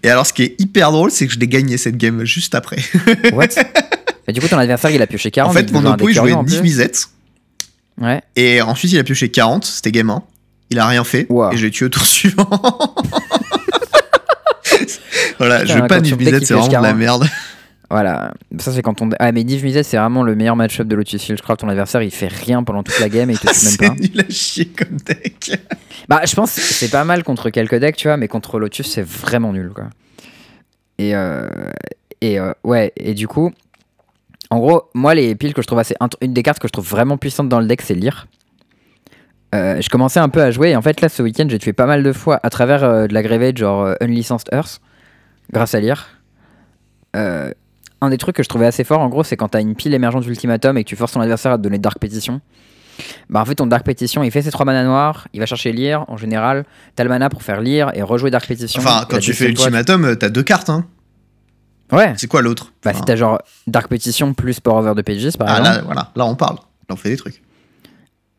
Et 0.02 0.10
alors, 0.10 0.26
ce 0.26 0.34
qui 0.34 0.44
est 0.44 0.56
hyper 0.60 0.92
drôle, 0.92 1.12
c'est 1.12 1.28
que 1.28 1.34
je 1.34 1.40
l'ai 1.40 1.48
gagné 1.48 1.78
cette 1.78 1.98
game 1.98 2.24
juste 2.26 2.56
après. 2.56 2.78
What 3.34 3.48
Et 4.28 4.32
du 4.32 4.40
coup, 4.40 4.48
ton 4.48 4.58
adversaire, 4.58 4.92
il 4.92 5.02
a 5.02 5.08
pioché 5.08 5.32
40. 5.32 5.52
en 5.52 5.54
fait, 5.54 5.72
mon 5.72 5.86
oppo 5.86 6.08
il 6.08 6.14
jouait 6.14 6.22
curieux 6.22 6.36
en 6.36 6.44
10 6.44 6.56
plus. 6.56 6.64
misettes. 6.64 7.08
Ouais. 8.00 8.22
Et 8.38 8.62
ensuite, 8.62 8.92
il 8.94 9.00
a 9.00 9.04
pioché 9.04 9.30
40, 9.30 9.66
c'était 9.66 9.92
game 9.92 10.10
1. 10.10 10.24
Il 10.70 10.80
a 10.80 10.88
rien 10.88 11.04
fait. 11.04 11.28
Wow. 11.30 11.52
Et 11.52 11.58
je 11.58 11.66
l'ai 11.66 11.72
tué 11.72 11.86
au 11.86 11.90
tour 11.90 12.06
suivant. 12.06 12.48
voilà, 15.38 15.60
Putain, 15.60 15.74
je 15.74 15.80
veux 15.80 15.88
pas 15.88 16.02
qu'il 16.02 16.46
c'est 16.46 16.54
vraiment 16.54 16.68
de 16.68 16.74
la 16.74 16.82
40. 16.82 16.98
merde. 16.98 17.30
Voilà, 17.90 18.34
ça 18.58 18.72
c'est 18.72 18.82
quand 18.82 19.02
on. 19.02 19.10
Ah, 19.20 19.32
mais 19.32 19.44
Div 19.44 19.64
Misette, 19.64 19.86
c'est 19.86 19.98
vraiment 19.98 20.24
le 20.24 20.36
meilleur 20.36 20.56
match-up 20.56 20.88
de 20.88 20.96
Lotus 20.96 21.22
Fieldcraft. 21.22 21.62
Ton 21.62 21.70
adversaire, 21.70 22.02
il 22.02 22.12
fait 22.12 22.28
rien 22.28 22.64
pendant 22.64 22.82
toute 22.82 23.00
la 23.00 23.10
game 23.10 23.30
et 23.30 23.34
il 23.34 23.40
te 23.40 23.48
tue 23.48 23.48
même 23.48 23.56
c'est 23.56 23.78
pas. 23.78 23.94
nul 23.94 24.20
à 24.20 24.32
chier 24.32 24.66
comme 24.66 24.98
deck. 24.98 25.52
Bah, 26.10 26.22
je 26.26 26.36
pense 26.36 26.54
que 26.56 26.62
c'est 26.62 26.90
pas 26.90 27.06
mal 27.06 27.24
contre 27.24 27.50
quelques 27.50 27.76
decks, 27.76 27.96
tu 27.96 28.10
vois, 28.10 28.18
mais 28.18 28.28
contre 28.28 28.60
Lotus, 28.60 28.88
c'est 28.88 29.06
vraiment 29.06 29.54
nul, 29.54 29.70
quoi. 29.74 29.86
Et, 30.98 31.16
euh, 31.16 31.48
et 32.20 32.40
euh, 32.40 32.52
ouais, 32.66 32.92
et 32.98 33.14
du 33.14 33.28
coup, 33.28 33.54
en 34.50 34.60
gros, 34.60 34.90
moi, 34.94 35.16
les 35.16 35.34
piles 35.36 35.54
que 35.54 35.62
je 35.62 35.68
trouve 35.68 35.80
assez. 35.80 35.96
Une 36.22 36.34
des 36.34 36.44
cartes 36.44 36.60
que 36.60 36.68
je 36.68 36.74
trouve 36.74 36.88
vraiment 36.88 37.18
puissante 37.18 37.48
dans 37.48 37.60
le 37.60 37.68
deck, 37.68 37.82
c'est 37.82 37.96
Lyre. 37.96 38.28
Euh, 39.56 39.82
je 39.82 39.90
commençais 39.90 40.20
un 40.20 40.30
peu 40.30 40.42
à 40.42 40.52
jouer, 40.52 40.72
et 40.72 40.76
en 40.76 40.82
fait, 40.82 41.00
là, 41.02 41.10
ce 41.10 41.22
week-end, 41.22 41.46
j'ai 41.50 41.60
tué 41.60 41.74
pas 41.74 41.86
mal 41.86 42.04
de 42.04 42.12
fois 42.12 42.40
à 42.44 42.50
travers 42.50 42.84
euh, 42.84 43.08
de 43.08 43.14
la 43.14 43.22
Graveyard, 43.22 43.56
genre 43.56 43.84
euh, 43.84 43.96
Unlicensed 44.02 44.48
Earth, 44.52 44.82
grâce 45.52 45.76
à 45.76 45.80
Lyre. 45.80 46.08
Euh, 47.16 47.52
un 48.04 48.10
des 48.10 48.18
trucs 48.18 48.36
que 48.36 48.44
je 48.44 48.50
trouvais 48.50 48.66
assez 48.66 48.84
fort, 48.84 49.00
en 49.00 49.10
gros, 49.10 49.24
c'est 49.24 49.38
quand 49.38 49.50
t'as 49.50 49.62
une 49.62 49.76
pile 49.76 49.94
émergente 49.94 50.26
ultimatum 50.26 50.78
et 50.78 50.84
que 50.84 50.90
tu 50.90 50.96
forces 50.96 51.14
ton 51.14 51.22
adversaire 51.22 51.54
à 51.54 51.58
te 51.58 51.64
donner 51.64 51.80
Dark 51.80 52.00
Petition. 52.00 52.42
Bah, 53.30 53.42
en 53.42 53.46
fait, 53.46 53.56
ton 53.56 53.66
Dark 53.66 53.86
Petition, 53.86 54.24
il 54.24 54.32
fait 54.32 54.42
ses 54.42 54.52
3 54.52 54.66
mana 54.66 54.84
noirs, 54.84 55.28
il 55.34 55.40
va 55.40 55.46
chercher 55.46 55.72
Lire, 55.72 56.06
en 56.08 56.18
général, 56.18 56.66
t'as 56.96 57.04
le 57.04 57.10
mana 57.10 57.30
pour 57.30 57.44
faire 57.44 57.62
Lire 57.62 57.92
et 57.94 58.02
rejouer 58.02 58.32
Dark 58.32 58.48
Petition. 58.48 58.82
Enfin, 58.82 59.06
quand 59.10 59.20
tu 59.20 59.34
fais 59.34 59.48
ultimatum, 59.48 60.06
euh, 60.06 60.16
t'as 60.16 60.30
deux 60.30 60.44
cartes. 60.44 60.70
Hein. 60.70 60.86
Ouais, 61.92 62.14
C'est 62.18 62.28
quoi 62.28 62.42
l'autre 62.42 62.74
bah, 62.84 62.92
Enfin, 62.92 63.00
si 63.00 63.06
t'as 63.06 63.16
genre 63.16 63.40
Dark 63.68 63.88
Petition 63.88 64.34
plus 64.34 64.60
Power 64.60 64.80
Over 64.80 64.96
de 64.96 65.02
Pages, 65.02 65.38
par 65.38 65.48
ah, 65.50 65.60
exemple. 65.60 65.78
là, 65.78 65.82
voilà, 65.86 66.12
là 66.16 66.26
on 66.26 66.36
parle. 66.36 66.56
Là 66.56 66.94
on 66.94 66.96
fait 66.96 67.10
des 67.10 67.18
trucs. 67.18 67.42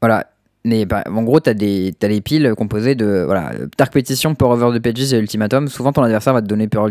Voilà. 0.00 0.26
Mais 0.66 0.86
bah, 0.86 1.04
en 1.06 1.22
gros, 1.22 1.40
t'as 1.40 1.52
des, 1.52 1.94
t'as 1.98 2.08
des 2.08 2.22
piles 2.22 2.54
composées 2.56 2.94
de 2.94 3.22
voilà, 3.26 3.52
Dark 3.76 3.92
Petition, 3.92 4.34
Power 4.34 4.62
Over 4.62 4.72
de 4.72 4.78
Pages 4.78 5.12
et 5.12 5.18
Ultimatum. 5.18 5.68
Souvent, 5.68 5.92
ton 5.92 6.02
adversaire 6.02 6.32
va 6.32 6.40
te 6.40 6.46
donner 6.46 6.68
Power, 6.68 6.90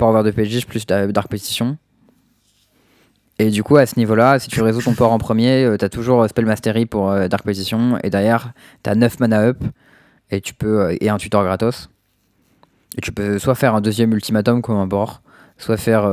Over 0.00 0.22
de 0.22 0.30
Pages 0.30 0.66
plus 0.66 0.86
Dark 0.86 1.28
Petition. 1.28 1.76
Et 3.38 3.50
du 3.50 3.62
coup, 3.64 3.76
à 3.76 3.86
ce 3.86 3.98
niveau-là, 3.98 4.38
si 4.38 4.48
tu 4.48 4.62
résous 4.62 4.82
ton 4.82 4.94
port 4.94 5.10
en 5.12 5.18
premier, 5.18 5.64
euh, 5.64 5.76
t'as 5.76 5.88
toujours 5.88 6.22
euh, 6.22 6.28
Spell 6.28 6.46
Mastery 6.46 6.86
pour 6.86 7.10
euh, 7.10 7.26
Dark 7.28 7.44
Petition. 7.44 7.98
Et 8.04 8.10
derrière, 8.10 8.52
t'as 8.82 8.94
9 8.94 9.18
mana 9.20 9.40
up. 9.42 9.58
Et, 10.30 10.40
tu 10.40 10.54
peux, 10.54 10.82
euh, 10.82 10.96
et 11.00 11.08
un 11.08 11.16
tutor 11.18 11.42
gratos. 11.44 11.90
Et 12.96 13.00
tu 13.00 13.10
peux 13.12 13.38
soit 13.40 13.56
faire 13.56 13.74
un 13.74 13.80
deuxième 13.80 14.12
Ultimatum 14.12 14.62
comme 14.62 14.76
un 14.76 14.86
bord, 14.86 15.20
soit 15.58 15.76
faire 15.76 16.08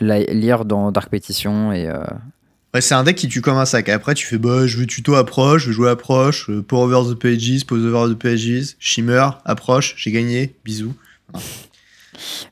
la- 0.00 0.18
lire 0.20 0.66
dans 0.66 0.92
Dark 0.92 1.08
Petition. 1.08 1.72
Et, 1.72 1.90
Ouais, 2.74 2.82
c'est 2.82 2.94
un 2.94 3.02
deck 3.02 3.16
qui 3.16 3.28
tue 3.28 3.40
comme 3.40 3.56
un 3.56 3.64
sac. 3.64 3.88
Après, 3.88 4.12
tu 4.12 4.26
fais 4.26 4.36
bah, 4.36 4.66
je 4.66 4.76
veux 4.76 4.86
tuto 4.86 5.14
approche, 5.14 5.62
je 5.62 5.66
veux 5.68 5.72
jouer 5.72 5.88
approche, 5.88 6.50
pour 6.68 6.80
over 6.80 7.00
the 7.10 7.18
pages, 7.18 7.64
pose 7.66 7.82
over 7.86 8.12
the 8.14 8.18
pages, 8.18 8.76
shimmer, 8.78 9.26
approche, 9.46 9.94
j'ai 9.96 10.12
gagné, 10.12 10.54
bisous. 10.66 10.92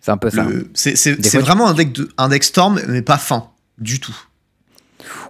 c'est 0.00 0.10
un 0.10 0.16
peu 0.16 0.30
ça. 0.30 0.44
Le- 0.44 0.70
C'est 0.74 1.38
vraiment 1.38 1.68
un 1.68 1.74
deck, 1.74 1.92
de, 1.92 2.08
un 2.16 2.30
deck 2.30 2.44
storm, 2.44 2.80
mais 2.88 3.02
pas 3.02 3.18
fin, 3.18 3.50
du 3.78 4.00
tout. 4.00 4.16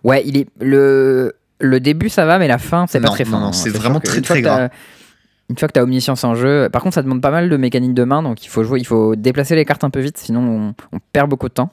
Ouais, 0.04 0.22
il 0.26 0.36
est 0.36 0.46
le 0.60 1.34
le 1.58 1.80
début 1.80 2.08
ça 2.08 2.24
va, 2.26 2.38
mais 2.38 2.48
la 2.48 2.58
fin 2.58 2.86
c'est 2.86 3.00
pas 3.00 3.08
Non, 3.08 3.12
très 3.14 3.24
non, 3.24 3.30
fin. 3.30 3.40
non, 3.40 3.46
hein. 3.46 3.52
c'est 3.52 3.70
vraiment 3.70 4.00
très, 4.00 4.20
très 4.20 4.42
gras. 4.42 4.68
Une 5.48 5.56
fois 5.56 5.68
que 5.68 5.72
t'as 5.74 5.82
omniscience 5.82 6.24
en 6.24 6.34
jeu, 6.34 6.68
par 6.72 6.82
contre 6.82 6.94
ça 6.94 7.02
demande 7.02 7.20
pas 7.22 7.30
mal 7.30 7.48
de 7.48 7.56
mécaniques 7.56 7.94
de 7.94 8.04
main, 8.04 8.22
donc 8.22 8.44
il 8.44 8.48
faut 8.48 8.64
jouer, 8.64 8.80
il 8.80 8.86
faut 8.86 9.14
déplacer 9.16 9.54
les 9.54 9.64
cartes 9.64 9.84
un 9.84 9.90
peu 9.90 10.00
vite, 10.00 10.18
sinon 10.18 10.40
on, 10.92 10.96
on 10.96 10.98
perd 11.12 11.30
beaucoup 11.30 11.48
de 11.48 11.54
temps. 11.54 11.72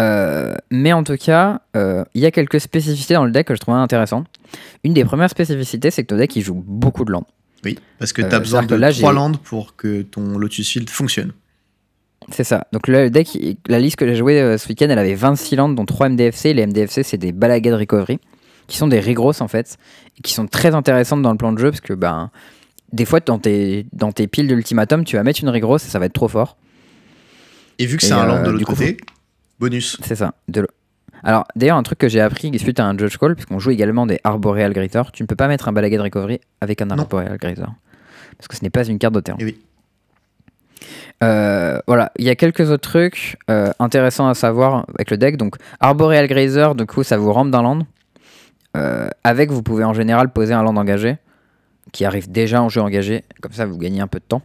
Euh, 0.00 0.54
mais 0.70 0.92
en 0.92 1.02
tout 1.02 1.16
cas, 1.16 1.60
euh, 1.76 2.04
il 2.14 2.20
y 2.22 2.26
a 2.26 2.30
quelques 2.30 2.60
spécificités 2.60 3.14
dans 3.14 3.24
le 3.24 3.32
deck 3.32 3.46
que 3.48 3.54
je 3.54 3.60
trouvais 3.60 3.78
intéressantes. 3.78 4.26
Une 4.84 4.94
des 4.94 5.04
premières 5.04 5.30
spécificités, 5.30 5.90
c'est 5.90 6.02
que 6.04 6.08
ton 6.08 6.16
deck 6.16 6.34
il 6.36 6.42
joue 6.42 6.62
beaucoup 6.66 7.04
de 7.04 7.10
land. 7.10 7.26
Oui, 7.64 7.76
parce 7.98 8.12
que 8.12 8.22
Euh, 8.22 8.28
t'as 8.28 8.38
besoin 8.38 8.62
de 8.62 8.74
là, 8.76 8.92
3 8.92 9.10
j'ai- 9.10 9.14
landes 9.16 9.38
pour 9.38 9.74
que 9.74 10.02
ton 10.02 10.38
Lotus 10.38 10.68
Field 10.68 10.88
fonctionne. 10.88 11.32
C'est 12.30 12.44
ça. 12.44 12.66
Donc 12.72 12.88
le 12.88 13.10
deck, 13.10 13.38
la 13.68 13.78
liste 13.78 13.96
que 13.96 14.06
j'ai 14.06 14.16
jouée 14.16 14.40
euh, 14.40 14.58
ce 14.58 14.68
week-end, 14.68 14.86
elle 14.90 14.98
avait 14.98 15.14
26 15.14 15.56
landes, 15.56 15.74
dont 15.74 15.84
3 15.84 16.10
MDFC. 16.10 16.52
Les 16.52 16.66
MDFC, 16.66 17.02
c'est 17.02 17.16
des 17.16 17.32
Balagad 17.32 17.74
Recovery, 17.74 18.18
qui 18.66 18.76
sont 18.76 18.86
des 18.86 19.00
Rigros 19.00 19.40
en 19.40 19.48
fait, 19.48 19.76
et 20.18 20.22
qui 20.22 20.32
sont 20.32 20.46
très 20.46 20.74
intéressantes 20.74 21.22
dans 21.22 21.32
le 21.32 21.38
plan 21.38 21.52
de 21.52 21.58
jeu, 21.58 21.70
parce 21.70 21.80
que 21.80 21.94
ben, 21.94 22.30
des 22.92 23.04
fois, 23.04 23.20
dans 23.20 23.38
tes, 23.38 23.86
dans 23.92 24.12
tes 24.12 24.26
piles 24.26 24.48
d'ultimatum, 24.48 25.04
tu 25.04 25.16
vas 25.16 25.22
mettre 25.22 25.42
une 25.42 25.48
Rigros 25.48 25.76
et 25.76 25.80
ça 25.80 25.98
va 25.98 26.06
être 26.06 26.12
trop 26.12 26.28
fort. 26.28 26.56
Et 27.78 27.86
vu 27.86 27.96
que 27.96 28.02
c'est 28.02 28.12
un 28.12 28.26
land 28.26 28.36
euh, 28.36 28.42
de 28.42 28.44
du 28.46 28.52
l'autre 28.52 28.66
côté, 28.66 28.96
bonus. 29.58 29.96
C'est 30.02 30.16
ça. 30.16 30.34
De 30.48 30.66
Alors, 31.22 31.46
d'ailleurs, 31.54 31.76
un 31.76 31.82
truc 31.82 31.98
que 31.98 32.08
j'ai 32.08 32.20
appris 32.20 32.56
suite 32.58 32.80
à 32.80 32.86
un 32.86 32.96
Judge 32.96 33.16
Call, 33.18 33.34
puisqu'on 33.34 33.58
joue 33.58 33.70
également 33.70 34.06
des 34.06 34.20
Arboreal 34.24 34.72
Greater, 34.72 35.12
tu 35.12 35.22
ne 35.22 35.26
peux 35.26 35.36
pas 35.36 35.48
mettre 35.48 35.68
un 35.68 35.72
Balagad 35.72 36.00
Recovery 36.00 36.40
avec 36.60 36.82
un. 36.82 36.90
Arboreal 36.90 37.38
Greater. 37.38 37.72
Parce 38.36 38.48
que 38.48 38.56
ce 38.56 38.62
n'est 38.62 38.70
pas 38.70 38.86
une 38.86 38.98
carte 38.98 39.14
de 39.14 39.20
terrain. 39.20 39.38
Et 39.38 39.44
oui. 39.44 39.58
Euh, 41.22 41.80
voilà, 41.86 42.12
il 42.18 42.24
y 42.24 42.30
a 42.30 42.36
quelques 42.36 42.70
autres 42.70 42.88
trucs 42.88 43.38
euh, 43.50 43.72
intéressants 43.78 44.28
à 44.28 44.34
savoir 44.34 44.86
avec 44.94 45.10
le 45.10 45.16
deck. 45.16 45.36
Donc, 45.36 45.56
Arboreal 45.80 46.26
Grazer, 46.28 46.74
du 46.74 46.86
coup, 46.86 47.02
ça 47.02 47.16
vous 47.16 47.32
rampe 47.32 47.50
d'un 47.50 47.62
land. 47.62 47.86
Euh, 48.76 49.08
avec, 49.24 49.50
vous 49.50 49.62
pouvez 49.62 49.84
en 49.84 49.94
général 49.94 50.32
poser 50.32 50.54
un 50.54 50.62
land 50.62 50.76
engagé, 50.76 51.16
qui 51.92 52.04
arrive 52.04 52.30
déjà 52.30 52.62
en 52.62 52.68
jeu 52.68 52.80
engagé. 52.80 53.24
Comme 53.40 53.52
ça, 53.52 53.66
vous 53.66 53.78
gagnez 53.78 54.00
un 54.00 54.06
peu 54.06 54.20
de 54.20 54.24
temps. 54.24 54.42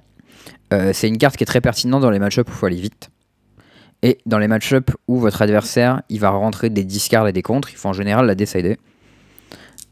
C'est 0.93 1.07
une 1.07 1.19
carte 1.19 1.37
qui 1.37 1.43
est 1.43 1.45
très 1.45 1.61
pertinente 1.61 2.01
dans 2.01 2.09
les 2.09 2.17
match-ups 2.17 2.49
où 2.49 2.51
il 2.51 2.57
faut 2.57 2.65
aller 2.65 2.81
vite. 2.81 3.11
Et 4.01 4.17
dans 4.25 4.39
les 4.39 4.47
match-ups 4.47 4.91
où 5.07 5.19
votre 5.19 5.43
adversaire 5.43 6.01
il 6.09 6.19
va 6.19 6.31
rentrer 6.31 6.71
des 6.71 6.83
discards 6.83 7.27
et 7.27 7.31
des 7.31 7.43
contres, 7.43 7.69
il 7.71 7.75
faut 7.75 7.89
en 7.89 7.93
général 7.93 8.25
la 8.25 8.33
décider. 8.33 8.79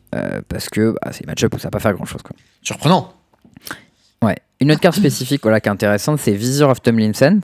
Parce 0.10 0.70
que 0.70 0.94
bah, 0.94 1.12
c'est 1.12 1.22
des 1.22 1.28
match-ups 1.28 1.56
où 1.56 1.60
ça 1.60 1.68
va 1.68 1.70
pas 1.70 1.80
faire 1.80 1.94
grand-chose. 1.94 2.22
Surprenant. 2.64 3.14
Une 4.62 4.72
autre 4.72 4.80
carte 4.80 4.96
spécifique 4.96 5.42
voilà, 5.44 5.60
qui 5.60 5.68
est 5.68 5.72
intéressante, 5.72 6.20
c'est 6.20 6.34
Visor 6.34 6.70
of 6.70 6.82
Tomlinson. 6.82 7.40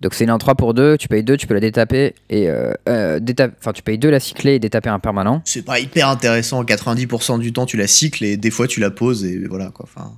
Donc 0.00 0.14
c'est 0.14 0.22
une 0.24 0.30
en 0.30 0.38
3 0.38 0.54
pour 0.54 0.74
2, 0.74 0.96
tu 0.96 1.08
payes 1.08 1.24
2, 1.24 1.36
tu 1.36 1.48
peux 1.48 1.54
la 1.54 1.60
détaper 1.60 2.14
et 2.30 2.48
euh, 2.48 2.72
euh, 2.88 3.18
déta- 3.18 3.50
enfin 3.58 3.72
tu 3.72 3.82
payes 3.82 3.98
2 3.98 4.10
la 4.10 4.20
cycler 4.20 4.54
et 4.54 4.58
détaper 4.60 4.90
un 4.90 5.00
permanent. 5.00 5.42
C'est 5.44 5.64
pas 5.64 5.80
hyper 5.80 6.08
intéressant. 6.08 6.62
90% 6.62 7.40
du 7.40 7.52
temps, 7.52 7.66
tu 7.66 7.76
la 7.76 7.88
cycles 7.88 8.24
et 8.24 8.36
des 8.36 8.50
fois, 8.52 8.68
tu 8.68 8.78
la 8.78 8.90
poses 8.92 9.24
et 9.24 9.44
voilà 9.48 9.70
quoi. 9.70 9.86
Enfin, 9.92 10.12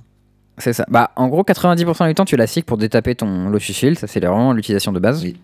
C'est 0.59 0.73
ça. 0.73 0.85
Bah 0.89 1.09
en 1.15 1.29
gros 1.29 1.41
90% 1.43 2.07
du 2.07 2.13
temps 2.13 2.25
tu 2.25 2.35
la 2.35 2.45
cycles 2.45 2.67
pour 2.67 2.77
détaper 2.77 3.15
ton 3.15 3.49
Lotus 3.49 3.75
Shield, 3.75 3.97
ça 3.97 4.05
c'est 4.05 4.19
vraiment 4.19 4.53
l'utilisation 4.53 4.91
de 4.91 4.99
base. 4.99 5.23
Oui. 5.23 5.37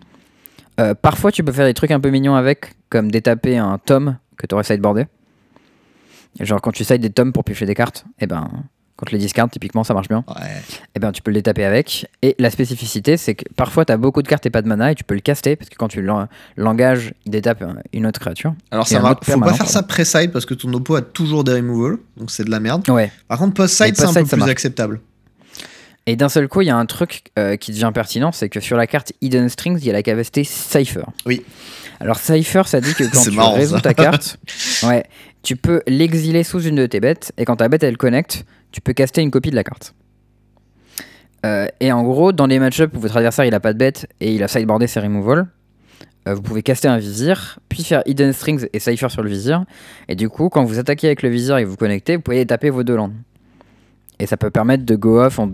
Euh, 0.78 0.94
parfois 0.94 1.32
tu 1.32 1.42
peux 1.42 1.50
faire 1.50 1.66
des 1.66 1.74
trucs 1.74 1.90
un 1.90 1.98
peu 1.98 2.10
mignons 2.10 2.36
avec, 2.36 2.74
comme 2.90 3.10
détaper 3.10 3.56
un 3.58 3.78
tome 3.84 4.18
que 4.36 4.46
tu 4.46 4.54
aurais 4.54 4.62
sideboardé. 4.62 5.06
Genre 6.38 6.60
quand 6.60 6.70
tu 6.70 6.84
side 6.84 7.00
des 7.00 7.10
tomes 7.10 7.32
pour 7.32 7.42
piocher 7.42 7.66
des 7.66 7.74
cartes, 7.74 8.04
et 8.20 8.26
ben 8.28 8.48
Contre 8.98 9.12
les 9.12 9.18
discards, 9.20 9.48
typiquement, 9.48 9.84
ça 9.84 9.94
marche 9.94 10.08
bien. 10.08 10.24
Ouais. 10.28 10.60
Et 10.96 10.98
ben 10.98 11.12
tu 11.12 11.22
peux 11.22 11.30
les 11.30 11.40
taper 11.42 11.64
avec. 11.64 12.06
Et 12.20 12.34
la 12.40 12.50
spécificité, 12.50 13.16
c'est 13.16 13.36
que 13.36 13.44
parfois 13.54 13.84
tu 13.84 13.92
as 13.92 13.96
beaucoup 13.96 14.22
de 14.22 14.26
cartes 14.28 14.44
et 14.44 14.50
pas 14.50 14.60
de 14.60 14.66
mana 14.66 14.90
et 14.90 14.96
tu 14.96 15.04
peux 15.04 15.14
le 15.14 15.20
caster 15.20 15.54
parce 15.54 15.68
que 15.70 15.76
quand 15.76 15.86
tu 15.86 16.02
l'en- 16.02 16.26
l'engages, 16.56 17.14
il 17.24 17.30
détape 17.30 17.62
un- 17.62 17.76
une 17.92 18.06
autre 18.06 18.18
créature. 18.18 18.54
Alors 18.72 18.88
ça 18.88 18.98
va, 18.98 19.16
faut 19.22 19.38
pas 19.40 19.54
faire 19.54 19.68
ça 19.68 19.84
pré-side 19.84 20.32
parce 20.32 20.44
que 20.46 20.54
ton 20.54 20.72
oppo 20.74 20.96
a 20.96 21.02
toujours 21.02 21.44
des 21.44 21.52
removals, 21.52 21.98
donc 22.16 22.32
c'est 22.32 22.42
de 22.44 22.50
la 22.50 22.58
merde. 22.58 22.88
Ouais. 22.90 23.12
Par 23.28 23.38
contre, 23.38 23.54
post-side, 23.54 23.94
c'est 23.96 24.04
un 24.04 24.12
peu 24.12 24.24
plus 24.24 24.36
marche. 24.36 24.50
acceptable. 24.50 25.00
Et 26.06 26.16
d'un 26.16 26.28
seul 26.30 26.48
coup, 26.48 26.62
il 26.62 26.66
y 26.66 26.70
a 26.70 26.76
un 26.76 26.86
truc 26.86 27.24
euh, 27.38 27.56
qui 27.56 27.70
devient 27.70 27.90
pertinent, 27.94 28.32
c'est 28.32 28.48
que 28.48 28.60
sur 28.60 28.76
la 28.76 28.86
carte 28.86 29.12
Hidden 29.20 29.48
Strings, 29.48 29.78
il 29.80 29.86
y 29.86 29.90
a 29.90 29.92
la 29.92 30.02
capacité 30.02 30.42
Cypher. 30.42 31.02
Oui. 31.26 31.44
Alors 32.00 32.18
Cypher, 32.18 32.62
ça 32.66 32.80
dit 32.80 32.94
que 32.94 33.04
quand 33.12 33.22
tu 33.22 33.30
marrant, 33.30 33.52
résous 33.52 33.78
ta 33.80 33.92
carte, 33.94 34.38
ouais, 34.84 35.04
tu 35.42 35.54
peux 35.54 35.82
l'exiler 35.86 36.42
sous 36.44 36.62
une 36.62 36.76
de 36.76 36.86
tes 36.86 36.98
bêtes, 37.00 37.32
et 37.36 37.44
quand 37.44 37.56
ta 37.56 37.68
bête 37.68 37.82
elle 37.82 37.96
connecte, 37.98 38.44
tu 38.72 38.80
peux 38.80 38.92
caster 38.92 39.22
une 39.22 39.30
copie 39.30 39.50
de 39.50 39.56
la 39.56 39.64
carte. 39.64 39.94
Euh, 41.46 41.66
et 41.80 41.92
en 41.92 42.02
gros, 42.02 42.32
dans 42.32 42.46
les 42.46 42.58
match-ups 42.58 42.94
où 42.96 43.00
votre 43.00 43.16
adversaire 43.16 43.44
il 43.44 43.54
a 43.54 43.60
pas 43.60 43.72
de 43.72 43.78
bête 43.78 44.08
et 44.20 44.34
il 44.34 44.42
a 44.42 44.48
sideboardé 44.48 44.86
ses 44.86 45.00
removals, 45.00 45.46
euh, 46.26 46.34
vous 46.34 46.42
pouvez 46.42 46.62
caster 46.62 46.88
un 46.88 46.98
vizir, 46.98 47.60
puis 47.68 47.84
faire 47.84 48.02
Hidden 48.06 48.32
Strings 48.32 48.66
et 48.72 48.78
Cypher 48.80 49.08
sur 49.08 49.22
le 49.22 49.30
vizir, 49.30 49.64
et 50.08 50.16
du 50.16 50.28
coup, 50.28 50.48
quand 50.48 50.64
vous 50.64 50.78
attaquez 50.80 51.06
avec 51.06 51.22
le 51.22 51.28
vizir 51.28 51.56
et 51.58 51.64
vous 51.64 51.76
connectez, 51.76 52.16
vous 52.16 52.22
pouvez 52.22 52.44
taper 52.44 52.70
vos 52.70 52.82
deux 52.82 52.96
landes. 52.96 53.14
Et 54.18 54.26
ça 54.26 54.36
peut 54.36 54.50
permettre 54.50 54.84
de 54.84 54.96
go 54.96 55.20
off 55.20 55.38
en, 55.38 55.52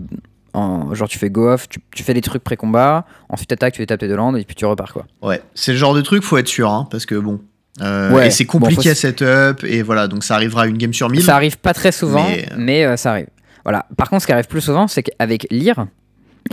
en- 0.53 0.93
genre 0.95 1.07
tu 1.07 1.19
fais 1.19 1.29
go 1.29 1.49
off, 1.51 1.69
tu, 1.69 1.79
tu 1.93 2.01
fais 2.01 2.15
des 2.15 2.21
trucs 2.21 2.43
pré-combat, 2.43 3.05
ensuite 3.29 3.51
attaques, 3.51 3.75
tu 3.75 3.81
les 3.81 3.85
tapes 3.85 3.99
tes 3.99 4.07
deux 4.07 4.15
landes 4.15 4.37
et 4.37 4.43
puis 4.43 4.55
tu 4.55 4.65
repars 4.65 4.91
quoi. 4.91 5.05
Ouais, 5.21 5.39
c'est 5.53 5.71
le 5.71 5.77
genre 5.77 5.93
de 5.93 6.01
truc, 6.01 6.23
faut 6.23 6.37
être 6.37 6.47
sûr, 6.47 6.69
hein, 6.71 6.87
parce 6.89 7.05
que 7.05 7.13
bon. 7.13 7.39
Euh, 7.81 8.11
Ouais. 8.11 8.27
et 8.27 8.31
c'est 8.31 8.45
Bon, 8.45 8.59
compliqué 8.59 8.83
faut- 8.83 8.89
à 8.89 8.95
setup, 8.95 9.63
et 9.63 9.81
voilà, 9.81 10.07
donc 10.07 10.23
ça 10.23 10.35
arrivera 10.35 10.67
une 10.67 10.77
game 10.77 10.93
sur 10.93 11.09
1000. 11.09 11.21
Ça 11.23 11.35
arrive 11.35 11.57
pas 11.57 11.73
très 11.73 11.91
souvent, 11.91 12.27
mais, 12.27 12.45
Mais, 12.57 12.85
euh, 12.85 12.91
euh, 12.93 12.97
ça 12.97 13.11
arrive. 13.11 13.27
Voilà. 13.63 13.85
Par 13.97 14.09
contre, 14.09 14.21
ce 14.21 14.27
qui 14.27 14.33
arrive 14.33 14.47
plus 14.47 14.61
souvent, 14.61 14.87
c'est 14.87 15.03
qu'avec 15.03 15.47
Lyre, 15.51 15.87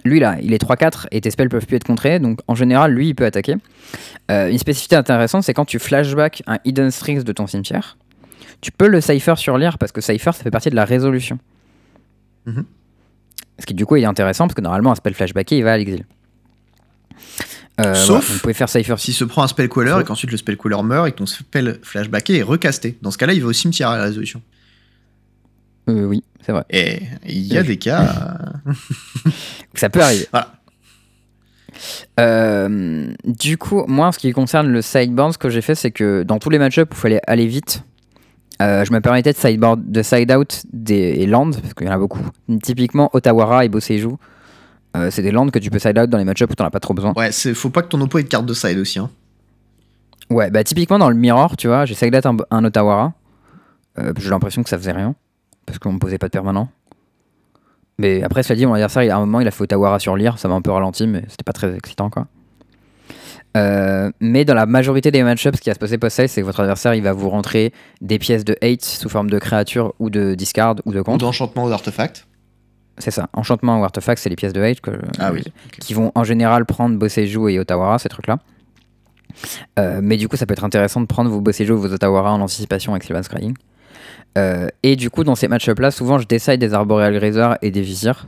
lui 0.04 0.18
là, 0.20 0.36
il 0.42 0.52
est 0.54 0.58
3-4 0.58 1.06
et 1.10 1.20
tes 1.20 1.30
spells 1.30 1.48
peuvent 1.50 1.66
plus 1.66 1.76
être 1.76 1.84
contrés, 1.84 2.18
donc 2.18 2.40
en 2.48 2.54
général, 2.54 2.92
lui, 2.92 3.08
il 3.08 3.14
peut 3.14 3.26
attaquer. 3.26 3.56
Euh, 4.30 4.48
une 4.50 4.58
spécificité 4.58 4.96
intéressante, 4.96 5.44
c'est 5.44 5.52
quand 5.54 5.66
tu 5.66 5.78
flashback 5.78 6.42
un 6.46 6.58
Hidden 6.64 6.90
Strings 6.90 7.22
de 7.22 7.32
ton 7.32 7.46
cimetière, 7.46 7.98
tu 8.62 8.72
peux 8.72 8.86
le 8.88 9.00
Cypher 9.00 9.34
sur 9.36 9.58
Lyre 9.58 9.76
parce 9.76 9.92
que 9.92 10.00
Cypher, 10.00 10.32
ça 10.32 10.42
fait 10.42 10.50
partie 10.50 10.70
de 10.70 10.76
la 10.76 10.84
résolution. 10.84 11.38
Mhm. 12.46 12.64
Ce 13.58 13.66
qui 13.66 13.74
du 13.74 13.84
coup 13.86 13.96
il 13.96 14.02
est 14.02 14.06
intéressant 14.06 14.46
parce 14.46 14.54
que 14.54 14.60
normalement 14.62 14.90
un 14.92 14.94
spell 14.94 15.14
flashbacké 15.14 15.58
il 15.58 15.62
va 15.64 15.72
à 15.74 15.76
l'exil. 15.76 16.04
Euh, 17.80 17.94
Sauf 17.94 18.30
vous 18.30 18.38
pouvez 18.40 18.52
faire 18.52 18.68
Cypher 18.68 18.96
Si 18.98 19.12
se 19.14 19.24
prend 19.24 19.42
un 19.42 19.48
spell 19.48 19.68
queller 19.68 19.90
Sauf- 19.90 20.02
et 20.02 20.04
qu'ensuite 20.04 20.30
le 20.30 20.36
spell 20.36 20.56
queller 20.58 20.82
meurt 20.82 21.08
et 21.08 21.12
que 21.12 21.16
ton 21.16 21.26
spell 21.26 21.78
flashbacké 21.82 22.38
est 22.38 22.42
recasté, 22.42 22.98
dans 23.02 23.10
ce 23.10 23.18
cas-là, 23.18 23.32
il 23.32 23.42
va 23.42 23.48
au 23.48 23.52
cimetière 23.52 23.88
à 23.88 23.96
la 23.96 24.04
résolution. 24.04 24.42
Euh, 25.88 26.04
oui, 26.04 26.22
c'est 26.44 26.52
vrai. 26.52 26.64
Et 26.70 27.00
il 27.26 27.40
y 27.52 27.56
a 27.56 27.62
Oui. 27.62 27.66
des 27.66 27.76
cas. 27.78 28.38
Ça 29.74 29.88
peut 29.90 30.00
arriver. 30.02 30.26
Voilà. 30.30 30.52
Euh, 32.20 33.12
du 33.24 33.56
coup, 33.56 33.84
moi, 33.88 34.08
en 34.08 34.12
ce 34.12 34.18
qui 34.18 34.30
concerne 34.32 34.68
le 34.68 34.82
sideboard, 34.82 35.32
ce 35.32 35.38
que 35.38 35.48
j'ai 35.48 35.62
fait, 35.62 35.74
c'est 35.74 35.90
que 35.90 36.22
dans 36.22 36.38
tous 36.38 36.50
les 36.50 36.58
match-ups 36.58 36.90
où 36.90 36.94
il 36.94 37.00
fallait 37.00 37.20
aller 37.26 37.46
vite, 37.46 37.82
euh, 38.60 38.84
je 38.84 38.92
me 38.92 39.00
permettais 39.00 39.32
de 39.32 39.38
sideboard, 39.38 39.80
de 39.90 40.02
side 40.02 40.30
out 40.32 40.62
des 40.72 41.26
lands, 41.26 41.50
parce 41.50 41.74
qu'il 41.74 41.86
y 41.86 41.90
en 41.90 41.94
a 41.94 41.98
beaucoup. 41.98 42.20
Typiquement, 42.62 43.10
Otawara 43.12 43.64
et 43.64 43.68
Boseiju. 43.68 44.16
Euh, 44.96 45.10
c'est 45.10 45.22
des 45.22 45.30
lands 45.30 45.48
que 45.48 45.58
tu 45.58 45.70
peux 45.70 45.78
side 45.78 45.98
out 45.98 46.10
dans 46.10 46.18
les 46.18 46.24
match-ups 46.24 46.52
où 46.52 46.54
t'en 46.54 46.64
as 46.66 46.70
pas 46.70 46.80
trop 46.80 46.92
besoin. 46.94 47.12
Ouais, 47.16 47.30
faut 47.32 47.70
pas 47.70 47.82
que 47.82 47.88
ton 47.88 48.00
oppo 48.00 48.18
ait 48.18 48.22
de 48.24 48.28
carte 48.28 48.46
de 48.46 48.54
side 48.54 48.78
aussi. 48.78 48.98
Hein. 48.98 49.10
Ouais, 50.30 50.50
bah 50.50 50.64
typiquement 50.64 50.98
dans 50.98 51.08
le 51.10 51.16
Mirror, 51.16 51.56
tu 51.56 51.66
vois, 51.66 51.84
j'ai 51.86 51.94
side 51.94 52.14
out 52.14 52.26
un, 52.26 52.36
un 52.50 52.64
Otawara. 52.64 53.12
Euh, 53.98 54.12
j'ai 54.18 54.30
l'impression 54.30 54.62
que 54.62 54.68
ça 54.70 54.78
faisait 54.78 54.92
rien, 54.92 55.14
parce 55.66 55.78
qu'on 55.78 55.92
me 55.92 55.98
posait 55.98 56.18
pas 56.18 56.26
de 56.28 56.32
permanent. 56.32 56.68
Mais 57.98 58.22
après, 58.22 58.42
cela 58.42 58.56
dit, 58.56 58.64
mon 58.66 58.72
adversaire, 58.74 59.02
il, 59.02 59.10
à 59.10 59.16
un 59.16 59.20
moment, 59.20 59.40
il 59.40 59.46
a 59.48 59.50
fait 59.50 59.62
Otawara 59.64 59.98
sur 59.98 60.16
Lyre, 60.16 60.38
ça 60.38 60.48
m'a 60.48 60.54
un 60.54 60.62
peu 60.62 60.70
ralenti, 60.70 61.06
mais 61.06 61.22
c'était 61.28 61.44
pas 61.44 61.52
très 61.52 61.74
excitant, 61.76 62.08
quoi. 62.10 62.26
Euh, 63.54 64.10
mais 64.20 64.46
dans 64.46 64.54
la 64.54 64.64
majorité 64.64 65.10
des 65.10 65.22
match-ups, 65.22 65.58
ce 65.58 65.62
qui 65.62 65.68
va 65.68 65.74
se 65.74 65.78
passer 65.78 65.98
post-side, 65.98 66.28
c'est 66.28 66.40
que 66.40 66.46
votre 66.46 66.60
adversaire, 66.60 66.94
il 66.94 67.02
va 67.02 67.12
vous 67.12 67.28
rentrer 67.28 67.72
des 68.00 68.18
pièces 68.18 68.44
de 68.46 68.56
hate 68.62 68.82
sous 68.82 69.10
forme 69.10 69.28
de 69.28 69.38
créature 69.38 69.92
ou 69.98 70.08
de 70.08 70.34
discard 70.34 70.76
ou 70.86 70.92
de 70.92 71.00
Ou 71.00 71.04
contre. 71.04 71.18
d'enchantement 71.18 71.64
ou 71.64 71.68
d'artefact. 71.68 72.26
C'est 72.98 73.10
ça. 73.10 73.28
Enchantement 73.32 73.80
ou 73.80 73.84
artefact, 73.84 74.20
c'est 74.20 74.28
les 74.28 74.36
pièces 74.36 74.52
de 74.52 74.60
hate 74.62 74.80
que, 74.80 74.90
Ah 75.18 75.32
oui. 75.32 75.42
qui 75.80 75.94
vont 75.94 76.12
en 76.14 76.24
général 76.24 76.66
prendre 76.66 76.96
Boseiju 76.98 77.48
et 77.50 77.58
Otawara, 77.58 77.98
ces 77.98 78.08
trucs-là. 78.08 78.38
Euh, 79.78 80.00
mais 80.02 80.16
du 80.16 80.28
coup, 80.28 80.36
ça 80.36 80.44
peut 80.46 80.52
être 80.52 80.64
intéressant 80.64 81.00
de 81.00 81.06
prendre 81.06 81.30
vos 81.30 81.40
Boseiju 81.40 81.72
ou 81.72 81.78
vos 81.80 81.92
Otawara 81.92 82.32
en 82.32 82.40
anticipation 82.40 82.92
avec 82.92 83.02
Sylvan 83.04 83.22
Scrying. 83.22 83.54
Euh, 84.38 84.68
et 84.82 84.96
du 84.96 85.10
coup, 85.10 85.24
dans 85.24 85.34
ces 85.34 85.48
match-up-là, 85.48 85.90
souvent 85.90 86.18
je 86.18 86.26
décide 86.26 86.58
des 86.58 86.74
Arboreal 86.74 87.12
Grazer 87.14 87.56
et 87.62 87.70
des 87.70 87.82
Vizirs. 87.82 88.26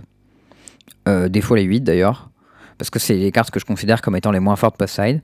Euh, 1.09 1.29
des 1.29 1.41
fois 1.43 1.57
les 1.59 1.65
8 1.65 1.83
d'ailleurs. 1.83 2.31
Parce 2.79 2.91
que 2.91 2.99
c'est 2.99 3.15
les 3.15 3.31
cartes 3.31 3.51
que 3.51 3.61
je 3.61 3.65
considère 3.65 4.03
comme 4.03 4.17
étant 4.17 4.31
les 4.33 4.41
moins 4.41 4.57
fortes 4.57 4.77
post-side. 4.77 5.21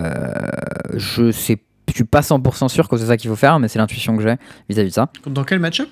Euh, 0.00 0.32
je 0.94 1.30
sais, 1.30 1.58
je 1.88 1.94
suis 1.94 2.04
pas 2.04 2.20
100% 2.20 2.68
sûr 2.68 2.88
que 2.88 2.96
c'est 2.96 3.06
ça 3.06 3.16
qu'il 3.16 3.28
faut 3.28 3.36
faire, 3.36 3.58
mais 3.58 3.68
c'est 3.68 3.78
l'intuition 3.78 4.16
que 4.16 4.22
j'ai 4.22 4.36
vis-à-vis 4.68 4.88
de 4.90 4.94
ça. 4.94 5.10
Dans 5.26 5.44
quel 5.44 5.58
match-up? 5.58 5.88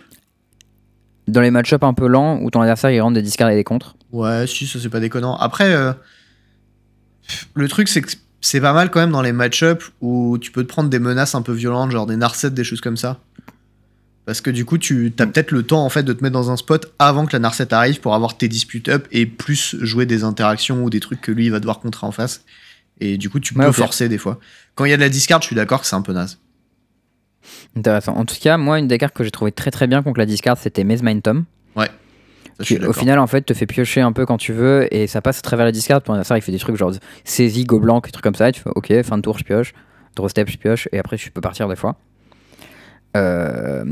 Dans 1.28 1.40
les 1.40 1.50
match-up 1.50 1.84
un 1.84 1.94
peu 1.94 2.06
lents 2.08 2.38
où 2.42 2.50
ton 2.50 2.60
adversaire 2.60 2.90
il 2.90 3.00
rentre 3.00 3.14
des 3.14 3.22
discards 3.22 3.50
et 3.50 3.54
des 3.54 3.64
contres. 3.64 3.96
Ouais, 4.12 4.46
si, 4.46 4.66
ça 4.66 4.78
c'est 4.80 4.88
pas 4.88 5.00
déconnant. 5.00 5.36
Après, 5.36 5.72
euh, 5.72 5.92
le 7.54 7.68
truc 7.68 7.88
c'est 7.88 8.00
que 8.00 8.10
c'est 8.40 8.60
pas 8.60 8.72
mal 8.72 8.90
quand 8.90 9.00
même 9.00 9.10
dans 9.10 9.22
les 9.22 9.32
match-up 9.32 9.82
où 10.00 10.38
tu 10.38 10.50
peux 10.52 10.62
te 10.62 10.68
prendre 10.68 10.88
des 10.88 10.98
menaces 10.98 11.34
un 11.34 11.42
peu 11.42 11.52
violentes, 11.52 11.90
genre 11.90 12.06
des 12.06 12.16
narcets, 12.16 12.50
des 12.50 12.64
choses 12.64 12.80
comme 12.80 12.96
ça. 12.96 13.18
Parce 14.26 14.40
que 14.42 14.50
du 14.50 14.64
coup, 14.66 14.76
tu 14.76 15.12
as 15.18 15.26
peut-être 15.26 15.52
le 15.52 15.62
temps 15.62 15.84
en 15.84 15.88
fait 15.88 16.02
de 16.02 16.12
te 16.12 16.22
mettre 16.22 16.34
dans 16.34 16.50
un 16.50 16.56
spot 16.56 16.92
avant 16.98 17.24
que 17.26 17.32
la 17.32 17.38
narcette 17.38 17.72
arrive 17.72 18.00
pour 18.00 18.14
avoir 18.14 18.36
tes 18.36 18.46
disputes 18.48 18.88
up 18.90 19.08
et 19.10 19.24
plus 19.26 19.76
jouer 19.80 20.04
des 20.06 20.22
interactions 20.22 20.84
ou 20.84 20.90
des 20.90 21.00
trucs 21.00 21.20
que 21.22 21.32
lui 21.32 21.46
il 21.46 21.50
va 21.50 21.60
devoir 21.60 21.80
contrer 21.80 22.06
en 22.06 22.12
face. 22.12 22.42
Et 23.00 23.16
du 23.16 23.30
coup, 23.30 23.40
tu 23.40 23.56
Ouais, 23.58 23.64
peux 23.66 23.72
forcer 23.72 24.08
des 24.08 24.18
fois. 24.18 24.38
Quand 24.74 24.84
il 24.84 24.90
y 24.90 24.92
a 24.92 24.96
de 24.96 25.02
la 25.02 25.08
discard, 25.08 25.40
je 25.40 25.46
suis 25.46 25.56
d'accord 25.56 25.80
que 25.80 25.86
c'est 25.86 25.96
un 25.96 26.02
peu 26.02 26.12
naze. 26.12 26.38
Intéressant. 27.76 28.14
En 28.14 28.24
tout 28.24 28.36
cas, 28.40 28.56
moi, 28.56 28.78
une 28.78 28.88
des 28.88 28.98
cartes 28.98 29.14
que 29.14 29.24
j'ai 29.24 29.30
trouvé 29.30 29.52
très 29.52 29.70
très 29.70 29.86
bien 29.86 30.02
contre 30.02 30.18
la 30.18 30.26
discard, 30.26 30.56
c'était 30.58 30.84
Maze 30.84 31.02
Mind 31.02 31.22
Tom. 31.22 31.44
Ça, 32.58 32.64
suis 32.64 32.76
qui, 32.76 32.84
au 32.84 32.92
final, 32.92 33.20
en 33.20 33.28
fait, 33.28 33.42
te 33.42 33.54
fait 33.54 33.66
piocher 33.66 34.00
un 34.00 34.10
peu 34.10 34.26
quand 34.26 34.36
tu 34.36 34.52
veux 34.52 34.92
et 34.92 35.06
ça 35.06 35.20
passe 35.20 35.38
à 35.38 35.42
travers 35.42 35.64
la 35.64 35.70
discard. 35.70 36.02
Ton 36.02 36.14
adversaire, 36.14 36.36
il 36.36 36.42
fait 36.42 36.50
des 36.50 36.58
trucs 36.58 36.74
genre 36.74 36.92
saisie, 37.22 37.64
go 37.64 37.78
blanc, 37.78 38.00
des 38.00 38.10
trucs 38.10 38.24
comme 38.24 38.34
ça. 38.34 38.48
Et 38.48 38.52
tu 38.52 38.60
fais 38.60 38.70
OK, 38.74 38.92
fin 39.02 39.16
de 39.16 39.22
tour, 39.22 39.38
je 39.38 39.44
pioche. 39.44 39.74
Draw 40.16 40.28
step, 40.28 40.48
je 40.50 40.58
pioche. 40.58 40.88
Et 40.90 40.98
après, 40.98 41.16
je 41.16 41.30
peux 41.30 41.40
partir 41.40 41.68
des 41.68 41.76
fois. 41.76 41.96
Euh, 43.16 43.84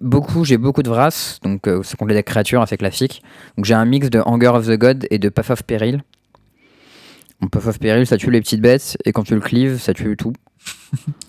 beaucoup, 0.00 0.44
j'ai 0.44 0.56
beaucoup 0.56 0.82
de 0.82 0.88
Vras, 0.88 1.38
donc 1.42 1.66
euh, 1.66 1.82
c'est 1.82 1.96
contre 1.96 2.10
les 2.10 2.14
decks 2.14 2.26
créatures 2.26 2.62
assez 2.62 2.76
classiques. 2.76 3.22
Donc 3.56 3.64
j'ai 3.64 3.74
un 3.74 3.84
mix 3.84 4.08
de 4.08 4.20
Anger 4.20 4.48
of 4.48 4.66
the 4.66 4.78
God 4.78 5.06
et 5.10 5.18
de 5.18 5.28
Path 5.28 5.50
of 5.50 5.64
Peril. 5.64 6.02
Mon 7.40 7.48
Path 7.48 7.66
of 7.66 7.78
Peril, 7.78 8.06
ça 8.06 8.16
tue 8.16 8.30
les 8.30 8.40
petites 8.40 8.60
bêtes 8.60 8.96
et 9.04 9.12
quand 9.12 9.24
tu 9.24 9.34
le 9.34 9.40
cleaves, 9.40 9.78
ça 9.78 9.92
tue 9.92 10.16
tout. 10.16 10.32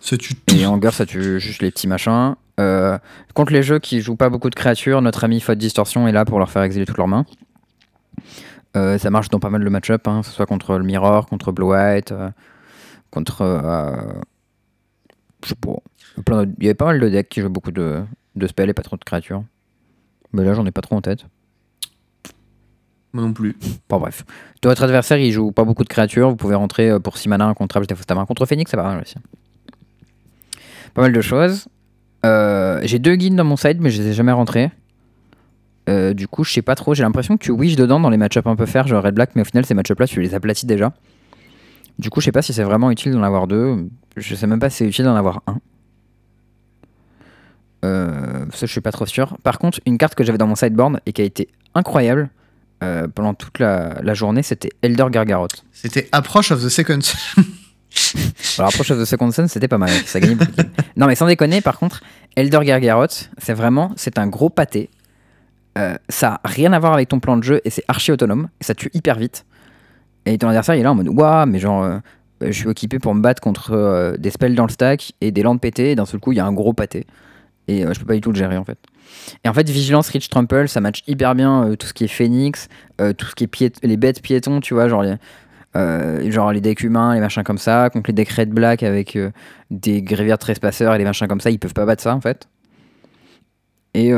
Ça, 0.02 0.18
tu 0.18 0.36
Et 0.56 0.66
Anger, 0.66 0.92
ça 0.92 1.06
tue 1.06 1.40
juste 1.40 1.62
les 1.62 1.72
petits 1.72 1.88
machins. 1.88 2.36
Euh, 2.60 2.98
contre 3.34 3.54
les 3.54 3.64
jeux 3.64 3.80
qui 3.80 4.02
jouent 4.02 4.16
pas 4.16 4.30
beaucoup 4.30 4.50
de 4.50 4.56
créatures, 4.56 5.02
notre 5.02 5.24
ami 5.24 5.40
Faute 5.40 5.58
Distorsion 5.58 6.08
est 6.08 6.12
là 6.12 6.26
pour 6.26 6.40
leur 6.40 6.50
faire 6.50 6.64
exiler 6.64 6.86
toutes 6.86 6.98
leurs 6.98 7.08
mains. 7.08 7.26
Euh, 8.76 8.98
ça 8.98 9.10
marche 9.10 9.30
dans 9.30 9.40
pas 9.40 9.50
mal 9.50 9.64
de 9.64 9.70
match-up, 9.70 10.08
hein, 10.08 10.22
que 10.22 10.28
ce 10.28 10.34
soit 10.34 10.46
contre 10.46 10.78
le 10.78 10.84
Mirror, 10.84 11.28
contre 11.28 11.52
Blue 11.52 11.68
White, 11.68 12.12
euh, 12.12 12.30
contre. 13.12 13.44
je 15.44 15.50
sais 15.50 15.56
pas. 15.56 15.76
Il 16.58 16.64
y 16.64 16.68
avait 16.68 16.74
pas 16.74 16.86
mal 16.86 17.00
de 17.00 17.10
decks 17.10 17.30
qui 17.30 17.42
jouent 17.42 17.50
beaucoup 17.50 17.72
de, 17.72 18.04
de 18.36 18.48
spells 18.48 18.70
et 18.70 18.74
pas 18.74 18.84
trop 18.84 18.98
de 18.98 19.04
créatures. 19.04 19.44
Mais 20.34 20.44
là, 20.44 20.54
j'en 20.54 20.66
ai 20.66 20.72
pas 20.72 20.82
trop 20.82 20.96
en 20.96 21.02
tête. 21.02 21.26
Moi 23.14 23.24
non 23.24 23.34
plus. 23.34 23.56
Bon, 23.90 24.00
bref. 24.00 24.26
De 24.62 24.70
votre 24.70 24.84
adversaire, 24.84 25.18
il 25.18 25.32
joue 25.32 25.52
pas 25.52 25.64
beaucoup 25.64 25.84
de 25.84 25.90
créatures. 25.90 26.30
Vous 26.30 26.36
pouvez 26.36 26.56
rentrer 26.56 26.90
euh, 26.90 27.00
pour 27.00 27.18
6 27.18 27.30
mana 27.30 27.46
un 27.46 27.54
contre 27.54 27.78
Abject 27.78 28.06
ta 28.06 28.16
main. 28.16 28.26
Contre 28.26 28.46
Phoenix, 28.46 28.70
ça 28.70 28.78
va 28.78 28.84
mal 28.84 29.02
aussi. 29.02 29.16
Pas 30.94 31.02
mal 31.04 31.14
de 31.14 31.22
choses. 31.22 31.68
Euh, 32.26 32.82
j'ai 32.84 33.00
deux 33.00 33.16
guides 33.16 33.36
dans 33.36 33.44
mon 33.44 33.56
side, 33.56 33.78
mais 33.80 33.90
je 33.90 34.02
les 34.02 34.10
ai 34.10 34.14
jamais 34.14 34.32
rentrés. 34.32 34.72
Euh, 35.90 36.14
du 36.14 36.28
coup, 36.28 36.44
je 36.44 36.52
sais 36.52 36.62
pas 36.62 36.76
trop. 36.76 36.94
J'ai 36.94 37.04
l'impression 37.04 37.38
que 37.38 37.44
tu 37.44 37.52
wish 37.52 37.76
dedans 37.76 38.00
dans 38.00 38.10
les 38.10 38.18
match-up 38.18 38.46
un 38.46 38.56
peu 38.56 38.66
faire, 38.66 38.88
genre 38.88 39.04
Red 39.04 39.16
Black, 39.16 39.32
mais 39.36 39.42
au 39.42 39.46
final, 39.46 39.66
ces 39.66 39.74
match-up 39.74 40.00
là, 40.00 40.08
tu 40.08 40.22
les 40.22 40.34
aplatis 40.34 40.66
déjà. 40.66 40.92
Du 41.98 42.10
coup, 42.10 42.20
je 42.20 42.26
sais 42.26 42.32
pas 42.32 42.42
si 42.42 42.52
c'est 42.52 42.64
vraiment 42.64 42.92
utile 42.92 43.14
d'en 43.14 43.24
avoir 43.24 43.48
deux. 43.48 43.88
Je 44.18 44.36
sais 44.36 44.48
même 44.48 44.60
pas 44.60 44.70
si 44.70 44.78
c'est 44.78 44.88
utile 44.88 45.06
d'en 45.06 45.16
avoir 45.16 45.42
un. 45.48 45.60
Ça, 48.52 48.66
je 48.66 48.72
suis 48.72 48.82
pas 48.82 48.92
trop 48.92 49.06
sûr. 49.06 49.38
Par 49.44 49.60
contre, 49.60 49.80
une 49.86 49.98
carte 49.98 50.14
que 50.14 50.24
j'avais 50.24 50.38
dans 50.38 50.48
mon 50.48 50.56
sideboard 50.56 51.00
et 51.06 51.14
qui 51.14 51.22
a 51.22 51.26
été 51.26 51.48
incroyable 51.74 52.30
euh, 52.84 53.08
pendant 53.08 53.34
toute 53.34 53.60
la, 53.60 54.00
la 54.04 54.14
journée, 54.14 54.44
c'était 54.44 54.70
Elder 54.82 55.08
Gargarot. 55.10 55.48
C'était 55.72 56.08
Approach 56.12 56.52
of 56.52 56.64
the 56.64 56.70
Second. 56.70 57.00
Alors, 58.58 58.70
Approach 58.70 58.92
of 58.92 59.00
the 59.00 59.06
Second 59.06 59.32
Sun, 59.32 59.48
c'était 59.48 59.68
pas 59.68 59.80
mal. 59.80 59.90
Ça 59.90 60.20
gagnait 60.20 60.36
beaucoup 60.36 60.52
de 60.52 60.62
kills. 60.62 60.72
Non, 60.96 61.08
mais 61.08 61.16
sans 61.16 61.28
déconner, 61.28 61.62
par 61.62 61.80
contre, 61.80 62.02
Elder 62.36 62.60
Gargarot, 62.64 63.08
c'est 63.38 63.54
vraiment, 63.54 63.92
c'est 63.96 64.20
un 64.20 64.28
gros 64.28 64.50
pâté. 64.50 64.90
Euh, 65.78 65.96
ça 66.10 66.40
a 66.44 66.48
rien 66.48 66.74
à 66.74 66.80
voir 66.80 66.94
avec 66.94 67.10
ton 67.10 67.20
plan 67.20 67.38
de 67.38 67.44
jeu 67.44 67.62
et 67.66 67.70
c'est 67.70 67.84
archi 67.88 68.12
autonome. 68.12 68.50
Et 68.62 68.64
ça 68.64 68.76
tue 68.76 68.92
hyper 68.94 69.18
vite. 69.18 69.46
Et 70.26 70.38
ton 70.38 70.48
adversaire, 70.48 70.76
il 70.76 70.80
est 70.80 70.84
là 70.84 70.92
en 70.92 70.96
mode, 70.96 71.08
waouh, 71.10 71.46
mais 71.48 71.60
genre, 71.60 71.84
euh, 71.84 72.00
je 72.42 72.52
suis 72.52 72.70
équipé 72.70 73.00
pour 73.00 73.16
me 73.16 73.22
battre 73.22 73.42
contre 73.42 74.16
des 74.20 74.30
spells 74.30 74.56
dans 74.56 74.66
le 74.66 74.72
stack 74.72 75.14
et 75.22 75.32
des 75.32 75.42
landes 75.42 75.62
pétées. 75.62 75.92
Et 75.92 75.96
d'un 75.96 76.06
seul 76.06 76.20
coup, 76.20 76.32
il 76.32 76.36
y 76.36 76.42
a 76.42 76.46
un 76.46 76.54
gros 76.54 76.74
pâté. 76.74 77.08
Et 77.68 77.86
euh, 77.86 77.94
je 77.94 78.00
peux 78.00 78.06
pas 78.06 78.14
du 78.14 78.22
tout 78.22 78.32
le 78.32 78.38
gérer 78.38 78.58
en 78.58 78.66
fait. 78.66 78.78
Et 79.44 79.50
en 79.50 79.54
fait, 79.54 79.70
Vigilance, 79.70 80.10
Rich 80.10 80.30
Trample, 80.30 80.68
ça 80.68 80.82
match 80.82 81.04
hyper 81.08 81.36
bien 81.36 81.66
euh, 81.66 81.76
tout 81.76 81.88
ce 81.88 81.94
qui 81.94 82.04
est 82.04 82.10
Phoenix, 82.10 82.68
euh, 83.02 83.14
tout 83.14 83.26
ce 83.26 83.36
qui 83.36 83.44
est 83.44 83.84
les 83.84 83.98
bêtes 83.98 84.22
piétons, 84.22 84.60
tu 84.60 84.74
vois, 84.74 84.88
genre 84.88 85.04
les, 85.04 86.32
genre 86.32 86.52
les 86.52 86.62
decks 86.62 86.82
humains, 86.82 87.14
les 87.14 87.20
machins 87.20 87.44
comme 87.44 87.58
ça, 87.58 87.90
contre 87.90 88.10
les 88.10 88.14
decks 88.14 88.32
Red 88.32 88.50
Black 88.50 88.84
avec 88.84 89.18
des 89.70 90.02
Grévières 90.02 90.40
Trespasseurs 90.40 90.96
et 90.96 90.98
les 90.98 91.04
machins 91.04 91.28
comme 91.28 91.42
ça, 91.42 91.52
ils 91.52 91.60
peuvent 91.60 91.74
pas 91.74 91.86
battre 91.86 92.02
ça 92.02 92.16
en 92.16 92.22
fait. 92.22 92.48
Et 93.94 94.12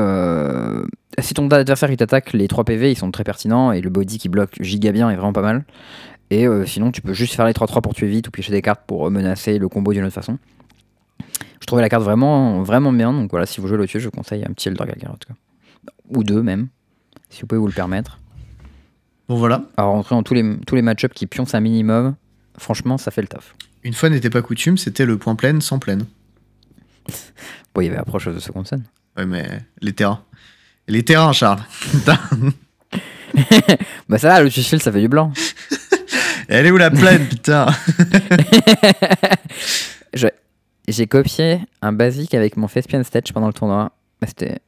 si 1.19 1.33
ton 1.33 1.49
adversaire 1.49 1.91
il 1.91 1.97
t'attaque, 1.97 2.31
les 2.33 2.47
3 2.47 2.63
PV 2.63 2.91
ils 2.91 2.97
sont 2.97 3.11
très 3.11 3.25
pertinents 3.25 3.73
et 3.73 3.81
le 3.81 3.89
body 3.89 4.19
qui 4.19 4.29
bloque 4.29 4.55
giga 4.61 4.91
bien 4.93 5.09
est 5.09 5.15
vraiment 5.15 5.33
pas 5.33 5.41
mal. 5.41 5.65
Et 6.29 6.47
sinon, 6.65 6.91
tu 6.91 7.01
peux 7.01 7.13
juste 7.13 7.33
faire 7.33 7.45
les 7.45 7.53
3-3 7.53 7.81
pour 7.81 7.93
tuer 7.93 8.07
vite 8.07 8.29
ou 8.29 8.31
piocher 8.31 8.51
des 8.51 8.61
cartes 8.61 8.83
pour 8.87 9.11
menacer 9.11 9.57
le 9.57 9.67
combo 9.67 9.91
d'une 9.91 10.05
autre 10.05 10.13
façon. 10.13 10.37
Je 11.59 11.65
trouvais 11.65 11.81
la 11.81 11.89
carte 11.89 12.03
vraiment, 12.03 12.63
vraiment 12.63 12.91
bien. 12.91 13.13
Donc 13.13 13.31
voilà, 13.31 13.45
si 13.45 13.61
vous 13.61 13.67
jouez 13.67 13.77
le 13.77 13.87
tuer, 13.87 13.99
je 13.99 14.05
vous 14.05 14.11
conseille 14.11 14.43
un 14.43 14.53
petit 14.53 14.69
Elder 14.69 14.83
en 14.83 15.17
tout 15.17 15.27
cas. 15.27 15.35
Ou 16.09 16.23
deux 16.23 16.41
même, 16.41 16.67
si 17.29 17.41
vous 17.41 17.47
pouvez 17.47 17.59
vous 17.59 17.67
le 17.67 17.73
permettre. 17.73 18.19
Bon 19.27 19.35
voilà, 19.35 19.63
Alors 19.77 19.93
rentrer 19.93 20.15
dans 20.15 20.23
tous 20.23 20.33
les, 20.33 20.57
tous 20.65 20.75
les 20.75 20.81
match-ups 20.81 21.13
qui 21.13 21.27
pioncent 21.27 21.53
un 21.53 21.59
minimum, 21.59 22.15
franchement, 22.57 22.97
ça 22.97 23.11
fait 23.11 23.21
le 23.21 23.27
taf. 23.27 23.53
une 23.83 23.93
fois 23.93 24.09
n'était 24.09 24.31
pas 24.31 24.41
coutume, 24.41 24.77
c'était 24.77 25.05
le 25.05 25.17
point 25.17 25.35
plein 25.35 25.59
sans 25.59 25.79
pleine. 25.79 26.05
Bon, 27.75 27.81
il 27.81 27.85
y 27.85 27.89
avait 27.89 27.99
approche 27.99 28.27
de 28.27 28.39
seconde 28.39 28.67
scène. 28.67 28.83
Ouais, 29.15 29.27
mais 29.27 29.47
les 29.81 29.93
terrains. 29.93 30.23
Les 30.87 31.03
terrains, 31.03 31.33
Charles. 31.33 31.61
Bah 34.09 34.17
ça 34.17 34.29
va, 34.29 34.41
le 34.41 34.49
Shield, 34.49 34.81
ça 34.81 34.91
fait 34.91 35.01
du 35.01 35.07
blanc. 35.07 35.31
Elle 36.47 36.65
est 36.65 36.71
où 36.71 36.77
la 36.77 36.89
plaine, 36.89 37.27
putain 37.27 37.67
J'ai 40.91 41.07
copié 41.07 41.59
un 41.81 41.91
basique 41.91 42.33
avec 42.33 42.57
mon 42.57 42.67
Thespian 42.67 43.03
Stage 43.03 43.31
pendant 43.33 43.47
le 43.47 43.53
tournoi. 43.53 43.91
C'était. 44.25 44.59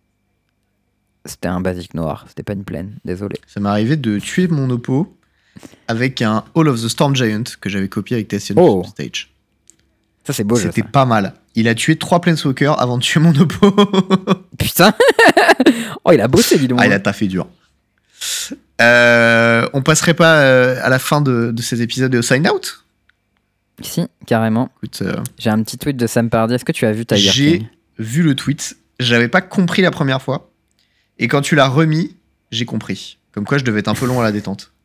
C'était 1.25 1.49
un 1.49 1.61
basique 1.61 1.93
noir, 1.93 2.25
c'était 2.27 2.41
pas 2.41 2.53
une 2.53 2.63
plaine, 2.63 2.95
désolé. 3.05 3.35
Ça 3.45 3.59
m'est 3.59 3.69
arrivé 3.69 3.95
de 3.95 4.17
tuer 4.17 4.47
mon 4.47 4.67
oppo 4.71 5.15
avec 5.87 6.21
un 6.23 6.43
Hall 6.55 6.67
of 6.67 6.81
the 6.81 6.87
Storm 6.87 7.15
Giant 7.15 7.43
que 7.59 7.69
j'avais 7.69 7.89
copié 7.89 8.15
avec 8.15 8.27
Tessian 8.27 8.55
Oh. 8.57 8.83
Stage. 8.87 9.31
Ça, 10.25 10.33
c'est 10.33 10.43
beau, 10.43 10.55
C'était 10.55 10.81
pas 10.81 11.05
mal. 11.05 11.33
Il 11.53 11.67
a 11.67 11.75
tué 11.75 11.95
trois 11.95 12.21
Planeswalkers 12.21 12.79
avant 12.81 12.97
de 12.97 13.03
tuer 13.03 13.19
mon 13.19 13.35
oppo. 13.35 13.71
Putain 14.57 14.93
Oh, 16.05 16.11
il 16.11 16.21
a 16.21 16.27
bossé, 16.27 16.57
dis 16.57 16.67
donc. 16.67 16.79
ah, 16.81 16.87
il 16.87 16.93
a 16.93 16.99
taffé 16.99 17.27
dur. 17.27 17.47
Euh, 18.81 19.67
on 19.73 19.83
passerait 19.83 20.15
pas 20.15 20.37
euh, 20.41 20.79
à 20.81 20.89
la 20.89 20.97
fin 20.97 21.21
de, 21.21 21.51
de 21.51 21.61
ces 21.61 21.83
épisodes 21.83 22.11
de 22.11 22.21
Sign 22.23 22.47
Out 22.49 22.83
Si, 23.83 24.07
carrément. 24.25 24.69
Euh, 25.01 25.15
J'ai 25.37 25.49
un 25.49 25.61
petit 25.63 25.77
tweet 25.77 25.97
de 25.97 26.07
Sam 26.07 26.29
Pardy. 26.29 26.53
Est-ce 26.53 26.65
que 26.65 26.71
tu 26.71 26.85
as 26.85 26.91
vu 26.91 27.05
Tiger 27.05 27.31
J'ai 27.31 27.69
vu 27.97 28.23
le 28.23 28.35
tweet, 28.35 28.77
j'avais 28.99 29.27
pas 29.27 29.41
compris 29.41 29.81
la 29.81 29.91
première 29.91 30.21
fois. 30.21 30.51
Et 31.19 31.27
quand 31.27 31.41
tu 31.41 31.55
l'as 31.55 31.67
remis, 31.67 32.15
j'ai 32.51 32.65
compris. 32.65 33.17
Comme 33.31 33.45
quoi 33.45 33.57
je 33.57 33.63
devais 33.63 33.79
être 33.79 33.87
un 33.87 33.93
peu 33.93 34.05
long 34.05 34.19
à 34.19 34.23
la 34.23 34.31
détente. 34.31 34.71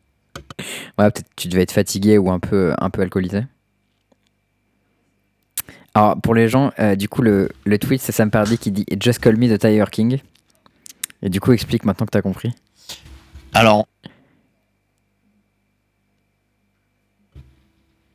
Ouais, 0.99 1.11
peut-être 1.11 1.29
tu 1.35 1.47
devais 1.47 1.61
être 1.61 1.71
fatigué 1.71 2.17
ou 2.17 2.31
un 2.31 2.39
peu, 2.39 2.73
un 2.79 2.89
peu 2.89 3.03
alcoolisé. 3.03 3.43
Alors, 5.93 6.19
pour 6.21 6.33
les 6.33 6.47
gens, 6.47 6.71
euh, 6.79 6.95
du 6.95 7.07
coup, 7.09 7.21
le, 7.21 7.49
le 7.65 7.77
tweet, 7.77 8.01
c'est 8.01 8.11
Sam 8.11 8.31
Pardy 8.31 8.57
qui 8.57 8.71
dit 8.71 8.85
Just 8.99 9.19
call 9.19 9.37
me 9.37 9.47
the 9.47 9.59
Tiger 9.59 9.85
King. 9.91 10.19
Et 11.21 11.29
du 11.29 11.39
coup, 11.39 11.51
explique 11.51 11.85
maintenant 11.85 12.05
que 12.05 12.11
t'as 12.11 12.21
compris. 12.21 12.51
Alors. 13.53 13.87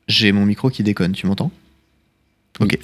J'ai 0.09 0.33
mon 0.33 0.45
micro 0.45 0.70
qui 0.70 0.83
déconne, 0.83 1.12
tu 1.12 1.27
m'entends 1.27 1.51
Ok. 2.61 2.79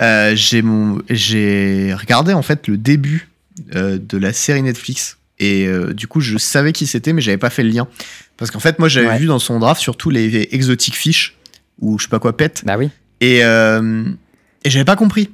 Euh, 0.00 0.34
j'ai 0.34 0.62
mon, 0.62 1.02
j'ai 1.10 1.92
regardé 1.94 2.32
en 2.32 2.42
fait 2.42 2.66
le 2.68 2.78
début 2.78 3.28
euh, 3.74 3.98
de 4.00 4.16
la 4.16 4.32
série 4.32 4.62
Netflix 4.62 5.18
et 5.38 5.66
euh, 5.66 5.92
du 5.92 6.06
coup 6.06 6.20
je 6.20 6.38
savais 6.38 6.72
qui 6.72 6.86
c'était 6.86 7.12
mais 7.12 7.20
j'avais 7.20 7.36
pas 7.36 7.50
fait 7.50 7.62
le 7.62 7.68
lien 7.70 7.86
parce 8.38 8.50
qu'en 8.50 8.60
fait 8.60 8.78
moi 8.78 8.88
j'avais 8.88 9.08
Ouais. 9.08 9.18
vu 9.18 9.26
dans 9.26 9.38
son 9.38 9.58
draft 9.58 9.80
surtout 9.82 10.08
les 10.08 10.48
exotic 10.52 10.94
fish 10.94 11.36
ou 11.80 11.98
je 11.98 12.04
sais 12.04 12.08
pas 12.08 12.18
quoi 12.18 12.34
pet 12.36 12.62
Bah 12.64 12.78
oui. 12.78 12.88
et 13.20 13.40
et 13.40 14.70
j'avais 14.70 14.84
pas 14.86 14.96
compris. 14.96 15.28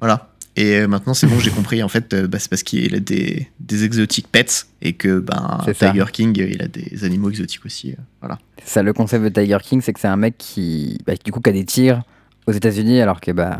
Voilà. 0.00 0.31
Et 0.56 0.76
euh, 0.76 0.86
maintenant 0.86 1.14
c'est 1.14 1.26
bon 1.26 1.38
j'ai 1.38 1.50
compris 1.50 1.82
en 1.82 1.88
fait 1.88 2.12
euh, 2.12 2.28
bah, 2.28 2.38
c'est 2.38 2.50
parce 2.50 2.62
qu'il 2.62 2.94
a 2.94 3.00
des, 3.00 3.48
des 3.58 3.84
exotiques 3.84 4.28
pets 4.30 4.66
et 4.82 4.92
que 4.92 5.18
ben. 5.18 5.60
Tiger 5.64 6.04
King 6.12 6.38
euh, 6.40 6.48
il 6.50 6.62
a 6.62 6.68
des 6.68 7.04
animaux 7.04 7.30
exotiques 7.30 7.64
aussi. 7.64 7.94
voilà. 8.20 8.38
Ça, 8.64 8.82
le 8.82 8.92
concept 8.92 9.24
de 9.24 9.28
Tiger 9.30 9.58
King, 9.62 9.80
c'est 9.80 9.92
que 9.92 10.00
c'est 10.00 10.08
un 10.08 10.16
mec 10.16 10.36
qui, 10.38 10.98
bah, 11.06 11.14
du 11.22 11.32
coup, 11.32 11.40
qui 11.40 11.50
a 11.50 11.52
des 11.52 11.64
tigres 11.64 12.02
aux 12.46 12.52
États-Unis, 12.52 13.00
alors 13.00 13.20
que 13.20 13.32
bah, 13.32 13.58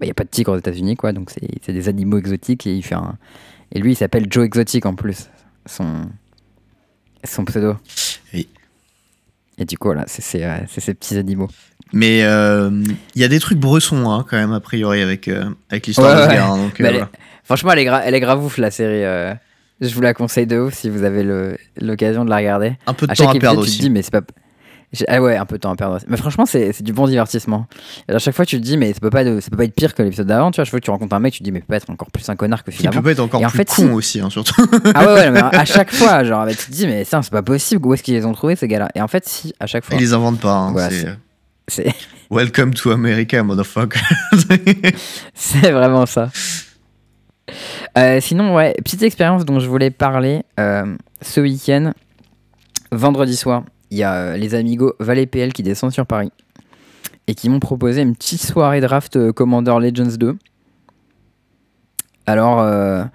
il 0.00 0.08
y 0.08 0.10
a 0.10 0.14
pas 0.14 0.24
de 0.24 0.28
tigres 0.28 0.52
aux 0.52 0.58
États-Unis, 0.58 0.96
quoi. 0.96 1.12
Donc 1.12 1.30
c'est 1.30 1.72
des 1.72 1.88
animaux 1.88 2.18
exotiques 2.18 2.66
et 2.66 2.74
il 2.74 2.82
fait 2.82 2.94
un. 2.94 3.18
Et 3.72 3.80
lui, 3.80 3.92
il 3.92 3.96
s'appelle 3.96 4.26
Joe 4.30 4.44
Exotic 4.46 4.86
en 4.86 4.94
plus, 4.94 5.28
son 5.66 6.08
son 7.24 7.44
pseudo. 7.44 7.76
Oui. 8.32 8.48
Et 9.58 9.64
du 9.64 9.78
coup, 9.78 9.88
voilà, 9.88 10.04
c'est 10.06 10.22
ces 10.22 10.94
petits 10.94 11.16
animaux. 11.16 11.48
Mais 11.92 12.22
euh, 12.24 12.70
il 13.14 13.20
y 13.20 13.24
a 13.24 13.28
des 13.28 13.38
trucs 13.40 13.58
bressons 13.58 14.10
hein, 14.10 14.24
quand 14.28 14.36
même 14.36 14.52
a 14.52 14.60
priori 14.60 15.00
avec 15.00 15.28
euh, 15.28 15.44
avec 15.70 15.86
l'histoire 15.86 16.16
Ouais, 16.16 16.26
de 16.26 16.32
ouais. 16.32 16.38
hein, 16.38 16.56
donc, 16.56 16.80
euh, 16.80 16.84
elle, 16.84 16.86
est- 16.86 16.98
voilà. 16.98 17.10
franchement, 17.44 17.72
elle 17.72 17.78
est, 17.80 17.84
gra- 17.84 18.02
elle 18.04 18.14
est 18.14 18.20
grave 18.20 18.44
ouf 18.44 18.58
la 18.58 18.70
série. 18.70 19.02
Je 19.80 19.92
vous 19.94 20.00
la 20.00 20.14
conseille 20.14 20.46
de 20.46 20.58
ouf 20.58 20.74
si 20.74 20.88
vous 20.88 21.02
avez 21.04 21.22
le- 21.22 21.56
l'occasion 21.80 22.24
de 22.24 22.30
la 22.30 22.36
regarder. 22.36 22.74
Un 22.86 22.94
peu 22.94 23.06
de 23.06 23.12
à 23.12 23.14
temps 23.14 23.28
à 23.28 23.32
perdre 23.32 23.60
épisode, 23.60 23.64
tu 23.64 23.70
te 23.70 23.70
aussi. 23.70 23.80
dis, 23.80 23.90
mais 23.90 24.02
c'est 24.02 24.10
pas. 24.12 24.20
Ah 25.08 25.20
ouais, 25.20 25.36
un 25.36 25.44
peu 25.44 25.56
de 25.56 25.60
temps 25.60 25.72
à 25.72 25.76
perdre. 25.76 25.96
aussi. 25.96 26.06
Mais 26.08 26.16
franchement, 26.16 26.46
c'est 26.46 26.80
du 26.82 26.92
bon 26.92 27.08
divertissement. 27.08 27.66
Et 28.08 28.12
à 28.12 28.18
chaque 28.20 28.34
fois, 28.36 28.46
tu 28.46 28.56
te 28.58 28.62
dis, 28.64 28.76
mais 28.76 28.92
ça 28.92 29.00
peut 29.00 29.10
pas, 29.10 29.24
de- 29.24 29.40
ça 29.40 29.50
peut 29.50 29.56
pas 29.56 29.64
être 29.64 29.74
pire 29.74 29.92
que 29.94 30.02
l'épisode 30.04 30.28
d'avant. 30.28 30.52
Tu 30.52 30.56
vois, 30.56 30.64
chaque 30.64 30.70
fois 30.70 30.78
que 30.80 30.84
tu 30.84 30.90
rencontres 30.92 31.14
un 31.16 31.18
mec, 31.18 31.32
tu 31.32 31.40
te 31.40 31.44
dis, 31.44 31.50
mais 31.50 31.58
il 31.58 31.62
peut 31.62 31.72
pas 31.72 31.76
être 31.78 31.90
encore 31.90 32.10
plus 32.12 32.28
un 32.28 32.36
connard 32.36 32.62
que 32.62 32.70
Il 32.70 32.74
finalement. 32.76 33.00
peut 33.00 33.04
pas 33.06 33.10
être 33.12 33.20
encore 33.20 33.40
Et 33.40 33.44
en 33.44 33.48
plus 33.48 33.58
fait, 33.58 33.64
con 33.68 33.74
si. 33.74 33.90
aussi 33.90 34.20
hein, 34.20 34.30
surtout. 34.30 34.54
ah 34.94 35.04
ouais, 35.06 35.12
ouais, 35.14 35.30
mais 35.32 35.40
à 35.52 35.64
chaque 35.64 35.92
fois, 35.92 36.22
genre, 36.22 36.46
tu 36.48 36.56
te 36.56 36.70
dis, 36.70 36.86
mais 36.86 37.02
ça, 37.04 37.20
c'est 37.22 37.32
pas 37.32 37.42
possible. 37.42 37.84
Où 37.84 37.92
est-ce 37.94 38.04
qu'ils 38.04 38.14
les 38.14 38.24
ont 38.24 38.32
trouvés, 38.32 38.54
ces 38.54 38.68
gars-là? 38.68 38.88
Et 38.94 39.00
en 39.02 39.08
fait, 39.08 39.26
si, 39.26 39.52
à 39.58 39.66
chaque 39.66 39.84
fois. 39.84 39.96
Ils 39.96 40.00
les 40.00 40.12
inventent 40.14 40.40
pas. 40.40 40.54
hein, 40.54 40.72
Welcome 42.30 42.74
to 42.74 42.90
America, 42.90 43.42
motherfucker. 43.42 44.00
c'est 45.34 45.70
vraiment 45.70 46.06
ça. 46.06 46.30
Euh, 47.96 48.20
sinon, 48.20 48.54
ouais, 48.54 48.74
petite 48.84 49.02
expérience 49.02 49.44
dont 49.44 49.60
je 49.60 49.68
voulais 49.68 49.90
parler 49.90 50.42
euh, 50.58 50.96
ce 51.22 51.40
week-end, 51.40 51.92
vendredi 52.92 53.36
soir, 53.36 53.64
il 53.90 53.98
y 53.98 54.02
a 54.02 54.14
euh, 54.14 54.36
les 54.36 54.54
amigos 54.54 54.94
Valet 54.98 55.26
PL 55.26 55.52
qui 55.52 55.62
descendent 55.62 55.92
sur 55.92 56.06
Paris 56.06 56.32
et 57.26 57.34
qui 57.34 57.48
m'ont 57.48 57.60
proposé 57.60 58.02
une 58.02 58.14
petite 58.14 58.42
soirée 58.42 58.80
draft 58.80 59.32
Commander 59.32 59.76
Legends 59.80 60.16
2. 60.18 60.36
Alors, 62.26 63.08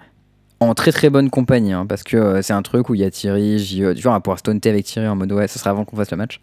en 0.60 0.74
très 0.74 0.92
très 0.92 1.08
bonne 1.08 1.30
compagnie, 1.30 1.72
hein, 1.72 1.86
parce 1.86 2.02
que 2.02 2.18
euh, 2.18 2.42
c'est 2.42 2.52
un 2.52 2.60
truc 2.60 2.90
où 2.90 2.94
il 2.94 3.00
y 3.00 3.04
a 3.04 3.10
Thierry, 3.10 3.58
JE, 3.58 3.94
tu 3.94 4.02
vois, 4.02 4.12
on 4.12 4.14
va 4.14 4.20
pouvoir 4.20 4.38
se 4.38 4.42
taunter 4.42 4.68
avec 4.68 4.84
Thierry 4.84 5.08
en 5.08 5.16
mode 5.16 5.32
ouais, 5.32 5.48
ce 5.48 5.58
sera 5.58 5.70
avant 5.70 5.86
qu'on 5.86 5.96
fasse 5.96 6.10
le 6.10 6.18
match. 6.18 6.38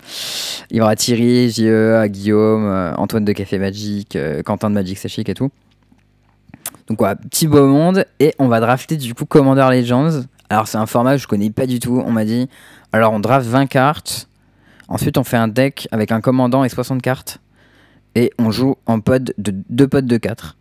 Il 0.71 0.77
y 0.77 0.81
aura 0.81 0.95
Thierry, 0.95 1.51
JE, 1.51 2.07
Guillaume, 2.07 2.65
euh, 2.65 2.95
Antoine 2.95 3.25
de 3.25 3.31
Café 3.31 3.59
Magic, 3.59 4.15
euh, 4.15 4.41
Quentin 4.41 4.71
de 4.71 4.75
Magic 4.75 4.97
C'est 4.97 5.07
Chic 5.07 5.29
et 5.29 5.35
tout. 5.35 5.51
Donc 6.87 6.97
voilà, 6.97 7.15
petit 7.15 7.47
beau 7.47 7.67
monde. 7.67 8.05
Et 8.19 8.33
on 8.39 8.47
va 8.47 8.59
drafter 8.59 8.97
du 8.97 9.13
coup 9.13 9.25
Commander 9.25 9.67
Legends. 9.69 10.23
Alors 10.49 10.67
c'est 10.67 10.77
un 10.77 10.87
format 10.87 11.15
que 11.15 11.21
je 11.21 11.27
connais 11.27 11.51
pas 11.51 11.67
du 11.67 11.79
tout. 11.79 12.01
On 12.03 12.11
m'a 12.11 12.25
dit, 12.25 12.49
alors 12.91 13.13
on 13.13 13.19
draft 13.19 13.45
20 13.45 13.67
cartes. 13.67 14.29
Ensuite 14.87 15.17
on 15.19 15.23
fait 15.23 15.37
un 15.37 15.47
deck 15.47 15.87
avec 15.91 16.11
un 16.11 16.21
commandant 16.21 16.63
et 16.63 16.69
60 16.69 17.03
cartes. 17.03 17.39
Et 18.15 18.31
on 18.39 18.49
joue 18.49 18.77
en 18.87 18.99
pod 18.99 19.33
de 19.37 19.53
2 19.69 19.87
pods 19.87 20.01
de 20.01 20.17
4. 20.17 20.57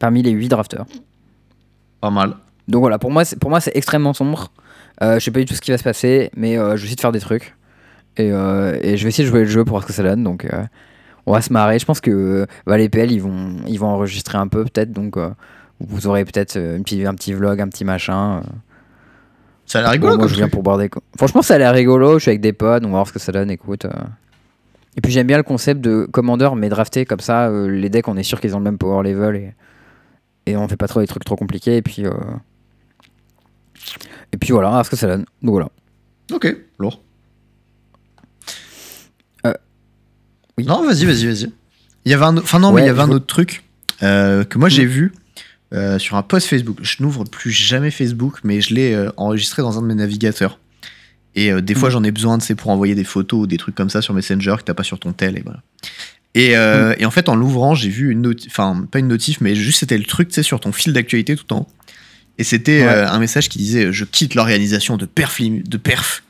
Parmi 0.00 0.22
les 0.22 0.30
8 0.32 0.48
drafteurs. 0.48 0.86
pas 2.00 2.10
mal. 2.10 2.36
Donc 2.70 2.80
voilà, 2.80 2.98
pour 2.98 3.10
moi 3.10 3.24
c'est, 3.24 3.38
pour 3.38 3.50
moi, 3.50 3.60
c'est 3.60 3.76
extrêmement 3.76 4.12
sombre. 4.14 4.52
Euh, 5.02 5.18
je 5.18 5.24
sais 5.24 5.30
pas 5.30 5.40
du 5.40 5.46
tout 5.46 5.54
ce 5.54 5.60
qui 5.60 5.70
va 5.70 5.78
se 5.78 5.82
passer, 5.82 6.30
mais 6.36 6.56
euh, 6.58 6.76
je 6.76 6.82
vais 6.82 6.84
essayer 6.84 6.96
de 6.96 7.00
faire 7.00 7.12
des 7.12 7.20
trucs. 7.20 7.56
Et, 8.16 8.30
euh, 8.32 8.78
et 8.82 8.96
je 8.96 9.02
vais 9.04 9.08
essayer 9.08 9.24
de 9.24 9.30
jouer 9.30 9.40
le 9.40 9.46
jeu 9.50 9.64
pour 9.64 9.72
voir 9.72 9.82
ce 9.82 9.88
que 9.88 9.92
ça 9.94 10.02
donne. 10.02 10.22
Donc 10.22 10.46
on 11.26 11.32
va 11.32 11.40
se 11.40 11.52
marrer. 11.52 11.78
Je 11.78 11.86
pense 11.86 12.00
que 12.00 12.46
bah, 12.66 12.76
les 12.76 12.88
PL 12.88 13.10
ils 13.10 13.20
vont, 13.22 13.56
ils 13.66 13.78
vont 13.78 13.86
enregistrer 13.88 14.36
un 14.38 14.46
peu 14.48 14.64
peut-être. 14.64 14.92
Donc 14.92 15.16
vous 15.80 16.06
aurez 16.06 16.24
peut-être 16.24 16.56
une 16.56 16.82
petite- 16.82 17.06
un 17.06 17.14
petit 17.14 17.32
vlog, 17.32 17.60
un 17.60 17.68
petit 17.68 17.84
machin. 17.84 18.42
Ça 19.64 19.78
a 19.78 19.82
l'air 19.82 19.90
rigolo 19.92 20.16
moi 20.18 20.26
je 20.26 20.34
viens 20.34 20.44
truc. 20.46 20.52
pour 20.54 20.62
boire 20.62 20.76
des. 20.78 20.90
Franchement 21.16 21.42
ça 21.42 21.54
a 21.54 21.58
l'air 21.58 21.72
rigolo. 21.72 22.18
Je 22.18 22.22
suis 22.24 22.28
avec 22.30 22.40
des 22.40 22.52
potes, 22.52 22.82
on 22.84 22.88
va 22.88 22.94
voir 22.96 23.08
ce 23.08 23.12
que 23.12 23.18
ça 23.20 23.32
donne. 23.32 23.50
Écoute. 23.50 23.86
Et 24.96 25.00
puis 25.00 25.12
j'aime 25.12 25.26
bien 25.28 25.36
le 25.38 25.44
concept 25.44 25.80
de 25.80 26.06
Commander, 26.12 26.50
mais 26.56 26.68
drafté 26.68 27.06
comme 27.06 27.20
ça. 27.20 27.48
les 27.50 27.88
decks 27.88 28.08
on 28.08 28.16
est 28.16 28.22
sûr 28.24 28.40
qu'ils 28.40 28.54
ont 28.54 28.58
le 28.58 28.64
même 28.64 28.78
power 28.78 29.02
level. 29.08 29.36
Et, 29.36 29.54
et 30.46 30.56
on 30.56 30.68
fait 30.68 30.76
pas 30.76 30.88
trop 30.88 31.00
des 31.00 31.06
trucs 31.06 31.24
trop 31.24 31.36
compliqués. 31.36 31.76
Et 31.78 31.82
puis. 31.82 32.04
Et 34.32 34.36
puis 34.36 34.52
voilà, 34.52 34.68
voir 34.70 34.84
ce 34.84 34.90
que 34.90 34.96
ça 34.96 35.06
donne. 35.06 35.24
Donc 35.42 35.52
voilà. 35.52 35.68
Ok, 36.32 36.54
lourd. 36.78 37.02
Euh, 39.46 39.52
oui. 40.58 40.64
Non, 40.64 40.84
vas-y, 40.86 41.04
vas-y, 41.04 41.26
vas-y. 41.26 41.50
Il 42.04 42.10
y 42.10 42.14
avait 42.14 42.24
un, 42.24 42.36
enfin 42.38 42.58
non, 42.58 42.72
mais 42.72 42.82
il 42.82 42.86
y 42.86 42.88
avait 42.88 43.00
un 43.02 43.10
autre 43.10 43.26
truc 43.26 43.64
euh, 44.02 44.44
que 44.44 44.56
moi 44.58 44.68
j'ai 44.68 44.84
Mm. 44.86 44.88
vu 44.88 45.12
euh, 45.74 45.98
sur 45.98 46.16
un 46.16 46.22
post 46.22 46.46
Facebook. 46.46 46.78
Je 46.82 47.02
n'ouvre 47.02 47.24
plus 47.24 47.50
jamais 47.50 47.90
Facebook, 47.90 48.38
mais 48.44 48.60
je 48.60 48.74
l'ai 48.74 49.08
enregistré 49.16 49.62
dans 49.62 49.78
un 49.78 49.82
de 49.82 49.86
mes 49.86 49.94
navigateurs. 49.94 50.58
Et 51.36 51.52
des 51.62 51.74
fois, 51.74 51.90
Mm. 51.90 51.92
j'en 51.92 52.04
ai 52.04 52.10
besoin, 52.10 52.38
de 52.38 52.42
c'est 52.42 52.54
pour 52.56 52.70
envoyer 52.70 52.94
des 52.94 53.04
photos 53.04 53.42
ou 53.42 53.46
des 53.46 53.56
trucs 53.56 53.74
comme 53.74 53.90
ça 53.90 54.02
sur 54.02 54.14
Messenger 54.14 54.56
que 54.58 54.62
t'as 54.64 54.74
pas 54.74 54.82
sur 54.82 54.98
ton 54.98 55.12
tel 55.12 55.36
et 55.38 55.42
voilà. 55.42 55.62
Et, 56.34 56.50
et 56.52 57.04
en 57.06 57.10
fait, 57.10 57.28
en 57.28 57.34
l'ouvrant, 57.36 57.74
j'ai 57.74 57.88
vu 57.88 58.10
une 58.12 58.22
notif, 58.22 58.50
enfin, 58.52 58.86
pas 58.90 58.98
une 59.00 59.08
notif, 59.08 59.40
mais 59.40 59.54
juste 59.54 59.80
c'était 59.80 59.98
le 59.98 60.04
truc, 60.04 60.28
tu 60.28 60.34
sais, 60.34 60.42
sur 60.44 60.60
ton 60.60 60.70
fil 60.72 60.92
d'actualité 60.92 61.34
tout 61.36 61.42
le 61.44 61.48
temps. 61.48 61.68
Et 62.40 62.44
c'était 62.44 62.80
Ouais. 62.82 62.88
euh, 62.88 63.06
un 63.08 63.18
message 63.18 63.48
qui 63.50 63.58
disait 63.58 63.92
Je 63.92 64.04
quitte 64.06 64.34
l'organisation 64.34 64.96
de 64.96 65.04
perf. 65.04 65.40
De 65.42 65.76
perf. 65.76 66.22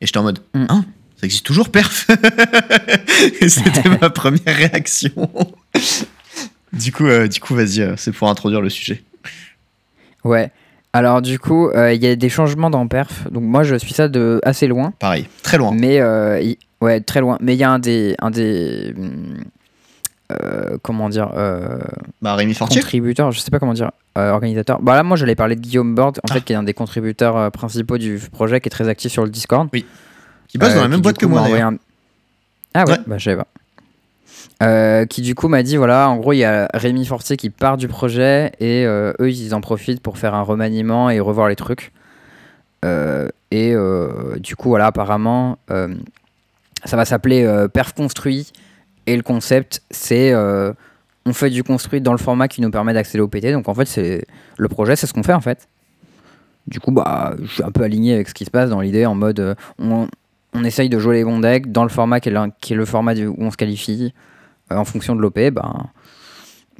Et 0.00 0.06
j'étais 0.06 0.18
en 0.18 0.22
mode 0.24 0.40
Mm. 0.54 0.66
Hein 0.68 0.84
Ça 1.18 1.24
existe 1.24 1.46
toujours 1.46 1.70
perf? 1.70 2.06
Et 3.40 3.48
c'était 3.48 3.88
ma 4.00 4.10
première 4.10 4.54
réaction. 4.54 5.30
du 6.72 6.92
coup, 6.92 7.06
euh, 7.06 7.26
du 7.26 7.40
coup 7.40 7.54
vas-y, 7.54 7.80
euh, 7.80 7.94
c'est 7.96 8.12
pour 8.12 8.28
introduire 8.28 8.60
le 8.60 8.68
sujet. 8.68 9.02
Ouais. 10.24 10.50
Alors 10.92 11.22
du 11.22 11.38
coup, 11.38 11.70
il 11.74 12.02
y 12.02 12.06
a 12.06 12.16
des 12.16 12.28
changements 12.28 12.70
dans 12.70 12.86
Perf. 12.88 13.30
Donc 13.30 13.42
moi, 13.42 13.62
je 13.64 13.76
suis 13.76 13.92
ça 13.94 14.08
de 14.08 14.40
assez 14.44 14.66
loin. 14.66 14.92
Pareil, 14.98 15.26
très 15.42 15.56
loin. 15.58 15.72
Mais 15.74 15.96
il- 16.42 16.56
ouais, 16.80 17.00
très 17.00 17.20
loin. 17.20 17.36
Mais 17.40 17.54
il 17.54 17.58
y 17.58 17.64
a 17.64 17.70
un 17.70 17.78
des, 17.78 18.14
un 18.18 18.30
des, 18.30 18.94
hum, 18.96 19.44
euh, 20.32 20.76
comment 20.82 21.08
dire, 21.08 21.30
euh, 21.36 21.78
Bah, 22.22 22.34
Rémi 22.34 22.54
Fortier 22.54 22.80
contributeurs. 22.80 23.32
Je 23.32 23.40
sais 23.40 23.50
pas 23.50 23.58
comment 23.58 23.74
dire, 23.74 23.90
euh, 24.18 24.30
organisateurs. 24.32 24.80
Bah 24.82 24.94
là, 24.96 25.02
moi, 25.02 25.16
j'allais 25.16 25.34
parler 25.36 25.54
de 25.56 25.60
Guillaume 25.60 25.94
Bord, 25.94 26.08
en 26.18 26.28
Ah. 26.30 26.34
fait, 26.34 26.40
qui 26.42 26.52
est 26.52 26.56
un 26.56 26.62
des 26.62 26.74
contributeurs 26.74 27.50
principaux 27.52 27.98
du 27.98 28.18
projet, 28.32 28.60
qui 28.60 28.68
est 28.68 28.70
très 28.70 28.88
actif 28.88 29.12
sur 29.12 29.24
le 29.24 29.30
Discord. 29.30 29.68
qui 30.48 30.58
bosse 30.58 30.74
dans 30.74 30.82
la 30.82 30.88
même 30.88 31.00
boîte 31.00 31.18
que 31.18 31.26
moi. 31.26 31.40
un- 31.42 31.76
Ah 32.74 32.84
ouais, 32.84 32.90
Ouais. 32.92 32.98
bah 33.06 33.18
je 33.18 33.24
savais 33.24 33.42
pas. 34.58 35.06
Qui 35.06 35.22
du 35.22 35.34
coup 35.34 35.48
m'a 35.48 35.62
dit 35.62 35.76
voilà 35.76 36.08
en 36.08 36.16
gros 36.16 36.32
il 36.32 36.38
y 36.38 36.44
a 36.44 36.68
Rémi 36.72 37.04
Fortier 37.04 37.36
qui 37.36 37.50
part 37.50 37.76
du 37.76 37.88
projet 37.88 38.52
et 38.60 38.84
eux 38.84 39.14
ils 39.30 39.54
en 39.54 39.60
profitent 39.60 40.00
pour 40.00 40.16
faire 40.18 40.34
un 40.34 40.42
remaniement 40.42 41.10
et 41.10 41.20
revoir 41.20 41.48
les 41.48 41.56
trucs 41.56 41.92
et 42.82 43.74
du 44.38 44.56
coup 44.56 44.68
voilà 44.70 44.86
apparemment 44.86 45.58
ça 46.84 46.96
va 46.96 47.04
s'appeler 47.04 47.66
perf 47.72 47.92
construit 47.92 48.52
et 49.06 49.16
le 49.16 49.22
concept 49.22 49.82
c'est 49.90 50.32
euh, 50.32 50.72
on 51.24 51.32
fait 51.32 51.50
du 51.50 51.62
construit 51.64 52.00
dans 52.00 52.12
le 52.12 52.18
format 52.18 52.48
qui 52.48 52.60
nous 52.60 52.70
permet 52.70 52.92
d'accéder 52.94 53.20
au 53.22 53.28
PT 53.28 53.52
donc 53.52 53.68
en 53.68 53.74
fait 53.74 53.86
c'est 53.86 54.24
le 54.56 54.68
projet 54.68 54.96
c'est 54.96 55.06
ce 55.06 55.12
qu'on 55.14 55.22
fait 55.22 55.32
en 55.32 55.40
fait 55.40 55.68
du 56.66 56.80
coup 56.80 56.90
bah 56.92 57.34
je 57.42 57.46
suis 57.52 57.62
un 57.62 57.70
peu 57.70 57.82
aligné 57.82 58.14
avec 58.14 58.28
ce 58.28 58.34
qui 58.34 58.44
se 58.44 58.50
passe 58.50 58.70
dans 58.70 58.80
l'idée 58.80 59.06
en 59.06 59.14
mode 59.14 59.40
euh, 59.40 59.54
on, 59.78 60.08
on 60.52 60.64
essaye 60.64 60.88
de 60.88 60.98
jouer 60.98 61.16
les 61.16 61.24
bons 61.24 61.40
decks 61.40 61.70
dans 61.70 61.82
le 61.84 61.88
format 61.90 62.20
qui 62.20 62.28
est, 62.28 62.32
le- 62.32 62.50
qui 62.60 62.72
est 62.72 62.76
le 62.76 62.84
format 62.84 63.14
du- 63.14 63.26
où 63.26 63.36
on 63.38 63.50
se 63.50 63.56
qualifie 63.56 64.12
euh, 64.72 64.76
en 64.76 64.84
fonction 64.84 65.14
de 65.14 65.20
l'OP. 65.20 65.38
Ben, 65.52 65.86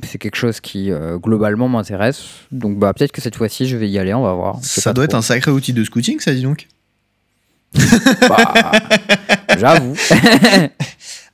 c'est 0.02 0.18
quelque 0.18 0.36
chose 0.36 0.60
qui 0.60 0.90
euh, 0.90 1.18
globalement 1.18 1.68
m'intéresse. 1.68 2.24
Donc 2.52 2.78
bah, 2.78 2.92
peut-être 2.94 3.12
que 3.12 3.20
cette 3.22 3.36
fois-ci 3.36 3.66
je 3.68 3.76
vais 3.76 3.88
y 3.88 3.98
aller, 3.98 4.12
on 4.14 4.22
va 4.22 4.32
voir. 4.32 4.58
Ça 4.62 4.92
doit 4.92 5.04
être 5.04 5.14
un 5.14 5.22
sacré 5.22 5.50
outil 5.50 5.72
de 5.72 5.84
scouting, 5.84 6.18
ça, 6.20 6.32
dis 6.34 6.42
donc. 6.42 6.66
Bah, 8.28 8.72
J'avoue. 9.58 9.94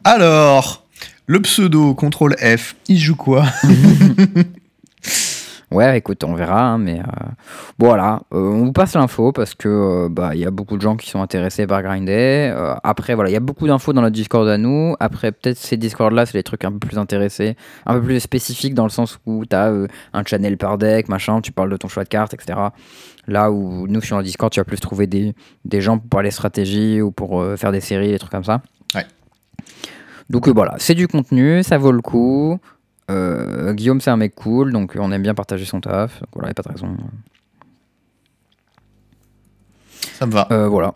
Alors, 0.04 0.81
le 1.32 1.40
pseudo, 1.40 1.94
contrôle 1.94 2.36
F, 2.36 2.76
il 2.88 2.98
joue 2.98 3.16
quoi? 3.16 3.44
Ouais, 5.70 5.96
écoute, 5.96 6.22
on 6.22 6.34
verra. 6.34 6.60
hein, 6.72 6.76
mais 6.76 6.98
euh, 7.00 7.02
voilà, 7.78 8.20
Euh, 8.34 8.36
on 8.40 8.66
vous 8.66 8.72
passe 8.72 8.92
l'info 8.94 9.32
parce 9.32 9.54
que 9.54 9.68
euh, 9.68 10.08
bah 10.10 10.32
il 10.34 10.40
y 10.42 10.44
a 10.44 10.50
beaucoup 10.50 10.76
de 10.76 10.82
gens 10.82 10.96
qui 10.96 11.08
sont 11.08 11.22
intéressés 11.22 11.66
par 11.66 11.82
grinder. 11.82 12.52
Euh, 12.54 12.74
après, 12.84 13.14
voilà, 13.14 13.30
il 13.30 13.32
y 13.32 13.36
a 13.36 13.40
beaucoup 13.40 13.66
d'infos 13.66 13.94
dans 13.94 14.02
notre 14.02 14.12
Discord 14.14 14.46
à 14.46 14.58
nous. 14.58 14.94
Après, 15.00 15.32
peut-être 15.32 15.56
ces 15.56 15.78
Discord-là, 15.78 16.26
c'est 16.26 16.36
des 16.36 16.42
trucs 16.42 16.66
un 16.66 16.72
peu 16.72 16.78
plus 16.78 16.98
intéressés, 16.98 17.56
un 17.86 17.94
peu 17.94 18.02
plus 18.02 18.20
spécifiques 18.20 18.74
dans 18.74 18.84
le 18.84 18.90
sens 18.90 19.18
où 19.24 19.46
tu 19.46 19.56
as 19.56 19.72
un 20.12 20.24
channel 20.26 20.58
par 20.58 20.76
deck, 20.76 21.08
machin, 21.08 21.40
tu 21.40 21.52
parles 21.52 21.70
de 21.70 21.78
ton 21.78 21.88
choix 21.88 22.04
de 22.04 22.10
cartes, 22.10 22.34
etc. 22.34 22.58
Là 23.26 23.50
où 23.50 23.86
nous, 23.88 24.02
sur 24.02 24.18
le 24.18 24.24
Discord, 24.24 24.52
tu 24.52 24.60
vas 24.60 24.64
plus 24.64 24.78
trouver 24.78 25.06
des, 25.06 25.34
des 25.64 25.80
gens 25.80 25.96
pour 25.96 26.10
parler 26.10 26.30
stratégie 26.30 27.00
ou 27.00 27.12
pour 27.12 27.42
faire 27.56 27.72
des 27.72 27.80
séries, 27.80 28.10
des 28.10 28.18
trucs 28.18 28.32
comme 28.32 28.44
ça. 28.44 28.60
Ouais. 28.94 29.06
Donc 30.32 30.48
euh, 30.48 30.52
voilà, 30.52 30.74
c'est 30.78 30.94
du 30.94 31.06
contenu, 31.06 31.62
ça 31.62 31.76
vaut 31.78 31.92
le 31.92 32.00
coup. 32.00 32.58
Euh, 33.10 33.72
Guillaume, 33.74 34.00
c'est 34.00 34.10
un 34.10 34.16
mec 34.16 34.34
cool, 34.34 34.72
donc 34.72 34.94
on 34.98 35.12
aime 35.12 35.22
bien 35.22 35.34
partager 35.34 35.64
son 35.66 35.80
taf. 35.80 36.18
Donc 36.20 36.28
voilà, 36.32 36.48
y 36.48 36.50
a 36.50 36.54
pas 36.54 36.62
de 36.62 36.68
raison. 36.68 36.96
Ça 40.14 40.26
me 40.26 40.32
va. 40.32 40.48
Euh, 40.50 40.68
voilà. 40.68 40.94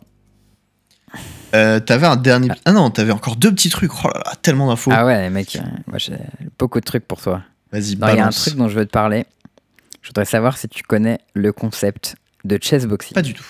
T'avais 1.52 2.06
un 2.06 2.16
dernier. 2.16 2.50
Ah 2.64 2.72
non, 2.72 2.90
t'avais 2.90 3.12
encore 3.12 3.36
deux 3.36 3.50
petits 3.52 3.70
trucs. 3.70 3.92
Oh 4.04 4.08
là 4.08 4.22
là, 4.24 4.32
tellement 4.42 4.68
d'infos. 4.68 4.90
Ah 4.94 5.06
ouais, 5.06 5.30
mec, 5.30 5.58
moi 5.86 5.98
j'ai 5.98 6.18
beaucoup 6.58 6.80
de 6.80 6.84
trucs 6.84 7.06
pour 7.06 7.20
toi. 7.20 7.42
Vas-y, 7.72 7.92
Il 7.92 7.98
y 7.98 8.02
a 8.04 8.26
un 8.26 8.30
truc 8.30 8.56
dont 8.56 8.68
je 8.68 8.78
veux 8.78 8.86
te 8.86 8.90
parler. 8.90 9.26
Je 10.02 10.08
voudrais 10.08 10.24
savoir 10.24 10.56
si 10.56 10.68
tu 10.68 10.82
connais 10.82 11.18
le 11.34 11.52
concept 11.52 12.16
de 12.44 12.58
chessboxing. 12.60 13.14
Pas 13.14 13.22
du 13.22 13.34
tout. 13.34 13.44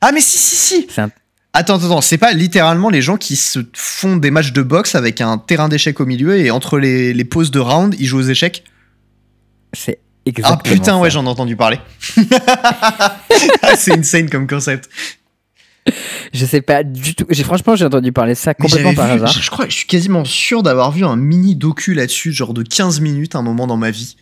Ah, 0.00 0.12
mais 0.12 0.20
si, 0.20 0.36
si, 0.38 0.56
si 0.56 0.86
C'est 0.90 1.00
un- 1.00 1.10
Attends, 1.58 1.76
attends, 1.76 2.00
c'est 2.02 2.18
pas 2.18 2.32
littéralement 2.32 2.90
les 2.90 3.00
gens 3.00 3.16
qui 3.16 3.34
se 3.36 3.60
font 3.72 4.16
des 4.16 4.30
matchs 4.30 4.52
de 4.52 4.60
boxe 4.62 4.94
avec 4.94 5.20
un 5.22 5.38
terrain 5.38 5.68
d'échecs 5.68 5.98
au 6.00 6.04
milieu 6.06 6.36
et 6.38 6.50
entre 6.50 6.78
les, 6.78 7.14
les 7.14 7.24
pauses 7.24 7.50
de 7.50 7.58
round, 7.60 7.94
ils 7.98 8.06
jouent 8.06 8.18
aux 8.18 8.22
échecs 8.28 8.62
C'est 9.72 10.00
exactement 10.26 10.60
Ah 10.64 10.68
putain, 10.68 10.84
ça. 10.92 10.96
ouais, 10.98 11.10
j'en 11.10 11.24
ai 11.24 11.28
entendu 11.28 11.56
parler. 11.56 11.78
Ah, 13.62 13.74
c'est 13.76 13.92
insane 13.98 14.28
comme 14.30 14.46
concept. 14.46 14.88
Je 16.32 16.44
sais 16.44 16.60
pas 16.62 16.82
du 16.82 17.14
tout. 17.14 17.26
J'ai 17.30 17.42
franchement 17.44 17.76
j'ai 17.76 17.84
entendu 17.84 18.12
parler 18.12 18.34
ça 18.34 18.54
complètement 18.54 18.94
par 18.94 19.06
vu- 19.06 19.12
hasard. 19.14 19.28
Je, 19.32 19.40
je 19.40 19.50
crois, 19.50 19.66
je 19.68 19.74
suis 19.74 19.86
quasiment 19.86 20.24
sûr 20.24 20.62
d'avoir 20.62 20.90
vu 20.92 21.04
un 21.04 21.16
mini 21.16 21.54
docu 21.56 21.94
là-dessus, 21.94 22.32
genre 22.32 22.54
de 22.54 22.62
15 22.62 23.00
minutes, 23.00 23.34
un 23.34 23.42
moment 23.42 23.66
dans 23.66 23.76
ma 23.76 23.90
vie. 23.90 24.16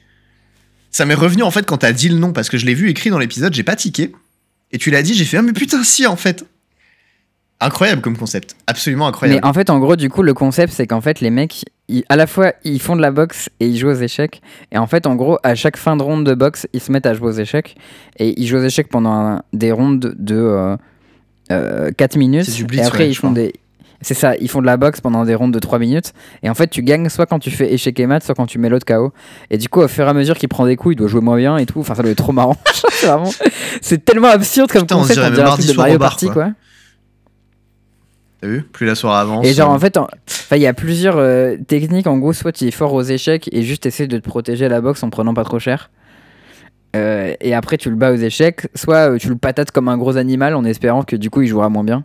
Ça 0.91 1.05
m'est 1.07 1.15
revenu 1.15 1.43
en 1.43 1.51
fait 1.51 1.67
quand 1.67 1.79
t'as 1.79 1.93
dit 1.93 2.09
le 2.09 2.19
nom, 2.19 2.33
parce 2.33 2.49
que 2.49 2.59
je 2.59 2.67
l'ai 2.67 2.75
vu 2.75 2.91
écrit 2.91 3.11
dans 3.11 3.19
l'épisode, 3.19 3.55
j'ai 3.55 3.63
pas 3.65 3.77
tiqué. 3.77 4.13
Et 4.73 4.79
tu 4.79 4.91
l'as 4.91 5.03
dit, 5.03 5.15
j'ai 5.15 5.25
fait, 5.25 5.39
ah 5.39 5.43
mais 5.43 5.53
putain, 5.53 5.83
si 5.85 6.07
en 6.07 6.17
fait. 6.17 6.45
Incroyable 7.61 8.03
comme 8.03 8.17
concept, 8.17 8.57
absolument 8.67 9.07
incroyable. 9.07 9.41
Mais 9.43 9.49
en 9.49 9.53
fait, 9.55 9.71
en 9.71 9.79
gros, 9.79 9.97
du 9.97 10.11
coup, 10.11 10.23
le 10.23 10.35
concept, 10.35 10.73
c'est 10.73 10.87
qu'en 10.87 11.01
fait, 11.01 11.21
les 11.21 11.31
mecs, 11.31 11.65
ils- 11.89 12.05
à 12.09 12.17
la 12.17 12.27
fois, 12.27 12.53
ils 12.65 12.81
font 12.81 12.95
de 12.97 13.01
la 13.01 13.11
boxe 13.11 13.49
et 13.61 13.67
ils 13.67 13.79
jouent 13.79 13.89
aux 13.89 13.95
échecs. 13.95 14.43
Et 14.73 14.77
en 14.79 14.87
fait, 14.87 15.07
en 15.07 15.15
gros, 15.15 15.39
à 15.45 15.55
chaque 15.55 15.77
fin 15.79 15.97
de 15.97 16.03
ronde 16.03 16.27
de 16.27 16.35
boxe, 16.35 16.67
ils 16.75 16.81
se 16.81 16.93
mettent 16.93 17.07
à 17.07 17.15
jouer 17.15 17.29
aux 17.29 17.33
échecs. 17.39 17.77
Et 18.19 18.39
ils 18.41 18.47
jouent 18.47 18.59
aux 18.59 18.65
échecs 18.65 18.89
pendant 18.89 19.13
un- 19.13 19.43
des 19.53 19.73
rondes 19.73 20.15
de 20.19 20.77
euh, 21.51 21.91
4 21.97 22.17
minutes. 22.17 22.45
C'est 22.45 22.53
du 22.57 22.65
blitz, 22.65 22.83
et 22.83 22.87
après, 22.87 22.99
ouais, 23.05 23.11
ils 23.11 23.15
font 23.15 23.31
des. 23.31 23.53
C'est 24.01 24.15
ça, 24.15 24.35
ils 24.37 24.51
font 24.51 24.61
de 24.61 24.67
la 24.67 24.77
boxe 24.77 25.01
pendant 25.01 25.25
des 25.25 25.35
rondes 25.35 25.53
de 25.55 25.59
3 25.59 25.79
minutes. 25.79 26.13
Et 26.43 26.51
en 26.51 26.55
fait, 26.55 26.67
tu 26.69 26.83
gagnes 26.83 27.09
soit 27.09 27.25
quand 27.25 27.39
tu 27.39 27.51
fais 27.51 27.73
échec 27.73 27.99
et 27.99 28.07
mat, 28.07 28.23
soit 28.23 28.35
quand 28.35 28.45
tu 28.45 28.59
mets 28.59 28.69
l'autre 28.69 28.85
KO. 28.85 29.15
Et 29.51 29.57
du 29.57 29.71
coup, 29.71 29.81
au 29.81 29.89
fur 29.89 30.05
et 30.05 30.09
à 30.11 30.13
mesure 30.13 30.37
qu'il 30.37 30.51
prend 30.51 30.67
des 30.67 30.77
coups, 30.77 30.95
il 30.95 30.97
doit 30.97 31.09
jouer 31.09 31.23
moins 31.23 31.39
bien 31.39 31.57
et 31.57 31.65
tout. 31.65 31.81
Enfin, 31.81 31.95
ça 31.95 32.03
doit 32.03 32.11
être 32.11 32.19
trop 32.19 32.33
marrant. 32.33 32.57
c'est 33.81 34.05
tellement 34.05 34.29
absurde 34.29 34.71
comme 34.71 34.83
Putain, 34.83 34.97
on 34.97 35.01
concept. 35.01 35.21
dirait 35.21 35.31
On 35.31 35.35
dirait 35.35 35.49
un 35.49 35.53
truc 35.55 35.67
de 35.67 35.73
Mario 35.75 35.99
Party, 35.99 36.27
quoi. 36.27 36.35
quoi. 36.35 36.53
T'as 38.45 38.51
vu 38.51 38.63
Plus 38.63 38.85
la 38.87 38.95
soirée 38.95 39.23
avance. 39.23 39.47
Et 39.47 39.55
genre, 39.55 39.71
euh, 39.71 39.75
en 39.75 39.79
fait, 39.79 39.99
il 40.53 40.59
y 40.59 40.67
a 40.67 40.75
plusieurs 40.75 41.17
euh, 41.17 41.57
techniques. 41.67 42.07
En 42.07 42.19
gros, 42.19 42.35
soit 42.35 42.53
tu 42.53 42.67
es 42.67 42.71
fort 42.71 42.93
aux 42.93 43.03
échecs 43.03 43.49
et 43.53 43.63
juste 43.63 43.87
essaie 43.87 44.07
de 44.07 44.19
te 44.19 44.29
protéger 44.29 44.67
à 44.67 44.69
la 44.69 44.83
boxe 44.83 45.03
en 45.03 45.09
prenant 45.09 45.33
pas 45.33 45.45
trop 45.45 45.59
cher. 45.59 45.91
Euh, 46.95 47.35
et 47.41 47.55
après, 47.55 47.79
tu 47.79 47.89
le 47.89 47.97
bats 47.97 48.13
aux 48.13 48.17
échecs. 48.17 48.69
Soit 48.75 49.13
euh, 49.15 49.19
tu 49.19 49.29
le 49.31 49.37
patates 49.37 49.71
comme 49.71 49.89
un 49.89 49.97
gros 49.97 50.19
animal 50.19 50.55
en 50.55 50.65
espérant 50.65 51.03
que 51.05 51.17
du 51.17 51.31
coup, 51.31 51.41
il 51.41 51.49
jouera 51.49 51.71
moins 51.71 51.85
bien. 51.85 52.05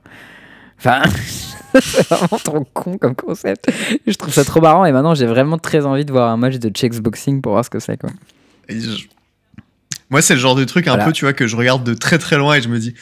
Enfin, 0.80 1.02
c'est 1.82 2.08
vraiment 2.08 2.40
trop 2.42 2.64
con 2.74 2.98
comme 2.98 3.16
concept. 3.16 3.70
Je 4.08 4.14
trouve 4.14 4.34
ça 4.34 4.46
trop 4.46 4.62
marrant 4.62 4.86
et 4.86 4.94
maintenant, 4.94 5.16
j'ai 5.16 5.26
vraiment 5.26 5.58
très 5.58 5.86
envie 5.86 6.06
de 6.06 6.12
voir 6.14 6.30
un 6.32 6.38
match 6.38 6.56
de 6.58 6.70
checks 6.70 7.00
boxing 7.02 7.42
pour 7.42 7.52
voir 7.52 7.66
ce 7.66 7.70
que 7.70 7.80
c'est. 7.80 7.98
quoi. 8.00 8.10
Je- 8.70 9.08
Moi, 10.10 10.22
c'est 10.22 10.36
le 10.36 10.40
genre 10.40 10.56
de 10.56 10.64
truc 10.64 10.88
un 10.88 10.92
Voilà. 10.92 11.06
peu, 11.06 11.12
tu 11.12 11.26
vois, 11.26 11.34
que 11.34 11.48
je 11.48 11.56
regarde 11.58 11.84
de 11.84 11.94
très 11.94 12.18
très 12.18 12.38
loin 12.38 12.56
et 12.56 12.62
je 12.62 12.70
me 12.70 12.80
dis, 12.80 12.96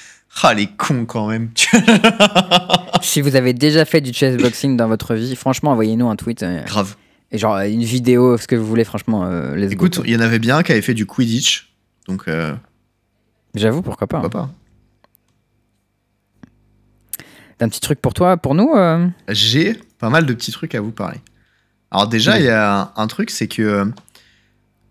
ah, 0.44 0.54
les 0.54 0.68
cons 0.68 1.06
quand 1.06 1.28
même. 1.28 1.50
si 3.02 3.22
vous 3.22 3.36
avez 3.36 3.54
déjà 3.54 3.86
fait 3.86 4.02
du 4.02 4.14
chess 4.14 4.38
boxing 4.38 4.78
dans 4.78 4.88
votre 4.88 5.16
vie, 5.16 5.36
franchement, 5.36 5.72
envoyez-nous 5.72 6.08
un 6.10 6.16
tweet 6.16 6.44
euh, 6.44 6.64
Grave. 6.64 6.96
et 7.32 7.38
genre 7.38 7.58
une 7.58 7.84
vidéo, 7.84 8.38
ce 8.38 8.48
que 8.48 8.56
vous 8.56 8.66
voulez. 8.66 8.84
Franchement, 8.84 9.26
euh, 9.26 9.56
let's 9.56 9.70
go, 9.76 9.86
Écoute, 9.86 10.02
il 10.06 10.12
y 10.12 10.16
en 10.16 10.20
avait 10.22 10.40
bien 10.40 10.64
qui 10.64 10.72
avait 10.72 10.82
fait 10.82 10.94
du 10.94 11.06
Quidditch. 11.06 11.74
Donc, 12.08 12.28
euh, 12.28 12.56
j'avoue, 13.56 13.82
pourquoi 13.82 14.08
pas. 14.08 14.18
hein. 14.18 14.22
pourquoi 14.22 14.42
pas. 14.42 14.54
T'as 17.58 17.66
un 17.66 17.70
petit 17.70 17.82
truc 17.82 18.00
pour 18.00 18.14
toi, 18.14 18.38
pour 18.38 18.54
nous 18.54 18.74
euh 18.76 19.08
J'ai 19.30 19.80
pas 20.00 20.10
mal 20.10 20.26
de 20.26 20.34
petits 20.34 20.52
trucs 20.52 20.76
à 20.76 20.82
vous 20.82 20.92
parler. 20.92 21.18
Alors, 21.90 22.08
déjà, 22.08 22.38
il 22.40 22.46
y 22.46 22.50
a 22.50 22.82
un, 22.82 22.92
un 22.96 23.08
truc, 23.08 23.32
c'est 23.32 23.48
que. 23.48 23.92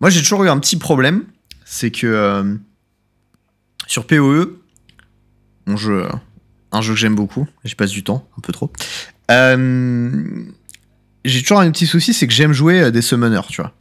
moi, 0.01 0.09
j'ai 0.09 0.19
toujours 0.21 0.43
eu 0.43 0.49
un 0.49 0.59
petit 0.59 0.75
problème. 0.77 1.23
C'est 1.63 1.91
que. 1.91 2.57
sur 3.87 4.05
PoE, 4.05 4.59
mon 5.67 5.77
jeu. 5.77 6.07
Un 6.71 6.81
jeu 6.81 6.93
que 6.93 6.99
j'aime 6.99 7.15
beaucoup, 7.15 7.47
j'y 7.63 7.75
passe 7.75 7.91
du 7.91 8.03
temps, 8.03 8.27
un 8.37 8.41
peu 8.41 8.51
trop. 8.51 8.71
Euh, 9.31 10.45
j'ai 11.23 11.41
toujours 11.41 11.59
un 11.59 11.71
petit 11.71 11.87
souci, 11.87 12.13
c'est 12.13 12.27
que 12.27 12.33
j'aime 12.33 12.53
jouer 12.53 12.81
euh, 12.81 12.91
des 12.91 13.01
summoners, 13.01 13.47
tu 13.49 13.61
vois. 13.61 13.73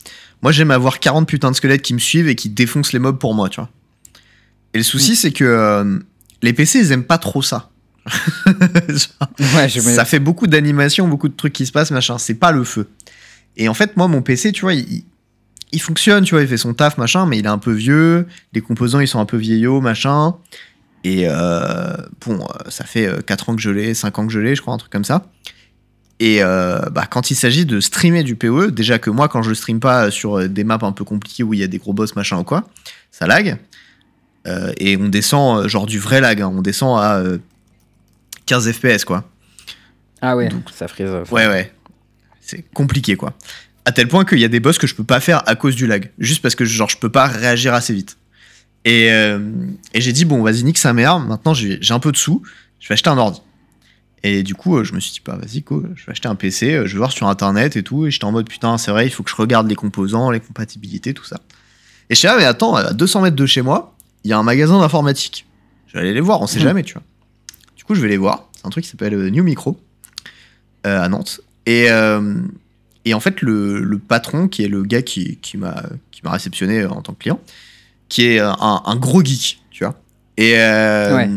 Moi, 0.42 0.52
j'aime 0.52 0.70
avoir 0.70 1.00
40 1.00 1.26
putains 1.26 1.50
de 1.50 1.56
squelettes 1.56 1.82
qui 1.82 1.94
me 1.94 1.98
suivent 1.98 2.28
et 2.28 2.34
qui 2.34 2.48
défoncent 2.48 2.92
les 2.92 2.98
mobs 2.98 3.18
pour 3.18 3.34
moi, 3.34 3.48
tu 3.48 3.60
vois. 3.60 3.70
Et 4.74 4.78
le 4.78 4.84
souci, 4.84 5.16
c'est 5.16 5.32
que 5.32 5.44
euh, 5.44 5.98
les 6.42 6.52
PC, 6.52 6.78
ils 6.80 6.92
aiment 6.92 7.04
pas 7.04 7.18
trop 7.18 7.42
ça. 7.42 7.70
Genre, 8.46 9.54
Ouais, 9.54 9.68
ça 9.68 10.04
fait 10.04 10.18
beaucoup 10.18 10.46
d'animations, 10.46 11.08
beaucoup 11.08 11.28
de 11.28 11.34
trucs 11.34 11.52
qui 11.52 11.66
se 11.66 11.72
passent, 11.72 11.90
machin. 11.90 12.18
C'est 12.18 12.34
pas 12.34 12.52
le 12.52 12.62
feu. 12.62 12.88
Et 13.56 13.68
en 13.68 13.74
fait, 13.74 13.96
moi, 13.96 14.06
mon 14.06 14.22
PC, 14.22 14.52
tu 14.52 14.60
vois, 14.60 14.74
il, 14.74 15.04
il 15.72 15.80
fonctionne, 15.80 16.24
tu 16.24 16.34
vois, 16.34 16.42
il 16.42 16.48
fait 16.48 16.56
son 16.58 16.74
taf, 16.74 16.98
machin, 16.98 17.26
mais 17.26 17.38
il 17.38 17.46
est 17.46 17.48
un 17.48 17.58
peu 17.58 17.72
vieux. 17.72 18.26
Les 18.52 18.60
composants, 18.60 19.00
ils 19.00 19.08
sont 19.08 19.20
un 19.20 19.24
peu 19.24 19.36
vieillots, 19.36 19.80
machin. 19.80 20.36
Et 21.08 21.26
euh, 21.28 21.94
bon, 22.26 22.40
euh, 22.40 22.68
ça 22.68 22.84
fait 22.84 23.08
4 23.24 23.50
ans 23.50 23.54
que 23.56 23.62
je 23.62 23.70
l'ai, 23.70 23.94
5 23.94 24.18
ans 24.18 24.26
que 24.26 24.32
je 24.32 24.40
l'ai, 24.40 24.56
je 24.56 24.60
crois, 24.60 24.74
un 24.74 24.76
truc 24.78 24.90
comme 24.90 25.04
ça. 25.04 25.26
Et 26.18 26.42
euh, 26.42 26.80
bah, 26.90 27.06
quand 27.08 27.30
il 27.30 27.36
s'agit 27.36 27.64
de 27.64 27.78
streamer 27.78 28.24
du 28.24 28.34
PoE, 28.34 28.72
déjà 28.72 28.98
que 28.98 29.10
moi, 29.10 29.28
quand 29.28 29.42
je 29.42 29.54
stream 29.54 29.78
pas 29.78 30.10
sur 30.10 30.38
euh, 30.38 30.48
des 30.48 30.64
maps 30.64 30.78
un 30.82 30.90
peu 30.90 31.04
compliquées 31.04 31.44
où 31.44 31.54
il 31.54 31.60
y 31.60 31.62
a 31.62 31.68
des 31.68 31.78
gros 31.78 31.92
boss, 31.92 32.16
machin 32.16 32.38
ou 32.38 32.42
quoi, 32.44 32.64
ça 33.12 33.26
lag. 33.28 33.56
Euh, 34.48 34.72
et 34.78 34.96
on 34.96 35.08
descend, 35.08 35.64
euh, 35.64 35.68
genre 35.68 35.86
du 35.86 36.00
vrai 36.00 36.20
lag, 36.20 36.40
hein. 36.40 36.50
on 36.52 36.60
descend 36.62 36.98
à 37.00 37.18
euh, 37.18 37.38
15 38.46 38.72
FPS, 38.72 39.04
quoi. 39.04 39.28
Ah 40.20 40.34
ouais, 40.36 40.48
Donc- 40.48 40.70
ça 40.74 40.88
frise. 40.88 41.06
euh, 41.08 41.22
Ouais, 41.30 41.46
ouais. 41.46 41.72
C'est 42.40 42.64
compliqué, 42.74 43.14
quoi. 43.16 43.32
À 43.84 43.92
tel 43.92 44.08
point 44.08 44.24
qu'il 44.24 44.38
y 44.40 44.44
a 44.44 44.48
des 44.48 44.58
boss 44.60 44.78
que 44.78 44.86
je 44.88 44.94
peux 44.96 45.04
pas 45.04 45.20
faire 45.20 45.48
à 45.48 45.54
cause 45.54 45.76
du 45.76 45.86
lag. 45.86 46.10
Juste 46.18 46.42
parce 46.42 46.56
que, 46.56 46.64
genre, 46.64 46.88
je 46.88 46.96
peux 46.96 47.10
pas 47.12 47.26
réagir 47.26 47.74
assez 47.74 47.92
vite. 47.92 48.16
Et, 48.86 49.10
euh, 49.10 49.38
et 49.92 50.00
j'ai 50.00 50.12
dit, 50.12 50.24
bon, 50.24 50.42
vas-y, 50.42 50.62
nique 50.64 50.78
sa 50.78 50.92
mère. 50.94 51.18
Maintenant, 51.18 51.52
j'ai 51.54 51.78
un 51.90 51.98
peu 51.98 52.12
de 52.12 52.16
sous. 52.16 52.42
Je 52.80 52.88
vais 52.88 52.92
acheter 52.94 53.10
un 53.10 53.18
ordi. 53.18 53.42
Et 54.22 54.42
du 54.42 54.54
coup, 54.54 54.76
euh, 54.78 54.84
je 54.84 54.94
me 54.94 55.00
suis 55.00 55.12
dit, 55.12 55.20
bah, 55.24 55.36
vas-y, 55.40 55.60
go, 55.60 55.84
je 55.94 56.06
vais 56.06 56.12
acheter 56.12 56.28
un 56.28 56.34
PC. 56.36 56.72
euh, 56.72 56.86
Je 56.86 56.92
vais 56.92 56.98
voir 56.98 57.12
sur 57.12 57.26
internet 57.28 57.76
et 57.76 57.82
tout. 57.82 58.06
Et 58.06 58.10
j'étais 58.10 58.24
en 58.24 58.32
mode, 58.32 58.48
putain, 58.48 58.78
c'est 58.78 58.90
vrai, 58.92 59.06
il 59.06 59.10
faut 59.10 59.22
que 59.22 59.30
je 59.30 59.36
regarde 59.36 59.68
les 59.68 59.74
composants, 59.74 60.30
les 60.30 60.40
compatibilités, 60.40 61.14
tout 61.14 61.24
ça. 61.24 61.40
Et 62.10 62.14
je 62.14 62.20
suis 62.20 62.28
là, 62.28 62.36
mais 62.38 62.44
attends, 62.44 62.74
à 62.76 62.92
200 62.92 63.22
mètres 63.22 63.36
de 63.36 63.46
chez 63.46 63.60
moi, 63.62 63.94
il 64.24 64.30
y 64.30 64.32
a 64.32 64.38
un 64.38 64.42
magasin 64.44 64.78
d'informatique. 64.80 65.46
Je 65.88 65.94
vais 65.94 66.00
aller 66.00 66.14
les 66.14 66.20
voir, 66.20 66.40
on 66.40 66.46
sait 66.46 66.60
Hmm. 66.60 66.62
jamais, 66.62 66.82
tu 66.84 66.94
vois. 66.94 67.02
Du 67.76 67.82
coup, 67.84 67.94
je 67.96 68.00
vais 68.00 68.08
les 68.08 68.16
voir. 68.16 68.48
C'est 68.56 68.66
un 68.66 68.70
truc 68.70 68.84
qui 68.84 68.90
s'appelle 68.90 69.16
New 69.30 69.42
Micro 69.42 69.78
euh, 70.86 71.02
à 71.02 71.08
Nantes. 71.08 71.40
Et, 71.66 71.90
euh, 71.90 72.36
et 73.04 73.14
en 73.14 73.20
fait, 73.20 73.40
le, 73.42 73.80
le 73.82 73.98
patron, 73.98 74.46
qui 74.46 74.62
est 74.62 74.68
le 74.68 74.84
gars 74.84 75.02
qui, 75.02 75.38
qui 75.38 75.56
m'a 75.56 75.82
réceptionné 76.24 76.84
en 76.84 77.02
tant 77.02 77.12
que 77.14 77.18
client, 77.18 77.40
qui 78.08 78.26
est 78.26 78.40
euh, 78.40 78.50
un, 78.52 78.82
un 78.84 78.96
gros 78.96 79.22
geek, 79.24 79.60
tu 79.70 79.84
vois. 79.84 79.94
Et 80.36 80.54
euh, 80.58 81.14
Ouais. 81.16 81.28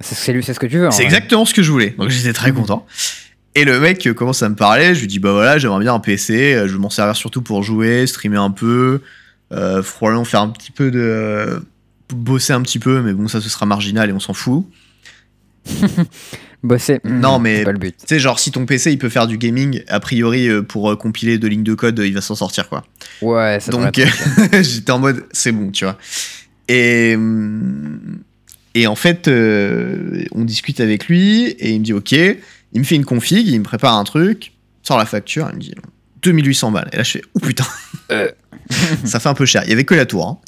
C'est 0.00 0.32
lui- 0.32 0.42
c'est 0.42 0.52
ce 0.54 0.60
que 0.60 0.66
tu 0.66 0.78
veux. 0.78 0.90
c'est 0.90 1.04
exactement 1.04 1.44
ce 1.44 1.54
que 1.54 1.62
je 1.62 1.70
voulais. 1.70 1.90
Donc 1.98 2.10
j'étais 2.10 2.32
très 2.32 2.50
Mhm. 2.52 2.56
content. 2.58 2.86
Et 3.54 3.64
le 3.64 3.78
mec 3.80 4.06
euh, 4.06 4.12
commence 4.14 4.42
à 4.42 4.48
me 4.48 4.56
parler. 4.56 4.94
Je 4.94 5.00
lui 5.00 5.06
dis 5.06 5.18
bah 5.20 5.32
voilà, 5.32 5.56
j'aimerais 5.58 5.80
bien 5.80 5.94
un 5.94 6.00
PC. 6.00 6.64
Je 6.66 6.72
veux 6.72 6.78
m'en 6.78 6.90
servir 6.90 7.14
surtout 7.16 7.40
pour 7.42 7.62
jouer, 7.62 8.06
streamer 8.06 8.38
un 8.38 8.50
peu, 8.50 9.00
euh, 9.52 9.82
probablement 9.82 10.24
faire 10.24 10.40
un 10.42 10.48
petit 10.48 10.72
peu 10.72 10.90
de 10.90 11.62
bosser 12.12 12.52
un 12.52 12.60
petit 12.62 12.78
peu, 12.80 13.00
mais 13.00 13.12
bon 13.12 13.28
ça 13.28 13.40
ce 13.40 13.48
sera 13.48 13.64
marginal 13.66 14.10
et 14.10 14.12
on 14.12 14.20
s'en 14.20 14.34
fout. 14.34 14.66
Bosser. 16.64 16.98
Non, 17.04 17.38
mais- 17.38 17.58
C'est 17.58 17.64
pas 17.64 17.72
le 17.72 17.78
but. 17.78 17.94
Tu 17.98 18.06
sais 18.08 18.18
genre 18.18 18.38
si 18.40 18.50
ton 18.50 18.66
PC 18.66 18.90
il 18.90 18.98
peut 18.98 19.08
faire 19.10 19.26
du 19.28 19.38
gaming, 19.38 19.82
a 19.86 20.00
priori 20.00 20.48
euh, 20.48 20.62
pour 20.62 20.90
euh, 20.90 20.96
compiler 20.96 21.38
deux 21.38 21.48
lignes 21.48 21.62
de 21.62 21.74
code, 21.74 22.00
euh, 22.00 22.06
il 22.06 22.14
va 22.14 22.20
s'en 22.22 22.34
sortir 22.34 22.68
quoi. 22.68 22.84
Ouais, 23.22 23.58
ça 23.60 23.70
Donc 23.70 24.00
j'étais 24.62 24.90
en 24.90 24.98
mode 24.98 25.24
c'est 25.32 25.52
bon, 25.52 25.70
tu 25.70 25.84
vois. 25.84 25.96
Et 26.68 27.14
hum, 27.16 28.18
et 28.74 28.86
en 28.86 28.96
fait 28.96 29.28
euh, 29.28 30.24
on 30.32 30.44
discute 30.44 30.80
avec 30.80 31.06
lui 31.06 31.44
et 31.50 31.70
il 31.72 31.80
me 31.80 31.84
dit 31.84 31.92
OK, 31.92 32.12
il 32.12 32.38
me 32.74 32.84
fait 32.84 32.96
une 32.96 33.04
config, 33.04 33.46
il 33.46 33.58
me 33.58 33.64
prépare 33.64 33.96
un 33.96 34.04
truc, 34.04 34.52
sort 34.82 34.98
la 34.98 35.04
facture, 35.06 35.46
il 35.52 35.56
me 35.56 35.60
dit 35.60 35.74
2800 36.22 36.70
balles. 36.72 36.88
Et 36.92 36.96
là 36.96 37.02
je 37.02 37.10
fais 37.12 37.22
oh 37.34 37.40
putain. 37.40 37.66
Euh. 38.10 38.30
ça 39.04 39.20
fait 39.20 39.28
un 39.28 39.34
peu 39.34 39.44
cher. 39.44 39.62
Il 39.64 39.70
y 39.70 39.72
avait 39.72 39.84
que 39.84 39.94
la 39.94 40.06
tour. 40.06 40.26
hein. 40.26 40.38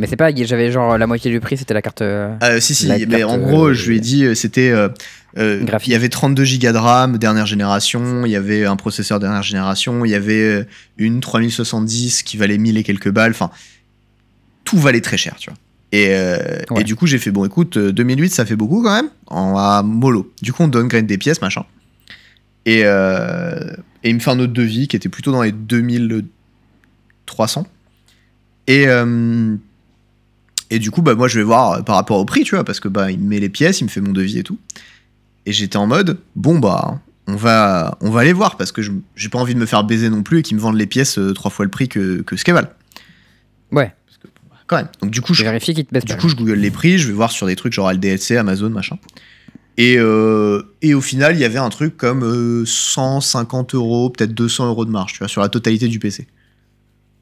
Mais 0.00 0.06
c'est 0.06 0.14
pas, 0.16 0.30
j'avais 0.34 0.70
genre 0.70 0.96
la 0.96 1.06
moitié 1.08 1.28
du 1.30 1.40
prix, 1.40 1.56
c'était 1.56 1.74
la 1.74 1.82
carte. 1.82 2.02
euh, 2.02 2.32
Euh, 2.44 2.60
si 2.60 2.72
si, 2.74 2.86
mais 2.86 3.04
carte, 3.06 3.24
en 3.24 3.38
gros 3.38 3.70
euh, 3.70 3.74
je 3.74 3.88
lui 3.88 3.96
ai 3.96 4.00
dit 4.00 4.24
euh, 4.24 4.34
c'était 4.36 4.70
euh, 4.70 4.88
il 5.36 5.90
y 5.90 5.94
avait 5.94 6.08
32 6.08 6.44
gigas 6.44 6.72
de 6.72 6.78
RAM 6.78 7.18
dernière 7.18 7.46
génération, 7.46 8.24
il 8.24 8.30
y 8.30 8.36
avait 8.36 8.64
un 8.64 8.76
processeur 8.76 9.18
dernière 9.18 9.42
génération, 9.42 10.04
il 10.04 10.10
y 10.10 10.14
avait 10.14 10.66
une 10.98 11.20
3070 11.20 12.22
qui 12.22 12.36
valait 12.36 12.58
1000 12.58 12.76
et 12.76 12.84
quelques 12.84 13.10
balles, 13.10 13.32
enfin 13.32 13.50
tout 14.64 14.78
valait 14.78 15.00
très 15.00 15.16
cher, 15.16 15.34
tu 15.38 15.50
vois. 15.50 15.58
Et, 15.90 16.08
Ouais. 16.70 16.82
et 16.82 16.84
du 16.84 16.94
coup 16.96 17.06
j'ai 17.06 17.16
fait 17.18 17.30
bon 17.30 17.44
écoute 17.46 17.76
euh, 17.78 17.92
2008 17.92 18.28
ça 18.30 18.44
fait 18.46 18.56
beaucoup 18.56 18.82
quand 18.82 18.94
même 18.94 19.08
en 19.26 19.56
à 19.56 19.82
mollo. 19.82 20.30
Du 20.42 20.52
coup 20.52 20.62
on 20.62 20.68
downgrade 20.68 21.06
des 21.06 21.18
pièces 21.18 21.40
machin. 21.42 21.64
Et, 22.66 22.80
et 22.80 22.84
il 24.04 24.14
me 24.14 24.20
fait 24.20 24.30
un 24.30 24.38
autre 24.38 24.52
devis 24.52 24.86
qui 24.88 24.96
était 24.96 25.08
plutôt 25.08 25.32
dans 25.32 25.42
les 25.42 25.52
2300. 25.52 27.66
Et 28.66 28.84
et 30.70 30.78
du 30.78 30.90
coup, 30.90 31.02
bah, 31.02 31.14
moi, 31.14 31.28
je 31.28 31.38
vais 31.38 31.44
voir 31.44 31.72
euh, 31.72 31.82
par 31.82 31.96
rapport 31.96 32.18
au 32.18 32.24
prix, 32.24 32.42
tu 32.44 32.54
vois, 32.54 32.64
parce 32.64 32.80
que 32.80 32.88
bah, 32.88 33.10
il 33.10 33.18
me 33.18 33.28
met 33.28 33.40
les 33.40 33.48
pièces, 33.48 33.80
il 33.80 33.84
me 33.84 33.88
fait 33.88 34.00
mon 34.00 34.12
devis 34.12 34.38
et 34.38 34.42
tout. 34.42 34.58
Et 35.46 35.52
j'étais 35.52 35.76
en 35.78 35.86
mode, 35.86 36.18
bon, 36.36 36.58
bah, 36.58 37.00
on 37.26 37.36
va, 37.36 37.96
on 38.00 38.10
va 38.10 38.20
aller 38.20 38.32
voir, 38.32 38.56
parce 38.56 38.72
que 38.72 38.82
je- 38.82 38.92
j'ai 39.16 39.28
pas 39.28 39.38
envie 39.38 39.54
de 39.54 39.58
me 39.60 39.66
faire 39.66 39.84
baiser 39.84 40.10
non 40.10 40.22
plus 40.22 40.40
et 40.40 40.42
qu'ils 40.42 40.56
me 40.56 40.60
vendent 40.62 40.76
les 40.76 40.86
pièces 40.86 41.18
euh, 41.18 41.32
trois 41.32 41.50
fois 41.50 41.64
le 41.64 41.70
prix 41.70 41.88
que, 41.88 42.22
que 42.22 42.36
ce 42.36 42.44
qu'elles 42.44 42.54
valent. 42.54 42.68
Ouais, 43.72 43.92
Quand 44.66 44.76
même. 44.76 44.88
Donc, 45.00 45.10
du 45.10 45.20
coup, 45.22 45.32
je 45.34 45.42
vérifie 45.44 45.72
te 45.74 45.80
du 45.80 45.86
pas. 46.06 46.14
coup, 46.16 46.28
je 46.28 46.34
google 46.36 46.54
les 46.54 46.70
prix, 46.70 46.98
je 46.98 47.06
vais 47.08 47.14
voir 47.14 47.30
sur 47.30 47.46
des 47.46 47.56
trucs 47.56 47.72
genre 47.72 47.90
LDLC, 47.90 48.36
Amazon, 48.36 48.68
machin. 48.70 48.98
Et, 49.78 49.96
euh, 49.98 50.62
et 50.82 50.92
au 50.92 51.00
final, 51.00 51.34
il 51.36 51.40
y 51.40 51.44
avait 51.44 51.58
un 51.58 51.68
truc 51.70 51.96
comme 51.96 52.22
euh, 52.24 52.64
150 52.66 53.74
euros, 53.74 54.10
peut-être 54.10 54.34
200 54.34 54.66
euros 54.68 54.84
de 54.84 54.90
marge, 54.90 55.12
tu 55.12 55.18
vois, 55.20 55.28
sur 55.28 55.40
la 55.40 55.48
totalité 55.48 55.86
du 55.88 55.98
PC. 55.98 56.26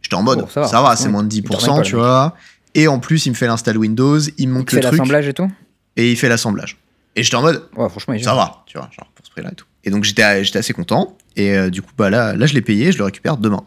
J'étais 0.03 0.17
en 0.17 0.23
mode, 0.23 0.43
Oh, 0.45 0.49
ça 0.53 0.61
va. 0.63 0.83
va, 0.83 0.97
c'est 0.97 1.09
moins 1.09 1.23
de 1.23 1.33
Il 1.35 1.43
te 1.43 1.49
10%, 1.49 1.57
remet 1.71 1.77
pas, 1.77 1.83
tu 1.83 1.95
vois. 1.97 2.37
Et 2.77 2.89
en 2.89 3.01
plus, 3.01 3.27
il 3.27 3.31
me 3.31 3.35
fait 3.35 3.47
l'install 3.47 3.79
Windows, 3.79 4.21
il 4.21 4.29
me 4.29 4.35
Il 4.39 4.49
montre 4.49 4.71
te 4.71 4.77
le 4.77 4.83
fait 4.83 4.87
truc, 4.89 4.99
l'assemblage 4.99 5.27
et 5.27 5.33
tout 5.35 5.51
et 5.97 6.11
il 6.13 6.17
fait 6.17 6.29
l'assemblage. 6.29 6.77
Et 7.17 7.23
j'étais 7.23 7.37
en 7.37 7.43
mode, 7.43 7.63
Ouais, 7.77 7.89
franchement, 7.89 8.15
il 8.15 8.23
ça 8.23 8.35
va, 8.35 8.63
tu 8.67 8.77
vois, 8.77 8.89
genre 8.97 9.11
pour 9.15 9.25
ce 9.25 9.31
prix-là 9.31 9.51
et 9.53 9.55
tout. 9.55 9.65
Et 9.85 9.91
donc 9.91 10.05
j'étais 10.05 10.45
j'étais 10.45 10.59
assez 10.59 10.75
content. 10.75 11.17
Et 11.37 11.57
euh, 11.57 11.71
du 11.71 11.81
coup, 11.81 11.91
bah 11.97 12.11
là, 12.11 12.35
là, 12.37 12.47
je 12.47 12.55
l'ai 12.55 12.61
payé, 12.61 12.93
je 12.93 12.99
le 12.99 13.05
récupère 13.05 13.39
demain. 13.39 13.65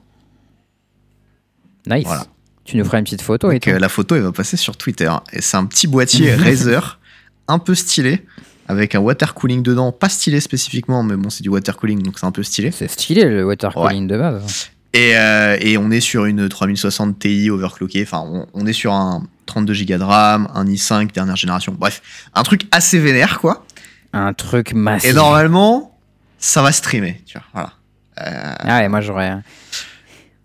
Nice. 1.87 2.05
Voilà. 2.05 2.25
Tu 2.65 2.77
nous 2.77 2.85
feras 2.85 2.99
une 2.99 3.03
petite 3.03 3.23
photo 3.23 3.51
et 3.51 3.59
tout. 3.59 3.71
euh, 3.71 3.79
la 3.79 3.89
photo, 3.89 4.15
elle 4.15 4.21
va 4.21 4.31
passer 4.31 4.57
sur 4.57 4.77
Twitter. 4.77 5.11
Et 5.33 5.41
c'est 5.41 5.57
un 5.57 5.65
petit 5.65 5.87
boîtier 5.87 6.35
Razer, 6.35 6.99
un 7.47 7.57
peu 7.57 7.73
stylé, 7.73 8.25
avec 8.67 8.93
un 8.93 8.99
water 8.99 9.33
cooling 9.33 9.63
dedans. 9.63 9.91
Pas 9.91 10.09
stylé 10.09 10.39
spécifiquement, 10.39 11.01
mais 11.01 11.15
bon, 11.15 11.31
c'est 11.31 11.41
du 11.41 11.49
water 11.49 11.75
cooling, 11.75 12.03
donc 12.03 12.19
c'est 12.19 12.27
un 12.27 12.31
peu 12.31 12.43
stylé. 12.43 12.69
C'est 12.69 12.91
stylé 12.91 13.25
le 13.25 13.43
water 13.43 13.73
cooling 13.73 14.05
de 14.05 14.17
base. 14.17 14.69
Et, 14.93 15.15
euh, 15.15 15.57
et 15.61 15.77
on 15.77 15.91
est 15.91 15.99
sur 15.99 16.25
une 16.25 16.49
3060 16.49 17.19
Ti 17.19 17.49
overclockée. 17.51 18.01
Enfin, 18.03 18.23
on, 18.25 18.47
on 18.53 18.65
est 18.65 18.73
sur 18.73 18.91
un 18.93 19.27
32 19.45 19.73
Go 19.85 19.97
de 19.97 20.03
RAM, 20.03 20.47
un 20.53 20.65
i5 20.65 21.13
dernière 21.13 21.35
génération. 21.35 21.75
Bref, 21.77 22.01
un 22.33 22.43
truc 22.43 22.63
assez 22.71 22.99
vénère, 22.99 23.39
quoi. 23.39 23.65
Un 24.13 24.33
truc 24.33 24.73
massif. 24.73 25.11
Et 25.11 25.13
normalement, 25.13 25.97
ça 26.39 26.61
va 26.63 26.71
streamer, 26.71 27.21
tu 27.25 27.37
vois. 27.37 27.45
Voilà. 27.53 27.73
Euh, 28.21 28.55
Ah 28.59 28.79
ouais, 28.79 28.89
moi 28.89 29.01
j'aurais. 29.01 29.37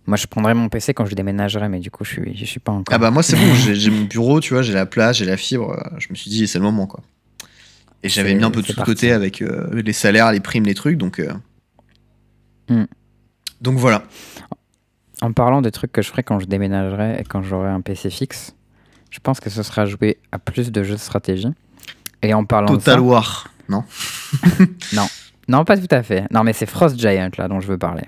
Moi 0.06 0.18
je 0.18 0.26
prendrais 0.26 0.52
mon 0.52 0.68
PC 0.68 0.92
quand 0.92 1.06
je 1.06 1.14
déménagerai, 1.14 1.70
mais 1.70 1.80
du 1.80 1.90
coup 1.90 2.04
je 2.04 2.10
suis, 2.10 2.36
je 2.36 2.44
suis 2.44 2.60
pas 2.60 2.72
encore. 2.72 2.94
Ah 2.94 2.98
bah 2.98 3.10
moi 3.10 3.22
c'est 3.22 3.36
bon, 3.36 3.54
j'ai 3.72 3.88
mon 3.90 4.02
bureau, 4.02 4.38
tu 4.40 4.52
vois, 4.52 4.62
j'ai 4.62 4.74
la 4.74 4.84
place, 4.84 5.16
j'ai 5.16 5.24
la 5.24 5.38
fibre. 5.38 5.70
euh, 5.72 5.96
Je 5.98 6.08
me 6.10 6.14
suis 6.14 6.28
dit 6.30 6.46
c'est 6.46 6.58
le 6.58 6.64
moment 6.64 6.86
quoi. 6.86 7.00
Et 8.02 8.10
j'avais 8.10 8.34
mis 8.34 8.44
un 8.44 8.50
peu 8.50 8.60
de 8.60 8.70
côté 8.84 9.12
avec 9.12 9.40
euh, 9.40 9.80
les 9.82 9.94
salaires, 9.94 10.30
les 10.30 10.40
primes, 10.40 10.64
les 10.66 10.74
trucs, 10.74 10.98
donc. 10.98 11.18
euh, 11.20 11.32
Hmm. 12.68 12.84
Donc 13.64 13.78
voilà. 13.78 14.02
En 15.22 15.32
parlant 15.32 15.62
des 15.62 15.70
trucs 15.70 15.90
que 15.90 16.02
je 16.02 16.08
ferai 16.08 16.22
quand 16.22 16.38
je 16.38 16.44
déménagerai 16.44 17.18
et 17.20 17.24
quand 17.24 17.42
j'aurai 17.42 17.70
un 17.70 17.80
PC 17.80 18.10
fixe, 18.10 18.54
je 19.10 19.18
pense 19.20 19.40
que 19.40 19.48
ce 19.48 19.62
sera 19.62 19.86
jouer 19.86 20.18
à 20.32 20.38
plus 20.38 20.70
de 20.70 20.82
jeux 20.82 20.94
de 20.94 21.00
stratégie. 21.00 21.48
Et 22.22 22.34
en 22.34 22.44
parlant 22.44 22.68
Total 22.68 22.96
de 22.96 23.00
War, 23.00 23.48
non 23.68 23.84
ça, 24.92 25.06
non 25.48 25.64
pas 25.64 25.78
tout 25.78 25.88
à 25.90 26.02
fait. 26.02 26.24
Non 26.30 26.44
mais 26.44 26.52
c'est 26.52 26.66
Frost 26.66 26.98
Giant 26.98 27.30
là 27.38 27.48
dont 27.48 27.60
je 27.60 27.66
veux 27.66 27.78
parler. 27.78 28.04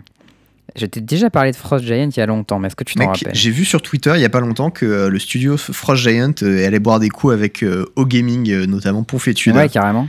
Je 0.74 0.84
t'ai 0.84 1.00
déjà 1.00 1.30
parlé 1.30 1.52
de 1.52 1.56
Frost 1.56 1.86
Giant 1.86 2.10
il 2.10 2.16
y 2.16 2.20
a 2.20 2.26
longtemps, 2.26 2.58
mais 2.58 2.66
est-ce 2.66 2.76
que 2.76 2.84
tu 2.84 2.96
t'en 2.96 3.06
rappelles? 3.06 3.34
j'ai 3.34 3.50
vu 3.50 3.64
sur 3.64 3.80
Twitter 3.80 4.12
il 4.14 4.20
y 4.20 4.26
a 4.26 4.28
pas 4.30 4.40
longtemps 4.40 4.70
que 4.70 4.84
euh, 4.84 5.08
le 5.08 5.18
studio 5.18 5.56
Frost 5.56 6.02
Giant 6.02 6.34
euh, 6.42 6.66
allait 6.66 6.80
boire 6.80 6.98
des 6.98 7.08
coups 7.08 7.32
avec 7.32 7.62
euh, 7.62 7.86
O 7.96 8.04
Gaming, 8.04 8.50
euh, 8.50 8.66
notamment 8.66 9.04
Ponfétude. 9.04 9.56
Ouais 9.56 9.70
carrément. 9.70 10.06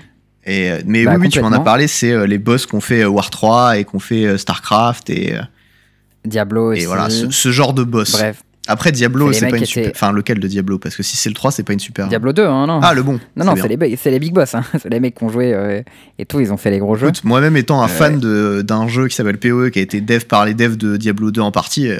Et, 0.47 0.71
euh, 0.71 0.79
mais 0.85 1.03
Bah, 1.03 1.11
oui, 1.15 1.23
oui, 1.23 1.29
tu 1.29 1.41
m'en 1.41 1.51
as 1.51 1.59
parlé, 1.59 1.87
c'est 1.87 2.11
euh, 2.11 2.25
les 2.25 2.37
boss 2.37 2.65
qu'on 2.65 2.79
fait 2.81 3.01
euh, 3.03 3.07
War 3.09 3.29
3 3.29 3.77
et 3.79 3.83
qu'on 3.83 3.99
fait 3.99 4.37
StarCraft 4.37 5.09
et, 5.09 5.35
Diablo 6.25 6.71
aussi. 6.73 6.83
et 6.83 6.85
voilà, 6.85 7.09
ce, 7.09 7.29
ce 7.29 7.51
genre 7.51 7.73
de 7.73 7.83
boss. 7.83 8.13
Bref, 8.13 8.41
Après 8.69 8.91
Diablo, 8.91 9.31
C'est 9.33 9.47
pas 9.49 9.57
une 9.57 9.65
super. 9.65 9.91
Enfin, 9.93 10.11
lequel 10.11 10.39
de 10.39 10.47
Diablo? 10.47 10.77
Parce 10.77 10.95
que 10.95 11.03
si 11.03 11.15
c'est 11.17 11.29
le 11.29 11.35
3, 11.35 11.51
c'est 11.51 11.63
pas 11.63 11.73
une 11.73 11.79
super. 11.79 12.07
Diablo 12.07 12.33
2, 12.33 12.45
hein, 12.45 12.65
non 12.67 12.79
Ah, 12.81 12.93
le 12.93 13.03
bon. 13.03 13.19
Non, 13.35 13.45
non, 13.45 13.55
c'est 13.55 13.67
les, 14.09 14.19
big 14.19 14.33
boss. 14.33 14.55
Hein. 14.55 14.63
C'est 14.81 14.89
les 14.89 14.99
mecs 14.99 15.15
qui 15.15 15.23
ont 15.23 15.29
joué 15.29 15.53
euh, 15.53 15.81
et 16.19 16.25
tout, 16.25 16.39
ils 16.39 16.51
ont 16.51 16.57
fait 16.57 16.71
les 16.71 16.79
gros 16.79 16.95
jeux. 16.95 17.11
Moi-même 17.23 17.55
étant 17.57 17.81
un 17.81 17.85
Euh, 17.85 17.87
fan 17.87 18.19
d'un 18.63 18.87
jeu 18.87 19.07
qui 19.07 19.15
s'appelle 19.15 19.37
PoE, 19.37 19.69
qui 19.69 19.79
a 19.79 19.81
été 19.81 20.01
dev 20.01 20.23
par 20.25 20.45
les 20.45 20.53
devs 20.53 20.75
de 20.77 20.97
Diablo 20.97 21.31
2 21.31 21.39
en 21.41 21.51
partie, 21.51 21.89
euh, 21.89 21.99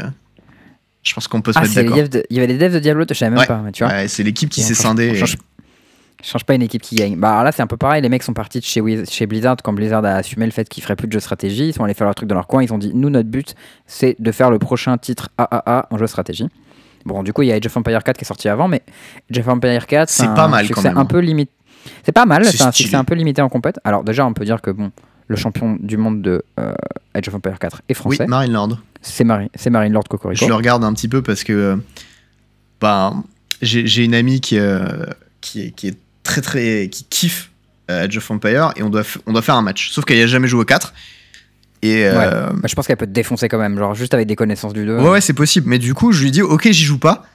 je 1.03 1.13
pense 1.13 1.27
qu'on 1.29 1.41
peut 1.41 1.53
se 1.53 1.59
Ah, 1.59 1.61
mettre 1.61 1.73
d'accord. 1.75 1.97
il 2.29 2.35
y 2.35 2.39
avait 2.39 2.47
des 2.47 2.57
devs 2.57 2.73
de 2.73 2.79
Diablo, 2.79 3.05
je 3.09 3.13
savais 3.13 3.29
même 3.31 3.39
Ouais. 3.39 3.45
pas, 3.47 3.61
tu 3.73 3.83
vois. 3.85 3.93
Ouais, 3.93 4.07
c'est 4.09 4.23
l'équipe 4.23 4.49
qui 4.49 4.59
Et 4.59 4.63
s'est 4.63 4.73
scindée. 4.73 5.07
et- 5.07 5.23
change, 6.21 6.31
change 6.31 6.43
pas 6.45 6.55
une 6.55 6.61
équipe 6.61 6.81
qui 6.81 6.95
gagne. 6.95 7.15
Bah 7.17 7.31
alors 7.31 7.43
là, 7.43 7.51
c'est 7.51 7.61
un 7.61 7.67
peu 7.67 7.77
pareil. 7.77 8.01
Les 8.01 8.09
mecs 8.09 8.23
sont 8.23 8.33
partis 8.33 8.59
de 8.59 8.63
chez, 8.65 8.81
Wiz- 8.81 9.09
chez 9.09 9.25
Blizzard 9.27 9.57
quand 9.63 9.73
Blizzard 9.73 10.03
a 10.05 10.15
assumé 10.15 10.45
le 10.45 10.51
fait 10.51 10.67
qu'ils 10.69 10.83
feraient 10.83 10.95
plus 10.95 11.07
de 11.07 11.13
jeux 11.13 11.19
stratégie. 11.19 11.67
Ils 11.69 11.73
sont 11.73 11.83
allés 11.83 11.93
faire 11.93 12.05
leur 12.05 12.15
truc 12.15 12.27
dans 12.29 12.35
leur 12.35 12.47
coin. 12.47 12.63
Ils 12.63 12.73
ont 12.73 12.77
dit 12.77 12.91
Nous, 12.93 13.09
notre 13.09 13.29
but, 13.29 13.55
c'est 13.85 14.15
de 14.19 14.31
faire 14.31 14.49
le 14.51 14.59
prochain 14.59 14.97
titre 14.97 15.29
AAA 15.37 15.87
en 15.89 15.97
jeu 15.97 16.07
stratégie. 16.07 16.47
Bon, 17.05 17.23
du 17.23 17.31
coup, 17.31 17.41
il 17.43 17.47
y 17.47 17.51
a 17.51 17.55
Age 17.55 17.65
of 17.65 17.77
Empire 17.77 18.03
4 18.03 18.17
qui 18.17 18.25
est 18.25 18.27
sorti 18.27 18.49
avant, 18.49 18.67
mais 18.67 18.81
Age 19.31 19.39
of 19.39 19.47
Empire 19.47 19.85
4, 19.87 20.09
C'est 20.09 20.25
pas 20.33 20.47
mal, 20.49 20.67
quand 20.69 20.83
même, 20.83 20.97
un 20.97 21.05
peu 21.05 21.19
limité. 21.19 21.51
C'est 22.03 22.11
pas 22.11 22.25
mal, 22.25 22.43
C'est 22.43 22.61
un 22.63 22.71
stylé. 22.71 22.85
succès 22.87 22.97
un 22.97 23.05
peu 23.05 23.15
limité 23.15 23.41
en 23.41 23.47
compète. 23.47 23.79
Alors, 23.85 24.03
déjà, 24.03 24.25
on 24.25 24.33
peut 24.33 24.43
dire 24.43 24.61
que 24.61 24.71
bon, 24.71 24.91
le 25.27 25.35
champion 25.37 25.77
du 25.79 25.95
monde 25.95 26.21
de 26.21 26.43
euh, 26.59 26.73
Age 27.13 27.29
of 27.29 27.35
Empire 27.35 27.59
4 27.59 27.77
est 27.87 27.91
Oui, 27.91 27.95
français. 27.95 28.27
Marine 28.27 28.51
Lord. 28.51 28.77
c'est 29.01 29.23
Marine, 29.23 29.47
c'est 29.55 29.69
Marine 29.69 29.93
Lord 29.93 30.03
Cocorico. 30.09 30.43
Je 30.43 30.49
le 30.49 30.55
regarde 30.55 30.83
un 30.83 30.91
petit 30.93 31.07
peu 31.07 31.21
parce 31.21 31.45
que 31.45 31.53
euh, 31.53 31.75
bah, 32.81 33.13
j'ai 33.61 33.87
j'ai 33.87 34.03
une 34.03 34.13
amie 34.15 34.41
qui, 34.41 34.59
euh, 34.59 35.05
qui, 35.39 35.61
est, 35.67 35.71
qui 35.71 35.87
est 35.89 35.97
très 36.27 36.41
très. 36.41 36.89
qui 36.91 37.03
kiffe 37.05 37.49
euh, 37.89 38.05
Age 38.05 38.17
of 38.17 38.29
Empire 38.29 38.71
et 38.75 38.83
on 38.83 38.89
doit, 38.89 39.03
on 39.25 39.33
doit 39.33 39.41
faire 39.41 39.55
un 39.55 39.61
match. 39.61 39.89
Sauf 39.91 40.05
qu'elle 40.05 40.21
a 40.21 40.27
jamais 40.27 40.47
joué 40.47 40.61
au 40.61 40.65
4. 40.65 40.93
Et 41.83 42.05
euh, 42.05 42.47
Bah, 42.53 42.67
je 42.67 42.75
pense 42.75 42.85
qu'elle 42.87 42.97
peut 42.97 43.05
te 43.05 43.11
défoncer 43.11 43.47
quand 43.49 43.59
même, 43.59 43.77
genre 43.77 43.93
juste 43.95 44.13
avec 44.13 44.27
des 44.27 44.35
connaissances 44.35 44.73
du 44.73 44.85
2. 44.85 44.97
ouais, 44.99 45.09
ouais, 45.09 45.21
c'est 45.21 45.33
possible. 45.33 45.69
Mais 45.69 45.79
du 45.79 45.93
coup, 45.93 46.11
je 46.11 46.23
lui 46.23 46.31
dis, 46.31 46.41
ok, 46.41 46.69
j'y 46.71 46.83
joue 46.83 46.97
pas. 46.99 47.25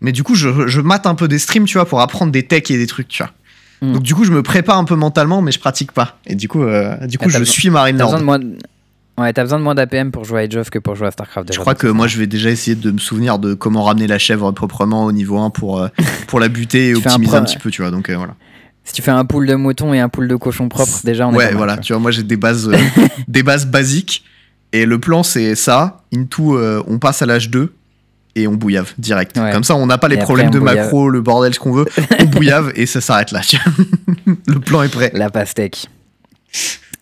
Mais 0.00 0.10
du 0.12 0.22
coup, 0.24 0.34
je, 0.34 0.66
je 0.66 0.80
mate 0.80 1.06
un 1.06 1.14
peu 1.14 1.28
des 1.28 1.38
streams, 1.38 1.64
tu 1.64 1.74
vois, 1.78 1.86
pour 1.86 2.00
apprendre 2.00 2.32
des 2.32 2.42
techs 2.42 2.70
et 2.72 2.78
des 2.78 2.86
trucs, 2.88 3.08
tu 3.08 3.22
vois. 3.22 3.32
Mm. 3.80 3.92
Donc 3.94 4.02
du 4.02 4.14
coup, 4.14 4.24
je 4.24 4.32
me 4.32 4.42
prépare 4.42 4.76
un 4.78 4.84
peu 4.84 4.96
mentalement, 4.96 5.40
mais 5.42 5.52
je 5.52 5.60
pratique 5.60 5.92
pas. 5.92 6.18
Et 6.26 6.34
du 6.34 6.48
coup, 6.48 6.62
euh, 6.64 6.96
du 7.06 7.18
coup, 7.18 7.24
Ah, 7.28 7.32
t'as 7.32 7.34
je 7.34 7.38
besoin- 7.40 7.52
suis 7.52 7.70
Marine 7.70 7.96
T'as 7.96 8.04
besoin 8.04 8.40
Ouais, 9.22 9.32
t'as 9.32 9.42
besoin 9.42 9.58
de 9.58 9.64
moins 9.64 9.74
d'APM 9.74 10.10
pour 10.10 10.24
jouer 10.24 10.40
à 10.40 10.42
Age 10.44 10.56
of 10.56 10.70
que 10.70 10.78
pour 10.78 10.96
jouer 10.96 11.06
à 11.06 11.10
StarCraft. 11.12 11.52
Je 11.52 11.58
crois 11.58 11.74
que 11.74 11.86
moi, 11.86 12.08
je 12.08 12.18
vais 12.18 12.26
déjà 12.26 12.50
essayer 12.50 12.74
de 12.74 12.90
me 12.90 12.98
souvenir 12.98 13.38
de 13.38 13.54
comment 13.54 13.84
ramener 13.84 14.08
la 14.08 14.18
chèvre 14.18 14.50
proprement 14.50 15.04
au 15.04 15.12
niveau 15.12 15.38
1 15.38 15.50
pour, 15.50 15.80
euh, 15.80 15.88
pour 16.26 16.40
la 16.40 16.48
buter 16.48 16.88
et 16.88 16.92
un 16.92 16.96
optimiser 16.96 17.36
un, 17.36 17.44
petit 17.44 17.58
peu, 17.58 17.70
tu 17.70 17.82
vois. 17.82 17.90
Donc 17.90 18.10
euh, 18.10 18.16
voilà. 18.16 18.34
Si 18.84 18.94
tu 18.94 19.02
fais 19.02 19.12
un 19.12 19.24
pool 19.24 19.46
de 19.46 19.54
moutons 19.54 19.94
et 19.94 20.00
un 20.00 20.08
pool 20.08 20.26
de 20.26 20.34
cochons 20.34 20.68
propres, 20.68 21.00
déjà 21.04 21.28
on 21.28 21.32
est 21.32 21.36
ouais, 21.36 21.44
mal, 21.46 21.54
voilà. 21.54 21.74
quoi. 21.74 21.82
Tu 21.82 21.92
vois, 21.92 22.02
moi, 22.02 22.10
j'ai 22.10 22.24
des 22.24 22.36
bases, 22.36 22.68
euh, 22.68 22.76
des 23.28 23.42
bases 23.42 23.66
basiques. 23.66 24.24
Et 24.72 24.86
le 24.86 24.98
plan, 24.98 25.22
c'est 25.22 25.54
ça. 25.54 26.02
Into, 26.14 26.56
euh, 26.56 26.82
on 26.88 26.98
passe 26.98 27.22
à 27.22 27.26
l'âge 27.26 27.50
2 27.50 27.72
et 28.34 28.48
on 28.48 28.54
bouillave 28.54 28.92
direct. 28.98 29.36
Ouais. 29.36 29.52
Comme 29.52 29.64
ça, 29.64 29.76
on 29.76 29.86
n'a 29.86 29.98
pas 29.98 30.08
les 30.08 30.16
après, 30.16 30.24
problèmes 30.24 30.50
de 30.50 30.58
bouillave. 30.58 30.76
macro, 30.86 31.08
le 31.08 31.20
bordel, 31.20 31.54
ce 31.54 31.60
qu'on 31.60 31.72
veut. 31.72 31.86
On 32.20 32.24
bouillave 32.24 32.72
et 32.74 32.86
ça 32.86 33.02
s'arrête 33.02 33.30
là. 33.30 33.42
le 34.46 34.58
plan 34.58 34.82
est 34.82 34.88
prêt. 34.88 35.12
La 35.14 35.28
pastèque. 35.28 35.86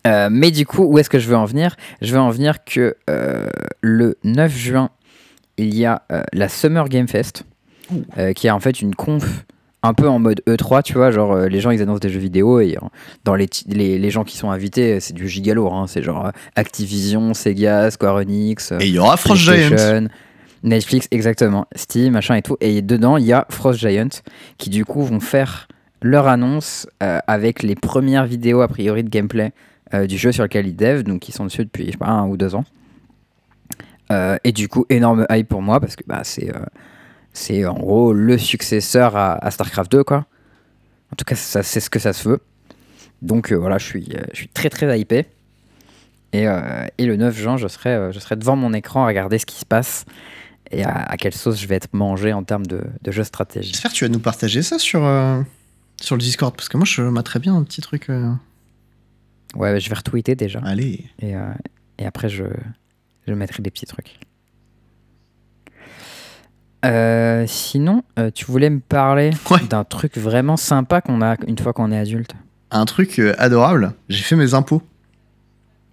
Euh, 0.06 0.28
mais 0.31 0.51
du 0.51 0.66
coup, 0.66 0.85
où 0.85 0.98
est-ce 0.98 1.10
que 1.10 1.18
je 1.18 1.28
veux 1.28 1.36
en 1.36 1.44
venir? 1.44 1.77
Je 2.01 2.12
veux 2.12 2.20
en 2.20 2.31
venir 2.31 2.64
que 2.64 2.97
euh, 3.09 3.48
le 3.81 4.16
9 4.24 4.56
juin, 4.56 4.90
il 5.59 5.74
y 5.74 5.85
a 5.85 6.02
euh, 6.10 6.22
la 6.32 6.48
Summer 6.48 6.89
Game 6.89 7.09
Fest, 7.09 7.44
qui 8.36 8.47
est 8.47 8.51
en 8.51 8.60
fait 8.60 8.81
une 8.81 8.94
conf 8.94 9.44
un 9.82 9.94
peu 9.94 10.09
en 10.09 10.18
mode 10.18 10.43
E3, 10.47 10.82
tu 10.82 10.94
vois, 10.94 11.10
genre 11.10 11.32
euh, 11.32 11.48
les 11.48 11.60
gens 11.60 11.70
ils 11.70 11.81
annoncent 11.81 12.01
des 12.01 12.10
jeux 12.10 12.20
vidéo 12.20 12.60
et 12.60 12.77
euh, 12.77 12.86
dans 13.24 13.35
les, 13.35 13.48
les, 13.66 13.98
les 13.98 14.10
gens 14.10 14.24
qui 14.24 14.36
sont 14.36 14.51
invités, 14.51 15.01
c'est 15.01 15.14
du 15.14 15.28
gigalourd, 15.28 15.74
hein, 15.74 15.86
c'est 15.86 16.02
genre 16.02 16.27
euh, 16.27 16.31
Activision, 16.56 17.32
Sega, 17.35 17.90
Square 17.90 18.16
Enix, 18.16 18.72
Et 18.72 18.86
il 18.86 18.94
y 18.94 18.98
aura 18.98 19.16
Frost 19.16 19.43
Giant. 19.43 20.09
Netflix, 20.62 21.09
exactement, 21.10 21.66
Steam, 21.74 22.12
machin 22.12 22.35
et 22.35 22.43
tout. 22.43 22.59
Et 22.60 22.82
dedans, 22.82 23.16
il 23.16 23.24
y 23.24 23.32
a 23.32 23.47
Frost 23.48 23.78
Giant 23.81 24.10
qui, 24.59 24.68
du 24.68 24.85
coup, 24.85 25.02
vont 25.02 25.20
faire 25.20 25.68
leur 26.02 26.28
annonce 26.28 26.86
avec 27.01 27.62
les 27.62 27.74
premières 27.74 28.27
vidéos, 28.27 28.60
a 28.60 28.68
priori, 28.68 29.02
de 29.02 29.09
gameplay 29.09 29.52
du 29.93 30.19
jeu 30.19 30.33
sur 30.33 30.45
lequel 30.45 30.67
ils 30.67 30.77
dev, 30.77 31.03
donc 31.03 31.29
ils 31.29 31.33
sont 31.33 31.45
dessus 31.45 31.65
depuis, 31.65 31.87
je 31.87 31.93
sais 31.93 31.99
pas, 31.99 32.09
un 32.09 32.27
ou 32.27 32.37
deux 32.37 32.55
ans. 32.55 32.65
Euh, 34.12 34.37
et 34.45 34.53
du 34.53 34.69
coup, 34.69 34.87
énorme 34.89 35.27
hype 35.31 35.49
pour 35.49 35.62
moi 35.62 35.81
parce 35.81 35.97
que 35.97 36.03
bah, 36.07 36.23
c'est 36.25 36.55
euh, 36.55 36.61
c'est 37.33 37.65
en 37.65 37.75
gros 37.75 38.12
le 38.12 38.39
successeur 38.39 39.17
à, 39.17 39.51
StarCraft 39.51 39.91
2, 39.91 40.05
quoi. 40.05 40.27
En 41.12 41.17
tout 41.17 41.25
cas, 41.25 41.37
c'est 41.37 41.81
ce 41.81 41.91
que 41.91 41.99
ça 41.99 42.12
se 42.12 42.29
veut. 42.29 42.41
Donc 43.23 43.53
euh, 43.53 43.57
voilà, 43.57 43.79
je 43.79 43.85
suis, 43.85 44.09
euh, 44.15 44.23
je 44.33 44.39
suis 44.39 44.49
très 44.49 44.71
très 44.71 44.99
hypé. 44.99 45.27
Et, 46.33 46.47
euh, 46.47 46.87
et 46.99 47.07
le 47.07 47.17
9 47.17 47.37
juin, 47.37 47.57
je 47.57 47.67
serai, 47.67 47.91
euh, 47.91 48.12
je 48.12 48.21
serai 48.21 48.37
devant 48.37 48.57
mon 48.57 48.73
écran 48.73 49.05
à 49.05 49.07
regarder 49.07 49.39
ce 49.39 49.47
qui 49.47 49.57
se 49.57 49.65
passe 49.65 50.05
et 50.71 50.85
à, 50.85 51.17
quelle 51.19 51.35
sauce 51.35 51.61
je 51.61 51.67
vais 51.67 51.75
être 51.75 51.93
mangé 51.93 52.33
en 52.33 52.45
termes 52.45 52.67
de, 52.67 52.81
jeu 53.09 53.25
stratégie. 53.25 53.73
J'espère 53.73 53.91
que 53.91 53.97
tu 53.97 54.05
vas 54.05 54.09
nous 54.09 54.21
partager 54.21 54.62
ça 54.62 54.79
sur, 54.79 55.05
euh, 55.05 55.43
sur 56.01 56.15
le 56.15 56.21
Discord. 56.21 56.55
Parce 56.55 56.69
que 56.69 56.77
moi, 56.77 56.87
je 56.87 57.03
m'aimerais 57.03 57.41
bien 57.41 57.57
un 57.57 57.65
petit 57.65 57.81
truc. 57.81 58.09
Ouais, 59.56 59.78
je 59.81 59.89
vais 59.89 59.94
retweeter 59.97 60.35
déjà. 60.36 60.60
Allez. 60.64 61.06
Et, 61.20 61.35
euh, 61.35 61.40
et 61.98 62.06
après, 62.06 62.28
je, 62.28 62.44
je 63.27 63.35
mettrai 63.35 63.62
des 63.62 63.70
petits 63.70 63.86
trucs. 63.86 64.18
Euh, 66.85 67.44
sinon, 67.47 68.02
euh, 68.18 68.31
tu 68.31 68.47
voulais 68.47 68.70
me 68.70 68.81
parler 68.81 69.31
Ouais. 69.51 69.59
d'un 69.68 69.85
truc 69.85 70.16
vraiment 70.16 70.56
sympa 70.56 71.01
qu'on 71.01 71.20
a 71.20 71.36
une 71.47 71.59
fois 71.59 71.72
qu'on 71.72 71.93
est 71.93 71.98
adulte. 71.98 72.32
Un 72.70 72.85
truc 72.86 73.20
adorable. 73.39 73.93
J'ai 74.09 74.22
fait 74.22 74.36
mes 74.36 74.55
impôts. 74.55 74.82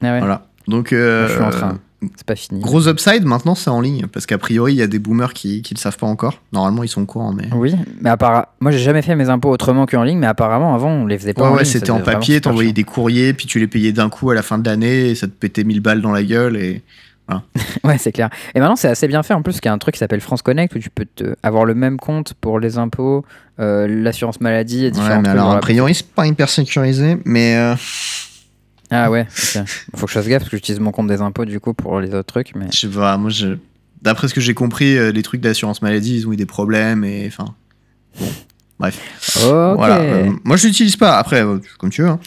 Ah 0.02 0.14
ouais, 0.14 0.20
Voilà. 0.20 0.48
Donc, 0.68 0.90
je 0.92 1.28
suis 1.30 1.42
en 1.42 1.50
train. 1.50 1.80
C'est 2.16 2.26
pas 2.28 2.36
fini. 2.36 2.60
Gros 2.62 2.88
upside, 2.88 3.26
maintenant 3.26 3.56
c'est 3.56 3.72
en 3.72 3.82
ligne, 3.82 4.06
parce 4.12 4.26
qu'a 4.28 4.38
priori 4.38 4.74
il 4.74 4.78
y 4.78 4.82
a 4.84 4.88
des 4.88 5.00
boomers 5.00 5.34
qui, 5.34 5.64
qui 5.64 5.74
le 5.74 5.80
savent 5.80 5.98
pas 5.98 6.06
encore. 6.06 6.42
Normalement 6.54 6.84
ils 6.84 6.88
sont 6.88 7.02
au 7.02 7.06
courant, 7.08 7.34
mais. 7.34 7.50
Oui, 7.56 7.74
mais 8.02 8.10
apparemment, 8.12 8.46
moi 8.60 8.72
j'ai 8.72 8.78
jamais 8.80 9.02
fait 9.02 9.16
mes 9.16 9.30
impôts 9.30 9.50
autrement 9.50 9.86
qu'en 9.88 10.04
ligne, 10.04 10.20
mais 10.20 10.28
apparemment 10.28 10.76
avant 10.76 10.92
on 10.92 11.06
les 11.08 11.18
faisait 11.18 11.34
pas 11.34 11.42
Ouais, 11.44 11.48
en 11.48 11.52
ouais, 11.56 11.64
ligne. 11.64 11.72
c'était 11.72 11.90
en 11.90 12.02
papier, 12.02 12.40
t'envoyais 12.40 12.72
des 12.74 12.84
courriers, 12.84 13.34
puis 13.34 13.48
tu 13.48 13.58
les 13.60 13.68
payais 13.68 13.94
d'un 13.94 14.10
coup 14.10 14.30
à 14.30 14.36
la 14.36 14.44
fin 14.44 14.60
de 14.60 14.70
l'année, 14.70 15.10
et 15.10 15.16
ça 15.16 15.26
te 15.28 15.32
pétait 15.32 15.64
1000 15.64 15.80
balles 15.82 16.02
dans 16.02 16.12
la 16.12 16.24
gueule, 16.24 16.56
et. 16.58 16.84
Ouais, 17.84 17.98
c'est 17.98 18.14
clair. 18.14 18.30
Et 18.56 18.60
maintenant, 18.62 18.78
c'est 18.78 18.88
assez 18.88 19.06
bien 19.08 19.22
fait 19.22 19.34
en 19.34 19.42
plus, 19.42 19.60
qu'il 19.60 19.66
y 19.66 19.68
a 19.70 19.74
un 19.74 19.78
truc 19.80 19.96
qui 19.96 20.00
s'appelle 20.00 20.22
France 20.22 20.42
Connect 20.42 20.74
où 20.76 20.80
tu 20.80 20.90
peux 20.90 21.04
te- 21.04 21.36
avoir 21.44 21.66
le 21.66 21.74
même 21.76 21.98
compte 21.98 22.34
pour 22.40 22.58
les 22.60 22.78
impôts, 22.78 23.26
euh, 23.60 23.86
l'assurance 23.88 24.40
maladie 24.40 24.84
et 24.84 24.86
Ouais, 24.86 24.92
différents 24.92 25.18
mais 25.18 25.24
trucs. 25.24 25.40
alors 25.40 25.52
a 25.52 25.60
priori 25.60 25.94
c'est 25.94 26.08
pas 26.08 26.26
hyper 26.26 26.48
sécurisé, 26.48 27.18
mais. 27.26 27.56
euh, 27.58 27.76
Ah 28.90 29.12
ouais, 29.12 29.28
ok. 29.30 29.64
Faut 29.96 30.06
que 30.06 30.12
je 30.12 30.18
fasse 30.20 30.28
gaffe 30.28 30.40
parce 30.44 30.50
que 30.52 30.58
j'utilise 30.58 30.80
mon 30.80 30.92
compte 30.92 31.08
des 31.08 31.22
impôts 31.22 31.46
du 31.46 31.60
coup 31.60 31.74
pour 31.74 32.00
les 32.00 32.10
autres 32.14 32.32
trucs. 32.34 32.56
Mais... 32.56 32.68
je 32.72 32.78
sais 32.80 32.88
pas, 32.88 33.18
moi 33.18 33.30
je. 33.30 33.58
D'après 34.02 34.28
ce 34.28 34.34
que 34.34 34.42
j'ai 34.42 34.54
compris, 34.54 34.98
euh, 34.98 35.12
les 35.12 35.24
trucs 35.24 35.42
d'assurance 35.42 35.82
maladie, 35.82 36.18
ils 36.18 36.28
ont 36.28 36.32
eu 36.34 36.38
des 36.38 36.46
problèmes, 36.46 37.04
et. 37.04 37.28
Enfin. 37.28 37.54
Bon. 38.20 38.28
Bref. 38.80 39.00
Ok. 39.38 39.76
Voilà. 39.76 39.98
euh, 40.00 40.32
moi, 40.44 40.56
je 40.56 40.68
l'utilise 40.68 40.96
pas. 40.96 41.18
Après, 41.18 41.44
euh, 41.44 41.58
comme 41.80 41.90
tu 41.90 42.04
veux. 42.04 42.10
hein. 42.10 42.20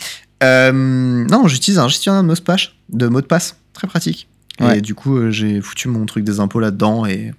Euh, 0.42 0.72
non, 0.72 1.46
j'utilise 1.48 1.78
un 1.78 1.86
gestionnaire 1.88 2.22
de 2.22 2.26
mots 2.26 2.34
de 2.34 2.40
passe, 2.40 2.68
de 2.88 3.06
mots 3.06 3.20
de 3.20 3.26
passe, 3.26 3.56
très 3.72 3.86
pratique. 3.86 4.28
Ouais. 4.60 4.78
Et 4.78 4.80
du 4.80 4.94
coup, 4.94 5.16
euh, 5.16 5.30
j'ai 5.30 5.60
foutu 5.60 5.88
mon 5.88 6.04
truc 6.06 6.24
des 6.24 6.40
impôts 6.40 6.60
là-dedans 6.60 7.06
et 7.06 7.32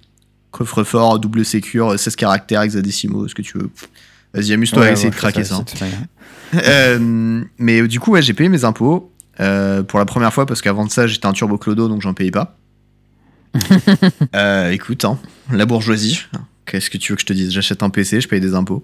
coffre-fort, 0.50 1.18
double 1.18 1.44
sécure, 1.44 1.98
16 1.98 2.16
caractères, 2.16 2.62
hexadécimaux, 2.62 3.28
ce 3.28 3.34
que 3.34 3.42
tu 3.42 3.58
veux. 3.58 3.70
Vas-y, 4.34 4.52
amuse-toi 4.54 4.80
Ouais, 4.82 4.88
à 4.88 4.92
essayer 4.92 5.08
ouais, 5.08 5.14
de 5.14 5.16
craquer 5.16 5.44
ça. 5.44 5.62
Euh, 6.54 7.42
mais 7.58 7.86
du 7.86 8.00
coup, 8.00 8.12
ouais, 8.12 8.22
j'ai 8.22 8.32
payé 8.34 8.48
mes 8.48 8.64
impôts 8.64 9.11
euh, 9.40 9.82
pour 9.82 9.98
la 9.98 10.04
première 10.04 10.32
fois 10.32 10.46
parce 10.46 10.60
qu'avant 10.62 10.84
de 10.86 10.90
ça, 10.90 11.06
j'étais 11.06 11.26
un 11.26 11.32
turbo 11.32 11.58
clodo 11.58 11.88
donc 11.88 12.00
j'en 12.02 12.14
payais 12.14 12.30
pas. 12.30 12.56
Euh, 14.34 14.70
écoute, 14.70 15.04
hein, 15.04 15.18
la 15.52 15.66
bourgeoisie. 15.66 16.22
Qu'est-ce 16.64 16.88
que 16.90 16.96
tu 16.96 17.12
veux 17.12 17.16
que 17.16 17.20
je 17.22 17.26
te 17.26 17.32
dise? 17.32 17.50
J'achète 17.52 17.82
un 17.82 17.90
PC, 17.90 18.20
je 18.20 18.28
paye 18.28 18.40
des 18.40 18.54
impôts. 18.54 18.82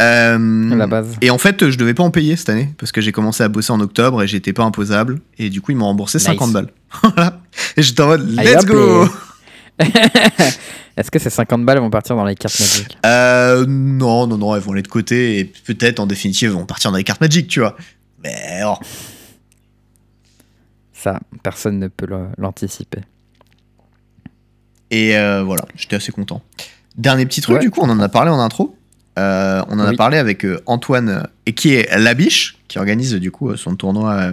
Euh, 0.00 0.74
La 0.74 0.86
base. 0.88 1.16
et 1.20 1.30
en 1.30 1.38
fait, 1.38 1.70
je 1.70 1.78
devais 1.78 1.94
pas 1.94 2.02
en 2.02 2.10
payer 2.10 2.34
cette 2.34 2.48
année 2.48 2.70
parce 2.78 2.90
que 2.90 3.00
j'ai 3.00 3.12
commencé 3.12 3.44
à 3.44 3.48
bosser 3.48 3.70
en 3.70 3.78
octobre 3.80 4.20
et 4.22 4.26
j'étais 4.26 4.52
pas 4.52 4.64
imposable. 4.64 5.20
Et 5.38 5.50
du 5.50 5.60
coup, 5.60 5.70
ils 5.70 5.76
m'ont 5.76 5.86
remboursé 5.86 6.18
Nice. 6.18 6.26
50 6.26 6.52
balles. 6.52 6.68
Et 7.76 7.82
j'étais 7.82 8.00
en 8.02 8.08
mode, 8.08 8.28
let's 8.28 8.64
go 8.64 9.04
les- 9.78 9.86
Est-ce 10.96 11.10
que 11.10 11.18
ces 11.18 11.30
50 11.30 11.64
balles 11.64 11.78
vont 11.78 11.90
partir 11.90 12.16
dans 12.16 12.24
les 12.24 12.34
cartes 12.34 12.58
Magic? 12.58 12.98
Euh, 13.06 13.64
non, 13.68 14.26
non, 14.26 14.36
non, 14.38 14.54
elles 14.56 14.62
vont 14.62 14.72
aller 14.72 14.82
de 14.82 14.88
côté 14.88 15.38
et 15.38 15.44
peut-être 15.44 16.00
en 16.00 16.06
définitive, 16.06 16.50
elles 16.50 16.56
vont 16.56 16.66
partir 16.66 16.90
dans 16.90 16.96
les 16.98 17.04
cartes 17.04 17.20
Magic, 17.20 17.46
tu 17.46 17.60
vois. 17.60 17.76
Mais 18.24 18.60
oh, 18.66 18.74
Ça, 21.02 21.18
personne 21.42 21.78
ne 21.78 21.88
peut 21.88 22.06
l'anticiper. 22.38 23.00
Et 24.90 25.16
euh, 25.16 25.42
voilà, 25.42 25.64
j'étais 25.74 25.96
assez 25.96 26.12
content. 26.12 26.42
Dernier 26.96 27.26
petit 27.26 27.40
truc, 27.40 27.56
Ouais. 27.56 27.62
du 27.62 27.70
coup, 27.70 27.80
on 27.82 27.88
en 27.90 27.98
a 28.00 28.08
parlé 28.08 28.30
en 28.30 28.38
intro. 28.38 28.76
Euh, 29.18 29.62
on 29.68 29.78
en 29.80 29.84
a 29.86 29.94
parlé 29.94 30.16
avec 30.18 30.44
euh, 30.44 30.60
Antoine, 30.66 31.26
et 31.46 31.54
qui 31.54 31.74
est 31.74 31.98
Labiche, 31.98 32.56
qui 32.68 32.78
organise 32.78 33.14
du 33.14 33.30
coup 33.30 33.56
son 33.56 33.74
tournoi 33.74 34.32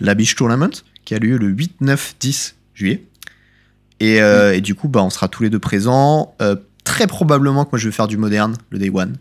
Labiche 0.00 0.34
Tournament, 0.36 0.70
qui 1.04 1.14
a 1.14 1.18
lieu 1.18 1.36
le 1.38 1.46
8, 1.48 1.80
9, 1.80 2.16
10 2.20 2.54
juillet. 2.74 3.04
Et, 4.00 4.20
euh, 4.20 4.54
et 4.54 4.60
du 4.60 4.74
coup, 4.74 4.88
bah, 4.88 5.02
on 5.02 5.10
sera 5.10 5.28
tous 5.28 5.42
les 5.42 5.50
deux 5.50 5.58
présents. 5.58 6.34
Très 6.84 7.06
probablement 7.06 7.64
que 7.64 7.70
moi 7.72 7.78
je 7.78 7.88
vais 7.88 7.92
faire 7.92 8.08
du 8.08 8.16
moderne, 8.16 8.56
le 8.70 8.78
Day 8.78 8.90
One. 8.92 9.16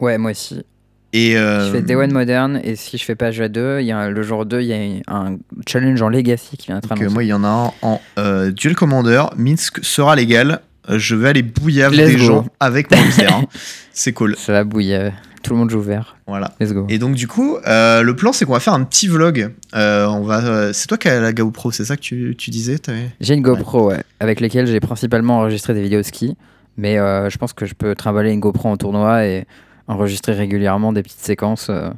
Ouais, 0.00 0.16
moi 0.18 0.30
aussi. 0.30 0.64
Et 1.12 1.36
euh, 1.36 1.66
Je 1.66 1.72
fais 1.72 1.82
Day 1.82 1.94
One 1.94 2.12
Modern 2.12 2.60
et 2.62 2.76
si 2.76 2.98
je 2.98 3.04
fais 3.04 3.14
pas 3.14 3.30
jeu 3.30 3.48
2, 3.48 3.80
il 3.80 3.86
y 3.86 3.92
a, 3.92 4.10
le 4.10 4.22
jour 4.22 4.44
2, 4.44 4.60
il 4.60 4.66
y 4.66 4.72
a 4.74 5.14
un 5.14 5.38
challenge 5.66 6.00
en 6.02 6.08
Legacy 6.08 6.56
qui 6.56 6.66
vient 6.66 6.76
d'être 6.76 6.88
donc, 6.88 6.98
euh, 6.98 7.02
annoncé. 7.02 7.14
moi, 7.14 7.24
il 7.24 7.28
y 7.28 7.32
en 7.32 7.44
a 7.44 7.48
un 7.48 7.72
en 7.82 8.00
euh, 8.18 8.50
Duel 8.50 8.76
Commander. 8.76 9.22
Minsk 9.36 9.78
sera 9.82 10.16
légal. 10.16 10.60
Euh, 10.90 10.98
je 10.98 11.14
vais 11.14 11.28
aller 11.28 11.42
bouillave 11.42 11.92
Let's 11.92 12.06
des 12.06 12.16
go. 12.16 12.24
gens 12.24 12.46
avec 12.60 12.90
mon 12.90 12.96
hein. 13.28 13.44
C'est 13.92 14.12
cool. 14.12 14.36
Ça 14.36 14.52
va 14.52 14.64
bouillir. 14.64 15.12
Tout 15.42 15.52
le 15.52 15.58
monde 15.58 15.70
joue 15.70 15.80
vert. 15.80 16.16
Voilà. 16.26 16.52
Let's 16.60 16.72
go. 16.72 16.86
Et 16.88 16.98
donc 16.98 17.14
du 17.14 17.26
coup, 17.28 17.56
euh, 17.66 18.02
le 18.02 18.16
plan 18.16 18.32
c'est 18.32 18.44
qu'on 18.44 18.52
va 18.52 18.60
faire 18.60 18.74
un 18.74 18.84
petit 18.84 19.08
vlog. 19.08 19.50
Euh, 19.74 20.06
on 20.06 20.22
va, 20.22 20.44
euh, 20.44 20.72
c'est 20.72 20.86
toi 20.88 20.98
qui 20.98 21.08
as 21.08 21.20
la 21.20 21.32
GoPro, 21.32 21.70
c'est 21.70 21.84
ça 21.84 21.96
que 21.96 22.02
tu, 22.02 22.34
tu 22.36 22.50
disais 22.50 22.76
J'ai 23.20 23.34
une 23.34 23.42
GoPro, 23.42 23.88
ouais, 23.88 24.02
avec 24.20 24.40
lesquelles 24.40 24.66
j'ai 24.66 24.80
principalement 24.80 25.38
enregistré 25.38 25.74
des 25.74 25.82
vidéos 25.82 26.00
de 26.00 26.06
ski. 26.06 26.36
Mais 26.76 26.98
euh, 26.98 27.28
je 27.28 27.38
pense 27.38 27.52
que 27.52 27.66
je 27.66 27.74
peux 27.74 27.94
trimballer 27.94 28.30
une 28.30 28.40
GoPro 28.40 28.68
en 28.68 28.76
tournoi 28.76 29.26
et 29.26 29.46
enregistrer 29.88 30.32
régulièrement 30.34 30.92
des 30.92 31.02
petites 31.02 31.20
séquences 31.20 31.68
euh, 31.70 31.90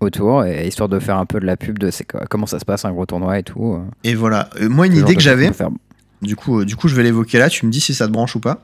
autour, 0.00 0.44
et, 0.44 0.66
histoire 0.66 0.88
de 0.88 0.98
faire 0.98 1.16
un 1.16 1.26
peu 1.26 1.40
de 1.40 1.46
la 1.46 1.56
pub 1.56 1.78
de 1.78 1.90
comment 2.28 2.46
ça 2.46 2.58
se 2.58 2.64
passe 2.64 2.84
un 2.84 2.92
gros 2.92 3.06
tournoi 3.06 3.38
et 3.38 3.42
tout. 3.42 3.74
euh, 3.74 3.78
Et 4.04 4.14
voilà. 4.14 4.50
Euh, 4.60 4.68
moi, 4.68 4.86
une 4.86 4.96
idée 4.96 5.14
que 5.14 5.22
j'avais, 5.22 5.50
du 6.22 6.36
coup, 6.36 6.64
du 6.64 6.76
coup, 6.76 6.88
je 6.88 6.94
vais 6.94 7.02
l'évoquer 7.02 7.38
là. 7.38 7.48
Tu 7.48 7.64
me 7.66 7.70
dis 7.70 7.80
si 7.80 7.94
ça 7.94 8.06
te 8.06 8.12
branche 8.12 8.34
ou 8.36 8.40
pas. 8.40 8.62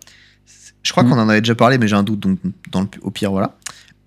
Je 0.82 0.92
crois 0.92 1.04
Mm. 1.04 1.10
qu'on 1.10 1.18
en 1.18 1.28
avait 1.28 1.40
déjà 1.40 1.54
parlé, 1.54 1.78
mais 1.78 1.88
j'ai 1.88 1.96
un 1.96 2.02
doute, 2.02 2.20
donc 2.20 2.38
dans 2.72 2.80
le, 2.82 2.88
au 3.02 3.10
pire, 3.10 3.30
voilà. 3.30 3.56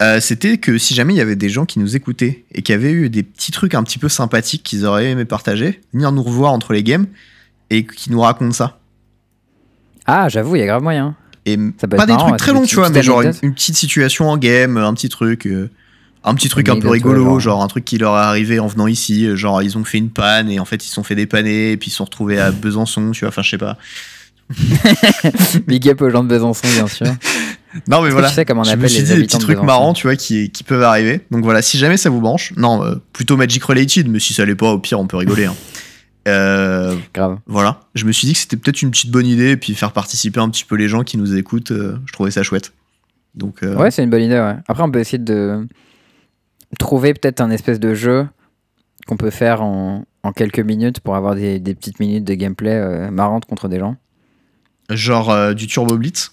Euh, 0.02 0.20
C'était 0.20 0.58
que 0.58 0.78
si 0.80 0.96
jamais 0.96 1.14
il 1.14 1.18
y 1.18 1.22
avait 1.22 1.36
des 1.36 1.50
gens 1.50 1.66
qui 1.66 1.80
nous 1.80 1.96
écoutaient 1.96 2.46
et 2.52 2.62
qui 2.64 2.74
avaient 2.74 2.92
eu 2.92 3.10
des 3.10 3.22
petits 3.24 3.52
trucs 3.52 3.76
un 3.76 3.84
petit 3.84 4.00
peu 4.00 4.10
sympathiques 4.10 4.64
qu'ils 4.64 4.86
auraient 4.86 5.12
aimé 5.12 5.24
partager, 5.24 5.82
venir 5.94 6.12
nous 6.12 6.24
revoir 6.24 6.52
entre 6.52 6.74
les 6.74 6.82
games 6.84 7.06
et 7.70 7.86
qui 7.86 8.12
nous 8.12 8.20
racontent 8.22 8.52
ça. 8.54 8.80
Ah, 10.06 10.28
j'avoue, 10.30 10.56
il 10.56 10.60
y 10.60 10.64
a 10.64 10.66
grave 10.66 10.82
moyen. 10.84 11.16
Et 11.46 11.58
pas 11.58 11.88
des 11.88 12.14
marrant, 12.14 12.28
trucs 12.28 12.38
très 12.38 12.54
longs, 12.54 12.64
tu 12.66 12.76
vois, 12.76 12.90
mais 12.90 13.04
genre 13.04 13.22
une, 13.22 13.54
petite 13.54 13.76
situation 13.76 14.30
en 14.30 14.38
game, 14.38 14.78
un 14.78 14.94
petit 14.94 15.10
truc. 15.10 15.46
euh, 15.46 15.70
Un 16.24 16.36
petit 16.36 16.48
truc 16.50 16.70
un 16.70 16.80
peu 16.80 16.88
rigolo, 16.90 17.24
genre. 17.26 17.40
genre 17.40 17.64
un 17.64 17.68
truc 17.68 17.84
qui 17.84 17.98
leur 17.98 18.16
est 18.16 18.22
arrivé 18.22 18.60
en 18.60 18.68
venant 18.68 18.88
ici, 18.88 19.36
genre 19.36 19.62
ils 19.62 19.78
ont 19.78 19.84
fait 19.84 19.98
une 19.98 20.10
panne 20.10 20.50
et 20.50 20.60
en 20.60 20.66
fait 20.66 20.86
ils 20.86 20.88
se 20.88 20.94
sont 20.94 21.04
fait 21.04 21.16
dépanner 21.16 21.72
et 21.72 21.78
puis 21.78 21.90
ils 21.90 21.92
se 21.92 21.98
sont 21.98 22.06
retrouvés 22.06 22.40
à 22.40 22.52
Besançon, 22.52 23.12
tu 23.12 23.22
vois, 23.22 23.30
enfin 23.30 23.42
je 23.42 23.50
sais 23.50 23.58
pas. 23.58 23.78
Big 25.68 25.90
up 25.90 26.02
aux 26.02 26.10
gens 26.10 26.24
de 26.24 26.30
Besançon, 26.30 26.68
bien 26.74 26.88
sûr. 26.88 27.08
Non 27.88 28.04
mais 28.04 28.12
voilà, 28.12 28.30
tu 28.30 28.36
sais 28.36 28.46
comment 28.46 28.62
on 28.62 28.66
je 28.66 28.76
me 28.76 28.88
suis 28.88 29.00
les 29.00 29.04
dit 29.08 29.16
des 29.16 29.24
petits 29.24 29.40
trucs 29.40 29.64
marrants, 29.64 29.94
tu 29.96 30.06
vois, 30.06 30.16
qui, 30.16 30.52
qui 30.52 30.64
peuvent 30.64 30.84
arriver. 30.84 31.22
Donc 31.32 31.44
voilà, 31.44 31.64
si 31.64 31.80
jamais 31.80 31.98
ça 31.98 32.12
vous 32.12 32.22
branche, 32.22 32.54
non, 32.56 32.84
euh, 32.86 33.02
plutôt 33.14 33.36
Magic 33.36 33.64
Related, 33.64 34.08
mais 34.10 34.20
si 34.20 34.36
ça 34.36 34.46
l'est 34.46 34.54
pas, 34.54 34.70
au 34.74 34.78
pire 34.78 35.00
on 35.00 35.08
peut 35.08 35.18
rigoler. 35.18 35.46
hein. 35.46 35.56
Euh, 36.28 36.96
Grave. 37.14 37.40
voilà, 37.48 37.82
je 37.96 38.06
me 38.06 38.12
suis 38.14 38.28
dit 38.28 38.34
que 38.34 38.40
c'était 38.40 38.56
peut-être 38.56 38.82
une 38.82 38.92
petite 38.92 39.12
bonne 39.12 39.26
idée 39.28 39.52
et 39.52 39.58
puis 39.58 39.76
faire 39.76 39.92
participer 39.92 40.40
un 40.40 40.50
petit 40.50 40.64
peu 40.64 40.76
les 40.76 40.88
gens 40.88 41.04
qui 41.04 41.18
nous 41.18 41.36
écoutent, 41.36 41.72
euh, 41.72 41.98
je 42.06 42.14
trouvais 42.14 42.32
ça 42.32 42.44
chouette. 42.44 42.72
Donc 43.36 43.62
euh, 43.64 43.76
Ouais, 43.76 43.92
c'est 43.92 44.04
une 44.04 44.10
bonne 44.10 44.22
idée, 44.22 44.40
ouais. 44.40 44.56
Après, 44.68 44.84
on 44.84 44.92
peut 44.92 45.00
essayer 45.00 45.18
de 45.18 45.68
trouver 46.80 47.14
peut-être 47.14 47.42
un 47.42 47.50
espèce 47.50 47.80
de 47.80 47.94
jeu 47.94 48.28
qu'on 49.06 49.18
peut 49.18 49.32
faire 49.32 49.62
en, 49.62 50.06
en 50.24 50.32
quelques 50.32 50.60
minutes 50.60 51.02
pour 51.02 51.16
avoir 51.16 51.36
des, 51.36 51.60
des 51.60 51.76
petites 51.76 52.00
minutes 52.00 52.24
de 52.24 52.34
gameplay 52.36 53.10
marrantes 53.12 53.46
contre 53.46 53.68
des 53.68 53.80
gens. 53.80 53.98
genre 54.90 55.54
du 55.54 55.68
Turbo 55.68 55.98
Blitz. 55.98 56.32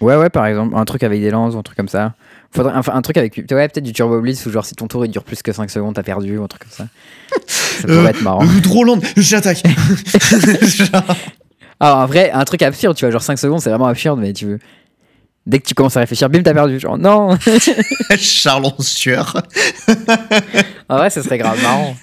Ouais, 0.00 0.16
ouais, 0.16 0.30
par 0.30 0.46
exemple, 0.46 0.76
un 0.76 0.84
truc 0.84 1.02
avec 1.02 1.20
des 1.20 1.30
lances 1.30 1.54
un 1.56 1.62
truc 1.62 1.76
comme 1.76 1.88
ça. 1.88 2.14
Faudrait, 2.54 2.74
enfin, 2.76 2.92
un 2.94 3.02
truc 3.02 3.16
avec. 3.16 3.36
Ouais, 3.36 3.44
peut-être 3.68 3.80
du 3.82 3.92
Turbo 3.92 4.20
Blitz 4.20 4.44
où, 4.46 4.50
genre, 4.50 4.64
si 4.66 4.74
ton 4.74 4.86
tour 4.86 5.04
il 5.06 5.10
dure 5.10 5.24
plus 5.24 5.42
que 5.42 5.52
5 5.52 5.70
secondes, 5.70 5.94
t'as 5.94 6.02
perdu 6.02 6.36
ou 6.36 6.44
un 6.44 6.48
truc 6.48 6.62
comme 6.64 6.72
ça. 6.72 6.86
Ça 7.46 7.82
pourrait 7.86 7.96
Euh, 7.98 8.06
être 8.08 8.22
marrant. 8.22 8.44
Euh, 8.44 8.60
Droland, 8.60 8.98
j'attaque. 9.16 9.62
Alors, 11.80 11.98
en 11.98 12.06
vrai, 12.06 12.30
un 12.30 12.44
truc 12.44 12.62
absurde, 12.62 12.96
tu 12.96 13.04
vois, 13.04 13.10
genre 13.10 13.22
5 13.22 13.38
secondes, 13.38 13.60
c'est 13.60 13.70
vraiment 13.70 13.86
absurde, 13.86 14.20
mais 14.20 14.32
tu 14.32 14.46
veux. 14.46 14.58
Dès 15.46 15.58
que 15.58 15.66
tu 15.66 15.74
commences 15.74 15.96
à 15.96 16.00
réfléchir, 16.00 16.30
bim, 16.30 16.42
t'as 16.42 16.54
perdu. 16.54 16.78
Genre, 16.78 16.96
non 16.98 17.36
Charles 18.16 18.66
en 18.66 18.80
sueur. 18.80 19.42
En 20.88 20.98
vrai, 20.98 21.10
ce 21.10 21.20
serait 21.22 21.38
grave 21.38 21.60
marrant. 21.62 21.96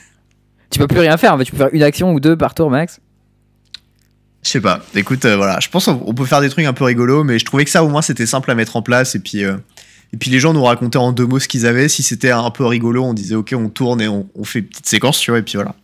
Tu 0.69 0.79
peux 0.79 0.87
plus 0.87 0.99
rien 0.99 1.15
faire, 1.17 1.37
tu 1.43 1.51
peux 1.51 1.57
faire 1.57 1.69
une 1.71 1.83
action 1.83 2.11
ou 2.13 2.19
deux 2.19 2.35
par 2.35 2.53
tour 2.53 2.69
max. 2.69 2.99
Je 4.43 4.49
sais 4.49 4.61
pas. 4.61 4.81
Écoute, 4.95 5.23
euh, 5.25 5.35
voilà, 5.37 5.59
je 5.61 5.69
pense 5.69 5.85
qu'on 5.85 6.01
on 6.05 6.13
peut 6.13 6.25
faire 6.25 6.41
des 6.41 6.49
trucs 6.49 6.65
un 6.65 6.73
peu 6.73 6.83
rigolos, 6.83 7.23
mais 7.23 7.39
je 7.39 7.45
trouvais 7.45 7.63
que 7.65 7.71
ça 7.71 7.83
au 7.83 7.89
moins 7.89 8.01
c'était 8.01 8.25
simple 8.25 8.51
à 8.51 8.55
mettre 8.55 8.75
en 8.75 8.81
place 8.81 9.15
et 9.15 9.19
puis 9.19 9.43
euh, 9.43 9.57
et 10.13 10.17
puis 10.17 10.31
les 10.31 10.39
gens 10.39 10.53
nous 10.53 10.63
racontaient 10.63 10.97
en 10.97 11.11
deux 11.11 11.25
mots 11.25 11.39
ce 11.39 11.47
qu'ils 11.47 11.65
avaient. 11.65 11.87
Si 11.89 12.03
c'était 12.03 12.31
un 12.31 12.49
peu 12.51 12.65
rigolo, 12.65 13.03
on 13.03 13.13
disait 13.13 13.35
ok, 13.35 13.53
on 13.57 13.69
tourne 13.69 14.01
et 14.01 14.07
on, 14.07 14.27
on 14.35 14.43
fait 14.43 14.59
une 14.59 14.65
petite 14.65 14.87
séquence, 14.87 15.19
tu 15.19 15.31
vois, 15.31 15.39
et 15.39 15.43
puis 15.43 15.55
voilà. 15.55 15.75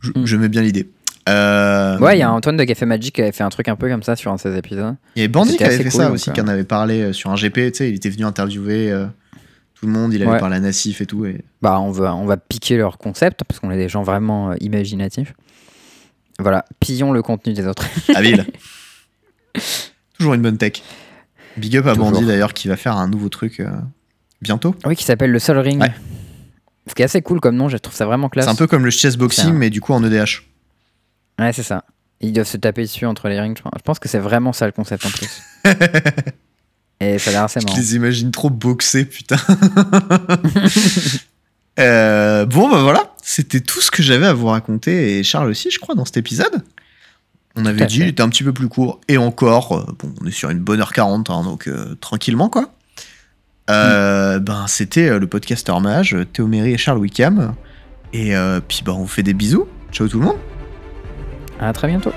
Je, 0.00 0.10
Mm. 0.14 0.26
je 0.26 0.36
mets 0.36 0.48
bien 0.48 0.62
l'idée. 0.62 0.88
Euh, 1.28 1.98
Ouais, 1.98 2.16
il 2.16 2.20
y 2.20 2.22
a 2.22 2.32
Antoine 2.32 2.56
de 2.56 2.64
Café 2.64 2.86
Magic 2.86 3.14
qui 3.14 3.20
avait 3.20 3.32
fait 3.32 3.42
un 3.44 3.48
truc 3.50 3.68
un 3.68 3.76
peu 3.76 3.88
comme 3.88 4.02
ça 4.02 4.16
sur 4.16 4.30
un 4.32 4.36
de 4.36 4.40
ses 4.40 4.56
épisodes. 4.56 4.96
Il 5.14 5.20
y 5.20 5.22
avait 5.22 5.28
Bandit 5.28 5.56
qui 5.56 5.64
avait 5.64 5.76
fait 5.76 5.82
cool, 5.84 5.92
ça 5.92 6.10
aussi, 6.10 6.30
qui 6.32 6.40
en 6.40 6.48
avait 6.48 6.64
parlé 6.64 7.00
euh, 7.02 7.12
sur 7.12 7.30
un 7.30 7.34
GP. 7.34 7.54
Tu 7.54 7.70
sais, 7.74 7.88
il 7.90 7.96
était 7.96 8.08
venu 8.08 8.24
interviewer 8.24 8.90
euh, 8.90 9.06
tout 9.74 9.84
le 9.86 9.92
monde. 9.92 10.14
Il 10.14 10.22
avait 10.22 10.30
Ouais. 10.32 10.38
parlé 10.38 10.56
à 10.56 10.60
Nassif 10.60 11.00
et 11.02 11.06
tout. 11.06 11.26
Et... 11.26 11.44
Bah, 11.60 11.80
on 11.80 11.90
va, 11.90 12.14
on 12.14 12.24
va 12.24 12.36
piquer 12.38 12.76
leur 12.78 12.96
concept 12.96 13.44
parce 13.44 13.60
qu'on 13.60 13.70
est 13.70 13.76
des 13.76 13.88
gens 13.90 14.02
vraiment 14.02 14.52
euh, 14.52 14.54
imaginatifs. 14.60 15.34
Voilà, 16.38 16.64
pillons 16.80 17.12
le 17.12 17.20
contenu 17.20 17.52
des 17.52 17.66
autres. 17.66 17.84
Habile. 18.14 18.46
Toujours 20.18 20.34
une 20.34 20.42
bonne 20.42 20.56
tech. 20.58 20.82
Big 21.58 21.76
up 21.76 21.86
à 21.86 21.94
Toujours. 21.94 22.10
Bandit 22.12 22.26
d'ailleurs 22.26 22.54
qui 22.54 22.68
va 22.68 22.76
faire 22.76 22.96
un 22.96 23.08
nouveau 23.08 23.28
truc 23.28 23.60
euh, 23.60 23.68
bientôt. 24.42 24.74
oui, 24.86 24.96
qui 24.96 25.04
s'appelle 25.04 25.30
le 25.30 25.38
Sol 25.38 25.58
Ring. 25.58 25.80
Ouais. 25.80 25.92
Ce 26.88 26.94
qui 26.94 27.02
est 27.02 27.04
assez 27.04 27.20
cool 27.22 27.40
comme 27.40 27.56
nom, 27.56 27.68
je 27.68 27.76
trouve 27.76 27.94
ça 27.94 28.06
vraiment 28.06 28.28
classe. 28.28 28.46
C'est 28.46 28.50
un 28.50 28.54
peu 28.54 28.66
comme 28.66 28.84
le 28.84 28.90
chess 28.90 29.12
C'est 29.12 29.18
boxing, 29.18 29.50
un- 29.50 29.52
mais 29.52 29.68
du 29.70 29.80
coup 29.80 29.92
en 29.92 30.02
EDH. 30.02 30.42
Ouais, 31.38 31.52
c'est 31.52 31.62
ça. 31.62 31.84
Ils 32.20 32.32
doivent 32.32 32.48
se 32.48 32.56
taper 32.56 32.82
dessus 32.82 33.04
entre 33.06 33.28
les 33.28 33.38
rings. 33.40 33.56
je 33.56 33.62
pense. 33.62 33.72
Je 33.96 34.00
que 34.00 34.08
c'est 34.08 34.18
vraiment 34.18 34.52
ça 34.52 34.66
le 34.66 34.72
concept 34.72 35.04
en 35.06 35.10
plus. 35.10 35.42
Et 37.00 37.18
ça 37.20 37.30
a 37.30 37.32
l'air 37.32 37.44
assez 37.44 37.60
Je 37.60 37.66
marrant. 37.66 37.78
les 37.78 37.94
imagine 37.94 38.30
trop 38.32 38.50
boxer, 38.50 39.04
putain. 39.04 39.36
Euh, 41.78 42.44
bon, 42.44 42.68
bah 42.68 42.82
voilà, 42.82 43.14
c'était 43.22 43.60
tout 43.60 43.80
ce 43.80 43.92
que 43.92 44.02
j'avais 44.02 44.26
à 44.26 44.32
vous 44.32 44.48
raconter, 44.48 45.18
et 45.18 45.22
Charles 45.22 45.48
aussi, 45.48 45.70
je 45.70 45.78
crois, 45.78 45.94
dans 45.94 46.04
cet 46.04 46.16
épisode. 46.16 46.64
On 47.60 47.66
avait 47.66 47.86
dit, 47.86 47.98
fait. 47.98 48.04
il 48.04 48.08
était 48.08 48.22
un 48.22 48.28
petit 48.28 48.44
peu 48.44 48.52
plus 48.52 48.68
court, 48.68 49.00
et 49.08 49.18
encore, 49.18 49.76
euh, 49.76 49.96
bon, 49.98 50.14
on 50.22 50.26
est 50.26 50.30
sur 50.30 50.48
une 50.48 50.60
bonne 50.60 50.80
heure 50.80 50.92
40, 50.92 51.28
hein, 51.28 51.42
donc 51.42 51.66
euh, 51.66 51.96
tranquillement, 52.00 52.48
quoi. 52.48 52.72
Euh, 53.68 54.38
Ben, 54.38 54.66
c'était 54.68 55.18
le 55.18 55.26
podcaster 55.26 55.78
mage, 55.80 56.16
Théo 56.32 56.46
Méry 56.46 56.72
et 56.72 56.78
Charles 56.78 56.98
Wickham. 56.98 57.54
Et 58.12 58.36
euh, 58.36 58.60
puis, 58.66 58.82
bah, 58.84 58.92
on 58.94 59.00
vous 59.00 59.06
fait 59.06 59.22
des 59.22 59.34
bisous. 59.34 59.66
Ciao 59.92 60.08
tout 60.08 60.20
le 60.20 60.26
monde. 60.26 60.36
À 61.60 61.72
très 61.72 61.88
bientôt. 61.88 62.12